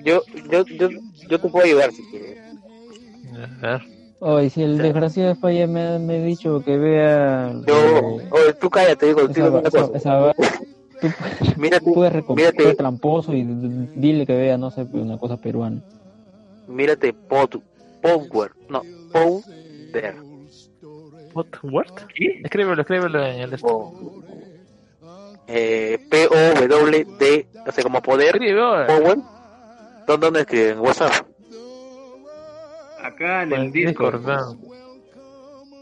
Yo, 0.05 0.23
yo, 0.51 0.65
yo, 0.67 0.89
yo 1.29 1.39
te 1.41 1.49
puedo 1.49 1.65
ayudar 1.65 1.93
si 1.93 2.03
quieres. 2.11 2.39
A 3.63 3.67
ver. 3.67 3.83
Oh, 4.23 4.41
y 4.41 4.51
si 4.51 4.63
el 4.63 4.77
desgraciado 4.79 5.31
de 5.31 5.35
Falla 5.37 5.67
me, 5.67 5.99
me 5.99 6.17
ha 6.19 6.25
dicho 6.25 6.63
que 6.63 6.77
vea. 6.77 7.55
Yo, 7.67 7.75
eh, 7.75 8.29
oye, 8.31 8.53
tú 8.61 8.69
cállate, 8.69 9.07
digo, 9.07 9.23
esa, 9.23 9.33
digo 9.33 9.49
una 9.59 9.69
esa, 9.69 9.81
cosa. 9.87 9.97
esa- 9.97 10.35
tú 11.01 11.09
Mírate, 11.57 11.91
puedes 11.93 12.13
recomendar 12.13 12.55
mírate, 12.55 12.75
tramposo 12.75 13.33
y 13.35 13.43
dile 13.95 14.27
que 14.27 14.35
vea, 14.37 14.59
no 14.59 14.71
sé, 14.71 14.83
una 14.93 15.17
cosa 15.17 15.39
peruana. 15.39 15.81
mírate 16.69 17.15
Pod, 17.15 17.61
Power, 18.03 18.51
no, 18.69 18.83
Powder. 19.13 20.17
What? 21.33 21.47
What? 21.63 21.87
¿Qué? 22.15 22.41
Escríbelo, 22.45 22.81
escríbelo 22.83 23.25
en 23.25 23.41
el... 23.41 23.57
O, 23.63 23.95
eh, 25.47 25.99
P-O-W-D, 26.11 27.47
o 27.67 27.73
sea, 27.73 27.85
como 27.85 28.03
poder, 28.03 28.35
Escribe, 28.37 28.61
Power. 28.87 29.19
¿Dónde, 30.11 30.27
dónde 30.27 30.41
escriben? 30.41 30.73
¿En 30.73 30.79
WhatsApp? 30.81 31.27
Acá 33.01 33.43
en 33.45 33.53
el 33.53 33.71
Discord. 33.71 34.25
weón. 34.27 34.61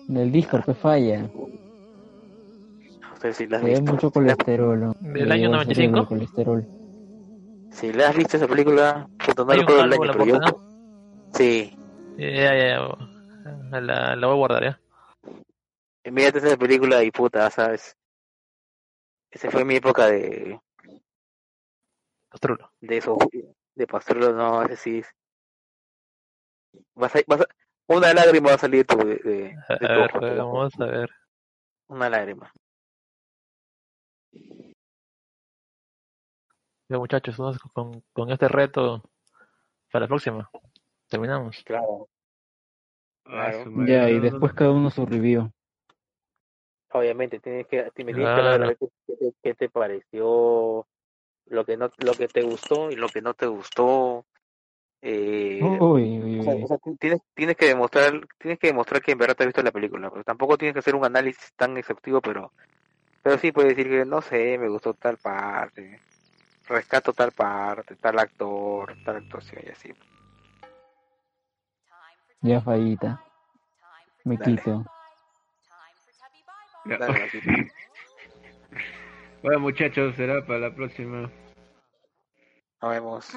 En 0.08 0.16
el 0.18 0.30
Discord 0.32 0.64
que 0.66 0.74
falla. 0.74 1.22
No 1.22 3.16
sé 3.20 3.32
si 3.32 3.46
la 3.46 3.56
has 3.56 3.62
Le 3.64 3.72
da 3.72 3.78
visto. 3.80 3.92
mucho 3.94 4.10
colesterol. 4.10 4.92
¿Del 5.00 5.32
año 5.32 5.48
lleva 5.48 5.60
al 5.62 5.66
cerebro 5.66 5.96
95? 5.96 5.98
el 6.00 6.06
colesterol. 6.06 6.66
Si 7.72 7.92
la 7.92 8.08
has 8.08 8.16
visto 8.16 8.36
esa 8.36 8.46
película, 8.46 9.08
puta, 9.24 9.44
no 9.44 9.52
Hay 9.52 9.60
recuerdo 9.60 9.84
el 9.84 9.92
año, 9.94 10.12
pero 10.12 10.24
yo... 10.26 10.38
Sí, 11.32 11.74
Ya, 12.18 12.28
ya, 12.28 12.54
ya. 12.54 13.80
La, 13.80 14.14
la 14.16 14.26
voy 14.26 14.34
a 14.34 14.38
guardar, 14.38 14.62
¿ya? 14.64 14.80
mírate 16.10 16.38
esa 16.38 16.56
película 16.56 17.02
y 17.02 17.10
puta, 17.10 17.48
¿sabes? 17.50 17.96
Esa 19.30 19.50
fue 19.50 19.64
mi 19.64 19.76
época 19.76 20.06
de, 20.06 20.58
Pastrulo. 22.30 22.70
de 22.80 22.96
eso, 22.96 23.16
de 23.78 23.86
pastrullo, 23.86 24.32
no, 24.32 24.62
ese 24.64 24.76
sí. 24.76 24.98
es- 24.98 25.14
Vas 26.94 27.14
a, 27.16 27.20
vas 27.26 27.40
a- 27.40 27.46
una 27.86 28.12
lágrima 28.12 28.50
va 28.50 28.54
a 28.56 28.58
salir 28.58 28.86
tu, 28.86 28.98
de, 28.98 29.16
de, 29.16 29.56
A 29.68 29.72
de 29.74 29.78
tu 29.78 29.84
ver, 29.86 30.10
ojo, 30.10 30.20
te 30.20 30.34
lo 30.34 30.46
juro. 30.46 30.58
vamos 30.58 30.80
a 30.80 30.86
ver. 30.86 31.10
Una 31.88 32.10
lágrima. 32.10 32.52
Ya, 36.90 36.98
muchachos, 36.98 37.36
con, 37.72 38.02
con 38.12 38.30
este 38.30 38.48
reto 38.48 39.02
para 39.90 40.04
la 40.04 40.08
próxima. 40.08 40.50
Terminamos. 41.08 41.62
Claro. 41.64 42.08
Ya, 43.86 44.10
y 44.10 44.20
después 44.20 44.52
cada 44.54 44.72
uno 44.72 44.90
su 44.90 45.06
review. 45.06 45.50
Obviamente, 46.92 47.40
tienes 47.40 47.66
que, 47.66 47.82
me 47.82 47.90
tienes 47.92 48.14
que 48.14 48.40
hablar 48.40 48.56
Claro. 48.58 48.76
qué, 48.78 49.16
te, 49.16 49.34
qué 49.42 49.54
te 49.54 49.68
pareció, 49.68 50.86
lo 51.50 51.64
que 51.64 51.76
no, 51.76 51.90
lo 51.98 52.14
que 52.14 52.28
te 52.28 52.42
gustó 52.42 52.90
y 52.90 52.96
lo 52.96 53.08
que 53.08 53.22
no 53.22 53.34
te 53.34 53.46
gustó. 53.46 54.24
Eh, 55.00 55.60
Uy, 55.62 56.18
uy, 56.18 56.40
O 56.40 56.42
sea, 56.44 56.54
uy. 56.54 56.62
o 56.64 56.66
sea, 56.68 56.78
ti- 56.78 56.96
tienes, 56.98 57.20
tienes 57.34 57.56
que 57.56 57.66
demostrar, 57.66 58.26
tienes 58.38 58.58
que 58.58 58.66
demostrar 58.68 59.00
que 59.00 59.12
en 59.12 59.18
verdad 59.18 59.36
te 59.36 59.44
has 59.44 59.48
visto 59.48 59.62
la 59.62 59.70
película, 59.72 60.10
pero 60.10 60.24
tampoco 60.24 60.58
tienes 60.58 60.74
que 60.74 60.80
hacer 60.80 60.94
un 60.96 61.04
análisis 61.04 61.52
tan 61.54 61.76
exhaustivo, 61.76 62.20
pero, 62.20 62.52
pero 63.22 63.38
sí 63.38 63.52
puedes 63.52 63.76
decir 63.76 63.90
que 63.90 64.04
no 64.04 64.20
sé, 64.22 64.58
me 64.58 64.68
gustó 64.68 64.94
tal 64.94 65.16
parte, 65.18 66.00
rescato 66.66 67.12
tal 67.12 67.32
parte, 67.32 67.94
tal 67.96 68.18
actor, 68.18 68.96
tal 69.04 69.16
actuación 69.16 69.62
y 69.66 69.70
así. 69.70 69.94
Ya 72.40 72.60
fallita. 72.60 73.20
Me 74.24 74.36
Dale. 74.36 74.56
quito. 74.56 74.84
Dale. 76.84 77.20
Bueno, 79.42 79.60
muchachos, 79.60 80.16
será 80.16 80.44
para 80.44 80.58
la 80.58 80.74
próxima. 80.74 81.30
Nos 82.82 82.90
vemos. 82.90 83.32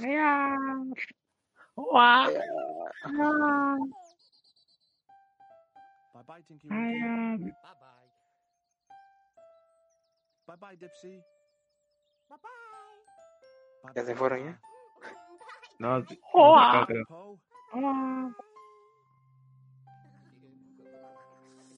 Bye 6.14 6.24
bye, 6.28 6.44
Tinky 6.44 6.68
Winky. 6.68 7.44
Bye 7.44 7.54
bye. 7.80 8.12
Bye 10.48 10.58
bye, 10.58 10.78
Dipsy. 10.78 11.24
Bye 12.30 12.38
bye. 12.42 13.94
¿Ya 13.96 14.04
se 14.04 14.16
fueron 14.16 14.46
ya? 14.46 14.60
No, 15.80 16.04
Joa. 16.34 16.84
acá 16.84 16.88
creo. 16.88 17.40